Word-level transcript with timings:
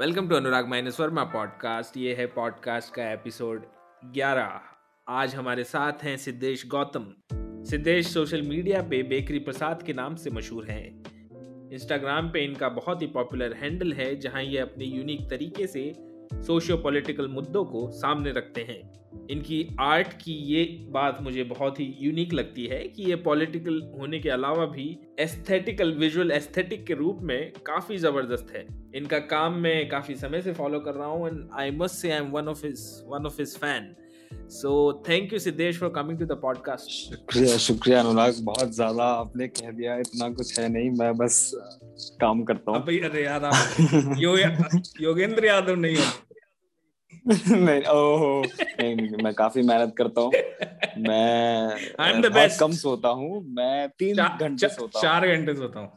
Welcome 0.00 0.28
to 0.28 0.36
Anurag 0.36 0.68
minus 0.68 1.00
Varma 1.00 1.24
podcast. 1.24 1.96
ये 1.96 2.14
है 2.14 2.26
podcast 2.26 2.94
का 2.94 3.12
एपिसोड 3.12 3.64
11 4.16 4.60
आज 5.08 5.34
हमारे 5.34 5.64
साथ 5.64 5.92
हैं 6.02 6.16
सिद्धेश 6.16 6.66
गौतम। 6.66 7.06
सिद्धेश 7.64 8.06
सोशल 8.06 8.42
मीडिया 8.42 8.82
पे 8.82 9.02
बेकरी 9.02 9.38
प्रसाद 9.38 9.82
के 9.82 9.92
नाम 9.92 10.14
से 10.14 10.30
मशहूर 10.30 10.64
हैं। 10.64 11.02
इंस्टाग्राम 11.72 12.30
पे 12.30 12.44
इनका 12.44 12.68
बहुत 12.68 13.02
ही 13.02 13.06
पॉपुलर 13.06 13.52
हैंडल 13.52 13.92
है, 13.92 14.16
जहाँ 14.16 14.42
ये 14.42 14.58
अपने 14.58 14.84
यूनिक 14.84 15.30
तरीके 15.30 15.66
से 15.66 15.94
सोशियो 16.34 16.76
पॉलिटिकल 16.76 17.28
मुद्दों 17.28 17.64
को 17.64 17.90
सामने 17.90 18.32
रखते 18.32 18.60
हैं। 18.60 19.01
इनकी 19.30 19.76
आर्ट 19.80 20.12
की 20.22 20.32
ये 20.46 20.64
बात 20.90 21.18
मुझे 21.22 21.44
बहुत 21.44 21.80
ही 21.80 21.84
यूनिक 22.00 22.32
लगती 22.32 22.66
है 22.66 22.78
कि 22.88 23.02
ये 23.02 23.16
पॉलिटिकल 23.16 23.80
होने 23.98 24.18
के 24.20 24.30
अलावा 24.30 24.66
भी 24.66 24.86
एस्थेटिकल 25.20 25.92
विजुअल 25.92 26.30
एस्थेटिक 26.30 26.84
के 26.86 26.94
रूप 26.94 27.18
में 27.22 27.52
काफ़ी 27.66 27.96
ज़बरदस्त 27.98 28.52
है। 28.56 28.66
इनका 28.96 29.18
काम 29.18 29.58
मैं 29.58 29.88
काफ़ी 29.88 30.14
समय 30.14 30.42
से 30.42 30.52
फॉलो 30.52 30.80
कर 30.80 30.94
रहा 30.94 31.08
हूँ 31.08 31.28
and 31.28 31.48
I 31.54 31.70
must 31.70 31.94
say 31.94 32.10
I 32.10 32.18
am 32.18 32.30
one 32.30 32.48
of 32.48 32.66
his 32.66 32.86
one 33.08 33.26
of 33.26 33.40
his 33.40 33.56
fan 33.58 33.94
so 34.50 35.02
thank 35.08 35.32
you 35.32 35.38
Siddhesh 35.38 35.78
for 35.78 35.88
coming 35.88 36.18
to 36.18 36.24
the 36.24 36.38
podcast 36.42 36.90
शुक्रिया 36.90 37.56
शुक्रिया 37.58 38.00
अनुराग 38.00 38.34
बहुत 38.42 38.74
ज़्यादा 38.74 39.04
आपने 39.14 39.48
कह 39.48 39.70
दिया 39.70 39.96
इतना 39.98 40.28
कुछ 40.30 40.58
है 40.58 40.68
नहीं 40.68 40.90
मैं 40.90 41.14
बस 41.16 41.50
काम 42.20 42.42
करता 42.42 42.72
हूँ। 42.72 42.82
अरे 42.82 43.24
यार 43.24 43.44
आप 43.44 44.14
यो, 44.18 44.36
योगेंद्र 45.00 45.46
यादव 45.46 45.74
नहीं 45.76 45.96
हो। 45.96 46.31
नहीं 47.48 47.82
ओहो 47.84 48.42
नहीं, 48.42 48.94
नहीं 48.96 49.22
मैं 49.24 49.32
काफ़ी 49.34 49.62
मेहनत 49.62 49.94
करता 49.98 50.20
हूँ। 50.20 50.32
मैं 50.98 52.30
बहुत 52.30 52.56
कम 52.60 52.72
सोता 52.72 53.08
हूँ 53.08 53.42
मैं 53.56 53.88
तीन 53.98 54.16
घंटे 54.16 54.68
सोता 54.68 55.00
चार 55.00 55.26
घंटे 55.26 55.54
सोता 55.56 55.80
हूँ 55.80 55.90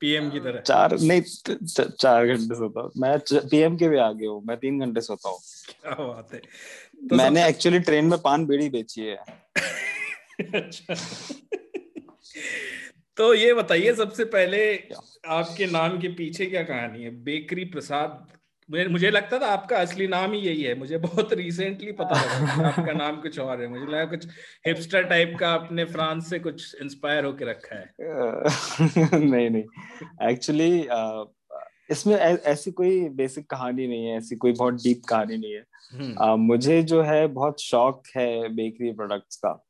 पीएम 0.00 0.28
की 0.30 0.40
तरह। 0.40 0.60
चार 0.60 0.96
नहीं 1.00 1.20
चार 1.20 2.26
घंटे 2.26 2.54
सोता 2.54 2.80
हूँ। 2.80 2.90
मैं 2.96 3.18
पीएम 3.50 3.76
के 3.76 3.88
भी 3.88 3.98
आगे 3.98 4.26
हूँ 4.26 4.42
मैं 4.48 4.56
तीन 4.56 4.80
घंटे 4.80 5.00
सोता 5.00 5.28
हूँ। 5.28 5.38
क्या 5.70 5.94
बात 5.98 6.34
है। 6.34 6.40
तो 7.08 7.16
मैंने 7.16 7.46
एक्चुअली 7.48 7.78
ट्रेन 7.80 8.04
में 8.04 8.18
पान 8.18 8.46
बीड़ी 8.46 8.68
बेची 8.68 9.02
है। 9.02 9.16
अच्छा। 10.54 10.94
तो 13.16 13.32
ये 13.34 13.52
बताइए 13.54 13.94
सबसे 13.94 14.24
पहले 14.32 14.60
आपके 15.28 15.66
नाम 15.66 15.98
के 16.00 16.08
पीछे 16.14 16.46
क्या 16.46 16.62
कहानी 16.62 17.02
है? 17.02 17.10
बेकरी 17.24 17.64
प्रसाद 17.64 18.26
मुझे 18.70 19.10
लगता 19.10 19.38
था 19.38 19.46
आपका 19.46 19.76
असली 19.76 20.06
नाम 20.06 20.32
ही 20.32 20.40
यही 20.40 20.62
है। 20.62 20.78
मुझे 20.78 20.98
बहुत 20.98 21.32
रिसेंटली 21.32 21.92
पता 21.92 22.10
लगा 22.10 22.68
आपका 22.68 22.92
नाम 22.92 23.16
कुछ 23.16 23.38
और 23.38 23.60
है। 23.60 23.68
मुझे 23.68 23.86
लगा 23.86 24.04
कुछ 24.04 24.26
हिपस्टर 24.66 25.02
टाइप 25.02 25.36
का 25.40 25.48
आपने 25.48 25.84
फ्रांस 25.84 26.30
से 26.30 26.38
कुछ 26.38 26.76
इंस्पायर 26.82 27.24
होके 27.24 27.44
रखा 27.44 27.76
है। 27.76 27.94
नहीं 29.30 29.50
नहीं। 29.50 29.64
एक्चुअली 30.30 30.88
इसमें 31.90 32.16
ऐसी 32.16 32.70
कोई 32.70 33.08
बेसिक 33.08 33.50
कहानी 33.50 33.86
नहीं 33.86 34.06
है 34.06 34.16
ऐसी 34.16 34.36
कोई 34.36 34.52
बहुत 34.52 34.74
डीप 34.74 35.02
कहानी 35.08 35.36
नहीं 35.36 35.52
है। 35.52 35.64
uh, 36.16 36.38
मुझे 36.38 36.82
जो 36.82 37.02
है 37.02 37.26
बहुत 37.26 37.60
शौक 37.60 38.02
है 38.16 38.48
बेकरी 38.48 38.92
प्रोडक्ट्स 38.92 39.36
का। 39.36 39.62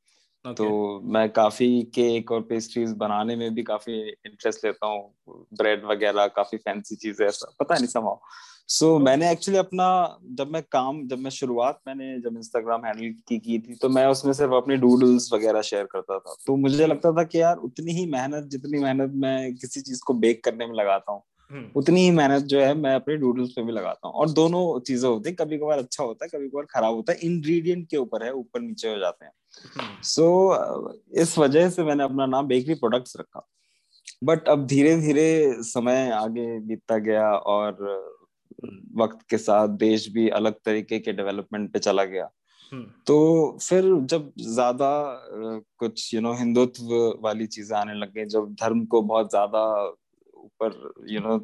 Okay. 0.47 0.57
तो 0.57 1.01
मैं 1.05 1.31
काफ़ी 1.31 1.83
केक 1.83 2.33
और 2.33 2.41
पेस्ट्रीज 2.41 2.93
बनाने 2.93 3.37
में 3.37 3.55
भी 3.55 3.63
काफ़ी 3.63 4.09
इंटरेस्ट 4.09 4.65
लेता 4.65 4.87
हूँ। 4.87 5.15
ब्रेड 5.29 5.85
वगैरह 5.85 6.27
काफ़ी 6.27 6.59
फैंसी 6.59 6.97
चीज़ें 6.97 7.27
ऐसा 7.27 7.55
पता 7.61 7.75
नहीं 7.75 7.87
समाओ 7.87 8.21
सो 8.69 8.97
so, 8.97 9.05
मैंने 9.05 9.31
एक्चुअली 9.33 9.59
अपना 9.59 10.19
जब 10.33 10.50
मैं 10.50 10.62
काम 10.62 11.09
जब 11.09 11.19
मैं 11.19 11.31
शुरुआत 11.31 11.81
मैंने 11.89 12.20
जब 12.20 12.36
इंस्टाग्राम 12.36 12.84
हैंडल 12.84 13.14
की 13.28 13.39
की 13.39 13.59
थी 13.59 13.75
तो 13.75 13.89
मैं 13.89 14.06
उसमें 14.06 14.33
सिर्फ़ 14.33 14.53
अपनी 14.53 14.77
डूडल्स 14.77 15.33
वगैरह 15.33 15.62
शेयर 15.62 15.84
करता 15.84 16.19
था। 16.19 16.34
तो 16.47 16.56
मुझे 16.56 16.87
लगता 16.87 17.12
था 17.12 17.25
कि 17.25 17.41
यार 17.41 17.56
उतनी 17.56 17.92
ही 17.92 18.06
मेहनत 18.06 18.44
जितनी 18.44 18.78
मेहनत 18.78 19.12
मैं 19.14 19.55
किसी 19.55 19.81
चीज़ 19.81 20.00
को 20.06 20.14
बेक 20.14 20.44
करने 20.44 20.67
में 20.67 20.75
लगाता 20.75 21.12
हूँ 21.12 21.22
हम्म। 21.50 21.67
उतनी 21.77 22.00
ही 22.00 22.11
मेहनत 22.11 22.42
जो 22.42 22.61
है 22.61 22.75
मैं 22.75 22.94
अपने 22.94 23.17
डूडल्स 23.17 23.50
पे 23.50 23.62
भी 23.62 23.72
लगाता 23.72 24.09
हूँ। 24.09 24.14
और 24.17 24.31
दोनों 24.31 24.81
चीज़ें 24.81 25.11
होती 25.11 25.31
है। 25.31 25.37
कभी 25.37 25.59
कभार 25.59 25.78
अच्छा 25.78 26.05
होता 26.05 26.25
है 26.25 26.39
कभी 26.39 26.48
कभार 26.48 26.64
खराब 26.64 26.94
होता 26.94 27.12
है। 27.12 27.19
इंग्रेडिएंट 27.19 27.88
के 27.88 27.97
ऊपर 27.97 28.25
है 28.25 28.32
ऊपर 28.32 28.60
नीचे 28.60 28.88
हो 28.88 28.99
जाते 28.99 29.25
हैं। 29.25 29.32
सो 30.03 30.53
हम्म। 30.53 30.88
so, 30.88 31.22
इस 31.22 31.38
वजह 31.38 31.71
से 31.71 31.84
मैंने 31.84 32.05
अपना 32.05 32.26
नाम 32.26 32.47
बेकरी 32.47 32.75
प्रोडक्ट्स 32.75 33.16
रखा। 33.21 33.49
बट 34.25 34.49
अब 34.49 34.66
धीरे 34.66 34.97
धीरे 34.97 35.55
समय 35.62 36.10
आगे 36.10 36.60
बीतता 36.60 36.99
गया 36.99 37.31
और 37.31 37.76
वक्त 38.97 39.27
के 39.31 39.38
साथ 39.38 39.69
देश 39.78 40.09
भी 40.09 40.28
अलग 40.28 40.54
तरीके 40.65 40.99
के 40.99 41.12
डेवलपमेंट 41.12 41.72
पे 41.72 41.78
चला 41.78 42.04
गया 42.04 42.28
हम्म। 42.72 42.84
तो 43.06 43.59
फिर 43.62 43.84
जब 44.03 44.32
ज़्यादा 44.41 44.91
कुछ 45.78 46.15
यू 46.15 46.21
नो 46.21 46.32
हिंदुत्व 46.32 46.94
वाली 47.21 47.47
चीज़ें 47.47 47.76
आने 47.78 47.94
लग 47.94 48.12
गई 48.12 48.25
जब 48.26 48.55
धर्म 48.55 48.84
को 48.84 49.03
बहुत 49.03 49.31
ज़्यादा 49.31 49.62
ऊपर 50.37 50.93
यू 51.09 51.21
नो 51.21 51.38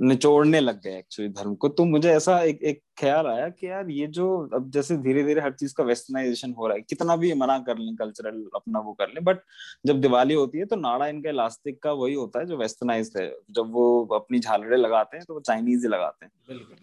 निचोड़ने 0.00 0.60
लग 0.60 0.80
गए 0.82 0.96
एक्चुअली 0.98 1.28
धर्म 1.32 1.54
को। 1.54 1.68
तो 1.68 1.84
मुझे 1.84 2.10
ऐसा 2.10 2.38
एक 2.40 2.62
एक 2.62 2.80
ख्याल 2.98 3.26
आया 3.26 3.48
कि 3.48 3.66
यार 3.66 3.90
ये 3.90 4.06
जो 4.08 4.26
अब 4.54 4.70
जैसे 4.70 4.96
धीरे 4.96 5.22
धीरे 5.22 5.40
हर 5.40 5.52
चीज़ 5.52 5.74
का 5.74 5.84
वेस्टर्नाइजेशन 5.84 6.52
हो 6.52 6.66
रहा 6.66 6.76
है 6.76 6.82
कितना 6.82 7.16
भी 7.16 7.32
मना 7.34 7.58
कर 7.58 7.78
लें 7.78 7.94
कल्चरल 7.96 8.42
अपना 8.54 8.78
वो 8.78 8.92
कर 8.92 9.08
लें 9.08 9.22
बट 9.24 9.40
जब 9.86 10.00
दिवाली 10.00 10.34
होती 10.34 10.58
है 10.58 10.64
तो 10.64 10.76
नाड़ा 10.76 11.06
इनका 11.06 11.30
इलास्टिक 11.30 11.82
का 11.82 11.92
वही 11.92 12.14
होता 12.14 12.38
है 12.38 12.46
जो 12.46 12.56
वेस्टर्नाइज 12.56 13.12
है। 13.16 13.28
जब 13.50 13.70
वो 13.72 14.04
अपनी 14.14 14.38
झालड़े 14.38 14.76
लगाते 14.76 15.16
हैं 15.16 15.26
तो 15.26 15.34
वो 15.34 15.40
चाइनीज़ 15.40 15.86
ही 15.86 15.88
लगाते 15.88 16.24
हैं। 16.24 16.32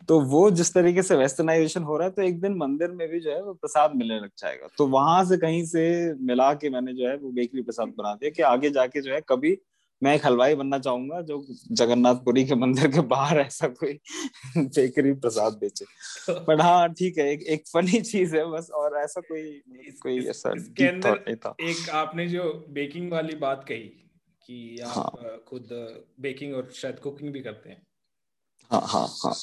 तो 0.08 0.20
वो 0.22 0.50
जिस 0.52 0.74
तरीके 0.74 1.04
से 1.04 1.16
वेस्टर्नाइजेशन 1.16 1.84
हो 1.84 1.98
रहा 1.98 2.08
है 2.08 2.14
तो 2.14 2.22
एक 2.22 2.40
दिन 2.42 2.56
मंदिर 2.58 2.92
में 2.92 3.08
भी 3.10 3.20
जो 3.20 3.32
है 3.32 3.42
वो 3.44 3.54
प्रसाद 3.54 3.96
मिलने 3.96 4.20
लग 4.20 4.30
जाएगा। 4.38 4.68
तो 4.78 4.88
वहाँ 4.88 5.24
से 5.26 5.38
कहीं 5.38 5.64
से 5.66 5.84
मिला 6.24 6.54
के 6.54 6.70
मैंने 6.70 6.94
जो 6.94 7.08
है 7.08 7.16
वो 7.18 7.32
बेकरी 7.32 7.62
प्रसाद 7.62 7.94
बना 7.98 8.14
दिया 8.14 8.32
कि 8.32 8.42
आगे 8.44 8.70
जाके 8.70 9.02
जो 9.02 9.14
है 9.14 9.22
कभी 9.30 9.58
मैं 10.04 10.16
एक 10.16 10.26
हलवाई 10.26 10.56
बनना 10.56 10.80
चाहूँगा 10.80 11.22
जो 11.22 11.46
जगन्नाथपुरी 11.72 12.46
के 12.46 12.56
मंदिर 12.56 12.88
के 12.88 13.02
बाहर 13.02 13.40
ऐसा 13.40 13.68
कोई 13.68 14.00
बेकरी 14.58 15.14
प्रसाद 15.14 15.54
बेचे। 15.54 15.86
बट 16.34 16.62
हाँ 16.62 16.94
ठीक 16.94 17.18
है 17.18 17.32
एक 17.34 17.42
एक 17.42 17.64
फनी 17.74 18.02
चीज़ 18.02 18.36
है 18.36 18.52
बस 18.52 18.70
और 18.70 18.98
ऐसा 18.98 19.22
कोई 19.22 19.62
इस, 19.88 20.00
कोई 20.00 20.20
इस, 20.20 20.28
ऐसा 20.28 20.54
इसके 20.58 20.88
अंदर 20.88 21.36
था। 21.36 21.56
एक 21.62 21.90
आपने 21.90 22.28
जो 22.28 22.66
बेकिंग 22.70 23.12
वाली 23.12 23.36
बात 23.36 23.66
कही 23.68 24.10
कि 24.48 24.78
आप 24.86 24.94
हाँ. 24.96 25.44
खुद 25.48 25.70
बेकिंग 26.20 26.56
और 26.56 26.72
शायद 26.76 27.00
कुकिंग 27.00 27.34
भी 27.34 27.42
करते 27.42 27.70
हैं। 27.70 27.82
हाँ 28.72 28.82
हाँ 28.86 29.08
हाँ। 29.08 29.34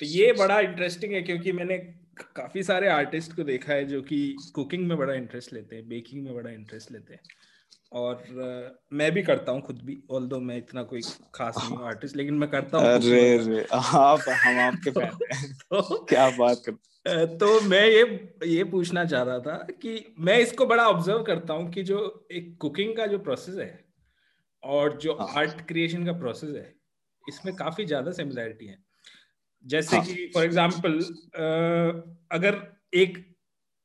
तो 0.00 0.06
ये 0.06 0.32
बड़ा 0.32 0.60
इंटरेस्टिंग 0.60 1.12
है 1.12 1.22
क्योंकि 1.22 1.52
मैंने 1.52 1.78
काफ़ी 2.36 2.62
सारे 2.62 2.88
आर्टिस्ट 2.88 3.36
को 3.36 3.42
देखा 3.42 3.72
है 3.72 3.84
जो 3.84 4.02
कि 4.02 4.36
कुकिंग 4.54 4.86
में 4.86 4.98
बड़ा 4.98 5.14
इंटरेस्ट 5.14 5.52
लेते 5.52 5.76
हैं 5.76 5.88
बेकिंग 5.88 6.24
में 6.24 6.34
बड़ा 6.34 6.50
इंटरेस्ट 6.50 6.92
लेते 6.92 7.14
हैं। 7.14 7.20
और 7.92 8.14
uh, 8.14 8.96
मैं 8.96 9.10
भी 9.12 9.22
करता 9.22 9.52
हूँ 9.52 9.60
खुद 9.62 9.80
भी 9.84 9.98
ऑल 10.10 10.26
दो 10.26 10.38
मैं 10.40 10.56
इतना 10.56 10.82
कोई 10.82 11.00
खास 11.34 11.54
नहीं 11.58 11.76
हूँ 11.76 11.86
आर्टिस्ट 11.86 12.16
लेकिन 12.16 12.34
मैं 12.34 12.50
करता 12.50 12.78
हूँ 12.78 12.86
अरे 12.86 13.38
अरे 13.38 13.64
आप 13.72 14.24
हम 14.44 14.58
आपके 14.58 14.90
फ़ैन 14.90 15.32
हैं 15.32 15.52
तो 15.52 16.04
क्या 16.04 16.28
बात 16.30 16.62
कर 16.66 17.36
तो 17.36 17.60
मैं 17.60 17.84
ये 17.86 18.04
ये 18.46 18.64
पूछना 18.64 19.04
चाह 19.04 19.22
रहा 19.22 19.38
था 19.38 19.56
कि 19.82 20.14
मैं 20.18 20.38
इसको 20.38 20.66
बड़ा 20.66 20.86
ऑब्ज़र्व 20.88 21.22
करता 21.22 21.54
हूँ 21.54 21.70
कि 21.70 21.82
जो 21.82 22.26
एक 22.32 22.56
कुकिंग 22.60 22.96
का 22.96 23.06
जो 23.06 23.18
प्रोसेस 23.18 23.56
है 23.56 23.84
और 24.62 24.96
जो 24.96 25.12
आर्ट 25.12 25.50
हाँ। 25.50 25.64
क्रिएशन 25.68 26.04
का 26.06 26.12
प्रोसेस 26.12 26.54
है 26.54 26.74
इसमें 27.24 27.54
काफ़ी 27.56 27.84
ज़्यादा 27.84 28.12
सिमिलैरिटी 28.12 28.66
है 28.66 28.78
जैसे 29.64 29.96
हाँ. 29.96 30.06
कि 30.06 30.30
फॉर 30.34 30.44
एग्ज़ाम्पल 30.44 30.98
अगर 32.32 32.60
एक 32.94 33.24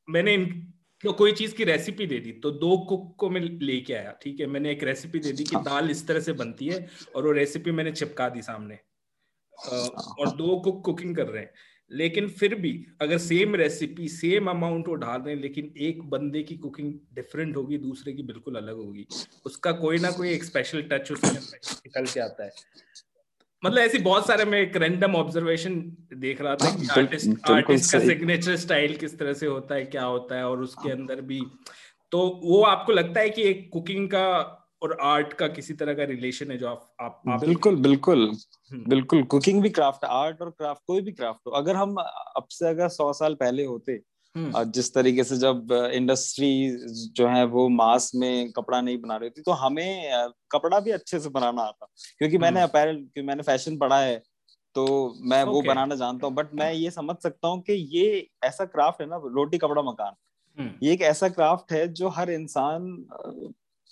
मैंने 0.08 0.36
तो 1.04 1.12
कोई 1.12 1.32
चीज़ 1.32 1.54
की 1.54 1.64
रेसिपी 1.64 2.06
दे 2.06 2.18
दी। 2.18 2.32
तो 2.32 2.50
दो 2.50 2.78
कुक 2.78 3.14
को 3.18 3.30
मैं 3.30 3.40
लेके 3.40 3.94
आया, 3.94 4.18
ठीक 4.22 4.40
है? 4.40 4.46
मैंने 4.46 4.70
एक 4.70 4.82
रेसिपी 4.82 5.18
दे 5.18 5.32
दी 5.32 5.44
कि। 5.44 5.56
दाल 5.56 5.90
इस 5.90 6.06
तरह 6.06 6.20
से 6.20 6.32
बनती 6.32 6.66
है 6.66 6.88
और 7.16 7.26
वो 7.26 7.32
रेसिपी 7.32 7.70
मैंने 7.70 7.92
चिपका 7.92 8.28
दी 8.28 8.42
सामने। 8.42 8.78
और 10.18 10.36
दो 10.36 10.60
कुक 10.60 10.84
कुकिंग 10.84 11.16
कर 11.16 11.26
रहे 11.26 11.42
हैं। 11.42 11.54
लेकिन 11.92 12.28
फिर 12.28 12.54
भी 12.54 12.86
अगर 13.00 13.18
सेम 13.18 13.54
रेसिपी 13.54 14.08
सेम 14.08 14.50
अमाउंट 14.50 14.88
वो 14.88 14.94
डाल 14.94 15.20
रहे 15.20 15.34
हैं, 15.34 15.42
लेकिन 15.42 15.74
एक 15.78 16.02
बंदे 16.02 16.42
की 16.42 16.56
कुकिंग 16.56 16.94
डिफरेंट 17.12 17.56
होगी, 17.56 17.78
दूसरे 17.78 18.12
की 18.12 18.22
बिल्कुल 18.22 18.54
अलग 18.54 18.74
होगी। 18.74 19.06
उसका 19.46 19.72
कोई 19.72 19.98
ना 19.98 20.10
कोई 20.10 20.30
एक 20.30 20.44
स्पेशल 20.44 20.82
टच 20.82 21.12
उसमें 21.12 21.32
निकल 21.32 22.06
के 22.06 22.20
आता 22.20 22.44
है। 22.44 22.50
मतलब 23.64 23.78
ऐसी 23.78 23.98
बहुत 23.98 24.26
सारे 24.26 24.44
मैं 24.44 24.58
एक 24.60 24.76
रैंडम 24.76 25.14
ऑब्जर्वेशन 25.14 25.80
देख 26.14 26.40
रहा 26.40 26.54
था 26.54 26.70
कि 26.76 26.86
आर्टिस्ट 27.00 27.50
आर्टिस्ट 27.50 27.92
का 27.92 27.98
सिग्नेचर 27.98 28.56
स्टाइल 28.56 28.96
किस 28.96 29.18
तरह 29.18 29.32
से 29.32 29.46
होता 29.46 29.74
है 29.74 29.84
क्या 29.84 30.04
होता 30.04 30.36
है 30.36 30.44
और 30.44 30.60
उसके 30.60 30.90
अंदर 30.90 31.20
भी। 31.20 31.40
तो 32.12 32.40
वो 32.44 32.62
आपको 32.62 32.92
लगता 32.92 33.20
है 33.20 33.30
कि 33.30 33.42
एक 33.42 33.68
कुकिंग 33.72 34.08
का 34.08 34.28
और 34.82 34.96
आर्ट 35.02 35.32
का 35.32 35.46
किसी 35.48 35.74
तरह 35.74 35.94
का 35.94 36.04
रिलेशन 36.04 36.50
है 36.50 36.58
जो 36.58 36.68
आप 36.68 36.94
आप, 37.00 37.22
आप 37.28 37.40
बिल्कुल 37.40 37.76
बिल्कुल 37.76 38.32
हम्म। 38.72 38.84
बिल्कुल। 38.88 39.22
कुकिंग 39.22 39.62
भी 39.62 39.70
क्राफ्ट 39.70 40.04
आर्ट 40.04 40.42
और 40.42 40.50
क्राफ्ट 40.50 40.82
कोई 40.86 41.00
भी 41.00 41.12
क्राफ्ट 41.12 41.40
हो। 41.46 41.52
अगर 41.52 41.76
हम 41.76 41.94
अब 42.36 42.46
से 42.50 42.68
अगर 42.68 42.88
सौ 42.88 43.12
साल 43.12 43.34
पहले 43.34 43.64
होते 43.64 44.00
हम्म। 44.38 44.70
जिस 44.70 44.92
तरीके 44.94 45.24
से 45.24 45.36
जब 45.36 45.72
इंडस्ट्री 45.92 46.50
जो 47.16 47.28
है 47.28 47.44
वो 47.46 47.68
मास 47.70 48.10
में 48.14 48.50
कपड़ा 48.52 48.80
नहीं 48.80 49.00
बना 49.00 49.16
रही 49.16 49.30
थी 49.30 49.42
तो 49.42 49.52
हमें 49.56 50.32
कपड़ा 50.52 50.80
भी 50.80 50.90
अच्छे 50.90 51.20
से 51.20 51.28
बनाना 51.28 51.62
आता 51.64 51.86
क्योंकि 52.18 52.38
मैंने 52.38 52.62
अपैरल 52.62 52.96
हम्म। 52.96 53.26
मैंने 53.26 53.42
फ़ैशन 53.42 53.76
पढ़ा 53.78 54.00
है 54.00 54.22
तो 54.76 54.84
मैं 55.22 55.42
okay. 55.42 55.52
वो 55.52 55.62
बनाना 55.62 55.94
जानता 55.94 56.26
हूँ 56.26 56.34
बट 56.34 56.54
मैं 56.54 56.72
ये 56.72 56.90
समझ 56.90 57.16
सकता 57.16 57.48
हूँ 57.48 57.60
कि 57.62 57.72
ये 57.92 58.26
ऐसा 58.44 58.64
क्राफ्ट 58.66 59.00
है 59.00 59.08
ना 59.08 59.16
रोटी 59.34 59.58
कपड़ा 59.58 59.82
मकान 59.82 60.14
हम्म। 60.58 60.86
ये 60.86 60.92
एक 60.92 61.02
ऐसा 61.04 61.28
क्राफ्ट 61.28 61.72
है 61.72 61.86
जो 61.92 62.08
हर 62.08 62.30
इंसान 62.30 62.86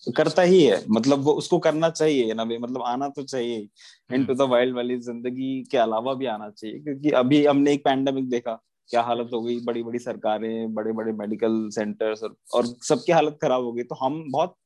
करता 0.07 0.43
ही 0.43 0.63
है 0.65 0.81
मतलब 0.91 1.21
वो 1.21 1.33
उसको 1.33 1.59
करना 1.59 1.91
चाहिए 1.91 2.35
ना 2.35 2.45
भाई 2.45 2.59
मतलब 2.59 2.83
आना 2.83 3.09
तो 3.09 3.23
चाहिए 3.25 3.69
इन 4.11 4.25
टू 4.25 4.35
द 4.35 4.49
वाइल्ड 4.51 4.77
वाली 4.77 4.99
ज़िंदगी 5.01 5.63
के 5.71 5.79
अलावा 5.79 6.15
भी 6.15 6.27
आना 6.27 6.51
चाहिए 6.51 6.79
क्योंकि 6.79 7.11
अभी 7.17 7.45
हमने 7.47 7.73
एक 7.73 7.85
पैंडेमिक 7.85 8.29
देखा 8.29 8.59
क्या 8.91 9.03
हालत 9.03 9.31
हो 9.33 9.43
गई? 9.43 9.61
बड़ी 9.61 9.83
बड़ी 9.83 9.99
सरकारें 9.99 10.75
बड़े 10.75 10.93
बड़े 10.93 11.13
मेडिकल 11.13 11.69
सेंटर्स 11.75 12.23
और, 12.23 12.37
और 12.55 12.67
सबकी 12.67 13.13
हालत 13.13 13.39
खराब 13.43 13.63
हो 13.65 13.73
गई। 13.73 13.83
तो 13.83 13.95
हम 13.95 14.25
बहुत 14.33 14.57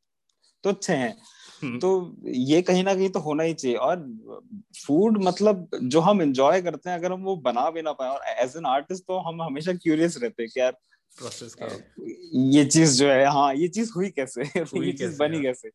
तुच्छ 0.65 0.91
हैं। 0.91 1.17
हम्म। 1.63 1.79
तो 1.79 2.17
ये 2.27 2.63
कहीं 2.63 2.85
ना 2.85 2.95
कहीं 2.95 3.09
तो 3.09 3.21
होना 3.21 3.43
ही 3.43 3.55
चाहिए। 3.55 3.77
और 3.77 3.97
फ़ूड 4.87 5.25
मतलब 5.25 5.69
जो 5.83 6.01
हम 6.01 6.23
एंजॉय 6.23 6.63
करते 6.63 6.91
हैं 6.91 6.99
अगर 6.99 7.13
हम 7.13 7.23
वो 7.23 7.37
बना 7.37 7.71
भी 7.71 7.83
ना 7.83 7.93
पाए 7.93 8.09
और 8.09 8.21
एज 8.39 8.55
एन 8.57 8.67
आर्टिस्ट 8.67 9.03
तो 9.03 9.19
हम 9.19 9.43
हमेशा 9.43 9.73
क्यूरियस 9.73 10.19
रहते 10.23 10.43
हैं 10.43 10.51
कि 10.55 10.61
यार 10.61 10.73
प्रोसेस 11.19 11.55
का 11.55 11.67
ये 12.51 12.65
चीज़ 12.65 12.99
जो 12.99 13.09
है 13.09 13.25
हाँ 13.27 13.55
ये 13.55 13.69
चीज़ 13.69 13.93
हुई 13.97 14.09
कैसे? 14.11 14.43
हुई 14.61 14.87
ये 14.87 14.93
चीज़ 14.93 15.19
बनी 15.19 15.41
कैसे? 15.43 15.69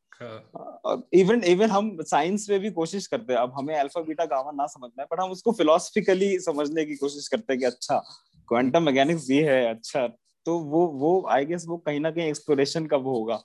इवन 1.20 1.36
हाँ। 1.36 1.52
इवन 1.52 1.70
हम 1.70 1.98
साइंस 2.02 2.48
में 2.50 2.60
भी 2.60 2.70
कोशिश 2.72 3.08
करते 3.08 3.34
हैं। 3.34 3.40
अब 3.40 3.54
हमें 3.58 3.76
अल्फ़ा 3.80 4.02
बीटा 4.02 4.26
गामा 4.26 4.52
ना 4.52 4.66
समझना 4.66 5.02
है 5.02 5.08
पर 5.12 5.20
हम 5.20 5.32
उसको 5.32 5.52
फिलोसफिकली 5.52 6.40
समझने 6.40 6.86
की 6.86 6.96
कोशिश 6.96 7.28
करते 7.28 7.54
हैं 7.54 7.60
कि 7.60 7.66
अच्छा 7.66 8.04
क्वांटम 8.48 8.84
मैकेनिक्स 8.84 9.30
ये 9.32 9.44
है 9.44 9.66
अच्छा 9.70 10.08
तो 10.46 10.58
वो 10.60 10.86
वो 10.88 11.28
आई 11.32 11.46
गेस 11.46 11.66
वो 11.68 11.78
कहीं 11.78 12.00
ना 12.00 12.12
कहीं 12.12 12.28
एक्सप्लोरेशन 12.28 12.86
का 12.86 12.98
वो 12.98 13.14
होगा। 13.14 13.40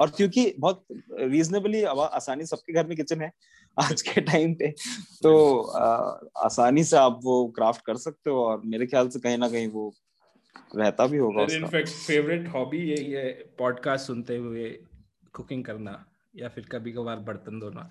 और 0.00 0.10
क्योंकि 0.10 0.54
बहुत 0.58 0.84
रीजनेबली 1.20 1.82
आसानी 1.84 2.46
सबके 2.46 2.72
घर 2.72 2.86
में 2.86 2.96
किचन 2.96 3.20
है 3.20 3.30
आज 3.76 4.02
के 4.02 4.20
टाइम 4.20 4.54
पे 4.54 4.70
तो 5.22 5.60
आ, 5.60 5.84
आसानी 6.44 6.84
से 6.84 6.96
आप 6.96 7.20
वो 7.22 7.46
क्राफ्ट 7.56 7.84
कर 7.84 7.96
सकते 7.96 8.30
हो 8.30 8.44
और 8.44 8.62
मेरे 8.64 8.86
ख्याल 8.86 9.08
से 9.08 9.20
कहीं 9.20 9.38
ना 9.38 9.48
कहीं 9.48 9.68
वो 9.68 9.92
रहता 10.76 11.06
भी 11.06 11.18
होगा 11.18 11.42
इनफैक्ट 11.42 11.88
फेवरेट 11.88 12.48
हॉबी 12.48 12.78
यही 12.78 13.12
है 13.12 13.32
पॉडकास्ट 13.58 14.06
सुनते 14.06 14.36
हुए 14.36 14.70
कुकिंग 15.32 15.64
करना 15.64 16.04
या 16.36 16.48
फिर 16.48 16.66
कभी 16.72 16.92
कभार 16.92 17.16
बर्तन 17.16 17.60
धोना। 17.60 17.90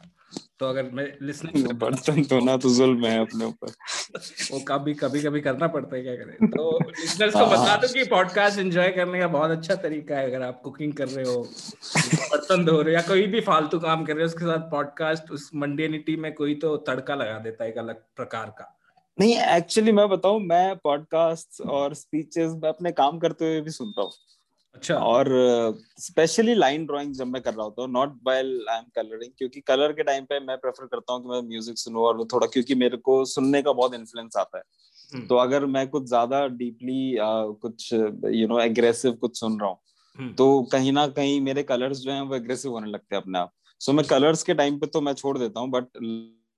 तो 0.64 0.68
अगर 0.70 0.90
मैं 0.94 1.06
लिसनिंग 1.22 1.68
बर्तन 1.74 2.22
धोना 2.22 2.58
तो 2.58 2.70
जुल्म 2.70 3.06
है 3.06 3.20
अपने 3.20 3.46
ऊपर। 3.46 3.68
वो 4.52 4.60
कभी 4.68 4.94
कभी 4.94 5.22
कभी 5.22 5.42
करना 5.42 5.68
पड़ता 5.68 5.96
है 5.96 6.02
क्या 6.02 6.16
करें? 6.16 6.48
तो 6.50 6.80
लिसनर्स 6.90 7.34
को 7.34 7.46
बता 7.46 7.76
दो 7.78 7.88
कि 7.94 8.04
पॉडकास्ट 8.04 8.60
एंजॉय 8.60 8.90
करने 8.90 9.20
का 9.20 9.28
बहुत 9.28 9.52
अच्छा 9.52 9.76
तरीका 9.76 10.16
है 10.16 10.26
अगर 10.26 10.42
आप 10.42 10.62
कुकिंग 10.64 10.94
कर 10.94 11.08
रहे 11.08 11.26
हो 11.26 11.42
बर्तन 12.32 12.66
धो 12.66 12.76
रहे 12.82 12.84
हो 12.84 12.90
या 12.90 13.02
कोई 13.02 13.28
भी 13.28 13.42
फालतू 13.42 13.80
काम 13.80 14.06
कर 14.06 14.14
रहे 14.14 14.24
हो 14.24 14.26
उसके 14.26 14.46
साथ 14.46 14.72
पॉडकास्ट 14.72 15.32
उस 15.32 15.50
मंडियनिटी 15.56 16.16
में 16.16 16.34
कोई 16.34 16.56
तो 16.56 16.78
तड़का 16.78 17.16
लगा 17.16 17.40
देता 17.40 17.64
है 17.64 17.70
एक 17.70 17.78
अलग 17.78 17.96
प्रकार 18.16 18.46
का। 18.46 18.80
नहीं 19.20 19.38
एक्चुअली 19.38 19.92
मैं 19.92 20.10
बताऊँ 20.10 20.40
मैं 20.42 20.76
पॉडकास्ट 20.76 21.62
और 21.62 21.94
स्पीचेस 21.94 22.52
मैं 22.64 22.70
अपने 22.70 22.92
काम 22.92 23.20
करते 23.20 23.46
हुए 23.46 23.62
भी 23.62 23.72
सुनता 23.72 24.02
हूँ। 24.02 24.12
अच्छा 24.76 24.96
और 24.98 25.28
स्पेशली 26.00 26.54
लाइन 26.56 26.86
ड्राइंग 26.86 27.14
जब 27.14 27.28
मैं 27.28 27.42
कर 27.42 27.54
रहा 27.54 27.64
होता 27.64 27.82
हूँ 27.82 27.92
not 27.92 28.18
while 28.24 28.66
I 28.70 28.78
am 28.78 28.86
colouring 28.96 29.32
क्योंकि 29.38 29.62
कलर 29.62 29.92
के 29.92 30.04
टाइम 30.04 30.26
पे 30.26 30.40
मैं 30.40 30.58
प्रेफर 30.58 30.86
करता 30.86 31.14
हूँ 31.14 31.22
कि 31.22 31.30
मैं 31.30 31.42
म्यूज़िक 31.42 31.78
सुनूं 31.78 32.04
और 32.04 32.24
थोड़ा 32.34 32.48
क्योंकि 32.48 32.76
मेरे 32.76 32.98
को 33.00 33.24
सुनने 33.26 33.62
का 33.62 33.72
बहुत 33.72 33.94
इन्फ्लुएंस 33.96 34.38
आता 34.38 34.58
है 34.58 34.64
हम्म। 35.12 35.26
तो 35.28 35.36
अगर 35.36 35.66
मैं 35.68 35.88
कुछ 35.88 36.06
ज़्यादा 36.06 36.46
डीपली 36.54 37.16
कुछ 37.20 37.92
यू 37.94 38.48
नो 38.48 38.60
एग्रेसिव 38.60 39.14
कुछ 39.16 39.40
सुन 39.40 39.60
रहा 39.60 39.70
हूँ 39.70 39.78
हम्म। 40.18 40.34
तो 40.34 40.62
कहीं 40.72 40.92
ना 40.92 41.08
कहीं 41.10 41.40
मेरे 41.42 41.64
कलर्स 41.64 42.00
जो 42.00 42.12
हैं 42.12 42.22
वो 42.22 42.36
एग्रेसिव 42.36 42.72
होने 42.72 42.92
लगते 42.92 43.16
हैं 43.16 43.22
अपने 43.22 43.40
आप 43.40 43.52
सो 43.82 43.92
so, 43.92 43.98
मैं 43.98 44.06
कलर्स 44.08 44.44
के 44.44 44.54
टाइम 44.54 44.80
पे 44.80 44.88
तो 44.88 45.02
मैं 45.02 45.14
छोड़ 45.14 45.38
देता 45.38 45.60
हूँ 45.60 45.70
बट 45.70 45.86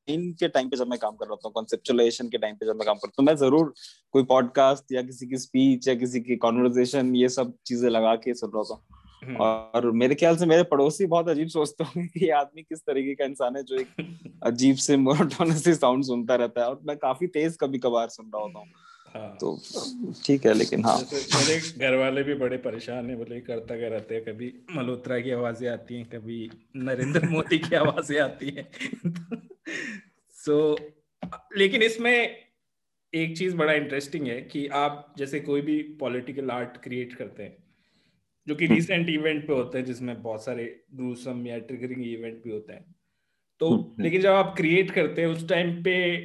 इन 0.08 0.32
के 0.34 0.48
टाइम 0.48 0.70
पे 0.70 0.78
जब 0.78 0.88
मैं 0.88 1.00
काम 1.00 1.16
कर 1.16 1.26
रहा 1.26 1.38
हूँ 1.46 1.52
कॉन्सेप्चुलाइजेशन 1.54 2.30
के 2.30 2.38
टाइम 2.38 2.56
पे 2.56 2.66
जब 2.66 2.76
मैं 2.76 2.86
काम 2.86 2.96
करता 2.96 3.08
हूँ 3.08 3.14
तो 3.18 3.24
मैं 3.24 3.36
ज़रूर 3.36 3.74
कोई 4.12 4.24
पॉडकास्ट 4.24 4.92
या 4.92 5.02
किसी 5.02 5.28
की 5.28 5.38
स्पीच 5.38 5.88
या 5.88 5.96
किसी 5.96 6.20
की 6.20 6.36
कॉन्वर्जेशन 6.36 7.16
ये 7.16 7.30
सब 7.30 7.54
चीज़ें 7.66 7.90
लगा 7.90 8.16
के 8.16 8.34
सुन 8.34 8.52
रहा 8.56 8.64
था 8.64 8.82
हम्म। 9.24 9.38
और 9.38 9.92
मेरे 9.92 10.16
ख्याल 10.16 10.38
से 10.38 10.46
मेरे 10.46 10.64
पड़ोसी 10.64 11.06
बहुत 11.06 11.30
अजीब 11.30 11.48
सोचते 11.48 11.84
होंगे 11.84 12.08
कि 12.08 12.26
ये 12.26 12.32
आदमी 12.32 12.62
किस 12.62 12.80
तरीके 12.80 13.16
का 13.16 13.26
इंसान 13.26 13.56
है 13.56 13.64
जो 13.64 13.76
एक 13.76 13.88
अजीब 14.44 14.76
से 14.76 14.98
मोनोटोनस 14.98 15.80
साउंड 15.80 16.04
सुनता 16.04 16.36
रहता 16.36 16.62
है। 16.62 16.68
और 16.68 16.82
मैं 16.88 16.98
काफ़ी 16.98 17.28
तेज 17.28 17.58
कभी 17.62 17.80
कभार 17.80 18.10
सुन 18.10 18.26
रहा 18.26 18.44
होता 18.44 18.60
हूँ। 18.60 18.68
हाँ। 19.16 19.38
तो 19.42 19.62
ठीक 20.26 20.46
है 20.46 20.54
लेकिन 20.54 20.86
हाँ। 20.86 20.98
मेरे 20.98 21.60
घर 21.60 21.96
वाले 21.96 22.24
भी 22.24 22.34
बड़े 22.34 22.58
परेशान 22.58 23.10
है 23.10 23.16
बोले 23.16 23.40
करता 23.42 23.78
क्या 23.78 23.90
रहते 23.90 24.16
हैं? 24.16 24.24
कभी 24.24 24.54
मल्होत्रा 24.76 25.20
की 25.20 25.32
आवाज़ें 25.32 25.70
आती 25.70 25.96
हैं 25.96 26.06
कभी 26.06 26.50
नरेंद्र 26.76 27.30
मोदी 27.30 27.58
की 27.58 27.76
आवाज़ें 27.76 28.20
आती 28.20 28.50
हैं। 28.50 28.70
सो 29.68 30.76
so, 30.76 30.82
लेकिन 31.58 31.82
इसमें 31.82 32.46
एक 33.14 33.38
चीज़ 33.38 33.56
बड़ा 33.56 33.74
इंटरेस्टिंग 33.74 34.28
है 34.28 34.42
कि 34.42 34.68
आप 34.68 35.14
जैसे 35.18 35.40
कोई 35.40 35.62
भी 35.62 35.82
पॉलिटिकल 36.00 36.52
आर्ट 36.52 36.78
क्रिएट 36.78 37.14
करते 37.14 37.44
हैं 37.44 37.58
जो 38.48 38.56
कि 38.56 38.68
रिसेंट 38.68 39.10
हम्म। 39.10 39.20
इवेंट 39.20 39.48
पे 39.48 39.54
होते 39.54 39.78
हैं 39.78 39.86
जिसमें 39.86 40.22
बहुत 40.22 40.46
सारे 40.46 40.86
ग्रूसम 40.96 41.48
या 41.48 41.58
ट्रिगरिंग 41.58 42.06
इवेंट 42.08 42.44
भी 42.44 42.52
होते 42.52 42.74
हैं। 42.74 42.96
तो 43.60 43.70
हम्म, 43.70 44.04
लेकिन 44.04 44.22
जब 44.22 44.30
आप 44.30 44.54
क्रिएट 44.58 44.92
करते 44.92 45.22
हैं 45.22 45.30
उस 45.30 45.48
टाइम 45.50 45.84
पे 45.84 46.16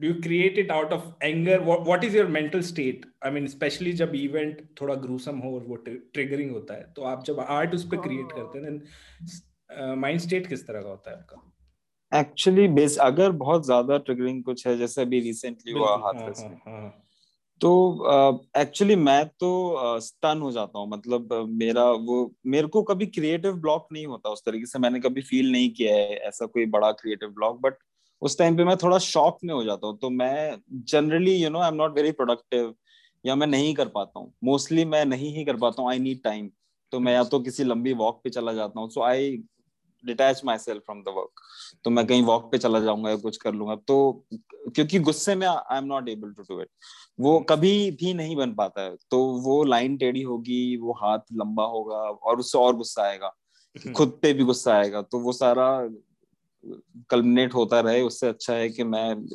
do 0.00 0.08
you 0.08 0.14
create 0.14 0.58
it 0.58 0.70
out 0.70 0.92
of 0.92 1.02
anger. 1.22 1.58
What, 1.88 2.04
is 2.04 2.16
your 2.16 2.26
mental 2.26 2.60
state 2.60 3.06
I 3.24 3.30
mean 3.30 3.46
specially 3.46 3.92
जब 3.92 4.14
इवेंट 4.14 4.62
थोड़ा 4.80 4.94
ग्रूसम 4.94 5.38
हो 5.38 5.54
और 5.54 5.64
वो 5.64 5.76
ट्रिगरिंग 5.76 6.50
होता 6.50 6.74
है 6.74 6.92
तो 6.96 7.02
आप 7.02 7.24
जब 7.24 7.40
आर्ट 7.40 7.74
उस 7.74 7.84
पर 7.84 7.96
क्रिएट 7.96 8.32
करते 8.32 8.58
हैं 8.58 8.78
देन 8.78 9.98
माइंड 9.98 10.20
स्टेट 10.20 10.46
किस 10.46 10.66
तरह 10.66 10.82
का 10.82 10.88
होता 10.88 11.10
है 11.10 11.16
आपका? 11.16 11.57
एक्चुअली 12.12 12.68
बेस 12.68 12.96
अगर 12.98 13.30
बहुत 13.32 13.64
ज़्यादा 13.66 13.98
ट्रिगरिंग 13.98 14.42
कुछ 14.44 14.66
है 14.66 14.76
जैसे 14.78 15.02
अभी 15.02 15.20
रिसेंटली 15.20 15.72
हुआ 15.72 15.96
हाथरस 15.96 16.40
हाँ, 16.40 16.48
में 16.48 16.56
हाँ, 16.56 16.80
हाँ. 16.80 17.04
तो 17.60 18.40
एक्चुअली 18.56 18.94
uh, 18.94 19.00
मैं 19.00 19.26
तो 19.40 20.00
स्टन 20.00 20.34
uh, 20.34 20.42
हो 20.42 20.50
जाता 20.52 20.78
हूँ 20.78 20.88
मतलब 20.88 21.28
uh, 21.28 21.46
मेरा 21.48 21.84
वो 21.84 22.34
मेरे 22.46 22.66
को 22.66 22.82
कभी 22.82 23.06
क्रिएटिव 23.06 23.52
ब्लॉक 23.52 23.86
नहीं 23.92 24.06
होता 24.06 24.30
उस 24.30 24.42
तरीके 24.46 24.66
से 24.66 24.78
मैंने 24.78 25.00
कभी 25.00 25.22
फील 25.22 25.50
नहीं 25.52 25.70
किया 25.70 25.94
है 25.94 26.16
ऐसा 26.28 26.46
कोई 26.46 26.66
बड़ा 26.66 26.90
क्रिएटिव 26.92 27.28
ब्लॉक 27.28 27.60
बट 27.60 27.74
उस 28.22 28.38
टाइम 28.38 28.56
पे 28.56 28.64
मैं 28.64 28.76
थोड़ा 28.76 28.98
शॉक 28.98 29.38
में 29.44 29.54
हो 29.54 29.62
जाता 29.64 29.86
हूँ 29.86 29.98
तो 29.98 30.10
मैं 30.10 30.56
generally 30.86 31.34
you 31.34 31.50
know 31.50 31.58
I 31.58 31.68
am 31.68 31.74
not 31.74 31.94
very 31.94 32.12
productive 32.12 32.74
या 33.24 33.34
मैं 33.34 33.46
नहीं 33.46 33.74
कर 33.74 33.88
पाता 33.88 34.20
हूँ 34.20 34.32
मोस्टली 34.44 34.84
मैं 34.84 35.04
नहीं 35.04 35.34
ही 35.36 35.44
कर 35.44 35.56
पाता 35.56 35.82
हूँ 35.82 35.90
आई 35.90 35.98
नीड 35.98 36.22
टाइम 36.22 36.50
तो 36.92 37.00
मैं 37.00 37.12
या 37.12 37.24
तो 37.24 37.40
किसी 37.40 37.64
लंबी 37.64 37.92
वॉक 37.92 38.20
पे 38.24 38.30
चला 38.30 38.52
जाता 38.52 38.80
हूँ 38.80 38.90
so 38.90 39.02
I 39.02 39.36
detach 40.04 40.40
my 40.44 40.58
self 40.58 40.82
from 40.82 41.02
the 41.02 41.14
work 41.16 41.40
तो 41.84 41.90
मैं 41.90 42.06
कहीं 42.06 42.22
वॉक 42.22 42.50
पे 42.52 42.58
चला 42.58 42.80
जाऊँगा 42.80 43.10
या 43.10 43.16
कुछ 43.16 43.36
कर 43.36 43.54
लूँगा 43.54 43.74
तो 43.86 43.96
क्योंकि 44.34 44.98
गुस्से 44.98 45.34
में 45.34 45.46
I 45.46 45.78
am 45.78 45.84
not 45.84 46.08
able 46.08 46.32
to 46.32 46.42
do 46.42 46.60
it 46.62 46.68
वो 47.20 47.38
कभी 47.40 47.90
भी 47.90 48.12
नहीं 48.14 48.36
बन 48.36 48.52
पाता 48.54 48.82
है। 48.82 48.96
तो 49.10 49.18
वो 49.40 49.62
लाइन 49.64 49.96
टेढ़ी 49.96 50.22
होगी 50.22 50.76
वो 50.76 50.92
हाथ 50.92 51.32
लंबा 51.32 51.64
होगा 51.64 51.96
और 51.96 52.38
उससे 52.40 52.58
और 52.58 52.76
गुस्सा 52.76 53.02
आएगा 53.02 53.32
हम्म। 53.76 53.92
खुद 53.92 54.18
पे 54.22 54.32
भी 54.32 54.44
गुस्सा 54.44 54.74
आएगा। 54.74 55.02
तो 55.02 55.20
वो 55.20 55.32
सारा 55.32 55.68
कल्मिनेट 57.10 57.54
होता 57.54 57.80
रहे 57.80 58.00
उससे 58.02 58.28
अच्छा 58.28 58.54
है 58.54 58.68
कि 58.68 58.84
मैं 58.84 59.26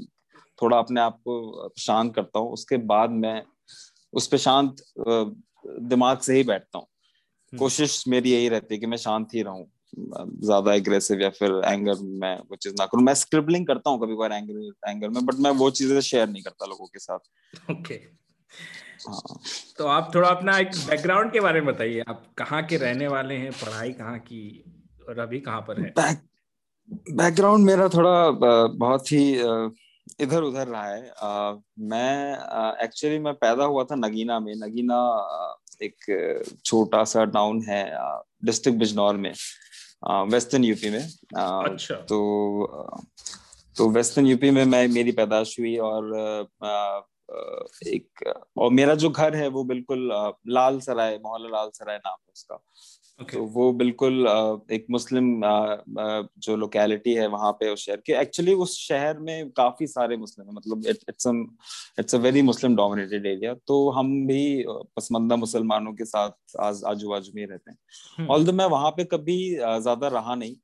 थोड़ा 0.61 0.77
अपने 0.77 1.01
आप 1.01 1.19
को 1.27 1.69
शांत 1.79 2.15
करता 2.15 2.39
हूँ। 2.39 2.51
उसके 2.53 2.77
बाद 2.85 3.09
मैं 3.09 3.41
उस 4.13 4.27
पर 4.27 4.37
शांत 4.37 4.83
दिमाग 5.65 6.19
से 6.19 6.35
ही 6.37 6.43
बैठता 6.43 6.77
हूँ। 6.77 6.85
हम्म। 6.85 7.59
कोशिश 7.59 8.03
मेरी 8.07 8.31
यही 8.31 8.49
रहती 8.49 8.75
है 8.75 8.79
कि 8.79 8.85
मैं 8.85 8.97
शांत 8.97 9.33
ही 9.33 9.41
रहूँ। 9.41 9.65
ज़्यादा 9.95 10.73
एग्रेसिव 10.73 11.21
या 11.21 11.29
फिर 11.29 11.61
एंगर 11.65 12.01
में 12.21 12.37
वो 12.39 12.55
चीज़ 12.55 12.73
ना 12.79 12.85
करूँ। 12.85 13.03
मैं 13.03 13.13
स्क्रिबलिंग 13.15 13.67
करता 13.67 13.89
हूँ 13.89 13.99
कभी 14.01 14.15
बार 14.15 14.31
एंगर 14.31 14.89
एंगर 14.89 15.09
में 15.09 15.25
बट 15.25 15.35
मैं 15.39 15.51
वो 15.59 15.69
चीज़ें 15.71 15.99
शेयर 16.01 16.27
नहीं 16.29 16.43
करता 16.43 16.65
लोगों 16.65 16.85
के 16.85 16.99
साथ। 16.99 17.71
ओके 17.71 17.93
हाँ। 19.07 19.39
तो 19.77 19.87
आप 19.87 20.11
थोड़ा 20.15 20.29
अपना 20.29 20.57
एक 20.57 20.75
बैकग्राउंड 20.79 21.31
के 21.31 21.39
बारे 21.39 21.61
में 21.61 21.73
बताइए। 21.73 22.03
आप 22.09 22.23
कहाँ 22.37 22.61
के 22.63 22.77
रहने 22.77 23.07
वाले 23.07 23.35
हैं? 23.35 23.51
पढ़ाई 23.53 23.91
कहाँ 23.93 24.19
की? 24.19 24.63
और 25.09 25.19
अभी 25.19 25.39
कहाँ 25.39 25.61
पर 25.61 25.81
है? 25.81 25.93
बैकग्राउंड 27.11 27.65
मेरा 27.65 27.87
थोड़ा 27.89 28.29
बहुत 28.77 29.11
ही 29.11 29.23
इधर 30.21 30.41
उधर 30.41 30.67
रहा 30.67 30.85
है। 30.85 31.01
मैं 31.89 32.83
एक्चुअली 32.83 33.19
मैं 33.19 33.33
पैदा 33.35 33.63
हुआ 33.65 33.83
था 33.83 33.95
नगीना 33.95 34.39
में। 34.39 34.53
नगीना 34.57 34.97
एक 35.81 35.95
छोटा 36.65 37.03
सा 37.03 37.25
टाउन 37.25 37.61
है 37.61 37.83
डिस्ट्रिक्ट 38.45 38.79
बिजनौर 38.79 39.17
में। 39.17 39.33
वेस्टर्न 40.09 40.63
यूपी 40.63 40.89
में। 40.89 41.03
अच्छा। 41.35 41.95
तो 41.95 42.17
तो 43.77 43.89
वेस्टर्न 43.89 44.27
यूपी 44.27 44.51
में 44.51 44.65
मैं 44.65 44.87
मेरी 44.87 45.11
पैदाश 45.11 45.59
हुई 45.59 45.77
और 45.77 46.15
एक 47.87 48.33
और 48.57 48.71
मेरा 48.71 48.95
जो 48.95 49.09
घर 49.09 49.35
है 49.35 49.47
वो 49.47 49.63
बिल्कुल 49.63 50.09
लाल 50.47 50.79
सराय 50.79 51.17
मोहल्ला 51.17 51.49
लाल 51.49 51.69
सराय 51.73 51.97
नाम 51.97 52.15
है 52.21 52.31
उसका। 52.33 52.63
Okay. 53.19 53.33
तो 53.33 53.43
वो 53.45 53.71
बिल्कुल 53.73 54.27
एक 54.71 54.85
मुस्लिम 54.91 55.41
जो 56.39 56.55
लोकेलिटी 56.55 57.13
है 57.13 57.27
वहाँ 57.27 57.51
पे 57.51 57.69
उस 57.69 57.85
शहर 57.85 58.01
के 58.05 58.13
एक्चुअली 58.13 58.53
उस 58.53 58.77
शहर 58.79 59.19
में 59.19 59.49
काफ़ी 59.51 59.87
सारे 59.87 60.17
मुस्लिम 60.17 60.47
है 60.47 60.53
मतलब 60.53 60.85
it's 60.87 61.27
it's 61.99 62.15
a 62.15 62.17
very 62.17 62.41
Muslim 62.41 62.75
dominated 62.75 63.25
area 63.25 63.53
तो 63.67 63.89
हम 63.89 64.15
भी 64.27 64.65
पसमंदा 64.69 65.35
मुसलमानों 65.35 65.93
के 65.93 66.05
साथ 66.05 66.57
आज 66.61 66.83
आजू 66.87 67.09
बाजू 67.09 67.31
में 67.35 67.45
रहते 67.45 67.71
हैं 67.71 68.27
ऑल 68.27 68.45
दो 68.45 68.53
मैं 68.53 68.65
वहाँ 68.65 68.91
पे 68.91 69.03
कभी 69.03 69.37
ज़्यादा 69.55 70.07
रहा 70.07 70.35
नहीं 70.35 70.55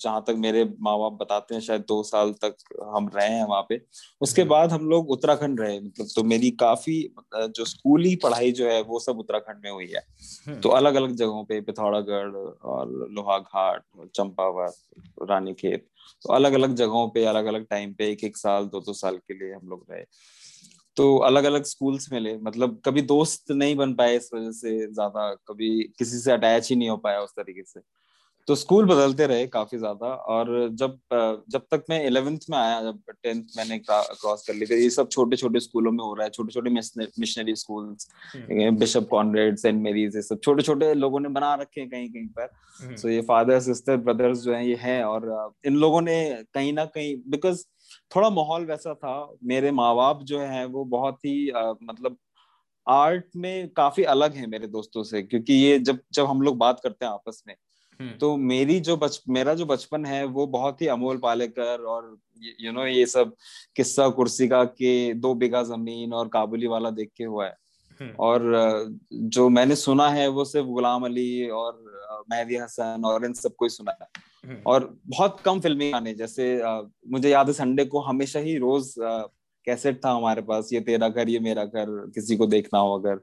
जहाँ 0.00 0.22
तक 0.26 0.34
मेरे 0.38 0.64
माँ 0.80 0.96
बाप 0.98 1.12
बताते 1.12 1.54
हैं 1.54 1.60
शायद 1.60 1.84
दो 1.88 2.02
साल 2.02 2.32
तक 2.42 2.56
हम 2.94 3.08
रहे 3.14 3.28
हैं 3.28 3.44
वहाँ 3.44 3.62
पे 3.68 3.80
उसके 4.20 4.42
हम्म। 4.42 4.50
बाद 4.50 4.72
हम 4.72 4.88
लोग 4.88 5.10
उत्तराखंड 5.10 5.60
रहे 5.60 5.78
मतलब 5.80 6.08
तो 6.14 6.22
मेरी 6.24 6.50
काफ़ी 6.60 6.96
जो 7.34 7.64
स्कूली 7.64 8.14
पढ़ाई 8.16 8.52
जो 8.52 8.68
है 8.68 8.80
वो 8.82 9.00
सब 9.00 9.18
उत्तराखंड 9.18 9.64
में 9.64 9.70
हुई 9.70 9.86
है 9.86 10.02
हम्म। 10.46 10.60
तो 10.60 10.68
अलग 10.70 10.94
अलग 10.94 11.14
जगहों 11.14 11.44
पे 11.44 11.60
पिथौरागढ़ 11.60 12.36
और 12.66 12.90
लोहा 13.12 13.38
घाट 13.38 13.82
चंपावत 14.14 15.28
रानीखेत 15.30 15.86
तो 16.22 16.32
अलग 16.32 16.52
अलग 16.52 16.74
जगहों 16.74 17.08
पे 17.08 17.24
अलग 17.26 17.46
अलग 17.46 17.66
टाइम 17.66 17.92
पे 17.94 18.10
एक 18.10 18.24
एक 18.24 18.36
साल 18.36 18.66
दो 18.66 18.80
दो 18.80 18.92
साल 18.94 19.16
के 19.18 19.34
लिए 19.34 19.52
हम 19.54 19.68
लोग 19.68 19.86
रहे 19.90 20.04
तो 20.96 21.16
अलग 21.16 21.44
अलग 21.44 21.64
स्कूल्स 21.64 22.12
मिले 22.12 22.36
मतलब 22.38 22.80
कभी 22.84 23.02
दोस्त 23.02 23.50
नहीं 23.50 23.74
बन 23.76 23.94
पाए 23.94 24.16
इस 24.16 24.30
वजह 24.34 24.50
से 24.52 24.70
ज़्यादा 24.86 25.32
कभी 25.48 25.68
किसी 25.98 26.18
से 26.18 26.32
अटैच 26.32 26.70
ही 26.70 26.76
नहीं 26.76 26.88
हो 26.88 26.96
पाया 26.96 27.20
उस 27.20 27.30
तरीके 27.30 27.62
से 27.62 27.80
तो 28.48 28.54
स्कूल 28.54 28.86
बदलते 28.86 29.26
रहे 29.26 29.46
काफ़ी 29.46 29.78
ज़्यादा 29.78 30.06
और 30.06 30.68
जब 30.72 30.98
जब 31.50 31.62
तक 31.70 31.84
मैं 31.90 32.06
इलेवेंथ 32.06 32.38
में 32.50 32.58
आया 32.58 32.80
जब 32.82 33.00
टेंथ 33.22 33.44
मैंने 33.56 33.78
क्रॉस 33.78 34.44
कर 34.46 34.54
ली 34.54 34.66
थी 34.66 34.82
ये 34.82 34.90
सब 34.90 35.08
छोटे 35.08 35.36
छोटे 35.36 35.60
स्कूलों 35.60 35.92
में 35.92 36.04
हो 36.04 36.14
रहा 36.14 36.24
है 36.24 36.30
छोटे 36.30 36.52
छोटे 36.52 36.70
missionary 36.70 37.56
schools 37.56 38.08
Bishop 38.50 39.08
Conrad 39.10 39.56
Saint 39.56 39.82
Mary's 39.82 40.16
ये 40.16 40.22
सब 40.22 40.40
छोटे 40.40 40.62
छोटे 40.62 40.94
लोगों 40.94 41.20
ने 41.20 41.28
बना 41.28 41.54
रखे 41.54 41.80
हैं 41.80 41.90
कहीं 41.90 42.08
कहीं 42.08 42.26
पर 42.28 42.46
सो 42.46 42.84
हम्म। 42.84 42.96
so 42.96 43.08
ये 43.08 43.20
फादर 43.20 43.60
सिस्टर 43.60 43.96
ब्रदर्स 43.96 44.38
जो 44.38 44.54
हैं 44.54 44.62
ये 44.62 44.74
हैं 44.74 45.04
और 45.04 45.54
इन 45.66 45.76
लोगों 45.76 46.00
ने 46.00 46.44
कहीं 46.54 46.72
ना 46.72 46.84
कहीं 46.84 47.16
बिकॉज़ 47.26 47.64
थोड़ा 48.16 48.30
माहौल 48.30 48.64
वैसा 48.64 48.94
था 48.94 49.36
मेरे 49.44 49.70
माँ 49.70 49.96
बाप 49.96 50.22
जो 50.22 50.40
है 50.40 50.64
वो 50.66 50.84
बहुत 50.84 51.18
ही 51.24 51.52
मतलब 51.82 52.18
आर्ट 52.88 53.24
में 53.36 53.68
काफ़ी 53.68 54.04
अलग 54.04 54.34
है 54.34 54.46
मेरे 54.46 54.66
दोस्तों 54.66 55.02
से 55.02 55.22
क्योंकि 55.22 55.52
ये 55.52 55.78
जब 55.78 55.98
जब 56.12 56.26
हम 56.26 56.42
लोग 56.42 56.58
बात 56.58 56.80
करते 56.80 57.06
हैं 57.06 57.12
आपस 57.12 57.44
में। 57.48 57.54
तो 58.20 58.36
मेरी 58.36 58.78
जो 58.80 58.96
बच 58.96 59.20
मेरा 59.28 59.54
जो 59.54 59.66
बचपन 59.66 60.04
है 60.06 60.24
वो 60.26 60.46
बहुत 60.48 60.82
ही 60.82 60.86
अमोल 60.88 61.16
पालेकर 61.18 61.84
और 61.86 62.16
यू 62.60 62.72
नो 62.72 62.84
ये 62.86 63.06
सब 63.06 63.34
किस्सा 63.76 64.08
कुर्सी 64.10 64.48
का 64.48 64.64
के 64.66 64.92
दो 65.16 65.34
बीघा 65.34 65.62
ज़मीन 65.64 66.12
और 66.12 66.28
काबुली 66.28 66.66
वाला 66.66 66.90
देख 66.92 67.10
के 67.16 67.24
हुआ 67.24 67.46
है 67.46 67.56
हम्म। 68.00 68.12
और 68.18 68.42
जो 69.12 69.48
मैंने 69.48 69.76
सुना 69.76 70.08
है 70.10 70.26
वो 70.28 70.44
सिर्फ़ 70.44 70.66
गुलाम 70.68 71.04
अली 71.04 71.48
और 71.50 71.84
मेहदी 72.30 72.56
हसन 72.56 73.02
और 73.04 73.24
इन 73.24 73.32
सबको 73.34 73.64
ही 73.64 73.70
सुना 73.70 73.96
है 74.02 74.08
हम्म। 74.44 74.60
और 74.66 74.84
बहुत 75.06 75.40
कम 75.44 75.60
फिल्मी 75.60 75.90
गाने 75.90 76.14
जैसे 76.14 76.46
मुझे 77.08 77.30
याद 77.30 77.46
है 77.46 77.52
संडे 77.54 77.84
को 77.86 78.00
हमेशा 78.02 78.38
ही 78.40 78.56
रोज 78.58 78.94
कैसेट 79.66 80.04
था 80.04 80.10
हमारे 80.10 80.42
पास 80.42 80.70
ये 80.72 80.80
तेरा 80.82 81.08
घर 81.08 81.28
ये 81.28 81.38
मेरा 81.40 81.64
घर 81.66 81.90
किसी 82.14 82.36
को 82.36 82.46
देखना 82.48 82.78
हो 82.78 82.98
अगर 82.98 83.20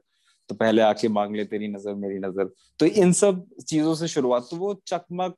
तो 0.50 0.54
पहले 0.54 0.82
आके 0.82 1.08
मांग 1.08 1.34
ले 1.36 1.44
तेरी 1.44 1.68
नज़र 1.68 1.94
मेरी 1.96 2.18
नज़र। 2.18 2.50
तो 2.80 2.86
इन 2.86 3.12
सब 3.12 3.44
चीज़ों 3.60 3.94
से 3.94 4.08
शुरुआत 4.08 4.46
तो 4.50 4.56
वो 4.56 4.72
चकमक 4.86 5.36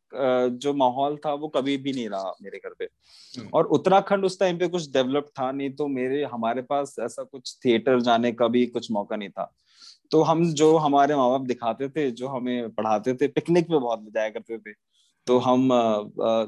जो 0.62 0.72
माहौल 0.74 1.16
था 1.16 1.32
वो 1.34 1.48
कभी 1.48 1.76
भी 1.76 1.92
नहीं 1.92 2.08
रहा 2.08 2.32
मेरे 2.42 2.58
घर 2.58 2.74
पे। 2.78 2.84
हम्म। 2.84 3.48
और 3.48 3.66
उत्तराखंड 3.68 4.24
उस 4.24 4.38
टाइम 4.40 4.58
पे 4.58 4.68
कुछ 4.68 4.90
डेवलप 4.92 5.30
था 5.40 5.50
नहीं 5.52 5.70
तो 5.72 5.86
मेरे 5.90 6.22
हमारे 6.32 6.62
पास 6.64 6.94
ऐसा 7.00 7.22
कुछ 7.22 7.56
थिएटर 7.64 8.00
जाने 8.02 8.32
का 8.32 8.48
भी 8.48 8.66
कुछ 8.68 8.90
मौका 8.92 9.16
नहीं 9.16 9.28
था। 9.30 9.52
तो 10.10 10.22
हम 10.22 10.44
जो 10.54 10.76
हमारे 10.78 11.16
माँ 11.16 11.30
बाप 11.30 11.46
दिखाते 11.46 11.88
थे 11.88 12.10
जो 12.12 12.28
हमें 12.28 12.70
पढ़ाते 12.70 13.14
थे 13.14 13.28
पिकनिक 13.28 13.70
में 13.70 13.80
बहुत 13.80 14.04
जाया 14.14 14.28
करते 14.28 14.58
थे। 14.58 14.72
तो 15.26 15.38
हम 15.38 15.68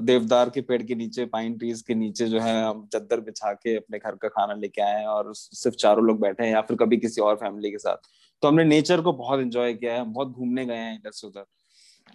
देवदार 0.02 0.50
के 0.50 0.60
पेड़ 0.60 0.82
के 0.82 0.94
नीचे 0.94 1.24
पाइन 1.26 1.56
ट्रीज 1.58 1.80
के 1.82 1.94
नीचे 1.94 2.26
जो 2.26 2.40
है 2.40 2.54
हम 2.64 2.86
चद्दर 2.92 3.20
बिछा 3.20 3.52
के 3.54 3.76
अपने 3.76 3.98
घर 3.98 4.14
का 4.14 4.28
खाना 4.28 4.54
लेके 4.54 4.82
आए 4.82 5.04
और 5.06 5.32
सिर्फ़ 5.34 5.76
चारों 5.76 6.04
लोग 6.04 6.20
बैठे 6.20 6.44
हैं 6.44 6.52
या 6.52 6.60
फिर 6.60 6.76
कभी 6.76 6.96
किसी 6.96 7.20
और 7.20 7.34
फैमिली 7.36 7.70
के 7.70 7.78
साथ। 7.78 8.08
तो 8.42 8.48
हमने 8.48 8.64
नेचर 8.64 9.00
को 9.00 9.12
बहुत 9.12 9.40
एंजॉय 9.40 9.74
किया 9.74 9.94
है 9.94 10.04
बहुत 10.04 10.28
घूमने 10.28 10.66
गए 10.66 10.76
हैं 10.76 10.94
इधर 10.94 11.10
से 11.10 11.26
उधर। 11.26 11.44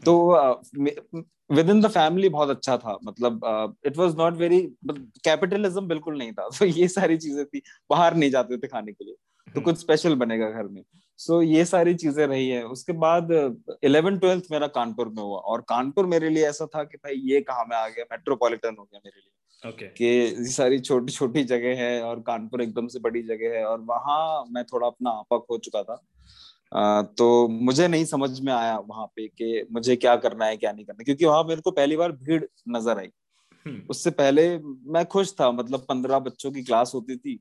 तो 0.05 0.63
विद 1.51 1.69
इन 1.69 1.81
द 1.81 1.87
फैमिली 1.87 2.29
बहुत 2.29 2.49
अच्छा 2.49 2.77
था 2.77 2.97
मतलब 3.03 3.75
it 3.85 3.97
was 3.97 4.15
not 4.15 4.33
very 4.33 4.61
capitalism 4.89 5.87
बिल्कुल 5.87 6.17
नहीं 6.17 6.31
था 6.31 6.49
तो 6.59 6.65
ये 6.65 6.87
सारी 6.87 7.17
चीज़ें 7.17 7.45
थी 7.45 7.61
बाहर 7.89 8.15
नहीं 8.15 8.31
जाते 8.31 8.57
थे 8.57 8.67
खाने 8.67 8.91
के 8.91 9.05
लिए 9.05 9.15
तो 9.55 9.61
कुछ 9.61 9.77
स्पेशल 9.77 10.15
बनेगा 10.15 10.49
घर 10.49 10.63
में। 10.63 10.83
सो 11.17 11.43
so, 11.43 11.49
ये 11.49 11.65
सारी 11.65 11.93
चीज़ें 11.95 12.27
रही 12.27 12.49
है 12.49 12.63
उसके 12.63 12.93
बाद 12.93 13.31
इलेवन 13.83 14.17
ट्वेल्थ 14.17 14.43
मेरा 14.51 14.67
कानपुर 14.67 15.09
में 15.09 15.23
हुआ 15.23 15.37
और 15.37 15.61
कानपुर 15.61 16.05
मेरे 16.05 16.29
लिए 16.29 16.47
ऐसा 16.47 16.65
था 16.65 16.83
कि 16.83 16.97
भाई 16.97 17.15
ये 17.15 17.41
कहा 17.41 17.63
मैं 17.63 17.77
आ 17.77 17.87
गया 17.87 18.05
मेट्रोपॉलिटन 18.11 18.75
हो 18.79 18.83
गया 18.83 18.99
मेरे 19.05 19.19
लिए। 19.19 19.31
Okay. 19.71 19.87
कि 19.97 20.45
सारी 20.49 20.79
छोटी 20.79 21.13
छोटी 21.13 21.43
जगह 21.43 21.81
है 21.83 22.01
और 22.03 22.19
कानपुर 22.19 22.61
एकदम 22.61 22.87
से 22.87 22.99
बड़ी 22.99 23.21
जगह 23.21 23.57
है 23.57 23.65
और 23.65 23.81
वहाँ 23.81 24.45
मैं 24.49 24.63
थोड़ा 24.63 24.87
अपना 24.87 25.09
आपा 25.09 25.37
खो 25.37 25.57
चुका 25.57 25.83
था। 25.83 26.01
तो 26.71 27.47
मुझे 27.49 27.87
नहीं 27.87 28.05
समझ 28.05 28.39
में 28.39 28.51
आया 28.53 28.77
वहाँ 28.79 29.05
पे 29.15 29.27
कि 29.27 29.65
मुझे 29.71 29.95
क्या 29.95 30.15
करना 30.17 30.45
है 30.45 30.57
क्या 30.57 30.71
नहीं 30.71 30.85
करना 30.85 31.03
क्योंकि 31.03 31.25
वहाँ 31.25 31.43
मेरे 31.43 31.61
को 31.61 31.71
पहली 31.71 31.97
बार 31.97 32.11
भीड़ 32.13 32.43
नज़र 32.69 32.99
आई। 32.99 33.09
हम्म। 33.65 33.81
उससे 33.89 34.11
पहले 34.11 34.47
मैं 34.87 35.05
खुश 35.05 35.33
था 35.39 35.51
मतलब 35.51 35.85
पंद्रह 35.89 36.19
बच्चों 36.21 36.51
की 36.51 36.63
क्लास 36.63 36.91
होती 36.95 37.15
थी 37.17 37.39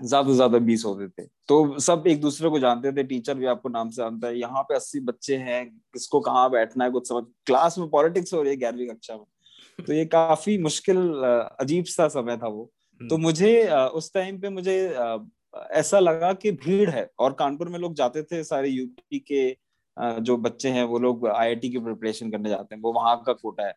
ज़्यादा 0.00 0.28
से 0.28 0.34
ज़्यादा 0.34 0.58
बीस 0.60 0.84
होते 0.84 1.08
थे। 1.08 1.26
तो 1.48 1.78
सब 1.80 2.04
एक 2.06 2.20
दूसरे 2.20 2.48
को 2.50 2.58
जानते 2.58 2.92
थे 2.92 3.02
टीचर 3.04 3.34
भी 3.34 3.46
आपको 3.46 3.68
नाम 3.68 3.90
से 3.90 4.02
जानता 4.02 4.28
है 4.28 4.38
यहाँ 4.38 4.62
पे 4.62 4.74
अस्सी 4.74 5.00
बच्चे 5.02 5.36
हैं 5.38 5.64
किसको 5.68 6.20
कहाँ 6.20 6.50
बैठना 6.50 6.84
है 6.84 6.90
कुछ 6.90 7.08
समझ 7.08 7.22
क्लास 7.46 7.78
में 7.78 7.88
पॉलिटिक्स 7.90 8.34
हो 8.34 8.42
रही 8.42 8.52
है 8.52 8.58
ग्यारहवीं 8.58 8.86
कक्षा 8.88 9.16
में। 9.16 9.24
तो 9.78 9.92
ये 9.92 10.04
काफ़ी 10.06 10.56
मुश्किल 10.58 10.98
अजीब 11.60 11.84
सा 11.86 12.08
समय 12.08 12.36
था 12.36 12.48
वो। 12.48 12.62
हम्म। 13.00 13.08
तो 13.08 13.18
मुझे 13.18 13.68
उस 13.70 14.12
टाइम 14.14 14.40
पे 14.40 14.48
मुझे 14.50 14.76
ऐसा 15.70 15.98
लगा 15.98 16.32
कि 16.32 16.52
भीड़ 16.52 16.90
है। 16.90 17.08
और 17.18 17.32
कानपुर 17.32 17.68
में 17.68 17.78
लोग 17.78 17.94
जाते 17.94 18.22
थे 18.22 18.42
सारे 18.44 18.68
यूपी 18.68 19.18
के 19.18 19.50
जो 19.96 20.36
बच्चे 20.36 20.68
हैं 20.68 20.84
वो 20.84 20.98
लोग 20.98 21.26
आईआईटी 21.28 21.68
की 21.70 21.78
प्रिपरेशन 21.78 22.30
करने 22.30 22.48
जाते 22.48 22.74
हैं। 22.74 22.82
वो 22.82 22.92
वहाँ 22.92 23.22
का 23.26 23.32
कोटा 23.32 23.66
है। 23.66 23.74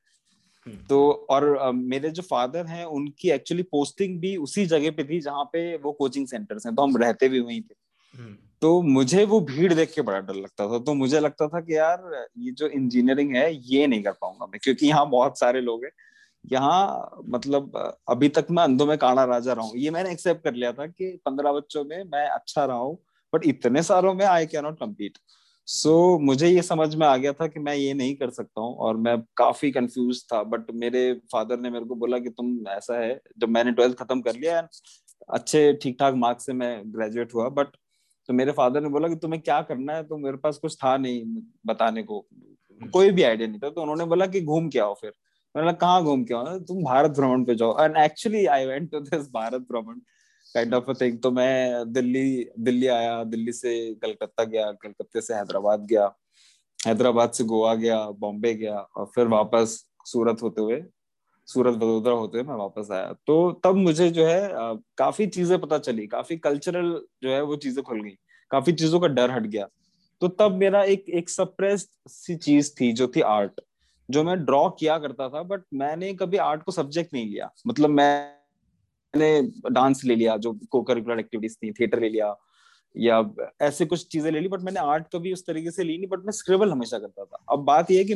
हम्म। 0.65 0.77
तो 0.89 1.27
और 1.29 1.71
मेरे 1.73 2.09
जो 2.09 2.21
फादर 2.21 2.65
हैं 2.65 2.85
उनकी 2.85 3.29
एक्चुअली 3.31 3.63
पोस्टिंग 3.63 4.19
भी 4.19 4.35
उसी 4.37 4.65
जगह 4.65 4.91
पे 4.91 5.03
थी 5.03 5.19
जहाँ 5.21 5.43
पे 5.43 5.75
वो 5.77 5.91
कोचिंग 5.91 6.27
सेंटर्स 6.27 6.65
हैं। 6.65 6.75
तो 6.75 6.81
हम 6.81 6.97
रहते 6.97 7.29
भी 7.29 7.39
वहीं 7.39 7.61
थे। 7.61 7.75
हम्म। 8.15 8.35
तो 8.61 8.81
मुझे 8.81 9.25
वो 9.25 9.39
भीड़ 9.41 9.73
देख 9.73 9.93
के 9.93 10.01
बड़ा 10.01 10.19
डर 10.19 10.35
लगता 10.35 10.67
था। 10.67 10.79
तो 10.79 10.93
मुझे 10.93 11.19
लगता 11.19 11.47
था 11.47 11.61
कि 11.61 11.75
यार 11.75 12.27
ये 12.37 12.51
जो 12.51 12.67
इंजीनियरिंग 12.67 13.35
है 13.35 13.53
ये 13.55 13.87
नहीं 13.87 14.03
कर 14.03 14.11
पाऊँगा 14.11 14.45
मैं 14.45 14.59
क्योंकि 14.63 14.87
यहाँ 14.87 15.09
बहुत 15.09 15.39
सारे 15.39 15.61
लोग 15.61 15.83
हैं। 15.85 15.91
यहाँ 16.51 17.23
मतलब 17.29 17.71
अभी 18.09 18.29
तक 18.29 18.47
मैं 18.51 18.63
अंधों 18.63 18.85
में 18.85 18.97
काना 18.97 19.23
राजा 19.25 19.53
रहा 19.53 19.65
हूँ। 19.65 19.77
ये 19.77 19.91
मैंने 19.91 20.11
एक्सेप्ट 20.11 20.43
कर 20.43 20.53
लिया 20.53 20.71
था 20.73 20.85
कि 20.87 21.11
पंद्रह 21.25 21.51
बच्चों 21.53 21.83
में 21.85 22.03
मैं 22.03 22.27
अच्छा 22.29 22.65
रहा 22.65 22.77
हूँ 22.77 22.97
बट 23.33 23.45
इतने 23.45 23.83
सारों 23.83 24.13
में 24.13 24.25
I 24.25 24.45
can 24.45 24.63
not 24.63 24.79
compete 24.79 25.17
so 25.67 25.93
मुझे 26.19 26.47
ये 26.47 26.61
समझ 26.61 26.93
में 26.95 27.05
आ 27.07 27.15
गया 27.17 27.31
था 27.33 27.47
कि 27.47 27.59
मैं 27.59 27.75
ये 27.75 27.93
नहीं 27.93 28.15
कर 28.15 28.29
सकता 28.29 28.61
हूँ 28.61 28.75
और 28.77 28.97
मैं 28.97 29.17
काफ़ी 29.37 29.71
कंफ्यूज 29.71 30.23
था। 30.33 30.41
बट 30.43 30.69
मेरे 30.73 31.01
फादर 31.31 31.59
ने 31.59 31.69
मेरे 31.69 31.85
को 31.85 31.95
बोला 31.95 32.19
कि 32.19 32.29
तुम 32.29 32.67
ऐसा 32.69 32.99
है, 32.99 33.19
जब 33.37 33.49
मैंने 33.49 33.71
ट्वेल्थ 33.71 33.97
खत्म 33.97 34.21
कर 34.21 34.35
लिया 34.35 34.67
अच्छे 35.29 35.71
ठीक 35.73 35.97
ठाक 35.99 36.13
मार्क्स 36.15 36.45
से 36.45 36.53
मैं 36.53 36.81
ग्रेजुएट 36.93 37.33
हुआ। 37.33 37.47
बट 37.49 37.67
तो 38.29 38.33
मेरे 38.33 38.51
फादर 38.51 38.81
ने 38.81 38.89
बोला 38.89 39.07
कि 39.07 39.15
तुम्हें 39.15 39.41
क्या 39.41 39.61
करना 39.61 39.93
है? 39.93 40.03
तो 40.03 40.17
मेरे 40.17 40.37
पास 40.37 40.57
कुछ 40.57 40.75
था 40.75 40.95
नहीं 40.97 41.23
बताने 41.65 42.03
को। 42.03 42.25
कोई 42.81 43.11
भी 43.11 43.23
आइडिया 43.23 43.47
नहीं 43.49 43.59
था। 43.59 43.69
तो 43.69 43.81
उन्होंने 43.81 44.05
बोला 44.05 44.25
कि 44.27 44.41
घूम 44.41 44.69
के 44.69 44.79
आओ 44.79 44.93
फिर। 44.93 45.11
मैंने 45.55 45.73
कहा 45.73 46.01
घूम 46.01 46.23
के 46.23 46.33
आओ 46.33 46.57
तुम 46.61 46.83
भारत 46.83 47.11
भ्रमण 47.11 47.43
पे 47.45 47.55
जाओ। 47.55 47.83
And 47.83 47.97
actually 47.97 48.45
I 48.47 48.65
went 48.65 48.89
to 48.91 48.99
this 49.01 49.27
Bharat 49.33 49.61
भ्रमण 49.71 49.99
काइंड 50.47 50.73
ऑफ़ 50.73 50.89
अ 50.89 50.93
थिंग 51.01 51.19
तो 51.21 51.31
मैं 51.31 51.91
दिल्ली 51.93 52.49
दिल्ली 52.59 52.87
आया, 52.87 53.23
दिल्ली 53.25 53.51
से 53.53 53.93
कलकत्ता 53.95 54.43
गया, 54.43 54.71
कलकत्ते 54.73 55.21
से 55.21 55.33
हैदराबाद 55.33 55.85
गया, 55.85 56.11
हैदराबाद 56.79 57.31
से 57.31 57.43
गोवा 57.43 57.73
गया, 57.75 57.99
बॉम्बे 58.11 58.53
गया 58.55 58.77
और 58.77 59.05
फिर 59.15 59.27
वापस 59.27 59.83
सूरत 60.05 60.41
होते 60.43 60.61
हुए, 60.61 60.81
सूरत 61.47 61.75
वडोदरा 61.75 62.13
होते 62.13 62.37
हुए 62.37 62.47
मैं 62.47 62.55
वापस 62.57 62.91
आया। 62.91 63.13
तो 63.27 63.51
तब 63.63 63.75
मुझे 63.77 64.09
जो 64.09 64.25
है 64.25 64.49
काफ़ी 64.97 65.27
चीज़ें 65.27 65.59
पता 65.61 65.77
चली, 65.79 66.07
काफ़ी 66.07 66.37
कल्चरल 66.39 66.91
जो 67.23 67.29
है 67.29 67.41
वो 67.43 67.55
चीज़ें 67.57 67.83
खुल 67.83 68.01
गई, 68.01 68.15
काफ़ी 68.51 68.73
चीज़ों 68.73 68.99
का 68.99 69.07
डर 69.09 69.31
हट 69.31 69.47
गया। 69.47 69.67
तो 70.21 70.27
तब 70.29 70.55
मेरा 70.57 70.83
एक 70.85 71.09
एक 71.11 71.29
सप्रेस्ड 71.29 71.89
सी 72.09 72.35
चीज़ 72.37 72.71
थी 72.81 72.91
जो 72.93 73.07
थी 73.07 73.21
आर्ट 73.29 73.61
जो 74.09 74.23
मैं 74.23 74.37
ड्रॉ 74.45 74.67
किया 74.69 74.97
करता 74.99 75.29
था 75.29 75.43
बट 75.43 75.63
मैंने 75.73 76.13
कभी 76.13 76.37
आर्ट 76.37 76.63
को 76.63 76.71
सब्जेक्ट 76.71 77.13
नहीं 77.13 77.29
लिया। 77.29 77.49
मतलब 77.67 77.89
मैं 77.89 78.35
मैंने 79.13 79.69
डांस 79.71 80.01
ले 80.05 80.15
लिया 80.15 80.35
जो 80.37 80.51
को 80.69 80.81
करिकुलर 80.81 81.19
एक्टिविटीज़ 81.19 81.55
थी 81.63 81.71
थिएटर 81.71 81.99
ले 81.99 82.09
लिया 82.09 82.35
या 82.95 83.23
ऐसे 83.61 83.85
कुछ 83.85 84.07
चीज़ें 84.07 84.31
ले 84.31 84.39
ली 84.39 84.47
बट 84.47 84.61
मैंने 84.61 84.79
आर्ट 84.79 85.07
कभी 85.13 85.33
उस 85.33 85.45
तरीके 85.47 85.71
से 85.71 85.83
ली 85.83 85.97
नहीं 85.97 86.07
बट 86.07 86.25
मैं 86.25 86.31
स्क्रिबल 86.31 86.71
हमेशा 86.71 86.99
करता 86.99 87.25
था। 87.25 87.43
अब 87.51 87.63
बात 87.65 87.91
यह 87.91 87.97
है 87.97 88.03
कि 88.03 88.13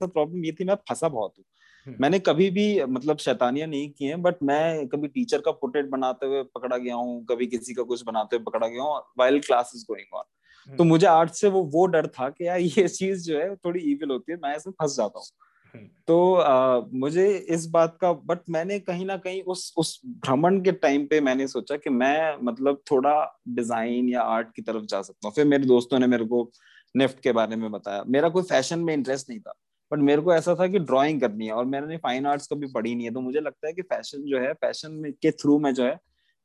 प्रॉब्लम 0.00 0.44
ये 0.44 0.52
थी 0.52 0.64
मैं 0.64 0.74
फंसा 0.88 1.08
बहुत 1.08 1.34
हूँ। 1.38 1.44
हम्म। 1.86 1.96
मैंने 2.00 2.18
कभी 2.18 2.48
भी 2.50 2.84
मतलब 2.84 3.18
शैतानियाँ 3.18 3.68
नहीं 3.68 3.90
की 3.90 4.04
हैं 4.04 4.20
बट 4.22 4.42
मैं 4.42 4.86
कभी 4.88 5.08
टीचर 5.08 5.40
का 5.40 5.50
पोर्ट्रेट 5.50 5.88
बनाते 5.88 6.26
हुए 6.26 6.42
पकड़ा 6.54 6.76
गया 6.76 6.94
हूँ 6.94 7.24
कभी 7.24 7.46
किसी 7.46 7.74
का 7.74 7.82
कुछ 7.82 8.02
बनाते 8.04 8.36
हुए 8.36 8.44
पकड़ा 8.44 8.66
गया 8.66 8.82
हूँ 8.82 9.00
वाइल 9.18 9.38
क्लासेस 9.40 9.84
गोइंग 9.90 10.16
ऑन 10.16 10.24
तो 10.68 10.84
मुझे 10.84 11.06
आर्ट 11.06 11.30
से 11.30 11.48
वो 11.48 11.62
वो 11.72 11.86
डर 11.86 12.06
था 12.08 12.28
कि 12.28 12.46
यार 12.46 12.60
ये 12.60 12.86
चीज़ 12.88 13.24
जो 13.24 13.38
है 13.38 13.54
थोड़ी 13.56 13.80
इविल 13.92 14.10
होती 14.10 14.32
है 14.32 14.38
मैं 14.42 14.56
इसमें 14.56 14.72
फंस 14.72 14.96
जाता 14.96 15.18
हूँ। 15.18 15.26
हम्म। 15.74 15.86
तो 16.08 16.34
आ, 16.34 16.80
मुझे 16.94 17.28
इस 17.50 17.66
बात 17.66 17.96
का 18.00 18.12
बट 18.12 18.38
मैंने 18.50 18.78
कहीं 18.80 19.06
ना 19.06 19.16
कहीं 19.16 19.42
उस 19.44 19.72
उस 19.76 20.00
भ्रमण 20.26 20.60
के 20.60 20.72
टाइम 20.74 21.06
पे 21.06 21.20
मैंने 21.20 21.46
सोचा 21.48 21.76
कि 21.76 21.90
मैं 21.90 22.36
मतलब 22.42 22.80
थोड़ा 22.90 23.14
डिज़ाइन 23.50 24.08
या 24.08 24.22
आर्ट 24.22 24.52
की 24.56 24.62
तरफ़ 24.62 24.84
जा 24.84 25.02
सकता 25.02 25.28
हूँ। 25.28 25.34
फिर 25.34 25.44
मेरे 25.44 25.66
दोस्तों 25.66 25.98
ने 25.98 26.06
मेरे 26.06 26.24
को 26.24 26.50
निफ्ट 26.94 27.20
के 27.20 27.32
बारे 27.32 27.56
में 27.56 27.70
बताया। 27.72 28.04
मेरा 28.08 28.28
कोई 28.28 28.42
फ़ैशन 28.42 28.78
में 28.78 28.92
इंटरेस्ट 28.94 29.30
नहीं 29.30 29.40
था 29.40 29.52
बट 29.92 29.98
मेरे 29.98 30.22
को 30.22 30.32
ऐसा 30.34 30.54
था 30.54 30.66
कि 30.66 30.78
ड्राइंग 30.80 31.20
करनी 31.20 31.46
है 31.46 31.52
और 31.52 31.64
मैंने 31.64 31.96
फाइन 31.96 32.26
आर्ट्स 32.26 32.46
कभी 32.46 32.66
पढ़ी 32.66 32.94
नहीं 32.94 33.06
है 33.06 33.12
तो 33.12 33.20
मुझे 33.20 33.40
लगता 33.40 33.66
है 33.66 33.72
कि 33.72 33.82
फ़ैशन 33.82 34.22
जो 34.22 34.40
है 34.40 34.52
फ़ैशन 34.54 35.02
के 35.22 35.30
थ्रू 35.32 35.58
मैं 35.58 35.74
जो 35.74 35.84
है 35.84 35.98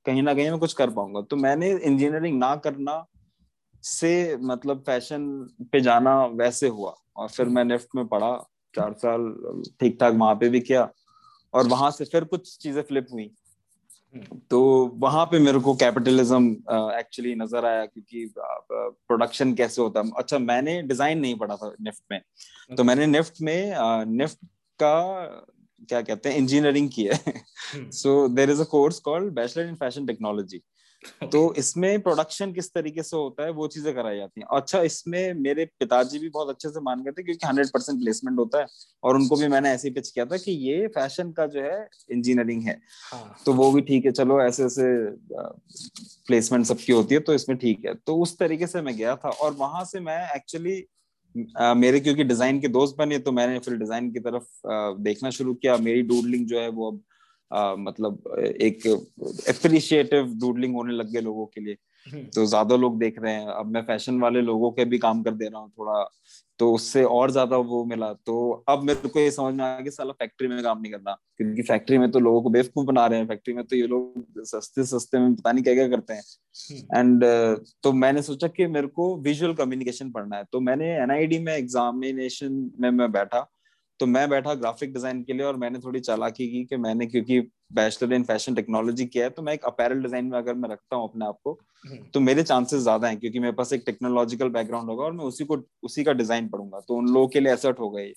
कहीं 0.06 0.24
ना 0.24 0.34
कहीं 0.34 0.50
मैं 0.50 0.60
कुछ 0.60 0.74
कर 0.74 0.90
पाऊँगा। 0.90 1.22
तो 1.22 1.36
मैंने 1.36 1.72
इंजीनियरिंग 1.72 2.38
ना 2.40 2.56
करना 2.56 2.94
से 3.84 4.38
मतलब 4.38 4.84
फ़ैशन 4.86 5.28
पे 5.72 5.82
जाना 5.82 6.16
वैसे 6.26 6.68
हुआ। 6.70 6.96
और 7.18 7.28
फिर 7.30 7.46
मैं 7.48 7.64
निफ्ट 7.66 7.96
में 7.96 8.06
पढ़ा 8.08 8.36
चार 8.74 8.94
साल 8.98 9.34
ठीक 9.80 9.98
ठाक 10.00 10.14
वहाँ 10.16 10.36
पे 10.36 10.50
भी 10.50 10.60
किया। 10.62 10.90
और 11.54 11.68
वहाँ 11.68 11.92
से 11.92 12.06
फिर 12.06 12.24
कुछ 12.26 12.58
चीज़ें 12.58 12.82
फ्लिप 12.84 13.08
हुई। 13.12 13.30
तो 14.52 14.60
वहाँ 15.00 15.26
पे 15.26 15.40
मेरे 15.40 15.60
को 15.60 15.74
कैपिटलिज्म 15.76 16.52
एक्चुअली 16.94 17.34
नज़र 17.36 17.66
आया 17.66 17.86
क्योंकि 17.86 18.26
प्रोडक्शन 18.38 19.54
कैसे 19.56 19.82
होता 19.82 20.00
है। 20.00 20.12
अच्छा 20.18 20.40
मैंने 20.40 20.82
डिज़ाइन 20.84 21.20
नहीं 21.20 21.36
पढ़ा 21.38 21.56
था 21.56 21.74
निफ्ट 21.82 22.04
में। 22.12 22.22
तो 22.78 22.84
मैंने 22.84 23.06
निफ्ट 23.08 23.42
में 23.42 23.74
निफ्ट 24.08 24.38
का 24.80 24.96
क्या 25.90 26.02
कहते 26.02 26.30
हैं 26.30 26.38
इंजीनियरिंग 26.38 26.90
की 26.90 27.04
है। 27.04 27.44
So 27.92 28.28
there 28.30 28.50
is 28.52 28.62
a 28.62 28.66
course 28.66 29.00
called 29.00 29.34
bachelor 29.34 29.68
in 29.68 29.76
fashion 29.76 30.06
technology 30.06 30.62
तो 31.24 31.54
इसमें 31.58 32.02
प्रोडक्शन 32.02 32.52
किस 32.54 32.74
तरीके 32.74 33.04
से 33.04 33.18
होता 33.18 33.44
है 33.44 33.52
वो 33.52 33.68
चीज़ें 33.68 33.94
कराई 33.96 34.18
जाती 34.18 34.42
हैं। 34.42 34.48
अच्छा 34.52 34.82
इसमें 34.84 35.34
मेरे 35.36 35.66
पिताजी 35.80 36.20
भी 36.20 36.30
बहुत 36.30 36.50
अच्छे 36.50 36.70
से 36.70 36.82
मान 36.82 37.04
गए 37.04 37.12
थे 37.12 37.24
क्योंकि 37.24 37.48
हंड्रेड 37.48 37.68
परसेंट 37.70 38.00
प्लेसमेंट 38.00 38.40
होता 38.40 38.60
है 38.60 38.68
और 39.04 39.16
उनको 39.16 39.36
भी 39.36 39.48
मैंने 39.48 39.70
ऐसे 39.72 39.88
ही 39.88 39.94
पिच 39.94 40.10
किया 40.10 40.26
था 40.26 40.38
कि 40.38 40.52
ये 40.68 40.88
फ़ैशन 40.96 41.32
का 41.32 41.48
जो 41.48 41.62
है 41.62 41.90
इंजीनियरिंग 42.12 42.64
है। 42.64 42.80
हाँ. 43.12 43.36
तो 43.46 43.54
वो 43.54 43.72
भी 43.72 43.82
ठीक 43.82 44.06
है 44.06 44.12
चलो 44.12 44.42
ऐसे 44.42 44.64
ऐसे 44.66 44.84
प्लेसमेंट 46.28 46.66
सबकी 46.66 46.94
होती 46.94 47.16
है 47.16 47.22
तो 47.22 47.34
इसमें 47.34 47.58
ठीक 47.58 47.86
है। 47.86 47.94
तो 47.96 48.18
उस 48.18 48.38
तरीके 48.40 48.68
से 48.68 48.82
मैं 48.82 48.96
गया 48.98 49.16
था 49.16 49.30
और 49.30 49.54
वहाँ 49.56 49.84
से 49.86 50.00
मैं 50.02 50.24
एक्चुअली 50.36 50.84
मेरे 51.76 52.00
क्योंकि 52.00 52.24
डिज़ाइन 52.24 52.60
के 52.62 52.68
दोस्त 52.70 52.96
बने 52.98 53.18
तो 53.20 53.32
मैंने 53.32 53.60
फिर 53.60 53.76
डिज़ाइन 53.78 54.12
की 54.12 54.20
तरफ़ 54.20 54.46
देखना 55.02 55.30
शुरू 55.32 55.54
किया। 55.56 55.78
मेरी 55.80 56.02
डूडलिंग 56.04 56.46
जो 56.48 56.60
है 56.60 56.68
वो 56.70 56.92
अब 56.92 57.02
आ, 57.54 57.76
मतलब 57.76 58.24
एक 58.62 58.88
अप्रिशिएटिव 59.50 60.34
डूडलिंग 60.40 60.76
होने 60.76 60.94
लग 60.94 61.12
गए 61.12 61.22
लोगों 61.22 61.46
के 61.46 61.62
लिए। 61.62 61.78
हम्म। 62.08 62.24
तो 62.24 62.46
ज़्यादा 62.46 62.76
लोग 62.76 63.00
देख 63.00 63.20
रहे 63.20 63.34
हैं। 63.34 63.48
अब 63.48 63.66
मैं 63.66 63.82
फ़ैशन 63.82 64.20
वाले 64.20 64.42
लोगों 64.42 64.72
के 64.72 64.86
भी 64.86 64.98
काम 64.98 65.24
कर 65.24 65.32
दे 65.32 65.46
रहा 65.46 65.60
हूँ 65.62 65.70
थोड़ा 65.70 66.10
तो 66.60 66.74
उससे 66.74 67.04
और 67.04 67.32
ज़्यादा 67.32 67.58
वो 67.58 67.86
मिला। 67.86 68.14
तो 68.14 68.66
अब 68.70 68.84
मेरे 68.84 69.10
को 69.10 69.20
ये 69.20 69.32
समझ 69.32 69.54
में 69.54 69.64
आया 69.66 69.82
कि 69.82 69.92
साला 69.92 70.12
फैक्ट्री 70.12 70.48
में 70.48 70.64
काम 70.64 70.82
नहीं 70.82 70.92
करना। 70.92 71.14
क्योंकि 71.38 71.62
फैक्ट्री 71.62 71.98
में 71.98 72.12
तो 72.12 72.20
लोगों 72.20 72.42
को 72.42 72.50
बेवकूफ़ 72.50 72.86
बना 72.88 73.06
रहे 73.08 73.20
हैं। 73.20 73.28
फैक्ट्री 73.28 73.54
में 73.54 73.64
तो 73.66 73.76
ये 73.76 73.88
लोग 73.88 74.26
सस्ते 74.40 74.84
सस्ते 74.84 75.20
में 75.20 75.36
पता 75.36 75.52
नहीं 75.52 75.64
क्या 75.64 75.74
क्या 75.74 75.88
करते 75.88 76.14
हैं। 76.14 76.24
And 77.00 77.24
hmm. 77.24 77.56
uh, 77.56 77.70
तो 77.84 77.94
मैंने 77.94 78.22
सोचा 78.22 78.48
कि 78.48 78.68
मेरे 78.68 78.88
को 78.88 79.16
विजुअल 79.18 79.54
कम्युनिकेशन 79.54 80.12
पढ़ना 80.12 80.38
है। 80.38 80.44
तो 80.52 80.60
मैंने 80.60 80.94
एनआईडी 80.94 81.40
में 81.40 81.54
एग्जामिनेशन 81.54 82.72
में 82.80 82.92
मैं 82.92 83.12
बैठा। 83.12 83.52
तो 84.02 84.06
मैं 84.08 84.30
बैठा 84.30 84.54
ग्राफिक 84.56 84.94
डिज़ाइन 84.94 85.22
के 85.24 85.34
लिए 85.34 85.46
और 85.46 85.58
मैंने 85.58 85.80
थोड़ी 85.80 86.00
चालाकी 86.00 86.48
की 86.48 86.64
कि 86.66 86.78
मैंने 86.78 87.06
क्योंकि 87.08 87.40
बैचलर 87.74 88.14
इन 88.14 88.24
फ़ैशन 88.24 88.56
टेक्नोलॉजी 88.56 89.06
किया 89.06 89.24
है 89.24 89.30
तो 89.30 89.42
मैं 89.42 89.54
एक 89.54 89.66
अपैरल 89.66 90.02
डिज़ाइन 90.02 90.26
में 90.26 90.38
अगर 90.38 90.54
मैं 90.54 90.70
रखता 90.70 90.96
हूँ 90.96 91.10
अपने 91.10 91.26
आप 91.26 91.38
को 91.44 91.52
हम्म। 91.86 91.98
तो 92.14 92.20
मेरे 92.20 92.44
चांसेस 92.44 92.82
ज़्यादा 92.82 93.08
हैं 93.08 93.20
क्योंकि 93.20 93.40
मेरे 93.40 93.54
पास 93.54 93.74
एक 93.74 93.84
टेक्नोलॉजिकल 93.86 94.50
बैकग्राउंड 94.50 94.90
होगा 94.90 95.04
और 95.04 95.12
मैं 95.12 95.26
उसी 95.26 95.46
को 95.46 95.58
उसी 95.84 96.04
का 96.04 96.14
डिज़ाइन 96.14 96.48
पढ़ूँगा। 96.48 96.80
तो 96.80 96.96
उन 96.96 97.08
लोगों 97.08 97.28
के 97.28 97.40
लिए 97.40 97.54
एसर्ट 97.54 97.80
हो 97.80 97.90
गई 97.90 98.12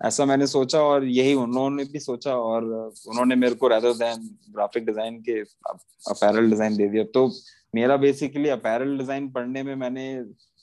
ऐसा 0.00 0.24
मैंने 0.24 0.46
सोचा 0.46 0.80
और 0.82 1.04
यही 1.06 1.34
उन्होंने 1.36 1.84
भी 1.84 2.00
सोचा 2.00 2.36
और 2.36 2.64
उन्होंने 3.08 3.36
मेरे 3.36 3.54
को 3.54 3.68
रेदर 3.68 3.92
देन 3.94 4.28
ग्राफिक 4.50 4.86
डिज़ाइन 4.86 5.20
के 5.20 5.40
अपैरल 6.10 6.50
डिज़ाइन 6.50 6.76
दे 6.76 6.88
दिया। 6.88 7.04
तो 7.14 7.26
मेरा 7.74 7.96
बेसिकली 7.96 8.48
अपैरल 8.50 8.96
डिज़ाइन 8.98 9.30
पढ़ने 9.30 9.62
में 9.62 9.74
मैंने 9.76 10.06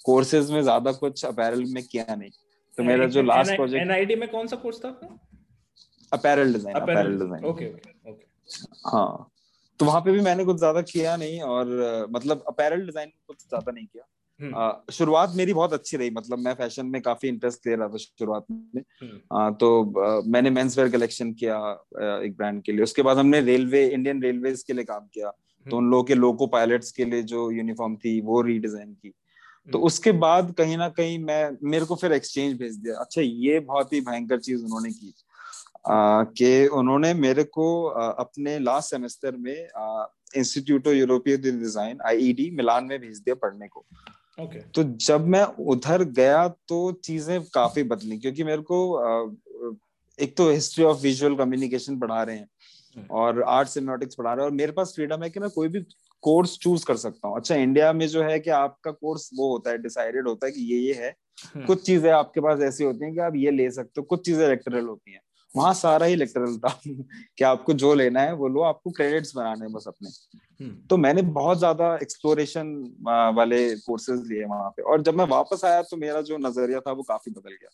कोर्सेज 0.06 0.52
में 0.52 0.62
ज़्यादा 0.62 0.92
कुछ 0.94 1.26
अपैरल 1.26 1.66
में 1.68 1.84
किया 1.84 2.16
नहीं। 2.16 2.32
तो 2.78 2.84
मेरा 2.84 3.06
जो 3.08 3.22
लास्ट 3.24 3.56
प्रोजेक्ट 3.56 3.82
एनआईडी 3.82 4.16
में 4.16 4.28
कौन 4.30 4.48
सा 4.48 4.56
कोर्स 4.58 4.84
था 4.84 4.88
आपका? 4.90 5.08
Apparel 6.12 6.54
design 6.54 6.76
apparel 6.76 7.20
design 7.20 7.46
okay 7.46 7.68
okay 7.68 8.12
okay 8.12 8.90
हाँ 8.90 9.28
तो 9.80 9.86
वहाँ 9.86 10.02
पे 10.02 10.12
भी 10.12 10.22
मैंने 10.22 10.46
कुछ 10.46 10.58
ज़्यादा 10.58 10.82
किया 10.84 11.16
नहीं 11.18 11.42
और 11.42 12.08
मतलब 12.12 12.44
अपैरल 12.48 12.86
डिज़ाइन 12.86 13.12
कुछ 13.28 13.38
ज़्यादा 13.40 13.72
नहीं 13.72 13.86
किया। 13.86 14.04
हम्म। 14.40 14.92
शुरुआत 14.94 15.34
मेरी 15.36 15.54
बहुत 15.54 15.74
अच्छी 15.74 15.98
रही 15.98 16.10
मतलब 16.10 16.40
मैं 16.40 16.54
फ़ैशन 16.54 16.86
में 16.86 17.02
काफ़ी 17.02 17.30
इंटरेस्ट 17.30 17.68
ले 17.68 17.76
रहा 17.76 17.88
था 17.88 17.98
शुरुआत 17.98 18.46
में। 18.52 18.82
हम्म। 19.02 19.38
आ, 19.38 19.50
तो 19.52 20.00
आ, 20.00 20.22
मैंने 20.26 20.50
मेंस 20.50 20.78
वेयर 20.78 20.90
कलेक्शन 20.92 21.34
किया 21.34 21.58
एक 22.26 22.36
ब्रांड 22.38 22.62
के 22.64 22.72
लिए। 22.72 22.84
उसके 22.84 23.02
बाद 23.02 23.18
हमने 23.18 23.42
रेलवे 23.42 23.86
इंडियन 23.88 24.22
रेलवे 24.24 24.54
के 24.68 24.74
लिए 24.74 24.84
काम 24.84 25.08
किया। 25.14 25.30
तो 25.30 25.78
उन 25.78 25.84
हम्म। 25.84 25.92
लोगों 25.92 26.04
के 26.04 26.16
लोको 26.16 26.48
पायलट्स 26.48 26.92
के 26.92 27.06
लिए 27.06 27.24
जो 27.24 27.50
यूनिफॉर्म 27.52 27.96
थी 27.96 28.20
वो 28.22 28.42
रीडिजाइन 28.42 28.94
की। 28.94 29.14
तो 29.68 29.78
हम्म। 29.78 29.86
उसके 29.86 30.12
बाद 30.20 30.54
कहीं 30.58 30.78
ना 30.78 30.88
कहीं 30.92 31.18
मैं 31.20 31.58
मेरे 31.64 31.86
को 31.86 31.96
फिर 31.96 32.14
एक्सचेंज 32.14 32.58
भेज 32.60 32.76
दिया 32.76 32.96
अच्छा 32.96 33.22
ये 33.22 33.60
बहुत 33.62 33.94
ही 33.94 34.02
भयंकर 34.02 34.40
चीज़ 34.40 34.64
उन्होंने 34.64 34.92
की 34.92 35.14
कि 35.88 36.68
उन्होंने 36.70 37.14
मेरे 37.16 37.44
को 37.46 37.88
आ, 37.88 38.08
अपने 38.08 38.58
लास्ट 38.60 38.90
सेमेस्टर 38.90 39.36
में 39.38 39.68
institute 40.36 40.88
of 40.88 40.96
European 40.96 41.42
design 41.42 42.00
IED 42.08 42.50
Milan 42.52 42.86
में 42.86 43.00
भेज 43.00 43.20
दिया 43.20 43.36
पढ़ने 43.36 43.68
को 43.68 43.86
okay. 44.38 44.62
तो 44.74 44.84
जब 44.84 45.28
मैं 45.28 45.44
उधर 45.68 46.04
गया 46.12 46.48
तो 46.68 46.92
चीज़ें 47.04 47.42
काफ़ी 47.54 47.84
बदली 47.86 48.18
क्योंकि 48.18 48.44
मेरे 48.44 48.62
को 48.64 48.82
आ, 48.96 49.32
एक 50.20 50.36
तो 50.38 50.50
हिस्ट्री 50.50 50.84
ऑफ़ 50.84 51.02
विजुअल 51.02 51.36
कम्युनिकेशन 51.36 52.00
पढ़ा 52.00 52.22
रहे 52.24 52.38
हैं 52.38 52.48
हम्म। 52.98 53.06
और 53.12 53.42
आर्ट 53.44 53.68
सिनेमेटिक्स 53.68 54.16
पढ़ा 54.16 54.34
रहे 54.34 54.44
हैं 54.44 54.50
और 54.50 54.56
मेरे 54.56 54.72
पास 54.72 54.94
फ्रीडम 54.96 55.24
है 55.24 55.30
कि 55.30 55.40
मैं 55.40 55.50
कोई 55.50 55.68
भी 55.68 55.80
कोर्स 56.24 56.58
चूज़ 56.58 56.86
कर 56.86 56.96
सकता 56.98 57.28
हूँ। 57.28 57.38
अच्छा 57.38 57.56
इंडिया 57.56 57.92
में 57.94 58.08
जो 58.08 58.24
है 58.24 58.40
कि 58.40 58.50
आपका 58.50 58.92
कोर्स 58.92 59.30
वो 59.36 59.52
होता 59.52 59.70
है 59.72 59.78
डिसाइडेड 59.78 60.28
होता 60.28 60.46
है 60.46 60.52
कि 60.52 60.62
ये 60.74 60.80
ये 60.80 60.94
है। 60.94 61.16
हम्म। 61.56 61.66
कुछ 61.66 61.86
चीज़ें 61.86 62.12
आपके 62.12 62.42
पास 62.42 62.60
ऐसी 62.60 62.84
होती 62.84 63.06
हैं 63.06 63.14
कि 63.14 63.20
आप 63.20 63.34
ये 63.36 63.52
ले 63.52 63.70
सकते 63.72 64.02
हो 64.02 64.04
कुछ 64.04 64.26
चीज़ें 64.26 64.46
इलेक्ट्रल 64.46 64.86
होती 64.86 65.12
हैं। 65.12 65.22
वहाँ 65.56 65.74
सारा 65.74 66.06
ही 66.06 66.14
इलेक्ट्रल 66.14 66.58
था 66.58 66.70
कि 67.38 67.44
आपको 67.44 67.74
जो 67.74 67.94
लेना 67.94 68.22
है 68.22 68.34
वो 68.34 68.48
लो 68.48 68.62
आपको 68.62 68.92
क्रेडिट्स 68.92 69.36
बनाने 69.36 69.68
बस 69.68 69.86
अपने। 69.88 70.10
हम्म। 70.66 70.88
तो 70.88 70.98
मैंने 70.98 71.22
बहुत 71.22 71.58
ज़्यादा 71.58 71.96
एक्सप्लोरेशन 71.96 72.74
वाले 73.38 73.76
कोर्सेज 73.76 74.24
लिए 74.28 74.46
वहाँ 74.46 74.70
पे। 74.70 74.82
और 74.84 75.02
जब 75.02 75.16
मैं 75.16 75.26
वापस 75.28 75.66
आया 75.66 75.82
तो 75.82 75.98
मेरा 75.98 76.22
जो 76.22 76.38
नज़रिया 76.38 76.80
था 76.80 76.92
वो 76.92 77.04
काफ़ी 77.04 77.32
बदल 77.32 77.50
गया। 77.50 77.70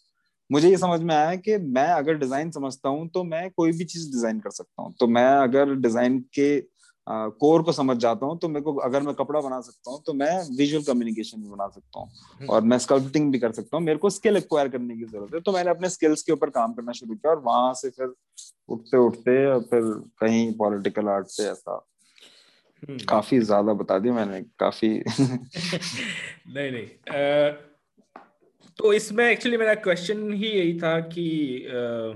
मुझे 0.49 0.69
ये 0.69 0.77
समझ 0.77 0.99
में 1.01 1.15
आया 1.15 1.36
कि 1.36 1.57
मैं 1.57 1.88
अगर 1.88 2.13
डिज़ाइन 2.13 2.51
समझता 2.51 2.89
हूँ 2.89 3.07
तो 3.10 3.23
मैं 3.23 3.49
कोई 3.51 3.71
भी 3.71 3.86
चीज़ 3.86 4.12
डिज़ाइन 4.12 4.39
कर 4.39 4.49
सकता 4.49 4.83
हूँ। 4.83 4.93
तो 4.99 5.07
मैं 5.07 5.27
अगर 5.27 5.73
डिज़ाइन 5.75 6.19
के 6.39 6.57
कोर 7.08 7.62
को 7.63 7.72
समझ 7.72 7.96
जाता 7.98 8.26
हूँ 8.26 8.38
तो 8.39 8.48
मेरे 8.50 8.62
को 8.62 8.74
अगर 8.82 9.02
मैं 9.02 9.13
कपड़ा 9.15 9.41
बना 9.41 9.60
सकता 9.62 9.91
हूँ 9.91 10.02
तो 10.06 10.13
मैं 10.13 10.32
विजुअल 10.58 10.84
कम्युनिकेशन 10.84 11.41
भी 11.41 11.50
बना 11.50 11.67
सकता 11.67 12.00
हूँ 12.00 12.10
हम्म। 12.39 12.50
और 12.50 12.62
मैं 12.63 12.78
स्कल्पटिंग 12.80 13.32
भी 13.32 13.39
कर 13.39 13.52
सकता 13.52 13.78
हूँ 13.78 13.86
मेरे 13.86 13.98
को 13.98 14.10
स्किल 14.10 14.38
एक्वायर 14.38 14.67
करने 14.70 14.98
की 14.98 15.06
ज़रूरत 15.06 15.34
है 15.34 15.39
तो 15.41 15.52
मैंने 15.52 15.70
अपने 15.70 15.89
स्किल्स 15.89 16.24
के 16.24 16.32
ऊपर 16.32 16.50
काम 16.52 16.74
करना 16.74 16.91
शुरू 16.93 17.15
किया 17.15 17.32
और 17.32 17.41
वहाँ 17.41 17.74
से 17.74 17.89
फिर 17.89 18.13
उठते 18.70 18.98
उठते 19.00 19.38
फिर 19.70 19.91
कहीं 20.20 20.52
पॉलिटिकल 20.56 21.10
आर्ट 21.10 21.28
से 21.28 21.50
ऐसा 21.50 21.84
हम्म। 22.84 22.98
काफ़ी 23.06 23.39
ज़्यादा 23.41 23.74
बता 23.76 24.00
दिया 24.00 24.13
मैंने 24.13 24.41
काफ़ी 24.60 24.89
नहीं 25.20 26.72
नहीं 26.72 26.86
आ, 26.86 27.52
तो 28.78 28.93
इसमें 28.93 29.26
एक्चुअली 29.26 29.58
मेरा 29.58 29.74
क्वेश्चन 29.82 30.32
ही 30.34 30.48
यही 30.48 30.78
था 30.80 31.00
कि 31.08 31.28
आ, 31.65 32.13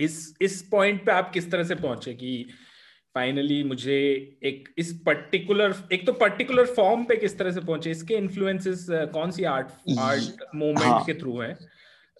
इस 0.00 0.34
इस 0.40 0.62
पॉइंट 0.70 1.04
पे 1.06 1.12
आप 1.12 1.30
किस 1.34 1.50
तरह 1.50 1.64
से 1.64 1.74
पहुँचे 1.76 2.12
कि 2.14 2.46
फाइनली 3.14 3.62
मुझे 3.64 3.96
एक 4.44 4.68
इस 4.78 4.92
पर्टिकुलर 5.06 5.74
एक 5.92 6.06
तो 6.06 6.12
पर्टिकुलर 6.20 6.66
फॉर्म 6.74 7.04
पे 7.04 7.16
किस 7.16 7.38
तरह 7.38 7.50
से 7.50 7.60
पहुँचे? 7.60 7.90
इसके 7.90 8.14
इन्फ्लुएंसेस 8.16 8.86
कौन 9.12 9.30
सी 9.30 9.44
आर्ट 9.46 9.98
आर्ट 10.00 10.44
मूवमेंट 10.54 10.86
हाँ. 10.86 11.04
के 11.04 11.14
थ्रू 11.14 11.38
है? 11.40 11.56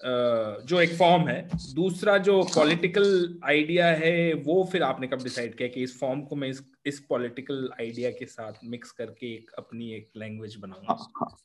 जो 0.00 0.80
एक 0.80 0.94
फॉर्म 0.96 1.28
है। 1.28 1.48
दूसरा 1.74 2.16
जो 2.18 2.42
पॉलिटिकल 2.54 3.38
आइडिया 3.44 3.86
है 4.02 4.32
वो 4.44 4.62
फिर 4.72 4.82
आपने 4.82 5.06
कब 5.06 5.22
डिसाइड 5.22 5.56
किया 5.56 5.68
कि 5.68 5.82
इस 5.82 5.98
फॉर्म 6.00 6.20
को 6.22 6.36
मैं 6.36 6.48
इस 6.48 6.62
इस 6.86 7.00
पॉलिटिकल 7.08 7.68
आइडिया 7.80 8.10
के 8.10 8.26
साथ 8.26 8.64
मिक्स 8.64 8.90
करके 8.90 9.34
एक 9.34 9.50
अपनी 9.58 9.92
एक 9.94 10.10
लैंग्वेज 10.16 10.56
बनाऊँगा? 10.56 11.36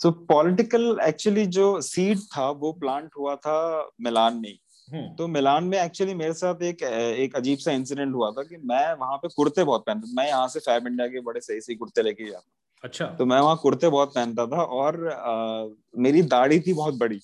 सो 0.00 0.10
पॉलिटिकल 0.28 0.98
एक्चुअली 1.04 1.46
जो 1.56 1.80
सीड 1.82 2.18
था 2.36 2.50
वो 2.50 2.72
प्लांट 2.72 3.10
हुआ 3.18 3.34
था 3.36 3.58
मिलान 4.00 4.36
में। 4.36 4.56
तो 4.90 5.26
मिलान 5.28 5.64
में 5.64 5.78
एक्चुअली 5.78 6.14
मेरे 6.14 6.32
साथ 6.32 6.62
एक 6.62 6.82
एक 6.82 7.36
अजीब 7.36 7.58
सा 7.58 7.72
इंसिडेंट 7.72 8.14
हुआ 8.14 8.30
था 8.30 8.42
कि 8.42 8.56
मैं 8.56 8.94
वहाँ 8.94 9.16
पे 9.16 9.28
कुर्ते 9.36 9.64
बहुत 9.64 9.84
पहनता 9.86 10.12
मैं 10.16 10.28
यहाँ 10.28 10.48
से 10.48 10.60
फैब 10.60 10.86
इंडिया 10.86 11.06
के 11.08 11.20
बड़े 11.20 11.40
सही 11.40 11.60
सही 11.60 11.74
कुर्ते 11.74 12.02
लेके 12.02 12.24
गया 12.24 12.40
अच्छा। 12.84 13.06
तो 13.06 13.26
मैं 13.26 13.40
वहाँ 13.40 13.56
कुर्ते 13.62 13.88
बहुत 13.88 14.14
पहनता 14.14 14.46
था 14.46 14.62
और 14.62 15.08
आ, 15.08 15.66
मेरी 16.02 16.22
दाढ़ी 16.22 16.60
थी 16.60 16.72
बहुत 16.74 16.94
बड़ी। 16.94 17.20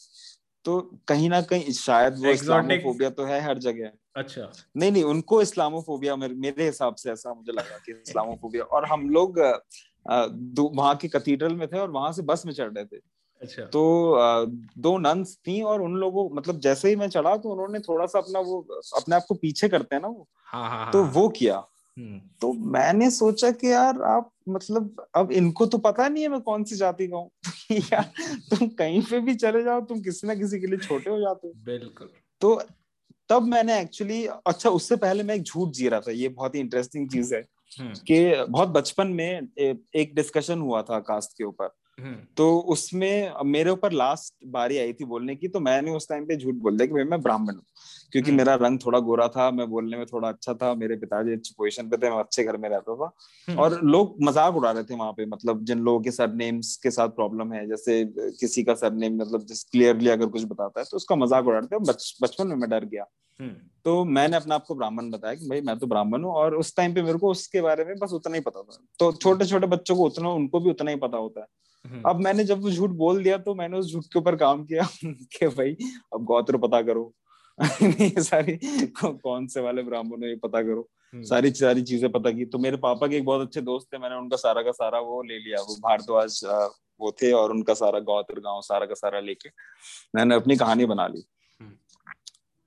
तो 0.64 0.80
कहीं 1.08 1.28
ना 1.30 1.40
कहीं 1.42 1.72
शायद 1.72 2.18
वो 2.18 2.30
इस्लामोफोबिया 2.30 3.10
तो 3.10 3.24
है 3.24 3.40
हर 3.40 3.58
जगह। 3.58 3.90
अच्छा। 4.16 4.50
नहीं 4.76 4.92
नहीं 4.92 5.02
उनको 5.04 5.40
इस्लामोफोबिया 5.42 6.16
मेरे, 6.16 6.34
मेरे 6.34 6.66
हिसाब 6.66 6.94
से 6.94 7.10
ऐसा 7.12 7.34
मुझे 7.34 7.52
लगा 7.52 7.78
कि 7.86 7.92
इस्लामोफोबिया। 7.92 8.64
और 8.64 8.86
हम 8.86 9.08
लोग 9.10 9.38
वहाँ 10.74 10.94
के 10.96 11.08
कथीड्रल 11.08 11.54
में 11.54 11.66
थे 11.68 11.78
और 11.78 11.90
वहाँ 11.90 12.12
से 12.12 12.22
बस 12.22 12.46
में 12.46 12.52
चढ़ 12.52 12.72
रहे 12.72 12.84
थे। 12.84 13.00
अच्छा। 13.42 13.62
तो 13.62 14.46
दो 14.78 14.98
नंस 14.98 15.36
थी 15.36 15.62
और 15.62 15.82
उन 15.82 15.94
लोगों 15.94 16.30
मतलब 16.30 16.60
जैसे 16.60 16.88
ही 16.88 16.96
मैं 16.96 17.08
चढ़ा 17.08 17.36
तो 17.36 17.48
उन्होंने 17.48 17.78
थोड़ा 17.78 18.06
सा 18.06 18.18
अपना 18.18 18.40
वो 18.40 18.60
अपने 18.96 19.16
आप 19.16 19.24
को 19.28 19.34
पीछे 19.34 19.68
करते 19.68 19.94
हैं 19.94 20.02
ना 20.02 20.08
वो। 20.08 20.28
हाँ, 20.44 20.70
हाँ, 20.70 20.92
तो 20.92 21.02
हाँ, 21.02 21.12
वो 21.12 21.28
किया। 21.28 21.64
हम्म। 21.98 22.20
तो 22.40 22.52
मैंने 22.52 23.10
सोचा 23.10 23.50
कि 23.50 23.72
यार 23.72 24.02
आप 24.02 24.30
मतलब 24.48 25.06
अब 25.14 25.32
इनको 25.32 25.66
तो 25.66 25.78
पता 25.78 26.08
नहीं 26.08 26.22
है 26.22 26.28
मैं 26.28 26.40
कौन 26.40 26.64
सी 26.64 26.76
जाति 26.76 27.08
का 27.08 27.16
हूँ। 27.16 27.30
यार 27.92 28.12
तुम 28.50 28.68
कहीं 28.68 29.02
पे 29.02 29.20
भी 29.20 29.34
चले 29.34 29.62
जाओ 29.62 29.80
तुम 29.80 30.00
किसी 30.00 30.26
ना 30.26 30.34
किसी 30.34 30.60
के 30.60 30.66
लिए 30.66 30.78
छोटे 30.78 31.10
हो 31.10 31.20
जाते 31.20 31.48
हो। 31.48 31.54
बिल्कुल। 31.64 32.08
तो 32.40 32.62
तब 33.28 33.42
मैंने 33.42 33.80
एक्चुअली 33.80 34.26
अच्छा 34.26 34.70
उससे 34.70 34.96
पहले 34.96 35.22
मैं 35.22 35.34
एक 35.34 35.42
झूठ 35.42 35.68
जी 35.68 35.88
रहा 35.88 36.00
था 36.00 36.10
ये 36.10 36.28
बहुत 36.28 36.54
ही 36.54 36.60
इंटरेस्टिंग 36.60 37.08
चीज़ 37.10 37.34
है 37.34 37.46
हम्म। 37.80 37.92
कि 37.92 38.44
बहुत 38.48 38.68
बचपन 38.68 39.06
में 39.06 39.48
एक 39.94 40.14
डिस्कशन 40.14 40.60
हुआ 40.60 40.82
था 40.82 40.98
कास्ट 41.00 41.32
के 41.38 41.44
ऊपर। 41.44 41.70
तो 42.36 42.58
उसमें 42.58 43.32
मेरे 43.44 43.70
ऊपर 43.70 43.92
लास्ट 43.92 44.34
बारी 44.46 44.78
आई 44.78 44.92
थी 44.92 45.04
बोलने 45.04 45.36
की 45.36 45.48
तो 45.48 45.60
मैंने 45.60 45.90
उस 45.90 46.08
टाइम 46.08 46.26
पे 46.26 46.36
झूठ 46.36 46.54
बोल 46.54 46.76
दिया 46.76 46.86
कि 46.86 46.94
भाई 46.94 47.04
मैं 47.04 47.20
ब्राह्मण 47.22 47.54
हूँ। 47.54 47.62
क्योंकि 48.12 48.30
हम्म। 48.30 48.38
मेरा 48.38 48.54
रंग 48.54 48.78
थोड़ा 48.86 48.98
गोरा 48.98 49.28
था 49.28 49.50
मैं 49.50 49.68
बोलने 49.70 49.96
में 49.96 50.06
थोड़ा 50.06 50.28
अच्छा 50.28 50.54
था 50.54 50.74
मेरे 50.74 50.96
पिताजी 50.96 51.32
अच्छी 51.32 51.54
पोजीशन 51.58 51.88
पे 51.88 51.96
थे 51.96 52.10
मैं 52.10 52.18
अच्छे 52.18 52.44
घर 52.44 52.56
में 52.56 52.68
रहता 52.68 52.94
था। 52.94 53.10
हम्म। 53.48 53.58
और 53.58 53.80
लोग 53.82 54.16
मज़ाक 54.22 54.56
उड़ा 54.56 54.70
रहे 54.70 54.84
थे 54.84 54.94
वहाँ 54.94 55.12
पे 55.12 55.26
मतलब 55.26 55.64
जिन 55.64 55.78
लोगों 55.78 56.00
के 56.00 56.10
सरनेम्स 56.10 56.76
के 56.76 56.90
साथ 56.90 57.08
प्रॉब्लम 57.08 57.52
है 57.52 57.68
जैसे 57.68 58.04
किसी 58.16 58.62
का 58.62 58.74
सरनेम 58.74 59.16
मतलब 59.16 59.44
जिस 59.44 59.64
क्लियरली 59.64 60.08
अगर 60.08 60.26
कुछ 60.26 60.44
बताता 60.44 60.80
है 60.80 60.86
तो 60.90 60.96
उसका 60.96 61.16
मज़ाक 61.16 61.46
उड़ा 61.46 61.58
रहे 61.58 61.78
थे। 61.78 61.92
बचपन 62.22 62.46
में 62.46 62.56
मैं 62.56 62.70
डर 62.70 62.84
गया। 62.84 63.06
तो 63.84 64.04
मैंने 64.04 64.36
अपने 64.36 64.54
आप 64.54 64.64
को 64.64 64.74
ब्राह्मण 64.74 65.10
बताया 65.10 65.34
कि 65.34 65.48
भाई 65.48 65.60
मैं 65.60 65.78
तो 65.78 65.86
ब्राह्मण 65.86 66.24
हूँ 66.24 66.32
और 66.32 66.54
उस 66.54 66.76
टाइम 66.76 66.94
पे 66.94 67.02
मेरे 67.02 67.18
को 67.18 67.30
उसके 67.30 67.60
बारे 67.60 67.84
में 67.84 67.94
बस 67.98 68.12
उतना 68.12 68.34
ही 68.34 68.40
पता 68.40 68.62
था। 68.62 68.78
तो 68.98 69.12
छोटे 69.12 69.46
छोटे 69.46 69.66
बच्चों 69.66 69.96
को 69.96 70.04
उतना 70.04 70.30
उनको 70.30 70.60
भी 70.60 70.70
उतना 70.70 70.90
ही 70.90 70.96
पता 70.96 71.18
होता 71.18 71.40
है। 71.40 71.46
हम्म। 71.46 71.69
अब 72.06 72.20
मैंने 72.20 72.44
जब 72.44 72.62
वो 72.62 72.70
झूठ 72.70 72.90
बोल 72.90 73.22
दिया 73.22 73.38
तो 73.38 73.54
मैंने 73.54 73.78
उस 73.78 73.92
झूठ 73.92 74.04
के 74.04 74.18
ऊपर 74.18 74.36
काम 74.36 74.64
किया 74.64 74.82
कि 75.04 75.46
भाई 75.48 75.76
अब 76.14 76.24
गौत्र 76.24 76.56
पता 76.56 76.82
करो। 76.82 77.12
ये 77.82 78.22
सारी 78.22 78.58
कौन 78.96 79.46
से 79.46 79.60
वाले 79.60 79.82
ब्राह्मण 79.82 80.24
ये 80.24 80.36
पता 80.36 80.62
करो। 80.62 80.88
हम्म। 81.12 81.22
सारी 81.24 81.50
सारी 81.50 81.82
चीज़ें 81.82 82.10
पता 82.12 82.30
की। 82.30 82.44
तो 82.44 82.58
मेरे 82.58 82.76
पापा 82.76 83.06
के 83.06 83.16
एक 83.16 83.24
बहुत 83.24 83.46
अच्छे 83.46 83.60
दोस्त 83.60 83.86
थे 83.94 83.98
मैंने 83.98 84.16
उनका 84.16 84.36
सारा 84.36 84.62
का 84.62 84.72
सारा 84.72 85.00
वो 85.00 85.22
ले 85.22 85.38
लिया। 85.38 85.60
वो 85.60 85.76
भारद्वाज 85.76 86.40
वो 87.00 87.12
थे 87.22 87.32
और 87.32 87.50
उनका 87.50 87.74
सारा 87.74 87.98
गौत्र 88.00 88.40
गाँव 88.40 88.60
सारा 88.60 88.86
का 88.86 88.94
सारा 88.94 89.20
लेके 89.20 89.48
मैंने 90.14 90.34
अपनी 90.34 90.56
कहानी 90.56 90.86
बना 90.86 91.06
ली। 91.06 91.24
हम्म। 91.60 91.72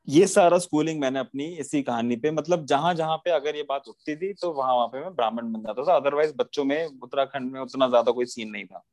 ये 0.08 0.28
सारा 0.28 0.58
स्कूलिंग 0.58 1.00
मैंने 1.02 1.20
अपनी 1.20 1.46
इसी 1.58 1.82
कहानी 1.82 2.16
पे 2.16 2.32
मतलब 2.32 2.66
जहाँ 2.66 2.94
जहाँ 2.94 3.18
पे 3.18 3.32
अगर 3.32 3.56
ये 3.56 3.64
बात 3.64 3.88
उठती 3.88 4.16
थी 4.16 4.34
तो 4.34 4.52
वहाँ 4.54 4.76
वहाँ 4.76 4.88
पे 4.88 5.00
मैं 5.00 5.16
ब्राह्मण 5.16 5.52
बन 5.54 5.62
जाता 5.62 5.84
था। 5.84 5.96
अदरवाइज़ 5.96 6.34
बच्चों 6.38 6.64
में 6.64 6.86
उत्तराखंड 6.86 7.52
में 7.52 7.60
उतना 7.62 7.88
ज़्यादा 7.88 8.12
कोई 8.12 8.26
सीन 8.26 8.50
नहीं 8.50 8.66
था। 8.66 8.84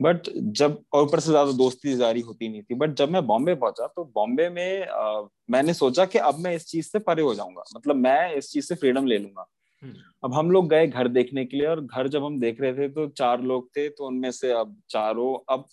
बट 0.00 0.28
जब 0.52 0.78
और 0.92 1.02
ऊपर 1.04 1.20
से 1.20 1.30
ज़्यादा 1.30 1.52
दोस्ती 1.52 1.94
जारी 1.96 2.20
होती 2.20 2.48
नहीं 2.48 2.62
थी 2.62 2.74
बट 2.74 2.94
जब 2.94 3.10
मैं 3.10 3.26
बॉम्बे 3.26 3.54
पहुँचा 3.54 3.86
तो 3.86 4.04
बॉम्बे 4.14 4.48
में 4.48 4.86
आ, 4.86 5.22
मैंने 5.50 5.74
सोचा 5.74 6.04
कि 6.04 6.18
अब 6.20 6.38
मैं 6.38 6.54
इस 6.56 6.66
चीज़ 6.66 6.86
से 6.86 6.98
परे 7.00 7.22
हो 7.22 7.34
जाऊँगा। 7.34 7.62
मतलब 7.76 7.96
मैं 7.96 8.34
इस 8.34 8.50
चीज़ 8.50 8.66
से 8.66 8.74
फ्रीडम 8.74 9.06
ले 9.06 9.18
लूँगा। 9.18 9.46
हम्म। 9.82 9.94
अब 10.24 10.34
हम 10.34 10.50
लोग 10.50 10.68
गए 10.68 10.86
घर 10.86 11.08
देखने 11.08 11.44
के 11.44 11.56
लिए 11.56 11.66
और 11.66 11.80
घर 11.80 12.08
जब 12.08 12.24
हम 12.24 12.38
देख 12.40 12.60
रहे 12.60 12.72
थे 12.74 12.88
तो 12.88 13.06
चार 13.08 13.42
लोग 13.42 13.68
थे 13.76 13.88
तो 13.88 14.06
उनमें 14.06 14.30
से 14.30 14.52
अब 14.52 14.76
चारों 14.90 15.34
अब 15.54 15.64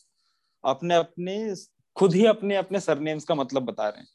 अपने 0.64 0.96
अपने 0.96 1.38
खुद 1.96 2.14
ही 2.14 2.26
अपने 2.26 2.56
अपने 2.56 2.80
सरनेम्स 2.80 3.24
का 3.24 3.36
मतलब 3.36 3.66
बता 3.66 3.88
रहे 3.90 4.00
हैं। 4.00 4.08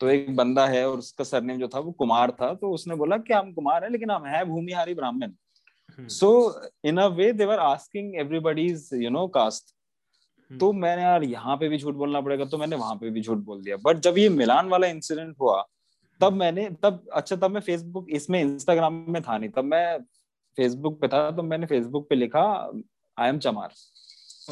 तो 0.00 0.08
एक 0.08 0.34
बंदा 0.36 0.66
है 0.66 0.88
और 0.88 0.98
उसका 0.98 1.24
सरनेम 1.24 1.58
जो 1.58 1.68
था 1.68 1.78
वो 1.78 1.92
कुमार 1.92 2.30
था 2.30 2.52
तो 2.54 2.70
उसने 2.70 2.94
बोला 2.96 3.16
कि 3.18 3.34
हम 3.34 3.52
कुमार 3.52 3.84
है 3.84 3.90
लेकिन 3.92 4.10
हम 4.10 4.26
है 4.26 4.44
Bhumihari 4.44 4.94
Brahmin. 4.94 5.32
So 5.98 6.30
in 6.84 6.98
a 6.98 7.06
way 7.06 7.32
they 7.32 7.44
were 7.44 7.58
asking 7.58 8.14
everybody's 8.20 8.88
you 8.94 9.10
know 9.10 9.26
caste 9.28 9.74
तो 10.50 10.72
मैंने 10.72 11.02
यार 11.02 11.24
यहाँ 11.24 11.56
पे 11.56 11.68
भी 11.68 11.78
झूठ 11.78 11.94
बोलना 11.94 12.20
पड़ेगा 12.20 12.44
तो 12.44 12.58
मैंने 12.58 12.76
वहाँ 12.76 12.94
पे 12.96 13.10
भी 13.10 13.20
झूठ 13.20 13.38
बोल 13.38 13.62
दिया 13.62 13.76
बट 13.76 13.98
जब 13.98 14.18
ये 14.18 14.28
मिलान 14.28 14.68
वाला 14.68 14.86
इंसिडेंट 14.86 15.34
हुआ 15.40 15.64
तब 16.20 16.28
hmm. 16.28 16.38
मैंने 16.38 16.68
तब 16.82 17.06
अच्छा 17.12 17.36
तब 17.36 17.50
मैं 17.50 17.60
फेसबुक 17.60 18.06
इसमें 18.10 18.40
इंस्टाग्राम 18.40 19.04
में 19.08 19.22
था 19.22 19.38
नहीं 19.38 19.50
तब 19.50 19.64
मैं 19.64 19.98
फेसबुक 20.58 21.00
पे 21.00 21.08
था 21.08 21.30
तो 21.30 21.42
मैंने 21.42 21.66
फेसबुक 21.66 22.08
पे 22.08 22.14
लिखा 22.14 22.42
आई 23.16 23.28
एम 23.28 23.38
चमार 23.38 23.68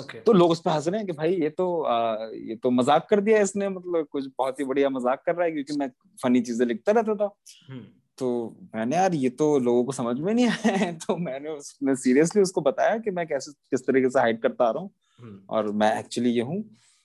okay. 0.00 0.24
तो 0.26 0.32
लोग 0.32 0.50
उस 0.50 0.60
पर 0.60 0.70
हंस 0.70 0.88
रहे 0.88 0.98
हैं 0.98 1.06
कि 1.06 1.12
भाई 1.12 1.34
ये 1.34 1.50
तो 1.50 1.82
आ, 1.82 2.16
ये 2.34 2.56
तो 2.56 2.70
मज़ाक 2.70 3.06
कर 3.10 3.20
दिया 3.20 3.38
इसने 3.38 3.68
मतलब 3.68 4.06
कुछ 4.06 4.26
बहुत 4.38 4.60
ही 4.60 4.64
बढ़िया 4.64 4.90
मज़ाक 4.90 5.22
कर 5.26 5.34
रहा 5.34 5.44
है 5.44 5.52
क्योंकि 5.52 5.76
मैं 5.76 5.90
फनी 6.22 6.40
चीज़ें 6.40 6.66
लिखता 6.66 6.92
रहता 6.92 7.14
था 7.14 7.34
hmm. 7.70 7.84
तो 8.18 8.56
मैंने 8.74 8.96
यार 8.96 9.14
ये 9.14 9.28
तो 9.28 9.58
लोगों 9.58 9.84
को 9.84 9.92
समझ 9.92 10.20
में 10.20 10.34
नहीं 10.34 10.46
आया 10.46 10.76
है। 10.76 10.98
तो 10.98 11.16
मैंने 11.16 11.50
उसने 11.50 11.96
सीरियसली 11.96 12.42
उसको 12.42 12.60
बताया 12.60 12.98
कि 12.98 13.10
मैं 13.10 13.26
कैसे 13.26 13.52
किस 13.52 13.80
तरीके 13.80 14.10
से 14.10 14.20
हाइड 14.20 14.42
करता 14.42 14.64
आ 14.64 14.70
रहा 14.70 14.82
हूँ। 14.82 14.90
हम्म। 15.20 15.40
और 15.50 15.72
मैं 15.72 15.98
एक्चुअली 15.98 16.30
ये 16.30 16.40
हूँ। 16.40 16.56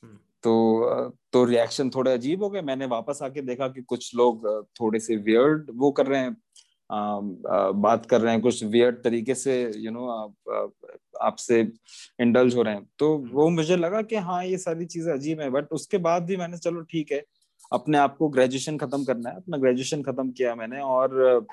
हम्म। 0.04 0.16
तो 0.44 1.10
तो 1.34 1.46
रिएक्शन 1.46 1.90
थोड़े 1.90 2.14
अजीब 2.14 2.44
हो 2.44 2.50
गए। 2.50 2.62
मैंने 2.62 2.86
वापस 2.86 3.20
आके 3.24 3.42
देखा 3.42 3.68
कि 3.68 3.82
कुछ 3.82 4.16
लोग 4.16 4.66
थोड़े 4.66 5.00
से 5.00 5.16
वियर्ड 5.16 5.72
वो 5.76 5.92
कर 5.92 6.08
रहे 6.08 6.20
हैं। 6.20 6.38
आ, 6.92 6.98
आ, 7.58 7.72
बात 7.72 8.06
कर 8.06 8.22
रहे 8.22 8.34
हैं 8.34 8.42
कुछ 8.42 8.64
वियर्ड 8.64 9.04
तरीके 9.04 9.36
से 9.36 9.72
यू 9.78 9.92
नो 9.92 10.08
आपसे 11.22 11.72
इंडल्ज 12.20 12.56
हो 12.56 12.62
रहे 12.62 12.76
हैं। 12.76 12.90
तो 13.00 13.18
हम्म। 13.18 13.30
वो 13.30 13.50
मुझे 13.50 13.76
लगा 13.76 14.02
कि 14.02 14.16
हाँ 14.16 14.46
ये 14.46 14.58
सारी 14.58 14.86
चीज़ें 14.86 15.14
अजीब 15.14 15.42
है। 15.42 15.50
बट 15.50 15.68
उसके 15.72 15.98
बाद 15.98 16.24
भी 16.24 16.38
मैंने 16.38 16.58
चलो 16.58 16.82
ठीक 16.82 17.12
है। 17.12 17.24
अपने 17.72 17.98
आप 17.98 18.16
को 18.18 18.30
ग्रेजुएशन 18.30 18.78
खत्म 18.78 19.04
करना 19.06 19.30
है। 19.30 19.36
अपना 19.36 19.58
ग्रेजुएशन 19.58 20.02
खत्म 20.04 20.32
किया 20.32 20.56
मैंने 20.56 20.80
और 20.82 21.46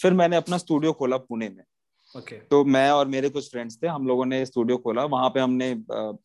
फिर 0.00 0.12
मैंने 0.14 0.36
अपना 0.36 0.58
स्टूडियो 0.58 0.92
खोला 0.92 1.16
पुणे 1.18 1.48
में। 1.48 1.64
Okay. 2.14 2.36
तो 2.50 2.64
मैं 2.64 2.90
और 2.90 3.06
मेरे 3.08 3.28
कुछ 3.28 3.50
फ्रेंड्स 3.50 3.78
थे 3.82 3.86
हम 3.86 4.06
लोगों 4.08 4.24
ने 4.26 4.44
स्टूडियो 4.46 4.76
खोला। 4.78 5.04
वहाँ 5.06 5.28
पे 5.30 5.40
हमने 5.40 5.74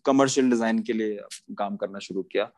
कमर्शियल 0.05 0.49
डिज़ाइन 0.49 0.79
के 0.81 0.93
लिए 0.93 1.17
काम 1.57 1.75
करना 1.77 1.99
शुरू 1.99 2.23
किया। 2.23 2.49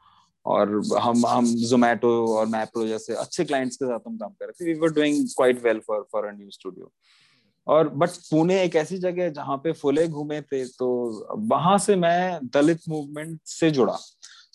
और 0.45 0.69
हम 1.01 1.25
हम 1.25 1.45
जोमेटो 1.59 2.09
और 2.35 2.45
मैप्रो 2.47 2.85
जैसे 2.87 3.13
अच्छे 3.15 3.45
क्लाइंट्स 3.45 3.75
के 3.75 3.85
साथ 3.85 3.99
हम 4.07 4.17
काम 4.17 4.29
कर 4.29 4.45
रहे 4.45 4.53
थे। 4.53 4.65
We 4.65 4.79
were 4.79 4.93
doing 4.93 5.25
quite 5.27 5.63
well 5.63 5.79
for 5.87 6.05
for 6.11 6.25
a 6.25 6.31
new 6.31 6.49
studio 6.51 6.91
और 7.67 7.89
बट 7.89 8.09
पुणे 8.29 8.61
एक 8.63 8.75
ऐसी 8.75 8.97
जगह 8.97 9.23
है 9.23 9.31
जहाँ 9.33 9.57
पे 9.57 9.71
फुले 9.73 10.07
घूमे 10.07 10.41
थे 10.41 10.63
तो 10.69 10.87
वहाँ 11.49 11.77
से 11.77 11.95
मैं 11.95 12.47
दलित 12.53 12.81
मूवमेंट 12.89 13.39
से 13.45 13.71
जुड़ा। 13.71 13.97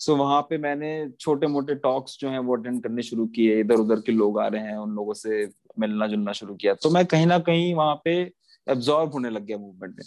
सो 0.01 0.15
वहाँ 0.15 0.41
पे 0.41 0.57
मैंने 0.57 0.91
छोटे 1.19 1.47
मोटे 1.47 1.75
टॉक्स 1.77 2.17
जो 2.21 2.29
हैं 2.29 2.39
वो 2.39 2.57
अटेंड 2.57 2.81
करने 2.83 3.01
शुरू 3.03 3.25
किए। 3.35 3.59
इधर 3.59 3.75
उधर 3.75 3.99
के 4.01 4.11
लोग 4.11 4.39
आ 4.39 4.47
रहे 4.47 4.61
हैं 4.61 4.77
उन 4.77 4.95
लोगों 4.95 5.13
से 5.13 5.47
मिलना 5.79 6.07
जुलना 6.07 6.31
शुरू 6.33 6.55
किया। 6.55 6.73
तो 6.73 6.89
मैं 6.89 7.05
कहीं 7.05 7.25
ना 7.25 7.39
कहीं 7.39 7.73
वहाँ 7.75 8.01
पे 8.05 8.13
एब्जॉर्ब 8.67 9.13
होने 9.13 9.29
लग 9.29 9.45
गया 9.45 9.57
मूवमेंट 9.57 9.95
में। 9.97 10.05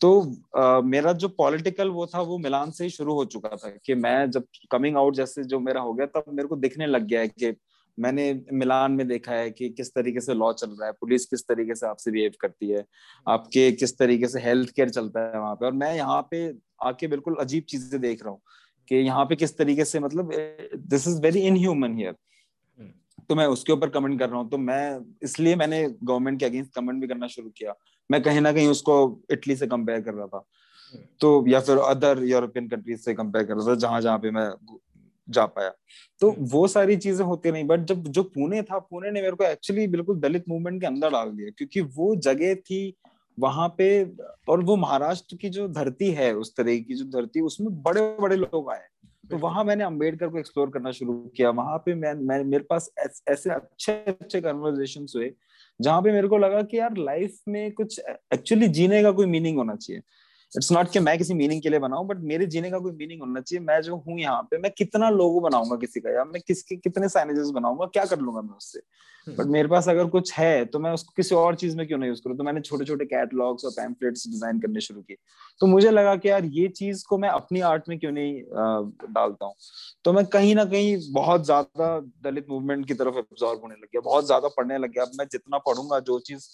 तो 0.00 0.20
आ, 0.56 0.80
मेरा 0.80 1.12
जो 1.12 1.28
पॉलिटिकल 1.28 1.88
वो 1.90 2.06
था 2.06 2.20
वो 2.22 2.38
मिलान 2.38 2.70
से 2.70 2.84
ही 2.84 2.90
शुरू 2.90 3.14
हो 3.14 3.24
चुका 3.24 3.56
था 3.56 3.68
कि 3.86 3.94
मैं 3.96 4.30
जब 4.30 4.46
कमिंग 4.70 4.96
आउट 4.96 5.14
जैसे 5.14 5.44
जो 5.44 5.60
मेरा 5.60 5.80
हो 5.80 5.92
गया 5.94 6.06
तब 6.06 6.24
मेरे 6.28 6.48
को 6.48 6.56
दिखने 6.56 6.86
लग 6.86 7.06
गया 7.06 7.20
है 7.20 7.28
कि 7.28 7.54
मैंने 7.98 8.32
मिलान 8.52 8.92
में 8.92 9.06
देखा 9.08 9.32
है 9.32 9.50
कि 9.50 9.68
किस 9.70 9.94
तरीके 9.94 10.20
से 10.20 10.34
लॉ 10.34 10.52
चल 10.52 10.70
रहा 10.70 10.86
है 10.86 10.92
पुलिस 11.00 11.26
किस 11.26 11.46
तरीके 11.48 11.74
से 11.74 11.86
आपसे 11.86 12.10
बिहेव 12.10 12.32
करती 12.40 12.70
है 12.70 12.84
आपके 13.26 13.70
किस 13.72 13.96
तरीके 13.98 14.28
से 14.28 14.40
हेल्थ 14.40 14.70
केयर 14.70 14.88
चलता 14.90 15.20
है 15.26 15.40
वहाँ 15.40 15.54
पे। 15.54 15.66
और 15.66 15.72
मैं 15.72 15.94
यहाँ 15.94 16.20
पे 16.30 16.46
आके 16.84 17.06
बिल्कुल 17.06 17.36
अजीब 17.40 17.64
चीज़ें 17.68 18.00
देख 18.00 18.22
रहा 18.22 18.30
हूँ। 18.30 18.40
कि 18.88 18.96
यहाँ 18.96 19.24
पे 19.24 19.36
किस 19.36 19.56
तरीके 19.58 19.84
से 19.84 20.00
मतलब 20.00 20.30
this 20.76 21.08
is 21.08 21.20
very 21.22 21.40
inhuman 21.40 21.96
here 21.96 22.14
तो 23.28 23.34
मैं 23.34 23.46
उसके 23.46 23.72
ऊपर 23.72 23.88
कमेंट 23.88 24.18
कर 24.18 24.28
रहा 24.28 24.38
हूँ। 24.38 24.48
तो 24.50 24.58
मैं 24.58 25.14
इसलिए 25.22 25.56
मैंने 25.56 25.82
गवर्नमेंट 26.04 26.38
के 26.40 26.46
अगेंस्ट 26.46 26.74
कमेंट 26.74 27.00
भी 27.00 27.06
करना 27.08 27.26
शुरू 27.26 27.48
किया। 27.48 27.74
मैं 28.10 28.22
कहीं 28.22 28.40
ना 28.40 28.52
कहीं 28.52 28.68
उसको 28.68 28.96
इटली 29.32 29.56
से 29.56 29.66
कंपेयर 29.66 30.00
कर 30.00 30.14
रहा 30.14 30.26
था। 30.26 30.44
हम्म। 30.92 31.04
तो 31.20 31.44
या 31.48 31.60
फिर 31.60 31.78
अदर 31.78 32.22
यूरोपियन 32.24 32.68
कंट्रीज़ 32.68 33.00
से 33.00 33.14
कंपेयर 33.14 33.44
कर 33.44 33.54
रहा 33.54 33.68
था 33.68 33.74
जहाँ 33.74 34.00
जहाँ 34.00 34.18
पे 34.18 34.30
मैं 34.30 34.50
जा 35.28 35.44
पाया। 35.46 35.72
तो 36.20 36.30
हम्म। 36.30 36.46
वो 36.46 36.66
सारी 36.68 36.96
चीज़ें 36.96 37.24
होती 37.26 37.52
नहीं 37.52 37.64
बट 37.64 37.84
जब 37.84 38.02
जो 38.08 38.22
पुणे 38.24 38.62
था 38.62 38.78
पुणे 38.80 39.10
ने 39.10 39.22
मेरे 39.22 39.36
को 39.36 39.44
एक्चुअली 39.44 39.86
बिल्कुल 39.86 40.18
दलित 40.20 40.48
मूवमेंट 40.48 40.80
के 40.80 40.86
अंदर 40.86 41.10
डाल 41.10 41.30
दिया। 41.30 41.50
क्योंकि 41.58 41.80
वो 41.80 42.14
जगह 42.16 42.54
थी 42.54 42.82
वहाँ 43.38 43.68
पे 43.78 44.04
और 44.48 44.60
वो 44.60 44.76
महाराष्ट्र 44.76 45.36
की 45.36 45.48
जो 45.48 45.68
धरती 45.68 46.10
है 46.10 46.32
उस 46.34 46.56
तरह 46.56 46.78
की 46.78 46.94
जो 46.94 47.04
धरती 47.04 47.40
उसमें 47.40 47.82
बड़े 47.82 48.00
बड़े 48.20 48.36
लोग 48.36 48.70
आए। 48.70 48.86
तो 49.30 49.38
वहाँ 49.38 49.64
मैंने 49.64 49.84
अंबेडकर 49.84 50.28
को 50.28 50.38
एक्सप्लोर 50.38 50.70
करना 50.70 50.90
शुरू 50.90 51.14
किया। 51.36 51.50
वहाँ 51.50 51.78
पे 51.78 51.94
मैं, 51.94 52.14
मैं 52.14 52.44
मेरे 52.44 52.64
पास 52.70 52.90
ऐसे 53.28 53.50
अच्छे 53.50 53.92
अच्छे 53.92 54.40
कन्वर्जेशन 54.40 55.06
हुए 55.16 55.32
जहाँ 55.80 56.02
पे 56.02 56.12
मेरे 56.12 56.28
को 56.28 56.38
लगा 56.38 56.62
कि 56.62 56.78
यार 56.78 56.96
लाइफ 56.96 57.38
में 57.48 57.72
कुछ 57.72 58.00
एक्चुअली 58.34 58.68
जीने 58.68 59.02
का 59.02 59.10
कोई 59.10 59.26
मीनिंग 59.26 59.56
होना 59.58 59.74
चाहिए। 59.76 60.02
इट्स 60.54 60.70
नॉट 60.72 60.90
कि 60.90 61.00
मैं 61.00 61.16
किसी 61.18 61.34
मीनिंग 61.34 61.62
के 61.62 61.68
लिए 61.68 61.78
बनाऊँ 61.78 62.06
बट 62.06 62.18
मेरे 62.24 62.46
जीने 62.46 62.70
का 62.70 62.78
कोई 62.78 62.92
मीनिंग 62.92 63.20
होना 63.20 63.40
चाहिए। 63.40 63.64
मैं 63.64 63.80
जो 63.82 63.96
हूँ 63.98 64.18
यहाँ 64.20 64.42
पे 64.50 64.58
मैं 64.58 64.70
कितना 64.78 65.08
लोगो 65.10 65.40
बनाऊँगा 65.40 65.76
किसी 65.76 66.00
का 66.00 66.10
या 66.10 66.24
मैं 66.24 66.42
किसके 66.46 66.76
कितने 66.76 67.08
साइनेजेस 67.08 67.50
बनाऊँगा 67.54 67.86
क्या 67.86 68.04
कर 68.04 68.18
लूँगा 68.18 68.40
मैं 68.40 68.56
उससे? 68.56 68.80
But 69.26 69.40
hmm. 69.40 69.52
मेरे 69.52 69.68
पास 69.68 69.88
अगर 69.88 70.06
कुछ 70.08 70.32
है 70.32 70.64
तो 70.64 70.78
मैं 70.78 70.90
उसको 70.92 71.12
किसी 71.16 71.34
और 71.34 71.54
चीज़ 71.56 71.76
में 71.76 71.86
क्यों 71.86 71.98
नहीं 71.98 72.08
यूज़ 72.08 72.20
करूँ? 72.22 72.36
तो 72.36 72.44
मैंने 72.44 72.60
छोटे 72.60 72.84
छोटे 72.84 73.04
कैटलॉग्स 73.04 73.64
और 73.64 73.70
पैम्पलेट्स 73.70 74.26
डिज़ाइन 74.28 74.60
करने 74.60 74.80
शुरू 74.80 75.00
किए। 75.00 75.16
तो 75.60 75.66
मुझे 75.66 75.90
लगा 75.90 76.14
कि 76.16 76.28
यार 76.28 76.44
ये 76.44 76.68
चीज़ 76.70 77.04
को 77.08 77.18
मैं 77.18 77.28
अपनी 77.30 77.60
आर्ट 77.62 77.88
में 77.88 77.98
क्यों 77.98 78.12
नहीं 78.12 78.42
डालता 79.12 79.46
हूँ? 79.46 79.54
तो 80.04 80.12
मैं 80.12 80.24
कहीं 80.26 80.54
ना 80.54 80.64
कहीं 80.66 80.96
बहुत 81.12 81.44
ज़्यादा 81.44 81.98
दलित 82.24 82.46
मूवमेंट 82.50 82.86
की 82.88 82.94
तरफ़ 82.94 83.18
एब्जॉर्व 83.18 83.58
होने 83.58 83.74
लग 83.74 83.84
गया 83.84 84.00
बहुत 84.00 84.26
ज़्यादा 84.26 84.48
पढ़ने 84.56 84.78
लग 84.78 84.92
गया। 84.92 85.04
अब 85.04 85.18
मैं 85.18 85.26
जितना 85.32 85.58
पढ़ूँगा 85.68 86.00
जो 86.02 86.18
चीज़ 86.20 86.48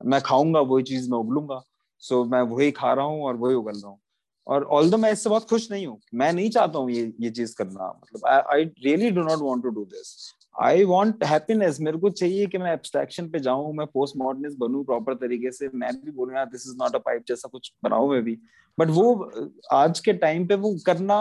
मैं 0.00 0.20
खाऊँगा 0.20 0.60
वही 0.60 0.82
चीज़ 0.84 1.10
मैं 1.10 1.18
उगलूँगा 1.18 1.62
सो 2.02 2.22
so, 2.22 2.30
मैं 2.32 2.40
वही 2.42 2.70
खा 2.72 2.92
रहा 2.92 3.04
हूँ 3.04 3.24
और 3.24 3.36
वही 3.36 3.54
उगल 3.54 3.72
रहा 3.72 3.90
हूँ। 3.90 3.98
और 4.46 4.64
ऑल 4.76 4.90
दो 4.90 4.96
मैं 4.96 5.10
इससे 5.12 5.30
बहुत 5.30 5.48
खुश 5.48 5.70
नहीं 5.70 5.86
हूँ 5.86 5.98
मैं 6.14 6.32
नहीं 6.32 6.50
चाहता 6.50 6.78
हूँ 6.78 6.90
ये 6.90 7.12
ये 7.20 7.30
चीज़ 7.30 7.54
करना। 7.56 7.88
मतलब 7.92 8.26
I 8.52 8.64
really 8.64 9.10
do 9.10 9.22
not 9.22 9.38
want 9.42 9.62
to 9.62 9.68
do 9.70 9.84
this 9.84 10.32
I 10.54 10.84
want 10.84 11.22
happiness 11.24 11.78
मेरे 11.80 11.98
को 11.98 12.10
चाहिए 12.10 12.46
कि 12.46 12.58
मैं 12.58 12.72
एब्स्ट्रैक्शन 12.72 13.28
पे 13.28 13.38
जाऊँ 13.40 13.72
मैं 13.74 13.86
पोस्ट 13.86 14.16
मॉडर्निस्ट 14.16 14.58
बनूं 14.58 14.82
प्रॉपर 14.84 15.14
तरीके 15.14 15.50
से। 15.50 15.68
मैं 15.74 15.92
भी 15.94 16.10
बोलूँ 16.10 16.34
यार 16.36 16.46
this 16.46 16.66
is 16.66 16.76
not 16.78 16.94
a 16.94 16.98
pipe 16.98 17.24
जैसा 17.28 17.48
कुछ 17.48 17.72
बनाऊ 17.84 18.10
मैं 18.10 18.22
भी। 18.22 18.36
बट 18.78 18.90
वो 18.90 19.30
आज 19.72 20.00
के 20.00 20.12
टाइम 20.12 20.46
पे 20.46 20.54
वो 20.54 20.76
करना 20.86 21.16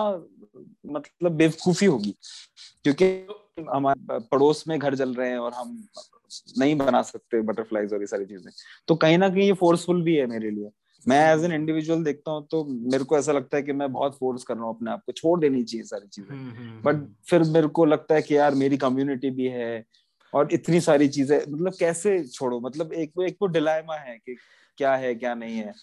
मतलब 0.86 1.32
बेवकूफ़ी 1.32 1.88
होगी। 1.88 2.16
क्योंकि 2.84 3.06
हमारे 3.70 4.20
पड़ोस 4.32 4.64
में 4.68 4.78
घर 4.80 4.96
जल 4.96 5.14
रहे 5.14 5.30
हैं 5.30 5.38
और 5.38 5.54
हम 5.54 5.78
नहीं 6.58 6.76
बना 6.76 7.02
सकते 7.02 7.42
बटरफ्लाईज 7.42 7.94
और 7.94 8.00
ये 8.00 8.08
सारी 8.08 8.26
चीज़ें। 8.26 8.52
तो 8.88 8.96
कहीं 8.96 9.18
ना 9.18 9.30
कहीं 9.30 9.48
ये 9.48 9.54
फोर्सफुल 9.54 10.02
भी 10.02 10.16
है 10.16 10.26
मेरे 10.26 10.52
लिए। 10.52 10.70
मैं 11.08 11.34
एज 11.34 11.44
एन 11.44 11.52
इंडिविजुअल 11.52 12.04
देखता 12.04 12.32
हूँ 12.32 12.48
तो 12.52 12.64
मेरे 12.66 13.04
को 13.04 13.18
ऐसा 13.18 13.32
लगता 13.32 13.58
है 13.58 13.64
कि 13.64 13.74
मैं 13.74 13.92
बहुत 13.92 14.18
फोर्स 14.18 14.44
कर 14.44 14.56
रहा 14.56 14.64
हूँ 14.64 14.76
अपने 14.76 14.92
आप 14.92 15.04
को 15.06 15.12
छोड़ 15.12 15.40
देनी 15.40 15.64
चाहिए 15.64 15.84
सारी 15.84 16.08
चीज़ें। 16.08 16.32
बट 16.32 16.94
हम्म, 16.94 17.02
हम्म, 17.02 17.16
फिर 17.30 17.44
मेरे 17.44 17.68
को 17.68 17.86
लगता 17.86 18.16
है 18.16 18.22
कि 18.22 18.38
यार 18.38 18.56
मेरी 18.56 18.78
कम्युनिटी 18.78 19.30
भी 19.30 19.48
है 19.48 19.86
और 20.34 20.54
इतनी 20.54 20.82
सारी 20.82 21.08
चीज़ें 21.08 21.38
मतलब 21.38 21.74
कैसे 21.80 22.24
छोड़ो? 22.24 22.60
मतलब 22.60 22.94
एक 22.94 23.12
वो 23.18 23.24
एक 23.24 23.38
वो 23.42 23.48
डिलाइमा 23.48 23.96
है 23.96 24.18
कि 24.18 24.36
क्या 24.78 24.96
है 24.96 25.16
क्या 25.16 25.36
नहीं 25.36 25.58
है। 25.58 25.74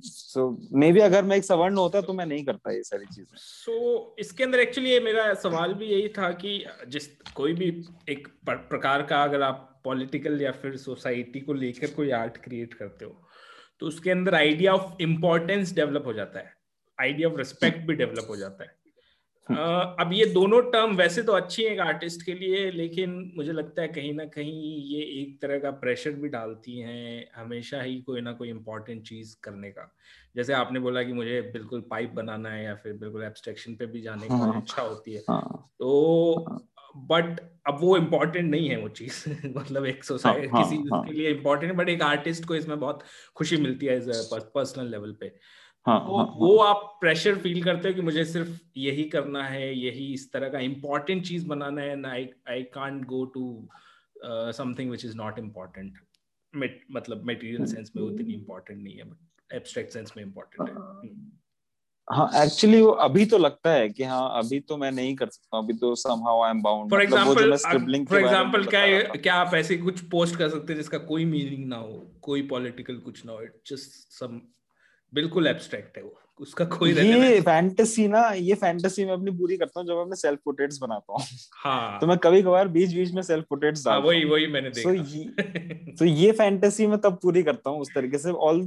सो 0.00 0.40
so, 0.40 0.76
मे 0.76 0.92
बी 0.92 1.00
अगर 1.00 1.24
मैं 1.24 1.36
एक 1.36 1.44
सवर्ण 1.44 1.78
होता 1.78 2.00
तो 2.00 2.12
मैं 2.12 2.26
नहीं 2.26 2.44
करता 2.44 2.72
ये 2.72 2.82
सारी 2.82 3.06
चीज़ें। 3.06 3.36
सो 3.36 4.12
so, 4.12 4.20
इसके 4.20 4.44
अंदर 4.44 4.60
एक्चुअली 4.60 5.00
मेरा 5.00 5.34
सवाल 5.34 5.74
भी 5.74 5.86
यही 5.86 6.08
था 6.08 6.30
कि 6.30 6.64
जिस 6.88 7.06
कोई 7.36 7.52
भी 7.52 7.84
एक 8.08 8.28
प्रकार 8.50 9.02
का 9.02 9.22
अगर 9.22 9.42
आप 9.42 9.73
पॉलिटिकल 9.84 10.42
या 10.42 10.52
फिर 10.52 10.76
सोसाइटी 10.76 11.40
को 11.40 11.52
लेकर 11.52 11.90
कोई 11.90 12.10
आर्ट 12.10 12.36
क्रिएट 12.36 12.74
करते 12.74 13.04
हो 13.04 13.28
तो 13.80 13.86
उसके 13.86 14.10
अंदर 14.10 14.34
आइडिया 14.34 14.72
ऑफ़ 14.72 15.02
इम्पोर्टेंस 15.02 15.74
डेवलप 15.74 16.06
हो 16.06 16.12
जाता 16.12 16.38
है 16.38 16.54
आइडिया 17.00 17.28
ऑफ़ 17.28 17.36
रिस्पेक्ट 17.36 17.78
भी 17.78 17.94
डेवलप 17.94 18.26
हो 18.28 18.36
जाता 18.36 18.64
है। 18.64 18.84
uh, 19.50 20.06
अब 20.06 20.10
ये 20.12 20.26
दोनों 20.26 20.62
टर्म 20.62 20.96
वैसे 20.96 21.22
तो 21.22 21.32
अच्छी 21.32 21.62
है 21.62 21.70
एक 21.70 21.80
आर्टिस्ट 21.80 22.22
के 22.22 22.34
लिए 22.34 22.70
लेकिन 22.70 23.32
मुझे 23.36 23.52
लगता 23.52 23.82
है 23.82 23.88
कहीं 23.88 24.14
ना 24.14 24.24
कहीं 24.24 24.84
ये 24.84 25.00
एक 25.00 25.42
तरह 25.42 25.58
का 25.58 25.70
प्रेशर 25.70 26.10
भी 26.10 26.28
डालती 26.28 26.78
हैं 26.78 27.30
हमेशा 27.36 27.82
ही 27.82 28.00
कोई 28.00 28.20
ना 28.20 28.32
कोई 28.32 28.48
इम्पोर्टेंट 28.48 29.02
चीज़ 29.02 29.36
करने 29.42 29.70
का। 29.70 29.96
जैसे 30.36 30.52
आपने 30.52 30.80
बोला 30.80 31.02
कि 31.02 31.12
मुझे 31.12 31.40
बिल्कुल 31.40 31.80
पाइप 31.90 32.10
बनाना 32.10 32.48
है 32.48 32.64
या 32.64 32.74
फिर 32.74 32.92
बिल्कुल 32.92 33.22
एब्स्ट्रक्शन 33.22 33.74
पे 33.74 33.86
भी 33.86 34.00
जाने 34.00 34.28
की 34.28 34.34
हाँ, 34.34 34.58
इच्छा 34.58 34.82
होती 34.82 35.12
है 35.12 35.22
हाँ, 35.28 35.70
तो 35.78 36.46
बट 36.96 37.40
अब 37.66 37.78
वो 37.80 37.96
इम्पोर्टेंट 37.96 38.50
नहीं 38.50 38.68
है 38.68 38.76
वो 38.80 38.88
चीज़। 38.88 39.24
मतलब 39.56 39.86
एक 39.86 40.04
सोसाइटी 40.04 40.46
हाँ, 40.46 40.62
किसी 40.62 40.76
हाँ, 40.76 41.02
के 41.02 41.12
लिए 41.12 41.30
इम्पोर्टेंट 41.30 41.72
है 41.72 41.78
बट 41.78 41.88
एक 41.88 42.02
आर्टिस्ट 42.02 42.44
को 42.44 42.54
इसमें 42.54 42.80
बहुत 42.80 43.02
खुशी 43.36 43.56
मिलती 43.56 43.86
है 43.86 44.00
पर्सनल 44.54 44.90
लेवल 44.90 45.12
पे। 45.12 45.26
हाँ, 45.86 46.06
तो 46.06 46.16
हाँ, 46.16 46.34
वो 46.36 46.58
हाँ, 46.58 46.70
आप 46.70 46.98
प्रेशर 47.00 47.38
फील 47.38 47.62
करते 47.62 47.88
हो 47.88 47.94
कि 47.94 48.00
मुझे 48.00 48.24
सिर्फ़ 48.24 48.60
यही 48.76 49.04
करना 49.04 49.44
है 49.44 49.78
यही 49.78 50.12
इस 50.14 50.32
तरह 50.32 50.48
का 50.48 50.58
इम्पोर्टेंट 50.58 51.26
चीज़ 51.26 51.46
बनाना 51.46 51.82
है 51.82 52.06
I 52.06 52.28
I 52.48 52.62
can't 52.62 53.04
go 53.04 53.24
to 53.24 53.68
something 54.24 54.90
which 54.90 55.04
is 55.04 55.16
not 55.16 55.38
important 55.38 55.98
मतलब 56.90 57.24
मेटीरियल 57.24 57.64
सेंस 57.66 57.92
में 57.96 58.02
उतनी 58.02 58.34
इम्पोर्टेंट 58.34 58.82
नहीं 58.82 58.94
है 58.94 59.04
बट 59.04 59.54
एब्स्ट्रैक्ट 59.54 59.92
सेंस 59.92 60.12
में 60.16 60.24
इम्पोर्टेंट 60.24 60.68
है। 60.68 60.74
हम्म। 60.74 61.30
हाँ 62.12 62.30
एक्चुअली 62.44 62.80
वो 62.80 62.90
अभी 62.90 63.26
तो 63.26 63.38
लगता 63.38 63.70
है 63.70 63.88
कि 63.88 64.02
हाँ 64.02 64.38
अभी 64.38 64.60
तो 64.60 64.76
मैं 64.76 64.92
नहीं 64.92 65.16
कर 65.16 65.28
सकता 65.28 65.58
अभी 65.58 65.72
तो 65.72 65.94
somehow 65.94 66.42
I 66.42 66.50
am 66.50 66.62
bound 66.62 66.90
for 66.90 67.02
example 67.02 67.56
for 68.10 68.20
example 68.20 68.64
क्या 68.64 68.98
क्या 68.98 69.34
आप 69.34 69.54
ऐसे 69.54 69.76
कुछ 69.76 70.00
पोस्ट 70.00 70.36
कर 70.36 70.48
सकते 70.48 70.72
हैं 70.72 70.80
जिसका 70.80 70.98
कोई 70.98 71.24
मीनिंग 71.24 71.66
ना 71.66 71.76
हो 71.76 72.18
कोई 72.22 72.42
पॉलिटिकल 72.48 72.96
कुछ 72.96 73.26
ना 73.26 73.32
हो 73.32 73.42
इट 73.42 73.60
जस्ट 73.66 73.90
सम 74.20 74.40
बिल्कुल 75.12 75.46
एब्स्ट्रैक्ट 75.46 75.96
है 75.96 76.02
वो। 76.02 76.20
उसका 76.40 76.64
कोई 76.64 76.92
ये 76.92 77.40
फैंटेसी 77.40 78.08
ना 78.08 78.28
ये 78.28 78.54
फैंटेसी 78.54 79.04
मैं 79.04 79.12
अपनी 79.12 79.30
पूरी 79.30 79.56
करता 79.56 79.80
हूँ 79.80 79.88
जब 79.88 79.94
मैं 79.94 80.16
सेल्फ 80.16 80.40
पोर्ट्रेट्स 80.44 80.78
बनाता 80.78 81.12
हूँ। 81.12 81.22
हाँ। 81.52 82.00
तो 82.00 82.06
मैं 82.06 82.18
कभी 82.18 82.42
कभार 82.42 82.68
बीच 82.68 82.94
बीच 82.94 83.12
में 83.12 83.22
सेल्फ 83.22 83.44
पोर्ट्रेट्स 83.48 83.86
हाँ, 83.88 83.98
वही 83.98 84.24
वही 84.24 84.46
मैंने 84.46 84.70
देखा। 84.70 84.90
तो 84.90 84.94
ये 84.94 85.94
तो 85.98 86.04
ये 86.04 86.32
फैंटेसी 86.32 86.86
मैं 86.86 86.98
तब 86.98 87.18
पूरी 87.22 87.42
करता 87.42 87.70
हूँ 87.70 87.80
उस 87.80 87.94
तरीके 87.94 88.18
से। 88.18 88.30
ऑल 88.30 88.60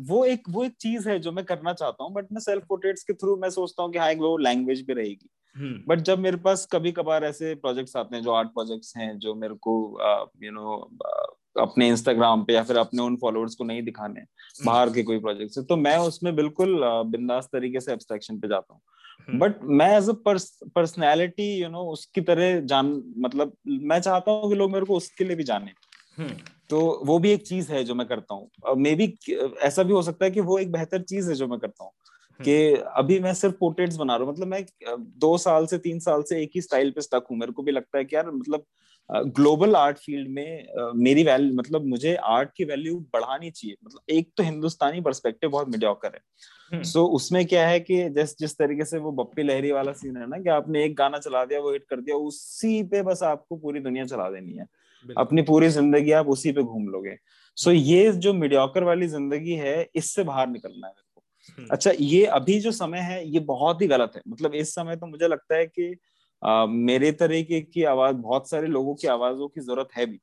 वो 0.00 0.24
एक 0.24 0.42
वो 0.50 0.64
एक 0.64 0.74
चीज़ 0.80 1.08
है 1.08 1.18
जो 1.18 1.32
मैं 1.32 1.44
करना 1.44 1.72
चाहता 1.72 2.04
हूँ 2.04 2.12
बट 2.12 2.24
मैं 2.32 2.40
सेल्फ 2.40 2.64
पोर्ट्रेट्स 2.68 3.02
के 3.02 3.12
थ्रू 3.12 3.36
मैं 3.36 3.50
सोचता 3.50 3.82
हूँ 3.82 3.92
कि 3.92 3.98
हाँ 3.98 4.10
एक 4.10 4.18
वो 4.18 4.36
लैंग्वेज 4.36 4.82
भी 4.82 4.92
रहेगी। 4.92 5.30
But 5.56 5.92
hmm. 5.92 6.02
जब 6.02 6.18
मेरे 6.18 6.36
पास 6.36 6.68
कभी 6.72 6.92
कभार 6.92 7.24
ऐसे 7.24 7.54
प्रोजेक्ट्स 7.54 7.96
आते 7.96 8.16
हैं 8.16 8.22
जो 8.22 8.30
आर्ट 8.30 8.48
प्रोजेक्ट्स 8.48 8.96
हैं 8.96 9.18
जो 9.18 9.34
मेरे 9.34 9.54
को 9.54 9.98
यू 10.42 10.50
नो 10.50 10.90
अपने 11.56 11.88
इंस्टाग्राम 11.88 12.44
पे 12.44 12.52
या 12.52 12.62
फिर 12.62 12.76
अपने 12.76 13.02
उन 13.02 13.16
फॉलोअर्स 13.16 13.54
को 13.54 13.64
नहीं 13.64 13.82
दिखाने 13.82 14.20
हम्म। 14.20 14.66
बाहर 14.66 14.90
के 14.90 15.02
कोई 15.02 15.18
प्रोजेक्ट 15.18 15.54
से 15.54 15.62
तो 15.62 15.76
मैं 15.76 15.96
उसमें 15.98 16.34
बिल्कुल 16.36 16.80
बिंदास 17.06 17.48
तरीके 17.52 17.80
से 17.80 17.92
एब्स्ट्रैक्शन 17.92 18.38
पे 18.38 18.48
जाता 18.48 18.74
हूँ 18.74 18.80
बट 19.30 19.60
हम्म। 19.60 19.74
मैं 19.74 19.96
as 19.96 20.08
a 20.08 20.12
personality 20.74 21.52
you 21.54 21.68
know 21.68 21.84
उसकी 21.92 22.20
तरह 22.20 22.60
जान 22.62 22.90
मतलब 23.18 23.52
मैं 23.66 24.00
चाहता 24.00 24.30
हूँ 24.30 24.50
कि 24.50 24.56
लोग 24.56 24.72
मेरे 24.72 24.86
को 24.86 24.96
उसके 24.96 25.24
लिए 25.24 25.36
भी 25.36 25.44
जाने 25.44 25.72
हम्म। 26.18 26.36
तो 26.70 26.80
वो 27.04 27.18
भी 27.18 27.30
एक 27.30 27.46
चीज़ 27.46 27.72
है 27.72 27.84
जो 27.84 27.94
मैं 27.94 28.06
करता 28.06 28.34
हूँ 28.34 28.76
मे 28.76 28.94
बी 28.94 29.14
ऐसा 29.62 29.82
भी 29.82 29.92
हो 29.92 30.02
सकता 30.02 30.24
है 30.24 30.30
कि 30.30 30.40
वो 30.42 30.58
एक 30.58 30.72
बेहतर 30.72 31.02
चीज़ 31.02 31.28
है 31.30 31.34
जो 31.34 31.48
मैं 31.48 31.58
करता 31.58 31.84
हूँ 31.84 31.92
कि 32.40 32.54
अभी 32.96 33.18
मैं 33.20 33.32
सिर्फ़ 33.34 33.54
पोर्ट्रेट्स 33.56 33.96
बना 33.96 34.16
रहा 34.16 34.24
हूँ 34.24 34.32
मतलब 34.32 34.46
मैं 34.46 34.64
दो 35.18 35.36
साल 35.38 35.66
से 35.66 35.78
तीन 35.78 35.98
साल 36.00 36.22
से 36.22 36.42
एक 36.42 36.50
ही 36.54 36.60
स्टाइल 36.60 36.90
पे 36.90 37.00
स्टक 37.00 37.26
हूँ 37.30 37.38
मेरे 37.38 37.52
को 37.52 37.62
भी 37.62 37.72
लगता 37.72 37.98
है 37.98 38.04
कि 38.04 38.16
यार 38.16 38.30
मतलब 38.30 38.64
ग्लोबल 39.10 39.76
आर्ट 39.76 39.98
फ़ील्ड 39.98 40.28
में 40.28 40.66
uh, 40.66 40.92
मेरी 40.94 41.24
वैल्यू 41.24 41.54
मतलब 41.54 41.86
मुझे 41.86 42.14
आर्ट 42.14 42.50
की 42.56 42.64
वैल्यू 42.64 42.98
बढ़ानी 43.12 43.50
चाहिए। 43.50 43.76
मतलब 43.84 44.00
एक 44.10 44.30
तो 44.36 44.42
हिंदुस्तानी 44.42 45.00
परस्पेक्टिव 45.00 45.50
बहुत 45.50 45.68
मीडियोकर 45.68 46.08
है। 46.14 46.18
सो 46.18 46.76
हम्म। 46.76 46.82
so, 46.82 47.14
उसमें 47.14 47.46
क्या 47.46 47.68
है 47.68 47.80
कि 47.80 48.08
जिस 48.08 48.38
जिस 48.38 48.58
तरीके 48.58 48.84
से 48.84 48.98
वो 48.98 49.12
बप्पी 49.12 49.42
लहरी 49.42 49.72
वाला 49.72 49.92
सीन 49.92 50.16
है 50.16 50.28
ना 50.28 50.38
कि 50.38 50.48
आपने 50.48 50.84
एक 50.84 50.96
गाना 50.96 51.18
चला 51.18 51.44
दिया 51.44 51.60
वो 51.60 51.72
हिट 51.72 51.84
कर 51.84 52.00
दिया 52.00 52.16
उसी 52.16 52.82
पे 52.82 53.02
बस 53.02 53.22
आपको 53.22 53.56
पूरी 53.56 53.80
दुनिया 53.80 54.04
चला 54.04 54.30
देनी 54.30 54.56
है। 54.56 54.66
अपनी 55.18 55.42
पूरी 55.42 55.68
ज़िंदगी 55.68 56.12
आप 56.12 56.28
उसी 56.28 56.52
पे 56.52 56.62
घूम 56.62 56.88
लोगे। 56.88 57.16
सो 57.56 57.70
so, 57.70 57.76
ये 57.76 58.12
जो 58.12 58.32
मीडियोकर 58.32 58.84
वाली 58.84 59.06
ज़िंदगी 59.06 59.54
है 59.54 59.88
इससे 59.94 60.24
बाहर 60.24 60.48
निकलना 60.48 60.86
है 60.86 60.92
मेरे 60.92 61.10
को। 61.14 61.22
हम्म। 61.58 61.68
अच्छा 61.70 61.90
ये 62.00 62.24
अभी 62.26 62.60
जो 62.60 62.72
समय 62.72 62.98
है 62.98 63.28
ये 63.28 63.40
बहुत 63.40 63.82
ही 63.82 63.86
गलत 63.86 64.12
है। 64.16 64.22
मतलब 64.28 64.54
इस 64.54 64.74
समय 64.74 64.96
तो 64.96 65.06
मुझे 65.06 65.28
लगता 65.28 65.56
है 65.56 65.66
कि 65.66 65.96
मेरे 66.66 67.12
तरीके 67.12 67.60
की 67.60 67.82
आवाज़ 67.84 68.16
बहुत 68.16 68.50
सारे 68.50 68.66
लोगों 68.66 68.94
की 68.94 69.08
आवाजों 69.08 69.48
की 69.48 69.60
ज़रूरत 69.60 69.88
है 69.96 70.06
भी। 70.06 70.20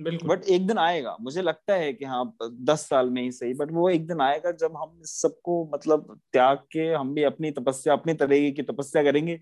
बट 0.00 0.44
एक 0.44 0.66
दिन 0.66 0.78
आएगा 0.78 1.16
मुझे 1.20 1.42
लगता 1.42 1.74
है 1.74 1.92
कि 1.92 2.04
हाँ 2.04 2.36
दस 2.42 2.80
साल 2.80 3.10
में 3.10 3.22
ही 3.22 3.30
सही 3.32 3.54
बट 3.54 3.72
वो 3.72 3.88
एक 3.90 4.06
दिन 4.06 4.20
आएगा 4.20 4.50
जब 4.50 4.76
हम 4.76 5.00
सबको 5.04 5.70
मतलब 5.74 6.20
त्याग 6.32 6.58
के 6.72 6.92
हम 6.92 7.14
भी 7.14 7.22
अपनी 7.22 7.50
तपस्या 7.50 7.92
अपनी 7.92 8.14
तरीके 8.14 8.50
की 8.50 8.62
तपस्या 8.62 9.02
करेंगे 9.02 9.40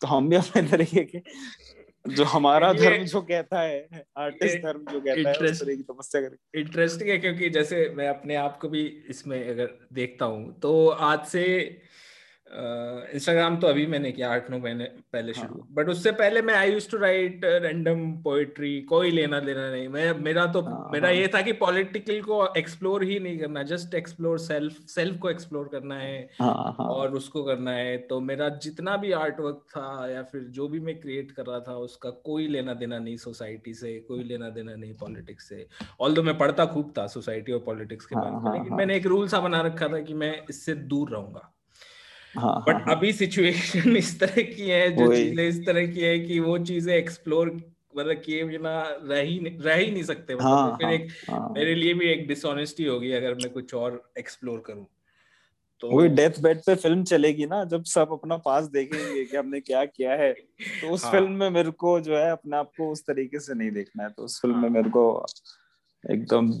तो 0.00 0.06
हम 0.06 0.28
भी 0.28 0.36
अपने 0.36 0.62
तरीके 0.70 1.04
के 1.04 1.20
जो 2.08 2.24
हमारा 2.24 2.72
धर्म 2.72 3.04
जो 3.04 3.20
कहता 3.20 3.60
है 3.60 4.04
आर्टिस्ट 4.16 4.58
धर्म 4.58 4.84
जो 4.92 5.00
कहता 5.00 5.30
है 5.30 5.50
उस 5.50 5.60
तरह 5.60 5.76
की 5.76 5.82
तपस्या 5.82 6.20
करें 6.20 6.60
इंटरेस्टिंग 6.60 7.10
है 7.10 7.18
क्योंकि 7.18 7.50
जैसे 7.50 7.94
मैं 7.96 8.08
अपने 8.08 8.34
आप 8.34 8.58
को 8.58 8.68
भी 8.68 8.84
इसमें 9.08 9.48
अगर 9.48 9.78
देखता 9.92 10.24
हूँ 10.24 10.60
तो 10.60 10.88
आज 10.88 11.26
से 11.26 11.44
इंस्टाग्राम 12.52 13.54
uh, 13.54 13.60
तो 13.60 13.66
अभी 13.66 13.86
मैंने 13.86 14.10
किया 14.12 14.30
आठ 14.30 14.50
नौ 14.50 14.58
महीने 14.58 14.84
पहले 15.12 15.32
शुरू 15.32 15.54
हाँ. 15.54 15.66
बट 15.72 15.88
उससे 15.88 16.12
पहले 16.12 16.42
मैं 16.42 16.54
I 16.54 16.72
use 16.72 16.88
to 16.90 16.98
write 16.98 17.44
random 17.44 18.00
poetry 18.22 18.80
कोई 18.80 19.10
लेना 19.10 19.40
देना 19.40 19.70
नहीं 19.70 19.88
मैं 19.88 20.12
मेरा 20.20 20.46
तो 20.46 20.60
हाँ, 20.60 20.88
मेरा 20.92 21.08
हाँ. 21.08 21.16
ये 21.16 21.28
था 21.34 21.42
कि 21.42 21.52
पॉलिटिकल 21.52 22.20
को 22.20 22.46
एक्सप्लोर 22.58 23.04
ही 23.04 23.18
नहीं 23.18 23.38
करना 23.38 23.62
जस्ट 23.62 23.94
एक्सप्लोर 23.94 24.38
सेल्फ 24.38 24.80
सेल्फ 24.86 25.18
को 25.18 25.30
एक्सप्लोर 25.30 25.68
करना 25.72 25.94
है 25.94 26.18
हाँ, 26.40 26.74
हाँ. 26.78 26.86
और 26.86 27.14
उसको 27.14 27.42
करना 27.42 27.72
है 27.72 27.96
तो 28.08 28.20
मेरा 28.20 28.48
जितना 28.58 28.96
भी 28.96 29.12
आर्ट 29.12 29.40
वर्क 29.40 29.62
था 29.70 30.08
या 30.10 30.22
फिर 30.22 30.42
जो 30.50 30.68
भी 30.68 30.80
मैं 30.80 30.98
क्रिएट 31.00 31.30
कर 31.30 31.46
रहा 31.46 31.60
था 31.60 31.76
उसका 31.78 32.10
कोई 32.24 32.48
लेना 32.48 32.74
देना 32.74 32.98
नहीं 32.98 33.16
सोसाइटी 33.16 33.74
से 33.74 33.98
कोई 34.08 34.24
लेना 34.24 34.50
देना 34.50 34.74
नहीं 34.74 34.92
पॉलिटिक्स 34.94 35.48
से 35.48 35.66
ऑल 36.00 36.20
मैं 36.22 36.36
पढ़ता 36.38 36.66
खूब 36.66 36.92
था 36.98 37.06
सोसाइटी 37.06 37.52
और 37.52 37.60
पॉलिटिक्स 37.60 38.06
के 38.06 38.16
बारे 38.16 38.30
में 38.30 38.40
हाँ, 38.40 38.56
लेकिन 38.58 38.74
मैंने 38.74 38.96
एक 38.96 39.06
रूल 39.06 39.28
सा 39.28 39.40
बना 39.40 39.60
रखा 39.60 39.88
था 39.88 40.00
कि 40.00 40.14
मैं 40.14 40.34
इससे 40.50 40.74
दूर 40.74 41.10
रहूँगा 41.10 41.50
बट 42.60 42.76
हाँ, 42.76 42.80
हाँ, 42.80 42.80
हाँ। 42.86 42.96
अभी 42.96 43.12
सिचुएशन 43.12 43.96
इस 43.96 44.18
तरह 44.20 44.42
की 44.44 44.68
है 44.70 44.90
जो 44.92 45.06
चीज़ें 45.08 45.46
इस 45.48 45.64
तरह 45.66 45.86
की 45.86 46.00
है 46.00 46.18
कि 46.20 46.38
वो 46.40 46.58
चीज़ें 46.64 46.94
एक्सप्लोर 46.94 47.50
मतलब 47.96 48.22
किए 48.22 48.44
बिना 48.44 48.72
रह 49.02 49.20
ही 49.22 49.38
रह 49.60 49.74
ही 49.74 49.90
नहीं 49.90 50.02
सकते। 50.04 50.34
मतलब 50.36 50.50
हाँ, 50.52 50.76
फिर 50.78 50.90
एक 50.90 51.08
हाँ, 51.30 51.48
मेरे 51.52 51.74
लिए 51.74 51.94
भी 51.94 52.06
एक 52.06 52.26
डिसऑनेस्टी 52.28 52.84
होगी 52.84 53.12
अगर 53.12 53.34
मैं 53.36 53.50
कुछ 53.50 53.74
और 53.74 54.02
एक्सप्लोर 54.18 54.62
करूँ। 54.66 54.86
तो 55.82 55.90
वही 55.90 56.08
डेथ 56.08 56.38
बेड 56.42 56.58
पे 56.60 56.74
फ़िल्म 56.74 57.02
चलेगी 57.04 57.46
ना 57.46 57.62
जब 57.64 57.84
सब 57.84 58.12
अपना 58.12 58.36
पास 58.38 58.66
देखेंगे 58.68 59.24
कि 59.24 59.36
हमने 59.36 59.60
क्या 59.60 59.84
किया 59.84 60.12
है 60.14 60.32
तो 60.80 60.90
उस 60.90 61.04
हाँ, 61.04 61.10
फ़िल्म 61.10 61.32
में 61.32 61.48
मेरे 61.50 61.70
को 61.76 61.98
जो 62.00 62.16
है 62.16 62.30
अपने 62.30 62.56
आप 62.56 62.72
को 62.76 62.90
उस 62.92 63.02
तरीके 63.06 63.40
से 63.40 63.54
नहीं 63.54 63.70
देखना 63.70 64.02
है 64.02 64.10
तो 64.10 64.24
उस 64.24 64.40
फ़िल्म 64.42 64.54
हाँ, 64.54 64.62
में 64.62 64.68
मेरे 64.70 64.90
को 64.90 65.04
एकदम 66.10 66.52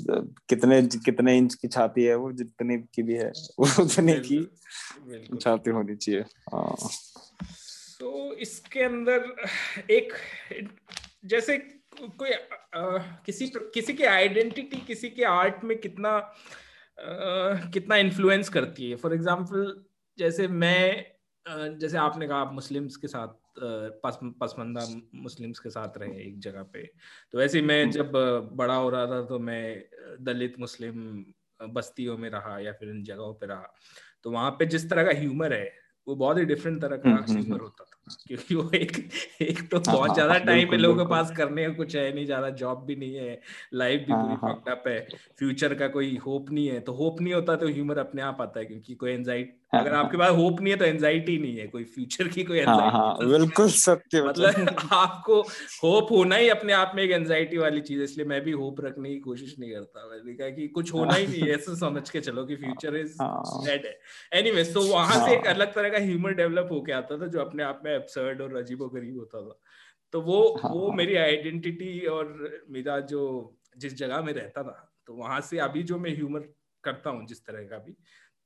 कितने 0.48 0.82
कितने 0.82 1.38
इंच 1.38 1.54
की 1.54 1.68
छाती 1.68 2.04
है 2.04 2.14
वो 2.14 2.32
जितने 2.32 2.78
की 2.78 3.02
भी 3.02 3.14
है 3.14 3.32
उतने 3.58 4.14
की 4.14 4.50
छाती 5.42 5.70
होनी 5.70 5.96
चाहिए 5.96 6.20
हाँ। 6.20 6.76
तो 8.00 8.34
इसके 8.34 8.80
अंदर 8.80 9.36
एक 9.90 10.12
जैसे 11.24 11.58
कोई 12.02 12.30
आ, 12.30 12.98
किसी 12.98 13.52
किसी 13.56 13.92
की 13.92 14.04
आइडेंटिटी 14.04 14.76
किसी 14.76 15.10
के 15.10 15.24
आर्ट 15.24 15.64
में 15.64 15.78
कितना 15.78 16.08
आ, 16.08 16.32
कितना 17.70 17.96
इन्फ्लुएंस 17.96 18.48
करती 18.48 18.90
है? 18.90 18.96
फॉर 18.96 19.14
एग्जांपल 19.14 19.84
जैसे 20.18 20.48
मैं 20.48 21.06
जैसे 21.78 21.98
आपने 21.98 22.28
कहा 22.28 22.38
आप 22.38 22.52
मुस्लिम्स 22.52 22.96
के 22.96 23.08
साथ 23.08 23.28
पसमंदा 23.56 24.86
मुस्लिम्स 25.14 25.58
के 25.58 25.70
साथ 25.70 25.98
रहे 25.98 26.22
एक 26.22 26.38
जगह 26.38 26.62
पे। 26.62 26.86
तो 27.32 27.38
वैसे 27.38 27.62
मैं 27.62 27.82
हम्म। 27.82 27.92
जब 27.92 28.12
बड़ा 28.52 28.74
हो 28.74 28.90
रहा 28.90 29.06
था 29.06 29.22
तो 29.22 29.38
मैं 29.38 29.84
दलित 30.20 30.54
मुस्लिम 30.58 31.24
बस्तियों 31.60 32.18
में 32.18 32.30
रहा 32.30 32.58
या 32.58 32.72
फिर 32.72 32.88
इन 32.88 33.02
जगहों 33.02 33.34
पे 33.34 33.46
रहा। 33.46 33.74
तो 34.22 34.30
वहाँ 34.30 34.50
पे 34.50 34.66
जिस 34.66 34.90
तरह 34.90 35.04
का 35.04 35.18
ह्यूमर 35.18 35.52
है 35.52 35.72
वो 36.06 36.14
बहुत 36.16 36.38
ही 36.38 36.44
डिफरेंट 36.44 36.82
तरह 36.82 36.96
का 36.96 37.10
ह्यूमर 37.10 37.32
हम्म, 37.32 37.58
होता 37.58 37.84
था। 37.84 37.96
क्योंकि 38.26 38.54
वो 38.54 38.70
एक 38.74 39.10
एक 39.42 39.70
तो 39.70 39.78
हाँ, 39.78 39.96
बहुत 39.96 40.08
हाँ, 40.08 40.14
ज़्यादा 40.14 40.38
टाइम 40.38 40.72
है 40.72 40.78
लोगों 40.78 41.04
के 41.04 41.10
पास 41.10 41.30
करने 41.36 41.66
का 41.66 41.72
कुछ 41.72 41.96
है 41.96 42.14
नहीं 42.14 42.26
ज़्यादा 42.26 42.50
जॉब 42.50 42.84
भी 42.84 42.96
नहीं 42.96 43.14
है 43.14 43.40
लाइफ 43.74 44.00
भी 44.00 44.12
पूरी 44.12 44.36
फक्ड 44.36 44.68
अप 44.68 44.84
है। 44.88 45.08
फ्यूचर 45.38 45.74
का 45.74 45.88
कोई 45.88 46.16
होप 46.16 46.50
नहीं 46.50 46.68
है। 46.68 46.80
तो 46.80 46.92
होप 46.92 47.20
नहीं 47.20 47.34
होता 47.34 47.56
तो 47.56 47.68
ह्यूमर 47.68 47.98
अपने 47.98 48.22
आप 48.22 48.40
आता 48.40 48.60
है 48.60 48.66
क्योंकि 48.66 48.94
कोई 48.94 49.10
एंजाइटी 49.10 49.50
हाँ, 49.50 49.59
अगर 49.72 49.94
आपके 49.94 50.16
पास 50.16 50.30
होप 50.36 50.60
नहीं 50.60 50.72
है 50.72 50.78
तो 50.78 50.84
एंजाइटी 50.84 51.36
नहीं 51.38 51.56
है 51.56 51.66
कोई 51.66 51.84
फ्यूचर 51.86 52.28
की 52.28 52.44
कोई 52.44 52.60
हाँ, 52.60 52.90
हाँ, 52.90 53.28
बिल्कुल 53.28 53.68
सत्य 53.70 54.22
मतलब। 54.22 54.88
आपको 54.92 55.40
होप 55.82 56.10
होना 56.10 56.36
ही 56.36 56.48
अपने 56.48 56.72
आप 56.72 56.92
में 56.96 57.02
एक 57.02 57.10
एंजाइटी 57.10 57.58
वाली 57.58 57.80
चीज़ 57.80 57.98
है 57.98 58.04
इसलिए 58.04 58.26
मैं 58.26 58.40
भी 58.44 58.52
होप 58.52 58.80
रखने 58.80 59.10
की 59.10 59.18
कोशिश 59.20 59.54
नहीं 59.58 59.70
करता। 59.72 60.08
मैंने 60.10 60.34
कहा 60.34 60.48
कि 60.50 60.66
कुछ 60.68 60.92
होना 60.94 61.14
ही 61.14 61.26
नहीं 61.26 61.42
है 61.42 61.54
ऐसा 61.54 61.74
समझ 61.76 62.08
के 62.10 62.20
चलो 62.20 62.44
कि 62.44 62.56
फ्यूचर 62.56 62.96
इज़ 62.96 63.16
डेड 63.66 63.86
है। 63.86 63.98
एनीवे 64.40 64.64
तो 64.72 64.82
वहाँ 64.82 65.26
से 65.26 65.34
एक 65.34 65.46
अलग 65.46 65.74
तरह 65.74 65.88
का 65.88 65.98
ह्यूमर 65.98 66.34
डेवलप 66.34 66.68
होके 66.72 66.92
आता 66.92 67.20
था 67.20 67.26
जो 67.26 67.40
अपने 67.40 67.62
आप 67.62 67.82
में 67.84 67.94
एब्सर्ड 67.94 68.40
और 68.42 68.56
अजीबो 68.56 68.88
गरीब 68.88 69.18
होता 69.18 69.42
था। 69.42 69.58
तो 70.14 70.20
वो 70.20 70.38
वो 70.64 70.92
मेरी 70.92 71.16
आइडेंटिटी 71.16 71.98
और 72.06 72.64
मेरा 72.70 72.98
जो 73.10 73.20
जिस 73.78 73.94
जगह 73.96 74.22
में 74.22 74.32
रहता 74.32 74.62
था 74.62 75.02
तो 75.06 75.14
वहाँ 75.14 75.40
से 75.40 75.58
अभी 75.58 75.82
जो 75.82 75.98
मैं 75.98 76.14
ह्यूमर 76.16 76.48
करता 76.84 77.10
हूँ 77.10 77.26
जिस 77.26 77.44
तरह 77.46 77.62
का 77.62 77.78
भी 77.78 77.94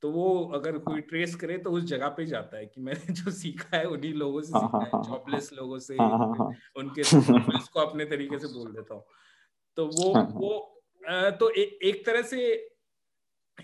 तो 0.05 0.11
वो 0.11 0.51
अगर 0.53 0.77
कोई 0.77 1.01
ट्रेस 1.01 1.35
करे 1.35 1.57
तो 1.57 1.71
उस 1.71 1.83
जगह 1.83 2.07
पे 2.07 2.25
जाता 2.25 2.57
है 2.57 2.65
कि 2.65 2.81
मैंने 2.81 3.13
जो 3.13 3.31
सीखा 3.31 3.77
है 3.77 3.85
उन्हीं 3.85 4.13
लोगों 4.13 4.41
से 4.41 4.47
सीखा 4.47 4.79
है 4.79 5.03
जॉबलेस 5.03 5.53
लोगों 5.53 5.79
से 5.79 5.93
उनके 6.79 7.01
उसको 7.57 7.79
अपने 7.79 8.05
तरीके 8.05 8.39
से 8.39 8.47
बोल 8.53 8.71
देता 8.71 8.93
हूँ। 8.93 9.03
तो 9.75 9.85
वो 9.85 10.21
वो 10.21 10.81
तो 11.31 11.49
ए, 11.49 11.79
एक 11.83 12.05
तरह 12.05 12.21
से 12.21 12.69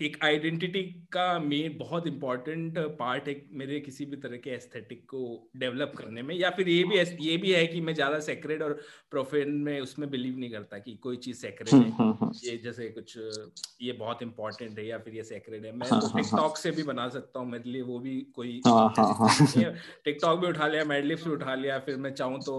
एक 0.00 0.16
आइडेंटिटी 0.24 0.82
का 1.12 1.38
मेन 1.38 1.76
बहुत 1.78 2.06
इंपॉर्टेंट 2.06 2.78
पार्ट 2.78 3.28
है 3.28 3.34
मेरे 3.52 3.80
किसी 3.80 4.04
भी 4.04 4.16
तरह 4.16 4.36
के 4.36 4.50
एस्थेटिक 4.50 5.04
को 5.04 5.50
डेवलप 5.56 5.92
करने 5.98 6.22
में 6.22 6.34
या 6.34 6.50
फिर 6.50 6.68
ये 6.68 6.84
भी 6.84 6.98
ये 7.26 7.36
भी 7.36 7.52
है 7.52 7.66
कि 7.66 7.80
मैं 7.80 7.94
ज़्यादा 7.94 8.20
सेक्रेट 8.20 8.62
और 8.62 8.72
प्रोफेन 9.10 9.50
में 9.50 9.80
उसमें 9.80 10.10
बिलीव 10.10 10.38
नहीं 10.38 10.50
करता 10.50 10.78
कि 10.78 10.94
कोई 10.94 11.16
चीज़ 11.16 11.36
सेक्रेट 11.36 11.72
है। 11.74 11.80
हम्म, 11.80 11.92
हम्म, 11.92 12.16
हम्म। 12.20 12.32
ये 12.44 12.56
जैसे 12.56 12.88
कुछ 12.88 13.18
ये 13.82 13.92
बहुत 13.92 14.22
इंपॉर्टेंट 14.22 14.78
है 14.78 14.86
या 14.86 14.98
फिर 14.98 15.14
ये 15.14 15.22
सेक्रेट 15.22 15.64
है। 15.64 15.72
मैं 15.72 15.88
हाँ, 15.90 16.00
तो 16.00 16.06
टिकटॉक 16.06 16.40
हाँ, 16.40 16.48
हाँ। 16.48 16.54
से 16.56 16.70
भी 16.70 16.82
बना 16.82 17.08
सकता 17.08 17.40
हूँ 17.40 17.50
मेरे 17.50 17.70
लिए 17.70 17.82
वो 17.82 17.98
भी 17.98 18.16
कोई 18.34 18.60
टिकटॉक 18.66 20.40
भी 20.40 20.46
उठा 20.46 20.66
लिया 20.66 20.84
मेडलिप्स 20.84 21.24
भी 21.24 21.30
उठा 21.30 21.54
लिया 21.54 21.78
फिर 21.78 21.96
मैं 21.96 22.14
चाहूँ 22.14 22.40
तो 22.40 22.58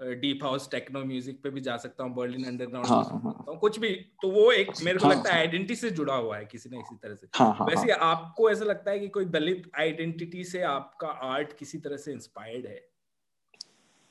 डीप 0.00 0.44
हाउस 0.44 0.70
टेक्नो 0.70 1.04
म्यूज़िक 1.04 1.42
पे 1.42 1.50
भी 1.50 1.60
जा 1.60 1.76
सकता 1.76 2.04
हूँ 2.04 2.14
बर्लिन 2.14 2.44
अंडरग्राउंड 2.44 2.86
हाँ, 2.86 3.02
हाँ. 3.24 3.58
कुछ 3.60 3.78
भी। 3.78 3.90
तो 4.22 4.30
वो 4.30 4.50
एक 4.52 4.70
मेरे 4.82 4.98
को 4.98 5.06
हाँ, 5.08 5.14
लगता 5.16 5.32
है 5.32 5.40
आइडेंटिटी 5.40 5.74
से 5.76 5.90
जुड़ा 5.90 6.14
हुआ 6.14 6.36
है 6.36 6.44
किसी 6.44 6.68
न 6.74 6.80
किसी 6.80 6.96
तरह 6.96 7.14
से 7.14 7.26
हाँ, 7.34 7.54
हाँ, 7.54 7.66
वैसे 7.66 7.92
हाँ. 7.92 8.10
आपको 8.10 8.50
ऐसा 8.50 8.64
लगता 8.64 8.90
है 8.90 8.98
कि 8.98 9.08
कोई 9.08 9.24
दलित 9.24 9.70
आइडेंटिटी 9.78 10.44
से 10.44 10.62
आपका 10.62 11.08
आर्ट 11.08 11.52
किसी 11.52 11.78
तरह 11.78 11.96
से 11.96 12.12
इंस्पायर्ड 12.12 12.66
है 12.66 12.88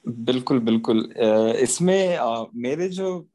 बिल्कुल 0.08 0.60
बिल्कुल 0.60 1.13
इसमें 1.62 2.19
मेरे 2.56 2.89
जो 2.89 3.30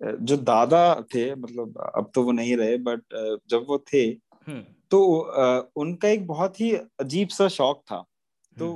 जो 0.00 0.36
दादा 0.36 1.00
थे 1.14 1.34
मतलब 1.34 1.78
अब 1.96 2.10
तो 2.14 2.22
वो 2.22 2.32
नहीं 2.32 2.56
रहे 2.56 2.76
बट 2.78 3.02
जब 3.48 3.64
वो 3.68 3.84
थे 3.92 4.02
हम्म। 4.48 4.64
तो 4.90 5.00
उनका 5.76 6.08
एक 6.08 6.26
बहुत 6.26 6.60
ही 6.60 6.72
अजीब 7.00 7.28
सा 7.28 7.48
शौक 7.48 7.82
था 7.90 8.04
तो 8.58 8.66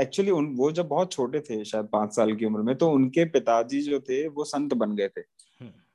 एक्चुअली 0.00 0.30
हम्म। 0.30 0.40
उन 0.40 0.54
वो 0.56 0.72
जब 0.72 0.88
बहुत 0.88 1.12
छोटे 1.12 1.40
थे 1.40 1.64
शायद 1.64 1.86
पाँच 1.86 2.14
साल 2.16 2.34
की 2.36 2.44
उम्र 2.44 2.62
में 2.62 2.74
तो 2.76 2.90
उनके 2.90 3.24
पिताजी 3.24 3.80
जो 3.82 4.00
थे 4.00 4.28
वो 4.28 4.44
संत 4.44 4.74
बन 4.74 4.96
गए 4.96 5.08
थे 5.08 5.22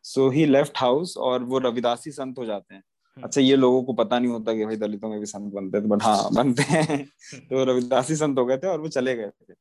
सो 0.03 0.29
ही 0.29 0.45
लेफ़्ट 0.45 0.77
हाउस 0.77 1.17
और 1.17 1.43
वो 1.43 1.59
रविदासी 1.59 2.11
संत 2.11 2.37
हो 2.37 2.45
जाते 2.45 2.75
हैं। 2.75 2.83
अच्छा 3.23 3.41
ये 3.41 3.55
लोगों 3.55 3.83
को 3.83 3.93
पता 3.93 4.19
नहीं 4.19 4.31
होता 4.31 4.53
कि 4.53 4.65
भाई 4.65 4.75
दलितों 4.75 5.09
में 5.09 5.19
भी 5.19 5.25
संत 5.25 5.53
बनते 5.53 5.77
हैं 5.77 5.89
बट 5.89 6.03
हाँ 6.03 6.29
बनते 6.33 6.63
हैं। 6.63 7.05
तो 7.35 7.63
रविदासी 7.63 8.15
संत 8.15 8.39
हो 8.39 8.45
गए 8.45 8.57
थे 8.57 8.67
और 8.67 8.81
वो 8.81 8.87
चले 8.87 9.15
गए 9.15 9.27
थे। 9.27 9.53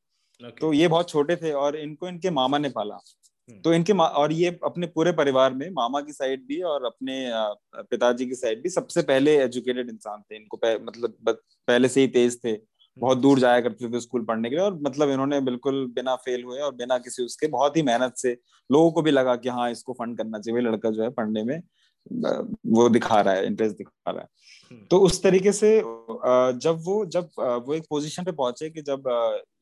Okay. 0.49 0.59
तो 0.59 0.73
ये 0.73 0.87
बहुत 0.87 1.09
छोटे 1.09 1.35
थे 1.35 1.51
और 1.51 1.75
इनको 1.75 2.07
इनके 2.07 2.29
मामा 2.29 2.57
ने 2.57 2.69
पाला। 2.69 2.95
हम्म। 2.95 3.61
तो 3.61 3.73
इनके 3.73 3.93
और 3.93 4.31
ये 4.31 4.59
अपने 4.63 4.87
पूरे 4.87 5.11
परिवार 5.11 5.53
में 5.53 5.69
मामा 5.69 6.01
की 6.01 6.13
साइड 6.13 6.45
भी 6.47 6.61
और 6.61 6.85
अपने 6.85 7.31
पिताजी 7.75 8.25
की 8.25 8.35
साइड 8.35 8.63
भी 8.63 8.69
सबसे 8.69 9.01
पहले 9.01 9.43
एजुकेटेड 9.43 9.89
इंसान 9.89 10.21
थे। 10.21 10.35
इनको 10.35 10.59
मतलब 10.85 11.39
पहले 11.67 11.87
से 11.87 12.01
ही 12.01 12.07
तेज 12.07 12.39
थे। 12.45 12.79
बहुत 12.97 13.17
दूर 13.17 13.39
जाया 13.39 13.61
करते 13.61 13.89
थे 13.89 13.99
स्कूल 13.99 14.25
पढ़ने 14.25 14.49
के 14.49 14.55
लिए 14.55 14.65
और 14.65 14.79
मतलब 14.81 15.09
इन्होंने 15.09 15.41
बिल्कुल 15.41 15.87
बिना 15.95 16.15
फेल 16.15 16.43
हुए 16.43 16.59
और 16.59 16.75
बिना 16.75 16.97
किसी 16.97 17.23
उसके 17.23 17.47
बहुत 17.47 17.77
ही 17.77 17.81
मेहनत 17.81 18.13
से 18.17 18.37
लोगों 18.71 18.91
को 18.91 19.01
भी 19.01 19.11
लगा 19.11 19.35
कि 19.35 19.49
हाँ 19.49 19.71
इसको 19.71 19.93
फंड 19.93 20.17
करना 20.17 20.39
चाहिए 20.39 20.61
लड़का 20.61 20.89
जो 20.89 21.03
है 21.03 21.09
पढ़ने 21.09 21.43
में 21.43 21.61
वो 22.07 22.87
दिखा 22.89 23.19
रहा 23.21 23.33
है 23.33 23.45
इंटरेस्ट 23.45 23.77
दिखा 23.77 24.11
रहा 24.11 24.21
है। 24.21 24.27
हम्म। 24.71 24.85
तो 24.85 24.99
उस 24.99 25.21
तरीके 25.23 25.51
से 25.51 25.75
जब 25.77 26.81
वो 26.85 27.05
जब 27.07 27.29
वो 27.39 27.73
एक 27.73 27.85
पोजीशन 27.89 28.23
पे 28.23 28.31
पहुँचे 28.33 28.69
कि 28.69 28.81
जब 28.83 29.07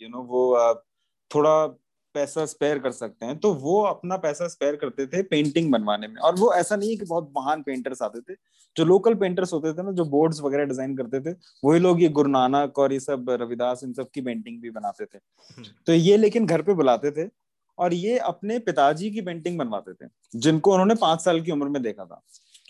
यू 0.01 0.09
नो 0.09 0.23
वो 0.25 0.73
थोड़ा 1.31 1.65
पैसा 2.15 2.45
स्पेयर 2.45 2.79
कर 2.79 2.91
सकते 2.91 3.25
हैं 3.25 3.37
तो 3.39 3.53
वो 3.55 3.81
अपना 3.85 4.17
पैसा 4.17 4.47
स्पेयर 4.47 4.75
करते 4.75 5.05
थे 5.07 5.21
पेंटिंग 5.23 5.71
बनवाने 5.71 6.07
में। 6.07 6.15
और 6.17 6.35
वो 6.35 6.53
ऐसा 6.53 6.75
नहीं 6.75 6.89
है 6.89 6.95
कि 6.95 7.05
बहुत 7.05 7.31
महान 7.37 7.61
पेंटर्स 7.63 8.01
आते 8.01 8.21
थे। 8.21 8.35
जो 8.75 8.85
लोकल 8.85 9.15
पेंटर्स 9.15 9.53
होते 9.53 9.73
थे 9.73 9.83
ना 9.83 9.91
जो 9.91 10.05
बोर्ड्स 10.05 10.41
वगैरह 10.41 10.65
डिज़ाइन 10.65 10.95
करते 10.97 11.19
थे 11.21 11.35
वही 11.63 11.79
लोग 11.79 12.01
ये 12.01 12.09
गुरु 12.09 12.29
नानक 12.29 12.79
और 12.79 12.93
ये 12.93 12.99
सब 12.99 13.29
रविदास 13.41 13.83
इन 13.83 13.93
सब 13.93 14.09
की 14.13 14.21
पेंटिंग 14.21 14.61
भी 14.61 14.69
बनाते 14.71 15.05
थे। 15.05 15.17
हम्म। 15.17 15.65
तो 15.87 15.93
ये 15.93 16.17
लेकिन 16.17 16.45
घर 16.45 16.61
पे 16.61 16.73
बुलाते 16.73 17.11
थे। 17.11 17.25
और 17.77 17.93
ये 17.93 18.17
अपने 18.17 18.59
पिताजी 18.59 19.11
की 19.11 19.21
पेंटिंग 19.21 19.57
बनवाते 19.59 19.93
थे, 19.93 20.09
जिनको 20.35 20.71
उन्होंने 20.71 20.95
पाँच 20.95 21.21
साल 21.21 21.41
की 21.41 21.51
उम्र 21.51 21.67
में 21.67 21.81
देखा 21.83 22.05
था। 22.05 22.21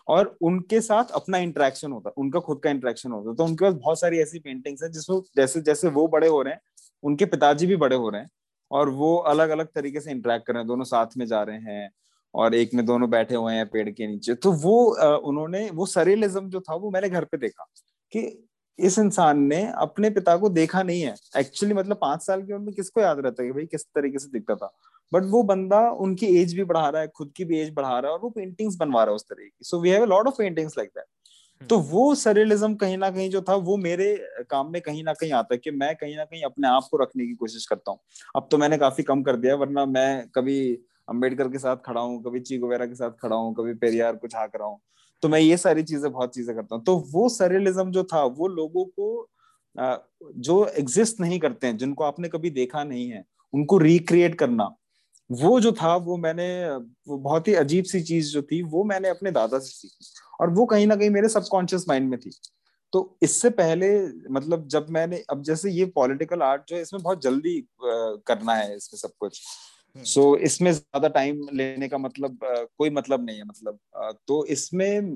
और 0.08 0.36
उनके 0.42 0.82
साथ 0.82 1.12
अपना 1.12 1.38
इंटरेक्शन 1.38 1.92
होता, 1.92 2.10
उनका 2.18 2.40
खुद 2.40 2.60
का 2.64 2.70
इंटरेक्शन 2.70 3.12
होता। 3.12 3.34
तो 3.34 3.46
उनके 3.46 3.66
पास 3.66 3.74
बहुत 3.74 4.00
सारी 4.00 4.20
ऐसी 4.20 4.40
पेंटिंग्स 4.40 4.84
है, 4.84 4.92
जिसमें 4.92 5.22
जैसे 5.38 5.62
जैसे 5.62 5.90
वो 5.90 6.08
बड़े 6.08 6.28
हो 6.28 6.42
रहे 6.42 6.54
हैं, 6.54 6.62
उनके 7.04 7.26
पिताजी 7.26 7.68
भी 7.68 7.76
बड़े 7.76 7.96
हो 7.96 8.10
रहे 8.10 8.22
हैं, 8.22 8.30
और 8.72 8.90
वो 8.90 9.16
अलग 9.18 9.50
अलग 9.50 9.68
तरीके 9.76 10.02
से 10.02 10.12
इंटरेक्ट 10.12 10.48
कर 10.48 10.54
रहे 10.54 10.62
हैं। 10.62 10.68
दोनों 10.68 10.84
साथ 10.84 11.18
में 11.18 11.26
जा 11.26 11.44
रहे 11.44 11.58
हैं, 11.58 11.90
और 12.34 12.56
एक 12.56 12.74
में 12.74 12.86
दोनों 12.86 13.10
बैठे 13.10 13.36
हुए 13.36 13.54
हैं 13.54 13.68
पेड़ 13.70 13.90
के 13.90 14.08
नीचे। 14.08 14.34
तो 14.36 14.52
वो 14.52 14.76
उन्होंने, 15.18 15.70
वो 15.70 15.86
सरेलिज्म 15.86 16.50
जो 16.50 16.60
था, 16.62 16.76
वो 16.76 16.92
मैंने 16.92 17.10
घर 17.10 17.26
पे 17.26 17.38
देखा 17.38 17.66
कि 18.12 18.47
इस 18.80 18.98
इंसान 19.00 19.40
ने 19.44 19.62
अपने 19.78 20.10
पिता 20.10 20.36
को 20.38 20.50
देखा 20.50 20.84
नहीं 20.84 21.02
है। 21.02 21.14
एक्चुअली 21.38 21.76
मतलब 21.76 21.98
पाँच 22.02 22.22
साल 22.22 22.42
की 22.42 22.54
उम्र 22.54 22.66
में 22.66 22.74
किसको 22.76 23.02
याद 23.02 23.20
रहता 23.20 23.44
है 23.44 23.48
कि 23.50 23.54
भाई 23.54 23.66
किस 23.66 23.84
तरीके 23.86 24.20
से 24.20 24.30
दिखता 24.30 24.56
था? 24.56 24.72
बट 25.12 25.24
वो 25.26 25.44
बंदा 25.44 25.80
उनकी 26.00 26.26
एज 26.40 26.54
भी 26.54 26.64
बढ़ा 26.64 26.88
रहा 26.90 27.02
है 27.02 27.08
खुद 27.08 27.32
की 27.38 27.46
भी 27.46 27.60
एज 27.60 27.74
बढ़ा 27.74 27.90
रहा 27.90 28.08
है 28.08 28.14
और 28.14 28.20
वो 28.22 28.30
पेंटिंग्स 28.30 28.76
बनवा 28.76 29.04
रहा 29.04 29.12
है 29.12 29.16
उस 29.16 29.24
तरीके 29.24 29.50
की। 29.50 29.66
So 29.66 29.80
we 29.82 29.90
have 29.90 30.04
a 30.04 30.06
lot 30.06 30.28
of 30.28 30.36
paintings 30.38 30.78
like 30.78 30.90
that 30.90 31.06
तो 31.62 31.78
वो 31.82 32.14
सरियलिज्म 32.16 32.76
कहीं 32.76 32.98
ना 32.98 33.10
कहीं 33.12 33.30
जो 33.30 33.42
था 33.42 33.56
वो 33.68 33.78
मेरे 33.78 34.16
काम 34.50 34.72
में 34.72 34.82
कहीं 34.82 35.04
ना 35.04 35.14
कहीं 35.14 35.32
आता 35.32 35.54
है 35.54 35.58
कि 35.58 35.72
मैं 35.72 35.96
कहीं 35.96 36.16
ना 36.18 36.26
कहीं 36.26 36.44
अपने 36.44 36.68
आप 36.68 36.88
को 36.92 36.98
रखने 36.98 37.26
की 37.26 37.34
कोशिश 37.36 37.66
करता 37.66 37.92
हूँ। 37.92 38.00
अब 38.36 38.48
तो 38.52 38.58
मैंने 38.58 38.78
काफ़ी 38.78 39.04
कम 39.04 39.24
कर 39.24 39.36
दिया 39.36 39.56
वरना 39.56 39.86
मैं 39.86 40.28
कभी 40.36 40.60
अंबेडकर 41.10 41.48
के 41.48 41.58
साथ 41.58 41.78
खड़ा 41.86 42.02
हूँ 42.02 42.22
कभी 42.24 42.40
ची 42.40 42.58
वगैरह 42.58 42.86
के 42.86 42.96
साथ 42.96 43.12
खड़ा 43.22 43.36
हूँ 43.36 43.54
कभी 43.56 43.74
पेरियार 43.76 44.16
को 44.16 44.28
झाक 44.28 44.56
रहा 44.56 44.68
हूँ। 44.68 44.80
तो 45.24 45.30
मैं 45.30 45.40
ये 45.40 45.58
सारी 45.58 45.84
चीज़ें 45.84 46.12
बहुत 46.12 46.34
चीज़ें 46.36 46.56
करता 46.56 46.76
हूँ। 46.76 46.84
तो 46.84 46.96
वो 47.12 47.28
सरेलिज्म 47.30 47.92
जो 47.92 48.04
था, 48.04 48.24
वो 48.24 48.48
लोगों 48.50 48.86
को 48.86 49.28
जो 50.38 50.66
एग्जिस्ट 50.68 51.20
नहीं 51.20 51.40
करते 51.40 51.68
हैं, 51.68 51.78
जिनको 51.78 52.04
आपने 52.04 52.30
कभी 52.30 52.50
देखा 52.52 52.84
नहीं 52.84 53.10
है, 53.10 53.24
उनको 53.54 53.78
रिक्रिएट 53.78 54.36
करना, 54.36 54.70
वो 55.30 55.60
जो 55.60 55.72
था, 55.72 55.96
वो 55.96 56.18
मैंने, 56.18 56.48
वो 57.08 57.18
बहुत 57.18 57.48
ही 57.48 57.54
अजीब 57.56 57.86
सी 57.86 58.02
चीज़ 58.02 58.32
जो 58.34 58.42
थी, 58.42 58.62
वो 58.64 58.84
मैंने 58.84 59.10
अपने 59.10 59.32
दादा 59.32 59.60
से 59.60 59.70
सीखी 59.70 60.06
और 60.42 60.50
वो 60.50 60.66
कहीं 60.66 60.88
ना 60.88 60.96
कहीं 60.96 61.10
मेरे 61.10 61.30
सबकॉन्शियस 61.30 61.86
माइंड 61.90 62.10
में 62.10 62.20
थी। 62.20 62.32
तो 62.94 63.18
इससे 63.24 63.50
पहले 63.52 63.88
मतलब 64.32 64.68
जब 64.68 64.86
मैंने, 64.90 65.24
अब 65.30 65.42
जैसे 65.44 65.72
ये 65.72 65.86
पॉलिटिकल 65.96 66.42
आर्ट 66.42 66.62
जो 66.70 66.76
है, 66.76 66.82
इसमें 66.82 67.02
बहुत 67.04 67.22
जल्दी 67.22 67.60
करना 67.84 68.54
है 68.54 68.76
इसमें 68.76 69.00
सब 69.00 69.12
कुछ। 69.20 69.42
सो 69.98 70.22
हम्म। 70.22 70.36
so, 70.36 70.44
इसमें 70.46 70.72
ज़्यादा 70.72 71.08
टाइम 71.10 71.48
लेने 71.54 71.88
का 71.88 71.98
मतलब 71.98 72.40
कोई 72.78 72.90
मतलब 72.92 73.26
नहीं 73.26 73.38
है 73.38 73.44
मतलब 73.46 73.80
तो 74.28 74.46
इसमें 74.48 75.16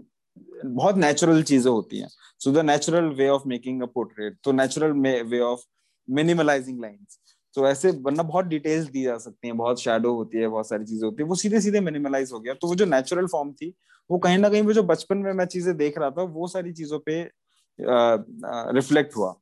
बहुत 0.66 0.98
नेचुरल 0.98 1.44
चीज़ें 1.44 1.72
होती 1.72 2.00
हैं। 2.00 2.08
So 2.42 2.52
the 2.52 2.66
natural 2.66 3.06
way 3.16 3.28
of 3.30 3.48
making 3.48 3.82
a 3.82 3.86
portrait 3.86 4.38
तो 4.44 4.52
natural 4.52 4.92
way 5.26 5.40
of 5.42 5.64
minimalizing 6.08 6.82
lines 6.82 7.20
तो 7.56 7.68
ऐसे 7.68 7.90
वरना 7.92 8.24
बहुत 8.24 8.46
डिटेल्स 8.46 8.86
दी 8.90 9.04
जा 9.04 9.18
सकती 9.18 9.48
हैं 9.48 9.58
बहुत 9.58 9.82
शेडो 9.82 10.14
होती 10.16 10.38
है 10.38 10.48
बहुत 10.48 10.70
सारी 10.70 10.86
चीज़ें 10.86 11.06
होती 11.06 11.24
है 11.24 11.28
वो 11.30 11.36
सीधे 11.36 11.62
सीधे 11.62 11.80
मिनिमलाइज 11.80 12.32
हो 12.34 12.40
गया। 12.40 12.54
तो 12.54 12.68
वो 12.68 12.76
जो 12.76 12.86
नेचुरल 12.86 13.28
फॉर्म 13.28 13.52
थी 13.54 13.74
वो 14.10 14.18
कहीं 14.18 14.38
ना 14.38 14.50
कहीं 14.50 14.62
वो 14.62 14.74
जो 14.74 14.84
बचपन 14.84 15.18
में 15.18 15.32
मैं 15.34 15.46
चीज़ें 15.46 15.76
देख 15.78 15.98
रहा 15.98 16.10
था 16.12 16.24
वो 16.24 16.48
सारी 16.48 16.74
चीज़ों 16.74 17.00
पे 17.00 17.22
रिफ्लेक्ट 18.76 19.16
हुआ। 19.18 19.34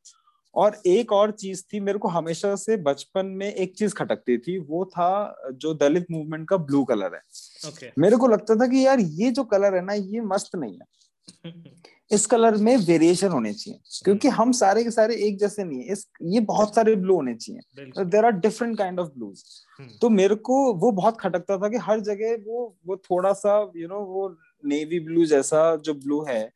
और 0.56 0.82
एक 0.86 1.12
और 1.12 1.32
चीज़ 1.32 1.64
थी 1.64 1.80
मेरे 1.80 2.00
को 2.00 2.08
हमेशा 2.08 2.56
से 2.56 2.78
बचपन 2.78 3.26
में 3.26 3.54
एक 3.54 3.76
चीज़ 3.78 3.94
खटकती 3.94 4.38
थी 4.38 4.58
वो 4.60 4.86
था 4.86 5.42
जो 5.54 5.74
दलित 5.74 6.06
मूवमेंट 6.12 6.50
का 6.50 6.58
ब्लू 6.58 6.84
कलर 6.84 7.16
है। 7.16 7.22
okay. 7.66 7.90
मेरे 8.00 8.18
को 8.18 8.28
लगता 8.28 8.56
था 8.56 8.68
कि 8.68 8.86
यार 8.86 9.00
ये 9.00 9.32
जो 9.32 9.44
कलर 9.44 9.76
है 9.76 9.86
ना 9.86 9.94
ये 9.94 10.22
मस्त 10.22 10.56
नहीं 10.56 10.78
है। 10.78 11.78
इस 12.12 12.26
कलर 12.26 12.56
में 12.56 12.78
वेरिएशन 12.78 13.28
होने 13.28 13.54
चाहिए 13.54 13.80
क्योंकि 14.04 14.28
हम 14.28 14.52
सारे 14.52 14.84
के 14.84 14.92
सारे 14.92 15.16
एक 15.16 15.38
जैसे 15.40 15.64
नहीं 15.64 15.80
है। 15.80 15.92
इस 15.92 16.08
ये 16.24 16.40
बहुत 16.40 16.76
सारे 16.76 16.96
ब्लू 16.96 17.16
होने 17.16 17.36
चाहिए। 17.36 18.06
There 18.06 18.26
are 18.26 18.32
different 18.32 18.78
kind 18.78 19.00
of 19.00 19.10
blues 19.10 19.44
तो 20.02 20.10
मेरे 20.10 20.36
को 20.36 20.74
वो 20.74 20.92
बहुत 20.92 21.20
खटकता 21.20 21.58
था 21.58 21.70
कि 21.70 21.78
हर 21.78 22.00
जगह 22.00 22.36
वो 22.48 22.78
वो 22.88 22.98
थोड़ा 22.98 23.34
सा 23.34 23.60
यू 23.60 23.88
you 23.88 23.90
नो 23.90 23.96
know, 23.96 24.08
वो 24.08 24.36
नेवी 24.66 25.00
ब्लू 25.00 25.26
जैसा 25.26 25.76
जो 25.76 25.94
ब्लू 25.94 26.24
है 26.30 26.52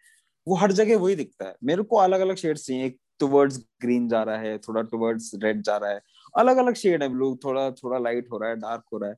वो 0.48 0.56
हर 0.56 0.72
जगह 0.72 0.98
वही 0.98 1.16
दिखता 1.16 1.46
है। 1.46 1.56
मेरे 1.64 1.84
को 1.84 1.98
अलग 1.98 2.20
अलग 2.20 2.36
शेड्स 2.36 2.66
चाहिए। 2.68 2.86
एक 2.86 2.98
टुवर्ड्स 3.24 3.58
ग्रीन 3.82 4.08
जा 4.10 4.24
रहा 4.24 4.38
है, 4.38 4.58
थोड़ा 4.60 4.82
टुवर्ड्स 4.84 5.32
रेड 5.44 5.62
जा 5.64 5.78
रहा 5.78 5.92
है। 5.92 6.02
अलग 6.36 6.58
अलग 6.58 6.76
शेड 6.76 7.04
है 7.04 7.10
ब्लू 7.10 7.36
थोड़ा 7.44 7.70
थोड़ा 7.74 7.98
लाइट 8.00 8.28
हो 8.32 8.38
रहा 8.38 8.50
है 8.50 8.56
डार्क 8.58 8.84
हो 8.94 8.98
रहा 8.98 9.10
है। 9.10 9.16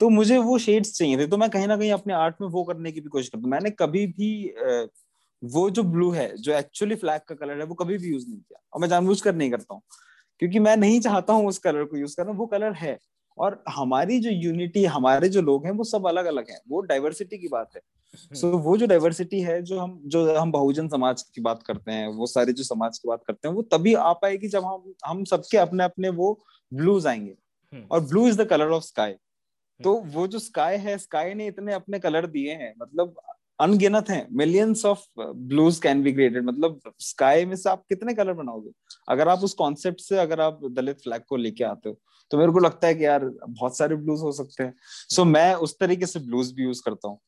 तो 0.00 0.08
मुझे 0.10 0.38
वो 0.40 0.58
शेड्स 0.60 0.92
चाहिए 0.94 1.18
थे 1.18 1.26
तो 1.26 1.36
मैं 1.36 1.48
कहीं 1.50 1.66
ना 1.68 1.76
कहीं 1.76 1.90
अपने 1.92 2.14
आर्ट 2.14 2.36
में 2.40 2.48
वो 2.50 2.62
करने 2.64 2.92
की 2.92 3.00
भी 3.00 3.08
कोशिश 3.08 3.28
करता 3.28 3.48
मैंने 3.48 3.70
कभी 3.72 4.06
भी 4.08 4.30
वो 5.42 5.68
जो 5.70 5.82
ब्लू 5.82 6.10
है, 6.10 6.26
जो 6.36 6.52
एक्चुअली 6.52 6.94
फ्लैग 6.94 7.20
का 7.28 7.34
कलर 7.34 7.58
है, 7.58 7.64
वो 7.64 7.74
कभी 7.74 7.96
भी 7.98 8.10
यूज़ 8.10 8.26
नहीं 8.28 8.38
किया। 8.38 8.60
और 8.72 8.80
मैं 8.80 8.88
जानबूझ 8.88 9.20
कर 9.20 9.34
नहीं 9.34 9.50
करता 9.50 9.74
हूँ, 9.74 9.82
क्योंकि 10.40 10.58
मैं 10.58 10.76
नहीं 10.76 11.00
चाहता 11.00 11.32
हूँ 11.32 11.46
उस 11.48 11.58
कलर 11.58 11.84
को 11.84 11.96
यूज़ 11.96 12.16
करना, 12.16 12.32
वो 12.32 12.46
कलर 12.46 12.72
है। 12.74 12.98
और 13.38 13.62
हमारी 13.68 14.18
जो 14.20 14.30
यूनिटी 14.30 14.84
हमारे 14.86 15.28
जो 15.28 15.42
लोग 15.42 15.66
हैं, 15.66 15.72
वो 15.72 15.84
सब 15.84 16.06
अलग 16.08 16.26
अलग 16.26 16.50
हैं। 16.50 16.60
वो 16.68 16.80
डाइवर्सिटी 16.82 17.38
की 17.38 17.48
बात 17.48 17.70
है। 17.76 17.80
सो 18.14 18.50
so, 18.50 18.60
वो 18.60 18.76
जो 18.76 18.86
डाइवर्सिटी 18.86 19.40
है 19.40 19.60
जो 19.62 19.78
हम 19.78 20.00
जो 20.06 20.36
हम 20.36 20.52
बहुजन 20.52 20.88
समाज 20.88 21.22
की 21.34 21.40
बात 21.40 21.62
करते 21.62 21.92
हैं 21.92 22.08
वो 22.08 22.26
सारे 22.26 22.52
जो 22.52 22.64
समाज 22.64 22.98
की 22.98 23.08
बात 23.08 23.22
करते 23.26 23.48
हैं 23.48 23.54
वो 23.54 23.62
तभी 23.62 23.94
आ 23.94 24.12
पाएगी 24.12 24.48
जब 24.48 24.64
हम 24.64 24.92
हम 25.06 25.24
सबके 25.24 25.56
अपने 25.56 25.84
अपने 25.84 26.08
वो 26.08 26.32
ब्लूज 26.72 27.06
आएँगे। 27.06 27.34
हम्म। 27.72 27.86
और 27.90 28.00
blue 28.00 28.26
is 28.28 28.42
the 28.42 28.44
colour 28.44 28.70
of 28.70 28.84
sky 28.84 29.12
तो 29.80 29.98
हम्म। 30.00 30.10
वो 30.10 30.26
जो 30.26 30.38
स्काई 30.38 30.76
है 30.78 30.96
स्काई 30.98 31.34
ने 31.34 31.46
इतने 31.46 31.72
अपने 31.72 31.98
कलर 31.98 32.26
दिए 32.26 32.52
हैं 32.52 32.74
मतलब 32.82 33.14
अनगिनत 33.60 34.08
हैं। 34.10 34.26
Millions 34.32 34.84
of 34.84 35.04
blues 35.20 35.78
can 35.78 36.02
be 36.02 36.12
created 36.12 36.44
मतलब 36.44 36.80
स्काई 37.00 37.44
में 37.44 37.56
से 37.56 37.70
आप 37.70 37.82
कितने 37.88 38.14
कलर 38.14 38.32
बनाओगे? 38.32 38.70
अगर 39.08 39.28
आप 39.28 39.44
उस 39.44 39.54
कॉन्सेप्ट 39.54 40.00
से 40.00 40.18
अगर 40.18 40.40
आप 40.40 40.60
दलित 40.70 41.00
फ्लैग 41.00 41.22
को 41.28 41.36
लेके 41.36 41.64
आते 41.64 41.88
हो 41.88 41.98
तो 42.30 42.38
मेरे 42.38 42.52
को 42.52 42.58
लगता 42.58 42.86
है 42.86 42.94
कि 42.94 43.04
यार 43.04 43.24
बहुत 43.48 43.76
सारे 43.76 43.96
ब्लूज 43.96 44.20
हो 44.20 44.32
सकते 44.32 44.62
हैं। 44.64 44.74
सो 45.10 45.22
so, 45.22 45.28
मैं 45.28 45.54
उस 45.54 45.78
तरीके 45.78 46.06
से 46.06 46.20
ब्लूज 46.20 46.52
भी 46.52 46.62
यूज़ 46.62 46.82
करता 46.84 47.08
हूँ। 47.08 47.18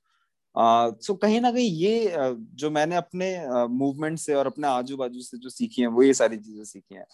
सो 0.58 1.12
uh, 1.12 1.18
कहीं 1.22 1.40
ना 1.40 1.50
कहीं 1.50 1.70
ये 1.70 2.16
uh, 2.18 2.34
जो 2.54 2.70
मैंने 2.70 2.96
अपने 2.96 3.48
मूवमेंट 3.68 4.18
uh, 4.18 4.24
से 4.24 4.34
और 4.34 4.46
अपने 4.46 4.68
आजू 4.68 4.96
बाजू 4.96 5.20
से 5.20 5.38
जो 5.38 5.48
सीखी 5.48 5.82
है 5.82 5.88
वो 5.88 6.02
ये 6.02 6.14
सारी 6.14 6.36
चीज़ें 6.36 6.64
सीखी 6.64 6.94
हैं। 6.94 7.06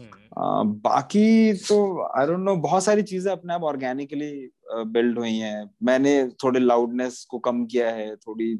हम्म। 0.00 0.72
बाकी 0.80 1.52
तो 1.52 2.02
आई 2.18 2.26
डोंट 2.26 2.38
नो 2.38 2.56
बहुत 2.56 2.84
सारी 2.84 3.02
चीज़ें 3.02 3.32
अपने 3.32 3.54
आप 3.54 3.62
ऑर्गेनिकली 3.62 4.50
बिल्ड 4.70 5.18
हुई 5.18 5.36
हैं। 5.36 5.70
मैंने 5.82 6.28
थोड़े 6.44 6.60
लाउडनेस 6.60 7.24
को 7.30 7.38
कम 7.38 7.66
किया 7.66 7.90
है 7.90 8.16
थोड़ी 8.16 8.56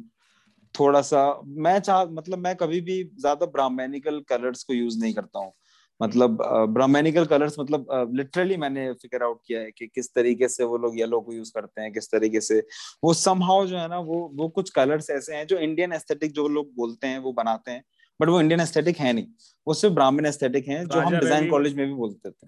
थोड़ा 0.74 1.01
सा 1.01 1.41
मैं 1.47 1.78
चाह 1.78 2.05
मतलब 2.05 2.39
मैं 2.39 2.57
कभी 2.57 2.80
भी 2.80 3.03
ज़्यादा 3.20 3.47
ब्राह्मणिकल 3.47 4.20
कलर्स 4.20 4.62
को 4.62 4.74
यूज़ 4.74 4.99
नहीं 5.01 5.14
करता 5.14 5.39
हूँ। 5.39 5.53
मतलब 6.01 6.39
ब्राह्मणिकल 6.71 7.25
कलर्स 7.25 7.59
मतलब 7.59 7.87
लिटरली 8.17 8.57
मैंने 8.57 8.93
फिगर 8.93 9.23
आउट 9.23 9.41
किया 9.47 9.61
है 9.61 9.71
कि 9.71 9.87
किस 9.87 10.13
तरीके 10.15 10.49
से 10.49 10.65
वो 10.65 10.79
लोग 10.79 10.99
येलो 10.99 11.21
को 11.21 11.33
यूज़ 11.33 11.53
करते 11.55 11.83
हैं 11.83 11.93
किस 11.93 12.11
तरीके 12.11 12.41
से 12.41 12.59
वो 13.05 13.15
समहाउ 13.15 13.67
जो 13.67 13.79
है 13.79 13.89
ना 13.89 13.99
वो 14.01 14.19
वो 14.35 14.49
कुछ 14.49 14.71
कलर्स 14.71 15.11
ऐसे 15.11 15.35
हैं 15.35 15.47
जो 15.47 15.59
इंडियन 15.59 15.93
एस्थेटिक 15.93 16.33
जो 16.33 16.49
लोग 16.49 16.75
बोलते 16.77 17.07
हैं 17.07 17.19
वो 17.19 17.33
बनाते 17.33 17.71
हैं 17.71 17.85
बट 18.21 18.29
वो 18.29 18.41
इंडियन 18.41 18.61
एस्थेटिक 18.61 18.99
है 18.99 19.13
नहीं। 19.13 19.27
वो 19.67 19.75
सिर्फ़ 19.75 19.95
ब्राह्मण 19.95 20.27
एस्थेटिक 20.27 20.69
है 20.69 20.85
जो 20.87 21.01
हम 21.01 21.19
डिज़ाइन 21.21 21.47
कॉलेज 21.47 21.75
में 21.77 21.87
भी 21.87 21.95
बोलते 21.95 22.31
थे। 22.31 22.47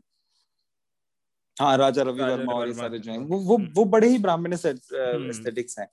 हाँ 1.57 1.77
राजा 1.79 2.03
रवि 2.03 2.23
वर्मा 2.23 2.53
और 2.53 2.67
ये 2.69 2.75
सारे 2.75 2.99
जो 2.99 3.11
हैं 3.13 3.19
वो 3.19 3.39
वो 3.41 3.57
वो 3.75 3.85
बड़े 3.93 4.09
ही 4.09 4.19
ब्राह्मण 4.19 4.53
एस्थेटिक्स 4.53 5.79
हैं। 5.79 5.89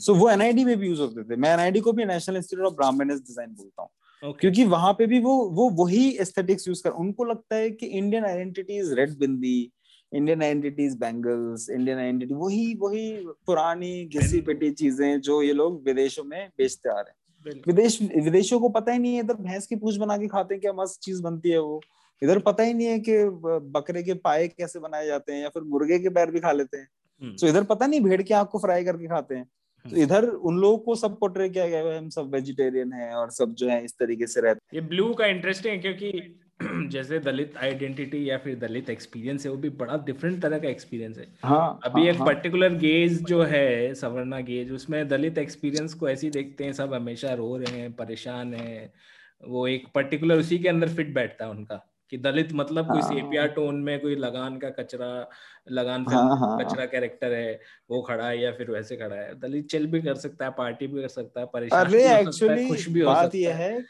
सो 0.00 0.14
वो 0.14 0.28
एनआईडी 0.30 0.64
में 0.64 0.76
भी 0.78 0.88
यूज़ 0.88 1.00
होते 1.00 1.22
थे। 1.24 1.36
मैं 1.36 1.52
एनआईडी 1.52 1.80
को 1.80 1.92
भी 1.92 2.04
national 2.04 2.36
institute 2.36 2.66
of 2.66 2.74
Brahmin 2.74 3.08
design 3.08 3.50
बोलता 3.50 3.82
हूँ। 3.82 3.90
Okay. 4.22 4.40
क्योंकि 4.40 4.64
वहाँ 4.64 4.92
पे 4.92 5.06
भी 5.06 5.18
वो 5.20 5.34
वो 5.50 5.68
वही 5.78 6.08
एस्थेटिक्स 6.20 6.68
यूज़ 6.68 6.82
कर 6.82 6.90
उनको 7.02 7.24
लगता 7.24 7.56
है 7.56 7.70
कि 7.70 7.86
Indian 7.88 8.24
identity 8.24 8.78
is 8.78 8.94
red 8.94 9.18
bindi 9.18 9.58
Indian 10.12 10.42
identity 10.42 10.84
is 10.86 10.96
bangles 10.98 11.68
Indian 11.70 11.98
identity 11.98 12.34
वही 12.34 12.74
वही 12.74 13.10
पुरानी 13.46 14.04
घिसी 14.06 14.40
पिटी 14.40 14.70
चीज़ें 14.72 15.20
जो 15.20 15.42
ये 15.42 15.52
लोग 15.52 15.82
विदेशों 15.84 16.24
में 16.24 16.48
बेचते 16.58 16.88
आ 16.88 17.00
रहे 17.00 17.10
हैं। 17.10 17.16
विदेश 17.66 17.98
विदेशों 18.02 18.58
को 18.60 18.68
पता 18.68 18.92
ही 18.92 18.98
नहीं 18.98 19.14
है 19.14 19.20
इधर 19.20 19.34
भैंस 19.34 19.66
की 19.66 19.76
पूछ 19.76 19.96
बना 19.96 20.16
के 20.18 20.28
खाते 20.28 20.54
हैं 20.54 20.60
क्या 20.60 20.72
मस्त 20.72 21.00
चीज़ 21.02 21.22
बनती 21.22 21.50
है 21.50 21.58
वो। 21.58 21.80
इधर 22.22 22.38
पता 22.38 22.62
ही 22.62 22.74
नहीं 22.74 22.86
है 22.86 22.98
कि 22.98 23.18
बकरे 23.72 24.02
के 24.02 24.14
पाए 24.14 24.48
कैसे 24.48 24.78
बनाए 24.80 25.06
जाते 25.06 25.32
हैं 25.32 25.42
या 25.42 25.48
फिर 25.48 25.62
मुर्गे 25.64 25.98
के 25.98 26.08
पैर 26.10 26.30
भी 26.30 26.40
खा 26.40 26.52
लेते 26.52 26.76
हैं। 26.76 26.88
तो 27.38 27.46
इधर 27.46 27.64
पता 27.64 27.86
नहीं 27.86 28.00
भेड़ 28.00 28.22
की 28.22 28.34
आँख 28.34 28.48
को 28.48 28.58
फ्राई 28.58 28.84
करके 28.84 29.06
खाते 29.06 29.34
हैं। 29.34 29.48
तो 29.88 29.94
हम्म। 29.94 30.02
इधर 30.02 30.24
उन 30.24 30.58
लोगों 30.58 30.78
को 30.78 30.94
सब 30.96 31.18
पोर्ट्रे 31.18 31.48
किया 31.48 31.66
गया 31.68 31.78
है 31.80 31.96
हम 31.98 32.08
सब 32.10 32.34
वेजिटेरियन 32.34 32.92
हैं 32.92 33.12
और 33.14 33.30
सब 33.32 33.54
जो 33.54 33.68
है 33.68 33.84
इस 33.84 33.98
तरीके 33.98 34.26
से 34.26 34.40
रहते 34.40 34.76
ये 34.76 34.80
ब्लू 34.88 35.12
का 35.14 35.26
इंटरेस्टिंग 35.28 35.74
है 35.74 35.78
क्योंकि 35.80 36.36
जैसे 36.88 37.18
दलित 37.20 37.56
आइडेंटिटी 37.56 38.28
या 38.30 38.38
फिर 38.38 38.56
दलित 38.58 38.88
एक्सपीरियंस 38.90 39.44
है 39.46 39.50
वो 39.50 39.56
भी 39.56 39.68
बड़ा 39.78 39.96
डिफरेंट 40.06 40.40
तरह 40.42 40.58
का 40.58 40.68
एक्सपीरियंस 40.68 41.18
है 41.18 41.26
हाँ, 41.42 41.80
अभी 41.84 42.00
हाँ, 42.00 42.10
एक 42.10 42.20
पर्टिकुलर 42.22 42.70
हाँ. 42.70 42.78
गेज 42.78 43.22
जो 43.24 43.42
है 43.44 43.94
सवर्णा 43.96 44.40
गेज 44.48 44.72
उसमें 44.72 45.06
दलित 45.08 45.38
एक्सपीरियंस 45.38 45.94
को 45.94 46.08
ऐसे 46.08 46.30
देखते 46.30 46.64
हैं 46.64 46.72
सब 46.72 46.94
हमेशा 46.94 47.34
रो 47.34 47.56
रहे 47.56 47.80
हैं 47.80 47.92
परेशान 47.94 48.54
है 48.54 48.92
वो 49.42 49.66
एक 49.68 49.86
पर्टिकुलर 49.94 50.38
उसी 50.38 50.58
के 50.58 50.68
अंदर 50.68 50.88
फिट 50.88 51.14
बैठता 51.14 51.44
है 51.44 51.50
उनका 51.50 51.84
कि 52.10 52.18
दलित 52.18 52.48
मतलब 52.52 52.86
कोई 52.92 53.02
सेपिया 53.02 53.42
हाँ। 53.42 53.50
टोन 53.50 53.74
में 53.74 54.00
कोई 54.00 54.16
लगान 54.16 54.58
का 54.58 54.70
कचरा 54.70 55.28
लगान 55.70 56.06
हाँ, 56.08 56.36
हाँ, 56.38 56.58
कचरा 56.58 56.86
कैरेक्टर 56.86 57.32
है 57.32 57.60
वो 57.90 58.02
खड़ा 58.02 58.28
है 58.28 58.40
या 58.40 58.52
फिर 58.52 58.70
वैसे 58.70 58.96
खड़ा 58.96 59.16
है। 59.16 59.40
दलित 59.40 59.70
चिल 59.70 59.86
भी 59.86 60.02
कर 60.02 60.14
सकता 60.14 60.44
है 60.44 60.50
पार्टी 60.50 60.86
भी 60.86 61.02
कर 61.02 61.08
सकता 61.08 61.40
है 61.40 61.46
परेशान 61.46 61.86
भी 61.86 62.24
हो 62.24 62.32
सकता 62.32 62.52
है 62.52 62.68
खुश 62.68 62.88
भी 62.88 63.00
हो 63.00 63.14
सकता 63.14 63.38
है। 63.38 63.52
है 63.52 63.84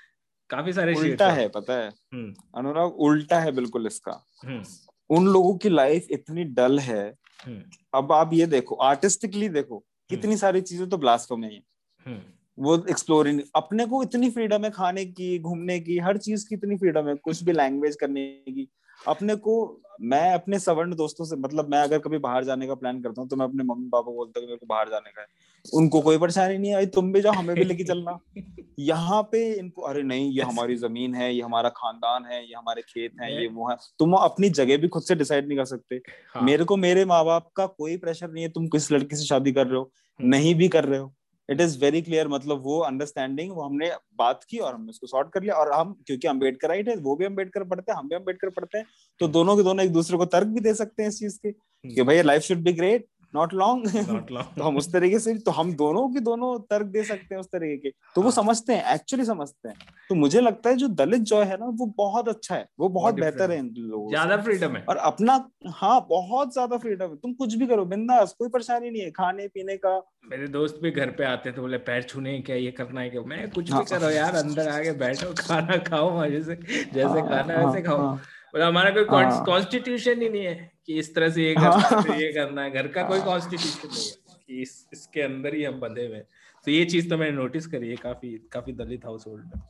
काफ़ी 0.50 0.72
सारे 0.72 0.94
उल्टा 0.94 1.30
है। 1.30 1.48
पता 1.48 1.72
है। 1.72 1.88
हम्म। 1.88 2.34
अनुराग 2.54 2.94
उल्टा 2.94 3.40
है 3.40 3.52
बिल्कुल 3.52 3.86
इसका। 3.86 4.26
हम्म। 4.46 4.62
उन 5.10 5.26
लोगों 5.26 5.56
की 5.56 5.68
लाइफ 5.68 6.06
इतनी 6.10 6.44
डल 6.44 6.78
है। 6.78 7.14
हम्म। 7.44 7.62
अब 7.94 8.12
आप 8.12 8.30
ये 8.32 8.46
देखो 8.46 8.74
आर्टिस्टिकली 8.74 9.48
देखो 9.48 9.84
कितनी 10.10 10.36
सारी 10.36 10.60
चीज़ें 10.60 10.88
तो 10.88 10.98
ब्लास्ट 10.98 11.32
में 11.32 11.62
है 12.06 12.37
वो 12.58 12.76
एक्सप्लोरिंग 12.90 13.40
अपने 13.54 13.86
को 13.86 14.02
इतनी 14.02 14.30
फ्रीडम 14.30 14.64
है 14.64 14.70
खाने 14.70 15.04
की 15.04 15.38
घूमने 15.38 15.80
की 15.80 15.98
हर 15.98 16.16
चीज़ 16.16 16.48
की 16.48 16.54
इतनी 16.54 16.76
फ्रीडम 16.76 17.08
है 17.08 17.14
कुछ 17.14 17.42
भी 17.44 17.52
लैंग्वेज 17.52 17.96
करने 17.96 18.26
की। 18.48 18.68
अपने 19.00 19.34
को 19.34 19.82
मैं 20.00 20.32
अपने 20.34 20.58
सवर्ण 20.58 20.94
दोस्तों 20.94 21.24
से 21.24 21.36
मतलब 21.36 21.68
मैं 21.70 21.78
अगर 21.78 21.98
कभी 21.98 22.18
बाहर 22.18 22.44
जाने 22.44 22.66
का 22.66 22.74
प्लान 22.74 23.00
करता 23.02 23.20
हूँ 23.20 23.28
तो 23.28 23.36
मैं 23.36 23.46
अपने 23.46 23.64
मम्मी 23.64 23.88
पापा 23.88 24.00
को 24.00 24.12
बोलता 24.12 24.40
हूँ 24.40 24.46
मेरे 24.46 24.56
को 24.56 24.66
बाहर 24.66 24.88
जाने 24.88 25.10
का 25.10 25.20
है। 25.20 25.26
उनको 25.74 26.00
कोई 26.00 26.18
परेशानी 26.18 26.58
नहीं 26.58 26.74
आई 26.74 26.86
तुम 26.86 27.12
भी 27.12 27.20
जाओ 27.20 27.32
हमें 27.32 27.54
भी 27.56 27.64
लेके 27.64 27.84
चलना। 27.84 28.18
यहाँ 28.78 29.22
पे 29.22 29.52
इनको 29.52 29.82
अरे 29.82 30.02
नहीं 30.02 30.30
ये 30.30 30.42
हमारी 30.42 30.76
ज़मीन 30.76 31.14
है 31.14 31.34
ये 31.34 31.42
हमारा 31.42 31.68
खानदान 31.68 32.24
है 32.24 32.40
ये 32.42 32.54
हमारे 32.54 32.82
खेत 32.82 33.12
हैं 33.20 33.30
ये 33.30 33.46
वो 33.46 33.70
है। 33.70 33.76
तुम 33.98 34.12
अपनी 34.12 34.50
जगह 34.50 34.76
भी 34.76 34.88
खुद 34.88 35.02
से 35.02 35.14
डिसाइड 35.14 35.48
नहीं 35.48 35.58
कर 35.58 35.64
सकते। 35.64 36.00
हाँ। 36.34 36.42
मेरे 36.42 36.64
को 36.64 36.76
मेरे 36.76 37.04
माँ 37.04 37.24
बाप 37.24 37.50
का 37.56 37.66
कोई 37.66 37.96
प्रेशर 37.96 38.30
नहीं 38.30 38.44
है 38.44 38.50
तुम 38.50 38.68
किस 38.68 38.90
लड़की 38.92 39.16
से 39.16 39.24
शादी 39.24 39.52
कर 39.52 39.66
रहे 39.66 39.78
हो 39.78 39.90
हम्म। 40.20 40.30
नहीं 40.30 40.54
भी 40.54 40.68
कर 40.68 40.84
रहे 40.84 41.00
हो। 41.00 41.14
इट 41.48 41.60
इज़ 41.60 41.78
वेरी 41.80 42.02
क्लियर 42.02 42.28
मतलब 42.28 42.62
वो 42.62 42.78
अंडरस्टैंडिंग 42.80 43.52
वो 43.52 43.62
हमने 43.62 43.90
बात 44.18 44.44
की 44.44 44.58
और 44.58 44.74
हमने 44.74 44.90
उसको 44.90 45.06
सॉर्ट 45.06 45.32
कर 45.32 45.42
लिया 45.42 45.54
और 45.54 45.72
हम 45.72 45.92
क्योंकि 46.06 46.28
अंबेडकर 46.28 46.68
राइट 46.68 46.88
है 46.88 46.96
वो 46.98 47.16
भी 47.16 47.24
अंबेडकर 47.24 47.64
पढ़ते 47.64 47.92
हैं 47.92 47.98
हम 47.98 48.08
भी 48.08 48.16
अंबेडकर 48.16 48.50
पढ़ते 48.50 48.78
हैं 48.78 48.86
तो 49.20 49.28
दोनों 49.28 49.56
के 49.56 49.62
दोनों 49.62 49.84
एक 49.84 49.92
दूसरे 49.92 50.18
को 50.18 50.24
तर्क 50.28 50.48
भी 50.48 50.60
दे 50.60 50.74
सकते 50.74 51.02
हैं 51.02 51.10
इस 51.10 51.18
चीज़ 51.18 51.38
के 51.38 51.50
भैया 51.50 51.94
कि 51.94 52.02
भाई 52.02 52.22
life 52.22 52.42
should 52.42 52.62
be 52.62 52.72
great 52.72 53.06
not 53.34 53.54
long 53.54 53.88
तो 54.58 54.62
हम 54.62 54.76
उस 54.76 54.92
तरीके 54.92 55.18
से 55.18 55.34
तो 55.38 55.50
हम 55.50 55.72
दोनों 55.74 56.08
की 56.08 56.20
दोनों 56.20 56.58
तर्क 56.60 56.86
दे 56.86 57.02
सकते 57.04 57.34
हैं 57.34 57.40
उस 57.40 57.46
तरीके 57.46 57.76
के। 57.76 57.90
तो 58.14 58.22
वो 58.22 58.28
हाँ। 58.28 58.32
समझते 58.32 58.74
हैं 58.74 58.94
एक्चुअली 58.94 59.24
समझते 59.24 59.68
हैं। 59.68 59.76
तो 60.10 60.14
मुझे 60.14 60.40
लगता 60.40 60.70
है 60.70 60.76
जो 60.76 60.88
दलित 60.88 61.22
जॉय 61.22 61.44
है 61.44 61.56
ना 61.56 61.66
वो 61.66 61.86
बहुत 61.98 62.28
अच्छा 62.28 62.54
है 62.54 62.66
वो 62.78 62.88
बहुत 62.88 63.14
बेहतर 63.14 63.50
है 63.50 63.58
इन 63.58 63.72
लोगों 63.78 64.08
ज़्यादा 64.08 64.36
फ्रीडम 64.36 64.76
है। 64.76 64.84
और 64.88 64.96
अपना 64.96 65.34
हाँ 65.72 66.00
बहुत 66.10 66.52
ज़्यादा 66.52 66.76
फ्रीडम 66.76 67.04
है। 67.04 67.16
तुम 67.16 67.32
कुछ 67.34 67.54
भी 67.54 67.66
करो 67.66 67.84
बिंदास 67.84 68.34
कोई 68.38 68.48
परेशानी 68.48 68.90
नहीं 68.90 69.02
है 69.02 69.10
खाने 69.10 69.48
पीने 69.48 69.76
का। 69.76 69.96
मेरे 70.30 70.48
दोस्त 70.48 70.78
भी 70.82 70.90
घर 70.90 71.10
पे 71.10 71.24
आते 71.24 71.52
तो 71.52 71.62
बोले 71.62 71.78
पैर 71.84 72.02
छूने 72.02 72.38
क्या 72.40 72.56
ये 72.56 72.70
करना 72.70 73.00
है 73.00 73.10
क्या? 73.10 73.20
मैं 73.22 73.50
कुछ 73.50 73.70
भी 73.70 73.74
हाँ। 73.74 73.84
करो 73.84 74.10
यार 74.10 74.34
अंदर 74.34 74.68
आके 74.68 74.92
बैठो 74.98 75.32
खाना 75.38 75.76
खाओ 75.76 76.18
मज़े 76.20 76.42
से 76.42 76.54
जैसे 76.54 77.20
हाँ, 77.20 77.28
खाना 77.28 77.60
वैसे 77.60 77.82
खाओ। 77.82 78.16
हमारा 78.56 78.90
कोई 78.90 79.04
कॉन्स्टिट्यूशन 79.44 80.22
ही 80.22 80.28
नहीं 80.28 80.44
है। 80.44 80.77
कि 80.88 80.98
इस 80.98 81.14
तरह 81.14 81.30
से 81.30 81.44
ये 81.44 81.54
करना 81.54 82.02
है 82.02 82.20
ये 82.22 82.32
करना 82.32 82.62
है। 82.62 82.70
घर 82.70 82.86
का 82.88 83.02
कोई 83.08 83.20
कॉन्स्टिट्यूशन 83.20 83.88
नहीं 83.88 84.04
है 84.04 84.36
कि 84.46 84.60
इस 84.62 84.88
इसके 84.92 85.22
अंदर 85.22 85.54
ही 85.54 85.64
हम 85.64 85.80
बंधे 85.80 86.06
हुए 86.06 86.20
तो 86.66 86.70
ये 86.70 86.84
चीज़ 86.84 87.08
तो 87.10 87.16
मैंने 87.18 87.36
नोटिस 87.36 87.66
करी 87.66 87.88
है 87.88 87.96
काफ़ी 87.96 88.30
काफ़ी 88.52 88.72
दलित 88.72 89.04
हाउस 89.04 89.26
होल्ड 89.26 89.44
में। 89.44 89.62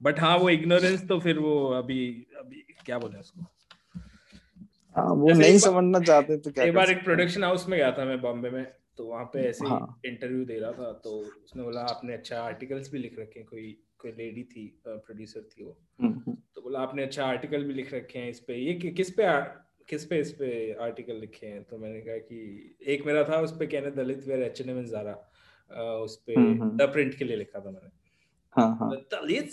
बट 0.00 0.18
हाँ 0.20 0.36
वो 0.38 0.48
इग्नोरेंस 0.50 1.06
तो 1.08 1.18
फिर 1.20 1.38
वो 1.38 1.54
अभी 1.72 2.00
अभी 2.38 2.64
क्या 2.84 2.98
बोले 2.98 3.18
उसको? 3.18 3.44
हाँ 4.96 5.12
वो 5.14 5.32
नहीं 5.32 5.58
समझना 5.58 6.00
चाहते 6.00 6.36
तो 6.36 6.50
क्या 6.50 6.64
एक 6.64 6.74
बार 6.74 6.90
एक 6.90 7.04
प्रोडक्शन 7.04 7.44
हाउस 7.44 7.68
में 7.68 7.78
गया 7.78 7.90
था 7.92 8.04
मैं 8.04 8.20
बॉम्बे 8.20 8.50
में 8.50 8.64
तो 8.98 9.04
वहाँ 9.04 9.24
पे 9.24 9.40
ऐसे 9.48 9.68
हाँ. 9.68 10.00
इंटरव्यू 10.06 10.44
दे 10.44 10.58
रहा 10.58 10.72
था 10.72 10.92
तो 11.04 11.10
उसने 11.44 11.62
बोला 11.62 11.80
आपने 11.80 12.12
अच्छा 12.12 12.40
आर्टिकल्स 12.42 12.90
भी 12.92 12.98
लिख 12.98 13.18
रखे 13.18 13.40
हैं 13.40 13.48
कोई 13.48 13.76
कोई 13.98 14.12
लेडी 14.12 14.42
थी 14.42 14.66
प्रोड्यूसर 14.86 15.40
थी 15.40 15.64
वो। 15.64 15.76
हम्म, 16.00 16.12
हम्म। 16.12 16.36
तो 16.54 16.62
बोला 16.62 16.80
आपने 16.80 17.02
अच्छा 17.02 17.24
आर्टिकल 17.24 17.64
भी 17.64 17.74
लिख 17.74 17.92
रखे 17.94 18.18
हैं 18.18 18.30
इस 18.30 18.40
पे। 18.40 18.54
ये 18.54 18.74
कि, 18.74 18.90
किस 18.90 19.10
पे 19.10 19.24
किस 19.88 20.04
पे 20.04 20.20
इस 20.20 20.32
पे 20.32 20.76
आर्टिकल 20.80 21.14
लिखे 21.14 21.46
हैं? 21.46 21.62
तो 21.62 21.78
मैंने 21.78 22.00
कहा 22.00 22.16
कि 22.16 22.76
एक 22.86 23.06
मेरा 23.06 23.24
था 23.24 23.40
उस 23.40 23.52
पे 23.52 23.66
कहने 23.66 23.90
Dalit 23.90 24.24
wear 24.28 24.42
H 24.42 24.60
N 24.60 24.70
M 24.70 24.84
Zara 24.84 25.12
उस 25.96 26.16
पे 26.16 26.34
द 26.58 26.90
प्रिंट 26.92 27.14
के 27.14 27.24
लिए 27.24 27.36
लिखा 27.36 27.60
था 27.60 27.70
मैंने। 27.70 27.90
हाँ 28.56 28.76
हाँ। 28.80 28.90
दलित? 28.96 29.50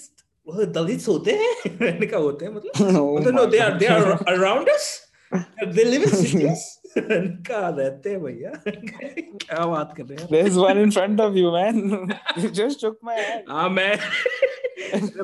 वो 0.47 0.65
दलित 0.65 1.07
होते 1.07 1.31
हैं? 1.31 1.71
मैंने 1.81 2.05
कहा 2.05 2.19
होते 2.19 2.45
हैं 2.45 2.53
मतलब? 2.53 2.71
Oh 2.77 3.21
मतलब 3.21 3.36
no 3.36 3.45
they 3.45 3.57
are 3.57 3.77
they 3.77 3.86
are 3.86 4.01
around 4.11 4.69
us 4.69 5.13
they 5.67 5.84
live 5.84 6.01
in 6.01 6.09
cities 6.09 6.84
कहा 7.47 7.69
रहते 7.69 8.09
हैं 8.09 8.23
भैया। 8.23 8.51
क्या 8.67 9.65
बात 9.65 9.93
कर 9.97 10.03
रहे 10.03 10.17
हैं? 10.21 10.29
There's 10.29 10.57
one 10.57 10.77
in 10.77 10.91
front 10.91 11.19
of 11.19 11.38
you 11.38 11.51
man. 11.51 11.79
You 12.43 12.51
just 12.59 12.81
shook 12.81 12.97
my 13.03 13.15
hand. 13.21 13.49
हाँ 13.49 13.69
मैं 13.69 13.97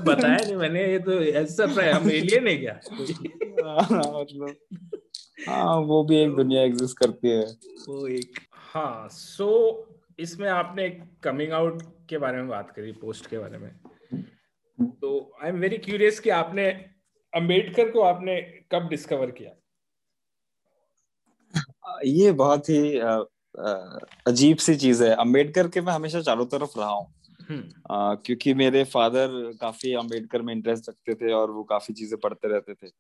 बताया 0.06 0.38
नहीं 0.38 0.56
मैंने 0.56 0.92
ये 0.92 1.00
तो 1.00 1.22
ऐसा 1.24 1.64
हम 1.96 2.10
एलियन 2.12 2.48
है 2.48 2.58
क्या? 2.58 2.80
हाँ, 3.66 4.22
मतलब। 4.22 4.99
हाँ 5.48 5.76
वो 5.82 6.04
भी 6.04 6.18
एक 6.18 6.36
दुनिया 6.36 6.62
एग्जिस्ट 6.62 6.98
करती 7.00 7.30
है। 7.30 7.44
वो 7.90 8.08
एक 8.08 8.40
हाँ 8.54 9.08
सो 9.12 9.46
so, 9.46 9.96
इसमें 10.20 10.50
आपने 10.50 10.90
कमिंग 11.24 11.52
आउट 11.52 11.82
के 12.10 12.18
बारे 12.18 12.38
में 12.38 12.48
बात 12.48 12.72
करी 12.72 12.92
पोस्ट 12.92 13.28
के 13.28 13.38
बारे 13.38 13.58
में। 13.58 13.72
तो 15.02 15.38
आई 15.44 15.50
एम 15.50 15.60
वेरी 15.60 15.78
क्यूरियस 15.78 16.20
कि 16.20 16.30
आपने 16.30 16.70
अंबेडकर 17.34 17.92
को 17.92 18.02
आपने 18.02 18.42
कब 18.72 18.88
डिस्कवर 18.90 19.32
किया? 19.32 19.52
ये 22.06 22.32
बहुत 22.32 22.70
ही 22.70 23.00
अजीब 24.28 24.58
सी 24.58 24.76
चीज़ 24.76 25.04
है। 25.04 25.16
अंबेडकर 25.16 25.68
के 25.68 25.82
मैं 25.82 25.94
हमेशा 25.94 26.22
चारों 26.22 26.46
तरफ़ 26.46 26.80
रहा 26.80 26.90
हूँ। 26.90 27.14
हम्म। 27.50 28.16
क्योंकि 28.16 28.54
मेरे 28.54 28.84
फादर 28.84 29.28
काफ़ी 29.62 29.94
अंबेडकर 29.94 30.42
में 30.42 30.54
इंटरेस्ट 30.54 30.90
रखते 30.90 31.16
थे 31.16 31.32
और 31.34 31.52
वो 31.52 31.64
काफ़ी 31.64 31.94
चीज़ें 31.94 32.20
पढ़ते 32.20 32.48
रहते 32.48 32.74
थे। 32.74 32.92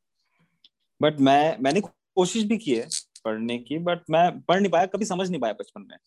बट 1.01 1.19
मैं 1.19 1.57
मैंने 1.59 1.81
कोशिश 2.19 2.43
भी 2.43 2.57
की 2.57 2.75
है 2.75 2.87
पढ़ने 3.25 3.57
की 3.59 3.77
बट 3.81 4.01
मैं 4.09 4.29
पढ़ 4.41 4.59
नहीं 4.59 4.71
पाया 4.71 4.85
कभी 4.87 5.05
समझ 5.05 5.29
नहीं 5.29 5.41
पाया 5.41 5.53
बचपन 5.53 5.81
में। 5.81 5.97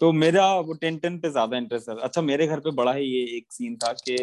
तो 0.00 0.10
मेरा 0.14 0.46
वो 0.60 0.72
टेन 0.76 0.96
टेन 0.98 1.18
पे 1.18 1.30
ज़्यादा 1.30 1.56
इंटरेस्ट 1.56 1.88
है 1.88 1.96
अच्छा 2.00 2.22
मेरे 2.22 2.46
घर 2.46 2.60
पे 2.60 2.70
बड़ा 2.74 2.92
ही 2.92 3.04
ये 3.04 3.22
एक 3.36 3.52
सीन 3.52 3.76
था 3.76 3.92
कि 4.00 4.16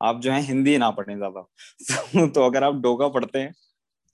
आप 0.00 0.20
जो 0.20 0.32
है 0.32 0.40
हिंदी 0.42 0.76
ना 0.78 0.90
पढ़े 0.90 1.16
ज़्यादा। 1.16 1.40
तो 2.28 2.42
अगर 2.42 2.64
आप 2.64 2.74
डोगा 2.82 3.08
पढ़ते 3.08 3.38
हैं 3.38 3.54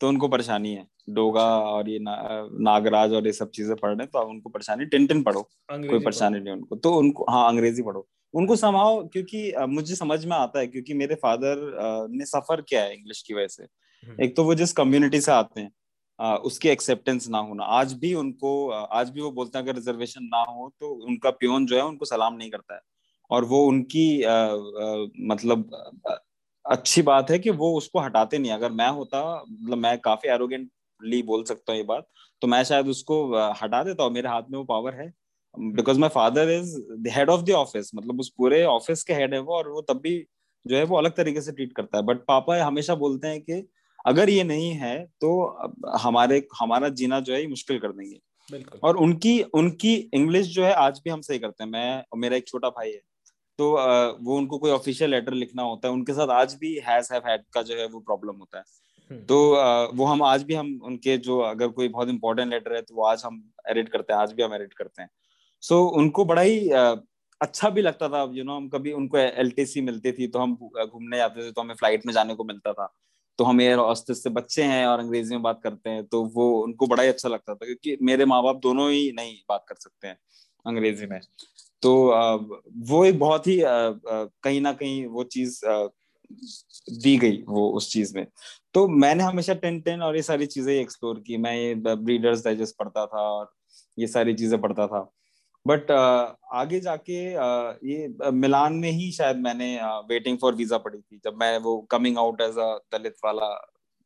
तो 0.01 0.09
उनको 0.09 0.29
परेशानी 0.29 0.73
है। 0.75 0.87
डोगा 1.11 1.45
और 1.61 1.89
ये 1.91 1.99
ना, 1.99 2.17
नागराज 2.61 3.13
और 3.13 3.27
ये 3.27 3.33
सब 3.33 3.51
चीज़ें 3.51 3.75
पढ़ 3.77 3.91
रहे 3.91 4.03
हैं 4.03 4.09
तो 4.13 4.19
आप 4.19 4.29
उनको 4.29 4.51
परेशानी 4.51 4.87
टेन 4.87 5.07
टेन 5.07 5.23
पढ़ो 5.23 5.43
कोई 5.71 5.99
परेशानी 6.01 6.41
नहीं 6.41 6.55
उनको। 6.55 6.77
तो 6.77 6.95
उनको 6.97 7.27
हाँ 7.31 7.47
अंग्रेज़ी 7.49 7.83
पढ़ो। 7.83 8.07
उनको 8.35 8.57
समाओ 8.57 9.03
क्योंकि 9.09 9.53
मुझे 9.69 9.95
समझ 9.95 10.25
में 10.25 10.37
आता 10.37 10.59
है 10.59 10.67
क्योंकि 10.67 10.95
मेरे 10.95 11.15
फादर 11.15 12.09
ने 12.11 12.25
सफ़र 12.27 12.61
किया 12.61 12.83
है 12.83 12.95
इंग्लिश 12.95 13.23
की 13.23 13.35
वजह 13.35 13.47
से। 13.49 13.63
हम्म। 13.63 14.23
एक 14.25 14.37
तो 14.37 14.45
वो 14.45 14.55
जिस 14.55 14.73
कम्युनिटी 14.73 15.21
से 15.21 15.33
आते 15.33 15.61
हैं 15.61 15.71
उसकी 16.19 16.69
एक्सेप्टेंस 16.69 17.29
ना 17.29 17.39
होना। 17.41 17.65
आज 17.65 17.93
भी 17.95 18.13
उनको 18.15 18.69
आज 18.71 19.11
भी 19.11 19.21
वो 19.21 19.31
बोलते 19.33 19.59
हैं 19.59 19.65
अगर 19.65 19.75
रिजर्वेशन 19.75 20.25
ना 20.25 20.43
हो 20.51 20.69
तो 20.81 20.91
उनका 21.07 21.31
प्योन 21.33 21.67
जो 21.67 21.77
है 21.77 21.85
उनको 21.85 22.05
सलाम 22.05 22.35
नहीं 22.37 22.51
करता 22.51 22.75
है। 22.75 22.81
और 23.31 23.45
वो 23.45 23.65
उनकी 23.67 24.23
आ, 24.23 24.33
आ, 24.33 25.07
मतलब 25.23 25.71
अच्छी 26.65 27.03
बात 27.03 27.31
है 27.31 27.39
कि 27.39 27.51
वो 27.53 27.73
उसको 27.77 28.01
हटाते 28.01 28.39
नहीं 28.39 28.53
अगर 28.53 28.73
मैं 28.73 28.89
होता 28.91 29.23
मतलब 29.45 29.79
मैं 29.79 29.99
काफ़ी 30.01 30.29
एरोगेंटली 30.31 31.23
बोल 31.25 31.45
सकता 31.45 31.73
हूँ 31.73 31.79
ये 31.79 31.85
बात 31.87 32.07
तो 32.43 32.47
मैं 32.49 32.63
शायद 32.65 32.89
उसको 32.89 33.17
हटा 33.63 33.83
देता 33.85 34.05
हूँ। 34.05 34.13
मेरे 34.13 34.29
हाथ 34.29 34.43
में 34.51 34.59
वो 34.59 34.65
पावर 34.65 34.95
है। 34.95 35.13
Because 35.55 35.99
my 36.01 36.09
father 36.11 36.51
is 36.51 36.77
the 36.93 37.09
head 37.09 37.31
of 37.31 37.43
the 37.43 37.51
office 37.55 37.91
मतलब 37.95 38.21
उस 38.21 38.29
पूरे 38.39 38.65
ऑफ़िस 38.67 39.03
के 39.03 39.15
हेड 39.15 39.35
है 39.35 39.41
वो 39.41 39.55
और 39.55 39.69
वो 39.71 39.81
तब 39.83 40.01
भी 40.03 40.17
जो 40.67 40.77
है 40.77 40.85
वो 40.85 40.97
अलग 40.99 41.17
तरीके 41.17 41.41
से 41.41 41.53
ट्रीट 41.53 41.73
करता 41.73 41.99
है। 41.99 42.05
बट 42.05 42.25
पापा 42.29 42.63
हमेशा 42.65 42.95
बोलते 42.97 43.29
हैं 43.29 43.41
कि 43.43 43.61
अगर 44.05 44.31
ये 44.31 44.45
नहीं 44.45 44.71
है 44.75 44.99
तो 45.21 45.31
हमारे 45.99 46.47
हमारा 46.61 46.89
जीना 46.91 47.21
जो 47.21 47.35
है 47.35 47.47
मुश्किल 47.49 47.79
कर 47.79 47.93
देंगे। 47.93 48.21
और 48.85 48.97
उनकी 48.99 49.41
उनकी 49.55 49.95
इंग्लिश 50.15 50.47
जो 50.49 50.65
है 50.65 50.73
आज 50.75 51.01
भी 51.05 51.11
हम 51.11 51.21
सही 51.23 51.39
करते 51.39 51.65
हैं। 51.65 51.71
मैं 51.71 51.97
और 52.03 52.19
मेरा 52.19 52.37
एक 52.37 52.47
छोटा 52.49 52.69
भाई 52.71 52.91
है 52.91 53.01
तो 53.59 53.71
वो 54.21 54.37
उनको 54.37 54.59
कोई 54.59 54.71
ऑफिशियल 54.71 55.11
लेटर 55.11 55.33
लिखना 55.35 55.63
होता 55.63 55.89
है। 55.89 55.95
उनके 55.95 56.13
साथ 56.13 56.29
आज 56.33 56.55
भी 56.61 56.75
हैज़ 56.87 57.13
हैव 57.13 57.29
हैड 57.29 57.43
का 57.55 57.63
जो 57.63 57.77
है 57.77 57.87
वो 57.89 58.01
प्रॉब्लम 58.01 58.37
होता 58.37 58.59
है। 58.59 58.65
हम्म। 59.11 59.21
तो 59.23 59.39
वो 59.97 60.05
हम 60.05 60.23
आज 60.23 60.43
भी 60.43 60.55
हम 60.55 60.79
उनके 60.85 61.17
जो 61.19 61.39
अगर 61.41 61.69
कोई 61.71 61.89
बहुत 61.89 62.09
इंपॉर्टेंट 62.09 62.51
लेटर 62.51 62.75
है 62.75 62.83
तो 62.83 62.95
वो 62.95 63.05
आज 63.05 63.23
हम 63.25 63.43
एडिट 63.71 63.89
करते 63.89 64.13
हैं। 64.13 64.21
आज 64.21 64.33
भी 64.33 64.43
हम 64.43 64.55
एडिट 64.55 64.73
करते 64.75 65.03
हैं। 65.03 65.09
सो 65.63 65.75
so, 65.77 65.97
उनको 65.97 66.25
बड़ा 66.25 66.43
ही 66.43 66.69
अच्छा 67.41 67.71
भी 67.71 67.83
लगता 67.83 68.09
था। 68.09 68.23
यू 68.33 68.45
नो 68.45 68.57
हम 68.57 68.69
कभी 68.69 68.93
उनको 68.93 69.19
एलटीसी 69.19 69.81
मिलती 69.83 70.13
थी 70.13 70.27
तो 70.27 70.39
हम 70.39 70.55
घूमने 70.57 71.17
जाते 71.17 71.43
थे 71.43 71.51
तो 71.53 71.61
हमें 71.61 71.75
फ़्लाइट 71.75 72.07
में 72.07 72.13
जाने 72.15 72.35
को 72.35 72.45
मिलता 72.45 72.73
था। 72.73 72.93
तो 73.39 73.45
हम 73.45 73.61
एयर 73.61 73.79
हॉस्टेस 73.79 74.23
से 74.23 74.31
बच्चे 74.31 74.63
हैं 74.65 74.87
और 74.87 74.99
अंग्रेज़ी 75.01 75.35
में 75.35 75.43
बात 75.43 75.61
करते 75.63 75.91
हैं 75.91 76.05
तो 76.07 76.23
वो 76.35 76.51
उनको 76.63 76.87
बड़ा 76.87 77.03
ही 77.03 77.09
अच्छा 77.09 77.29
लगता 77.29 77.55
था, 77.55 77.67
क्योंकि 77.67 77.97
मेरे 78.03 78.25
माँ 78.27 78.43
बाप 78.43 78.61
दोनों 78.63 78.91
ही 78.91 79.11
नहीं 79.17 79.37
बात 79.49 79.65
कर 79.69 79.75
सकते 79.77 80.09
हैं 80.09 80.17
अंग्रेज़ी 80.67 81.07
में। 81.07 81.21
तो 81.83 81.95
वो 82.89 83.05
एक 83.05 83.19
बहुत 83.19 83.47
ही 83.47 83.59
कहीं 83.65 84.61
ना 84.61 84.73
कहीं 84.75 85.07
वो 85.09 85.25
चीज़ 85.27 85.61
दी 87.03 87.17
गई 87.19 87.43
वो 87.49 87.69
उस 87.73 87.91
चीज़ 87.93 88.15
में। 88.17 88.27
तो 88.75 88.87
मैंने 88.91 89.25
हमेशा 89.25 89.55
टेन 89.57 89.81
टेन 89.81 90.03
और 90.03 90.17
ये 90.17 90.23
सारी 90.23 90.47
चीज़ें 90.47 90.73
एक्सप्लोर 90.75 91.21
की। 91.27 91.37
मैं 91.39 91.55
ये 91.57 91.75
ब्रीडर्स 91.87 92.45
डाइजेस्ट 92.45 92.77
पढ़ता 92.79 93.07
था 93.07 93.21
और 93.31 93.53
ये 93.99 94.07
सारी 94.09 94.35
चीज़ें 94.35 94.61
पढ़ता 94.61 94.87
था। 94.87 95.01
बट 95.67 95.91
uh, 95.91 96.35
आगे 96.53 96.81
जाके 96.81 97.19
uh, 97.35 97.75
ये 97.85 98.31
मिलान 98.31 98.73
में 98.73 98.91
ही 98.91 99.11
शायद 99.13 99.37
मैंने 99.37 99.69
वेटिंग 100.09 100.39
फॉर 100.39 100.55
वीज़ा 100.55 100.79
पढ़ी 100.79 100.99
थी 100.99 101.21
जब 101.25 101.37
मैं 101.41 101.57
वो 101.59 101.77
coming 101.91 102.19
out 102.19 102.41
as 102.41 102.59
a 102.59 102.69
Dalit 102.93 103.15
वाला 103.25 103.47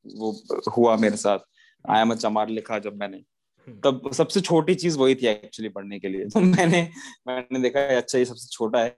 वो 0.06 0.30
हुआ 0.76 0.96
मेरे 0.96 1.16
साथ। 1.16 1.38
आई 1.84 2.00
एम 2.00 2.14
चमार 2.14 2.48
लिखा 2.48 2.78
जब 2.78 2.96
मैंने। 2.96 3.16
हम्म। 3.16 3.80
तब 3.84 4.10
सबसे 4.12 4.40
छोटी 4.40 4.74
चीज़ 4.74 4.98
वही 4.98 5.14
थी 5.14 5.26
एक्चुअली 5.26 5.68
पढ़ने 5.68 5.98
के 5.98 6.08
लिए। 6.08 6.24
तो 6.24 6.40
मैंने 6.40 6.88
मैंने 7.28 7.60
देखा 7.60 7.80
अच्छा 7.96 8.18
ये 8.18 8.24
सबसे 8.24 8.48
छोटा 8.52 8.80
है। 8.80 8.96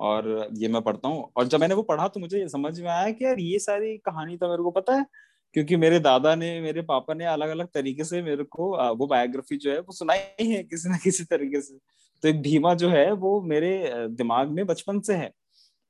और 0.00 0.48
ये 0.52 0.68
मैं 0.68 0.82
पढ़ता 0.82 1.08
हूँ। 1.08 1.30
और 1.36 1.46
जब 1.46 1.60
मैंने 1.60 1.74
वो 1.74 1.82
पढ़ा 1.82 2.08
तो 2.08 2.20
मुझे 2.20 2.48
समझ 2.48 2.78
में 2.80 2.88
आया 2.90 3.10
कि 3.10 3.24
यार 3.24 3.40
ये 3.40 3.58
सारी 3.58 3.96
कहानी 3.98 4.36
तो 4.36 4.48
मेरे 4.50 4.62
को 4.62 4.70
पता 4.70 4.94
है। 4.94 5.06
क्योंकि 5.54 5.76
मेरे 5.76 5.98
दादा 6.00 6.34
ने, 6.34 6.60
मेरे 6.60 6.82
पापा 6.82 7.14
ने 7.14 7.24
अलग 7.24 7.48
अलग 7.48 7.68
तरीके 7.74 8.04
से 8.04 8.22
मेरे 8.22 8.44
को 8.44 8.94
वो 8.94 9.06
बायोग्राफी 9.06 9.56
जो 9.56 9.70
है, 9.70 9.78
वो 9.78 9.92
सुनाई 9.92 10.46
है 10.46 10.62
किसी 10.62 10.88
ना 10.88 10.96
किसी 10.96 11.24
तरीके 11.24 11.60
से। 11.60 11.78
तो 12.22 12.28
एक 12.28 12.40
भीमा 12.42 12.74
जो 12.74 12.88
है, 12.88 13.10
वो 13.12 13.40
मेरे 13.42 13.92
दिमाग 14.10 14.48
में 14.48 14.64
बचपन 14.66 15.00
से 15.00 15.14
है। 15.14 15.30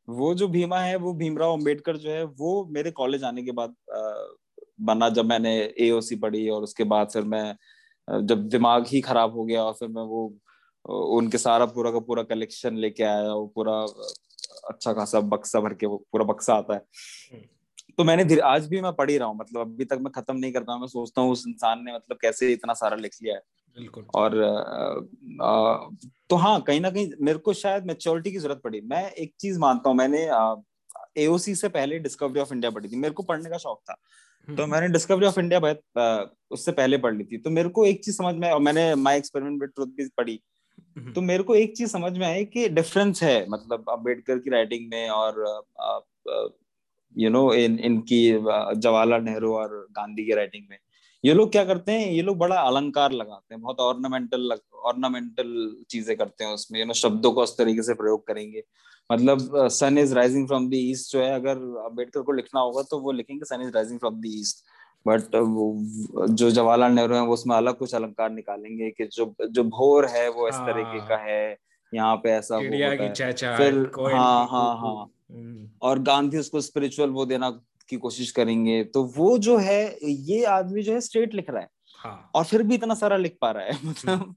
वो 0.09 0.35
जो 0.35 0.49
भीमा 0.49 0.81
है, 0.81 0.97
वो 0.97 1.13
भीमराव 1.15 1.53
अंबेडकर 1.53 1.97
जो 1.97 2.11
है, 2.11 2.25
वो 2.25 2.65
मेरे 2.71 2.91
कॉलेज 2.91 3.25
आने 3.25 3.43
के 3.43 3.53
बाद 3.53 3.75
बना 4.81 5.09
जब 5.09 5.25
मैंने 5.25 5.55
एओसी 5.81 6.17
पढ़ी 6.17 6.49
और 6.49 6.63
उसके 6.63 6.85
बाद 6.85 7.11
फिर 7.11 7.23
मैं 7.23 8.27
जब 8.27 8.49
दिमाग 8.49 8.87
ही 8.87 9.01
खराब 9.01 9.35
हो 9.35 9.45
गया 9.45 9.63
और 9.65 9.73
फिर 9.73 9.89
मैं 9.89 10.03
वो 10.03 10.35
उनके 11.17 11.39
सारा 11.39 11.67
पूरा 11.67 11.91
का 11.91 11.99
पूरा 11.99 12.23
कलेक्शन 12.23 12.77
लेके 12.77 13.03
आया 13.03 13.33
वो 13.33 13.47
पूरा 13.47 13.81
अच्छा 14.69 14.93
खासा 14.93 15.21
बक्सा 15.21 15.61
भर 15.61 15.75
के 15.75 15.87
वो, 15.87 15.97
पूरा 16.13 16.25
बक्सा 16.25 16.55
आता 16.55 16.75
है। 16.75 16.81
हम्म। 17.33 17.43
तो 17.99 18.05
मैंने 18.05 18.39
आज 18.41 18.67
भी 18.67 18.81
मैं 18.81 18.93
पढ़ 18.93 19.11
ही 19.11 19.19
रहा 19.19 19.29
हूँ 19.29 19.37
मतलब 19.37 19.61
अभी 19.61 19.85
तक 19.85 19.99
मैं 20.01 20.13
खत्म 20.13 20.37
नहीं 20.37 20.53
करता 20.53 20.79
मैं 20.79 20.87
सोचता 20.87 21.23
हूँ 21.23 21.33
उस 21.33 21.45
इंसान 21.49 21.85
ने 21.85 21.95
मतलब 21.95 22.19
कैसे 22.21 22.53
इतना 22.53 22.73
सारा 22.73 22.97
लिख 22.97 23.17
लिया 23.23 23.35
है। 23.35 23.41
बिल्कुल। 23.77 24.07
और 24.15 24.43
आ, 24.43 25.47
आ, 25.47 25.89
तो 26.31 26.37
हाँ 26.37 26.61
कहीं 26.61 26.81
ना 26.81 26.91
कहीं 26.91 27.11
मेरे 27.21 27.39
को 27.39 27.53
शायद 27.53 27.87
मेच्योरिटी 27.87 28.33
की 28.33 28.39
ज़रूरत 28.39 28.61
पड़ी। 28.65 28.81
मैं 28.81 29.11
एक 29.11 29.33
चीज़ 29.41 29.59
मानता 29.59 29.89
हूँ 29.89 29.97
मैंने 29.97 30.29
एओसी 31.23 31.55
से 31.55 31.69
पहले 31.69 31.99
डिस्कवरी 31.99 32.41
ऑफ़ 32.41 32.53
इंडिया 32.55 32.71
पढ़ी 32.71 32.89
थी। 32.89 32.97
मेरे 32.97 33.15
को 33.15 33.23
पढ़ने 33.23 33.51
का 33.51 33.59
शौक 33.59 33.81
था। 33.91 33.95
तो 34.49 34.63
हम्म। 34.63 34.73
मैंने 34.73 34.89
डिस्कवरी 34.89 35.27
ऑफ़ 35.27 35.41
इंडिया 35.41 35.61
बहुत 35.61 36.37
उससे 36.51 36.73
पहले 36.73 36.99
पढ़ 36.99 37.15
ली 37.15 37.25
थी। 37.25 37.39
तो 37.39 37.51
मेरे 37.51 37.69
को 37.69 37.87
एक 37.87 38.05
चीज़ 38.05 38.17
समझ 38.17 38.35
में 38.35 38.51
और 38.51 38.61
मैंने 38.61 38.95
माई 38.95 39.19
एक्सपेरिमेंट 39.19 39.61
विद 39.61 39.71
ट्रुथ 39.71 39.87
भी 39.87 40.09
पढ़ी। 40.17 40.41
हम्म। 40.99 41.13
तो 41.13 41.21
मेरे 41.21 41.43
को 41.43 41.55
एक 41.55 41.77
चीज़ 41.77 41.91
समझ 41.91 42.19
में 42.19 42.27
आई 42.27 42.45
कि 42.45 42.69
डिफरेंस 42.69 43.23
है 43.23 43.47
मतलब 43.49 43.85
अंबेडकर 43.91 44.39
की 44.39 44.51
राइटिंग 44.51 44.91
में 44.91 45.09
और 45.09 45.65
यू 47.17 47.31
नो 47.31 47.53
इन 47.55 47.79
इनकी 47.81 48.21
जवाहरलाल 48.33 49.23
नेहरू 49.23 49.53
और 49.55 49.77
गांधी 49.93 50.25
की 50.27 50.35
राइटिंग 50.35 50.65
में। 50.71 50.79
ये 51.25 51.35
लोग 51.35 51.51
क्या 51.53 51.65
करते 51.65 51.93
हैं? 51.93 52.11
ये 52.11 52.23
लोग 52.23 52.39
बड़ा 52.39 52.57
अलंकार 52.61 53.13
लगाते 53.13 53.55
हैं 53.55 53.61
बहुत 53.63 53.81
ऑर्नामेंटल 53.81 54.57
ऑर्नामेंटल 54.87 55.53
चीज़ें 55.91 56.17
करते 56.17 56.45
हैं 56.45 56.53
उसमें 56.55 56.79
यू 56.81 56.87
नो 56.87 56.93
शब्दों 56.95 57.33
को 57.33 57.43
उस 57.43 57.57
तरीके 57.59 57.83
से 57.83 57.95
प्रयोग 57.95 58.27
करेंगे। 58.27 58.63
मतलब 59.11 59.69
sun 59.71 59.99
is 59.99 60.15
rising 60.15 60.47
from 60.49 60.69
the 60.71 60.75
east 60.75 61.13
जो 61.13 61.23
है 61.23 61.35
अगर 61.35 61.57
अंबेडकर 61.85 62.23
को 62.23 62.33
लिखना 62.33 62.61
होगा 62.61 62.83
तो 62.91 62.99
वो 63.01 63.13
लिखेंगे 63.13 63.45
sun 63.45 63.63
is 63.63 63.71
rising 63.75 63.99
from 63.99 64.21
the 64.21 64.27
east 64.27 64.65
but 65.07 65.37
जो 66.33 66.51
जवाहरलाल 66.51 66.93
नेहरू 66.93 67.15
है 67.15 67.21
वो 67.23 67.35
उसमें 67.35 67.57
अलग 67.57 67.77
कुछ 67.79 67.95
अलंकार 67.95 68.31
निकालेंगे 68.31 68.91
कि 68.91 69.05
जो 69.13 69.35
जो 69.51 69.65
भोर 69.71 70.07
है 70.07 70.29
वो 70.31 70.49
इस 70.49 70.55
तरीके 70.69 71.01
का 71.09 71.17
हाँ। 71.17 71.55
यहाँ 71.95 72.17
पे 72.17 72.31
ऐसा 72.31 72.57
है। 72.57 73.57
फिर 73.57 73.75
हाँ 74.13 74.47
हाँ 74.47 74.77
हाँ। 74.79 75.11
हम्म। 75.31 75.69
और 75.83 75.99
गांधी 76.03 76.39
उसको 76.39 76.61
स्पिरिचुअल 76.61 77.11
वो 77.11 77.25
देना 77.27 77.51
की 77.89 77.97
कोशिश 77.97 78.31
करेंगे। 78.31 78.83
तो 78.85 79.03
वो 79.17 79.37
जो 79.39 79.57
है 79.59 79.97
ये 80.03 80.45
आदमी 80.45 80.83
जो 80.83 80.93
है 80.93 81.01
स्ट्रेट 81.01 81.35
लिख 81.35 81.51
रहा 81.51 81.61
है। 81.61 81.69
हाँ. 82.01 82.31
और 82.35 82.45
फिर 82.45 82.63
भी 82.63 82.75
इतना 82.75 82.95
सारा 82.95 83.17
लिख 83.17 83.37
पा 83.41 83.51
रहा 83.51 83.65
है 83.65 83.79
मतलब 83.85 84.35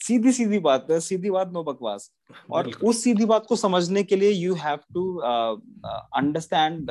सीधी 0.00 0.32
सीधी 0.32 0.58
बात 0.58 0.86
है 0.90 0.98
सीधी 1.00 1.30
बात 1.30 1.52
नो 1.52 1.62
बकवास। 1.64 2.10
और 2.50 2.70
उस 2.84 3.02
सीधी 3.04 3.24
बात 3.24 3.46
को 3.48 3.56
समझने 3.56 4.02
के 4.02 4.16
लिए 4.16 4.30
you 4.30 4.54
have 4.54 4.78
to 4.94 5.16
understand 5.16 6.90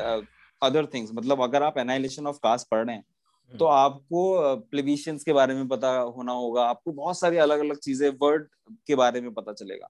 other 0.61 0.85
things 0.85 1.11
मतलब 1.13 1.41
अगर 1.43 1.63
आप 1.63 1.77
एनाइलेशन 1.77 2.27
ऑफ़ 2.27 2.37
कास्ट 2.43 2.67
पढ़ 2.71 2.85
रहे 2.85 2.95
हैं 2.95 3.03
हम्म। 3.03 3.57
तो 3.57 3.65
आपको 3.65 4.55
प्लेबिशियंस 4.71 5.19
uh, 5.19 5.25
के 5.25 5.33
बारे 5.33 5.55
में 5.55 5.67
पता 5.67 5.89
होना 5.89 6.31
होगा। 6.31 6.63
आपको 6.65 6.91
बहुत 6.91 7.19
सारी 7.19 7.37
अलग 7.37 7.59
अलग 7.59 7.77
चीज़ें 7.77 8.09
वर्ड 8.21 8.47
के 8.87 8.95
बारे 8.95 9.21
में 9.21 9.33
पता 9.33 9.53
चलेगा। 9.53 9.87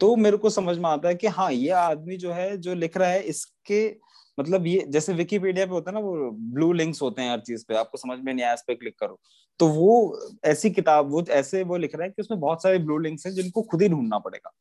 तो 0.00 0.14
मेरे 0.16 0.36
को 0.36 0.50
समझ 0.50 0.76
में 0.78 0.88
आता 0.90 1.08
है 1.08 1.14
कि 1.14 1.26
हाँ 1.26 1.50
ये 1.52 1.70
आदमी 1.70 2.16
जो 2.16 2.32
है 2.32 2.56
जो 2.56 2.74
लिख 2.74 2.96
रहा 2.96 3.08
है 3.08 3.22
इसके 3.22 3.86
मतलब 4.38 4.66
ये 4.66 4.84
जैसे 4.88 5.12
विकीपीडिया 5.12 5.66
पे 5.66 5.72
होता 5.72 5.90
है 5.90 5.94
ना 5.94 6.00
वो 6.00 6.30
ब्लू 6.54 6.72
लिंक्स 6.72 7.02
होते 7.02 7.22
हैं 7.22 7.30
हर 7.30 7.40
चीज़ 7.40 7.64
पे। 7.68 7.74
आपको 7.74 7.98
समझ 7.98 8.18
में 8.18 8.32
नहीं 8.32 8.44
आया 8.44 8.54
इस 8.54 8.62
पे 8.66 8.74
क्लिक 8.74 8.98
करो। 8.98 9.18
तो 9.60 9.68
वो 9.68 10.20
ऐसी 10.44 10.70
किताब 10.70 11.10
वो 11.10 11.24
ऐसे 11.30 11.62
वो 11.62 11.76
लिख 11.76 11.94
रहा 11.94 12.04
है 12.04 12.10
कि 12.10 12.22
उसमें 12.22 12.40
बहुत 12.40 12.62
सारे 12.62 12.78
ब्लू 12.78 12.98
लिंक्स 12.98 13.26
हैं 13.26 13.32
जिनको 13.34 13.62
खुद 13.62 13.82
ही 13.82 13.88
ढूंढना 13.88 14.18
पड़ेगा। 14.18 14.52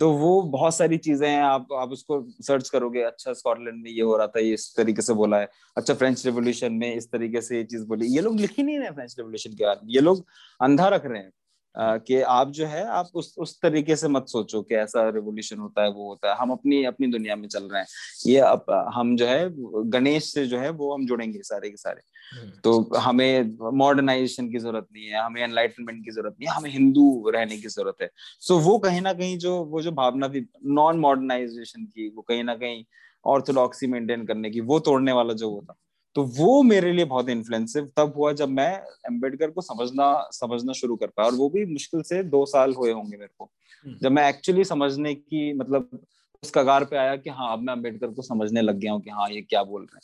तो 0.00 0.10
वो 0.12 0.42
बहुत 0.42 0.74
सारी 0.74 0.96
चीज़ें 0.98 1.28
हैं 1.28 1.42
आप 1.42 1.72
आप 1.72 1.90
उसको 1.90 2.20
सर्च 2.42 2.68
करोगे 2.68 3.02
अच्छा 3.02 3.32
स्कॉटलैंड 3.32 3.82
में 3.82 3.90
ये 3.90 4.02
हो 4.02 4.16
रहा 4.16 4.26
था 4.26 4.40
ये 4.40 4.52
इस 4.54 4.72
तरीके 4.76 5.02
से 5.02 5.14
बोला 5.14 5.38
है 5.38 5.48
अच्छा 5.76 5.94
फ्रेंच 5.94 6.24
रेवोल्यूशन 6.26 6.72
में 6.72 6.94
इस 6.94 7.10
तरीके 7.12 7.40
से 7.40 7.56
ये 7.56 7.64
चीज़ 7.64 7.84
बोली। 7.86 8.06
ये 8.06 8.20
लोग 8.20 8.38
लिख 8.40 8.52
ही 8.58 8.62
नहीं 8.62 8.78
रहे 8.78 8.90
फ्रेंच 8.90 9.14
रेवोल्यूशन 9.18 9.54
के 9.54 9.64
बारे 9.64 9.80
में। 9.84 9.92
ये 9.94 10.00
लोग 10.00 10.24
अंधा 10.60 10.88
रख 10.88 11.06
रहे 11.06 11.18
हैं। 11.18 11.30
कि 11.74 12.20
आप 12.20 12.50
जो 12.50 12.66
है 12.66 12.84
आप 12.88 13.10
उस 13.14 13.34
उस 13.38 13.60
तरीके 13.62 13.96
से 13.96 14.08
मत 14.08 14.24
सोचो 14.28 14.62
कि 14.62 14.74
ऐसा 14.74 15.08
रेवोल्यूशन 15.08 15.58
होता 15.58 15.82
है 15.82 15.90
वो 15.90 16.08
होता 16.08 16.30
है। 16.30 16.36
हम 16.38 16.50
अपनी 16.50 16.84
अपनी 16.84 17.06
दुनिया 17.06 17.36
में 17.36 17.48
चल 17.48 17.64
रहे 17.64 17.80
हैं। 17.80 17.86
ये 18.26 18.38
अब 18.38 18.64
हम 18.94 19.16
जो 19.16 19.26
है 19.26 19.48
गणेश 19.90 20.32
से 20.32 20.46
जो 20.46 20.58
है 20.58 20.70
वो 20.70 20.92
हम 20.94 21.06
जुड़ेंगे 21.06 21.42
सारे 21.42 21.70
के 21.70 21.76
सारे। 21.76 22.02
हम्म। 22.40 22.50
तो 22.64 22.96
हमें 22.96 23.56
मॉडर्नाइजेशन 23.78 24.48
की 24.50 24.58
ज़रूरत 24.58 24.86
नहीं 24.92 25.06
है 25.06 25.24
हमें 25.24 25.42
एनलाइटनमेंट 25.42 26.04
की 26.04 26.10
ज़रूरत 26.10 26.36
नहीं 26.40 26.48
है 26.48 26.56
हमें 26.56 26.70
हिंदू 26.70 27.30
रहने 27.30 27.56
की 27.56 27.68
ज़रूरत 27.68 28.02
है। 28.02 28.10
सो 28.40 28.58
वो 28.58 28.78
कहीं 28.78 29.00
ना 29.00 29.12
कहीं 29.12 29.38
जो 29.38 29.56
वो 29.64 29.82
जो 29.82 29.92
भावना 29.92 30.28
थी 30.28 30.46
नॉन 30.64 30.98
मॉडर्नाइजेशन 30.98 31.84
की 31.84 32.08
वो 32.08 32.22
कहीं 32.22 32.44
ना 32.44 32.54
कहीं 32.54 32.84
ऑर्थोडॉक्सी 33.26 33.86
मेंटेन 33.86 34.26
करने 34.26 34.50
की 34.50 34.60
वो 34.60 34.78
तोड़ने 34.80 35.12
वाला 35.12 35.34
जो 35.34 35.50
वो 35.50 35.60
था। 35.70 35.74
तो 36.14 36.22
वो 36.22 36.62
मेरे 36.62 36.92
लिए 36.92 37.04
बहुत 37.04 37.28
इन्फ्लुएंसिव 37.28 37.90
तब 37.96 38.12
हुआ 38.16 38.32
जब 38.32 38.48
मैं 38.48 38.76
अंबेडकर 38.78 39.50
को 39.50 39.60
समझना 39.60 40.28
समझना 40.32 40.72
शुरू 40.72 40.96
कर 40.96 41.06
पाया। 41.06 41.28
और 41.28 41.34
वो 41.34 41.48
भी 41.48 41.64
मुश्किल 41.64 42.02
से 42.02 42.22
दो 42.22 42.46
साल 42.46 42.74
हुए 42.74 42.92
होंगे 42.92 43.16
मेरे 43.16 43.30
को। 43.38 43.50
हम्म। 43.86 43.98
जब 44.02 44.12
मैं 44.12 44.28
एक्चुअली 44.28 44.64
समझने 44.64 45.14
की 45.14 45.52
मतलब 45.52 46.00
उस 46.42 46.52
कगार 46.54 46.84
पे 46.84 46.96
आया 46.96 47.16
कि 47.16 47.30
हाँ 47.30 47.52
अब 47.52 47.58
मैं 47.58 47.72
अंबेडकर 47.74 48.06
को 48.06 48.22
समझने 48.22 48.60
लग 48.60 48.76
गया 48.76 48.92
हूँ 48.92 49.00
कि 49.00 49.10
हाँ 49.10 49.30
ये 49.30 49.40
क्या 49.40 49.62
बोल 49.62 49.82
रहे 49.82 49.96
हैं। 49.96 50.02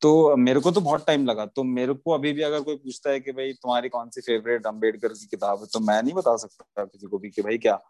तो 0.00 0.36
मेरे 0.36 0.60
को 0.60 0.70
तो 0.70 0.80
बहुत 0.80 1.06
टाइम 1.06 1.26
लगा। 1.26 1.46
तो 1.46 1.62
मेरे 1.64 1.94
को 1.94 2.10
अभी 2.10 2.32
भी 2.32 2.42
अगर 2.42 2.60
कोई 2.60 2.76
पूछता 2.76 3.10
है 3.10 3.20
कि 3.20 3.32
भाई 3.32 3.52
तुम्हारी 3.52 3.88
कौन 3.88 4.08
सी 4.08 4.20
फेवरेट 4.20 4.66
अंबेडकर 4.66 5.08
की 5.08 5.26
किताब 5.26 5.60
है 5.60 5.66
तो 5.66 5.80
मैं 5.80 6.02
नहीं 6.02 6.14
बता 6.14 6.36
सकता 6.36 6.84
किसी 6.84 7.06
को 7.06 7.18
भी 7.18 7.30
कि 7.30 7.42
भाई 7.42 7.58
क्या। 7.58 7.80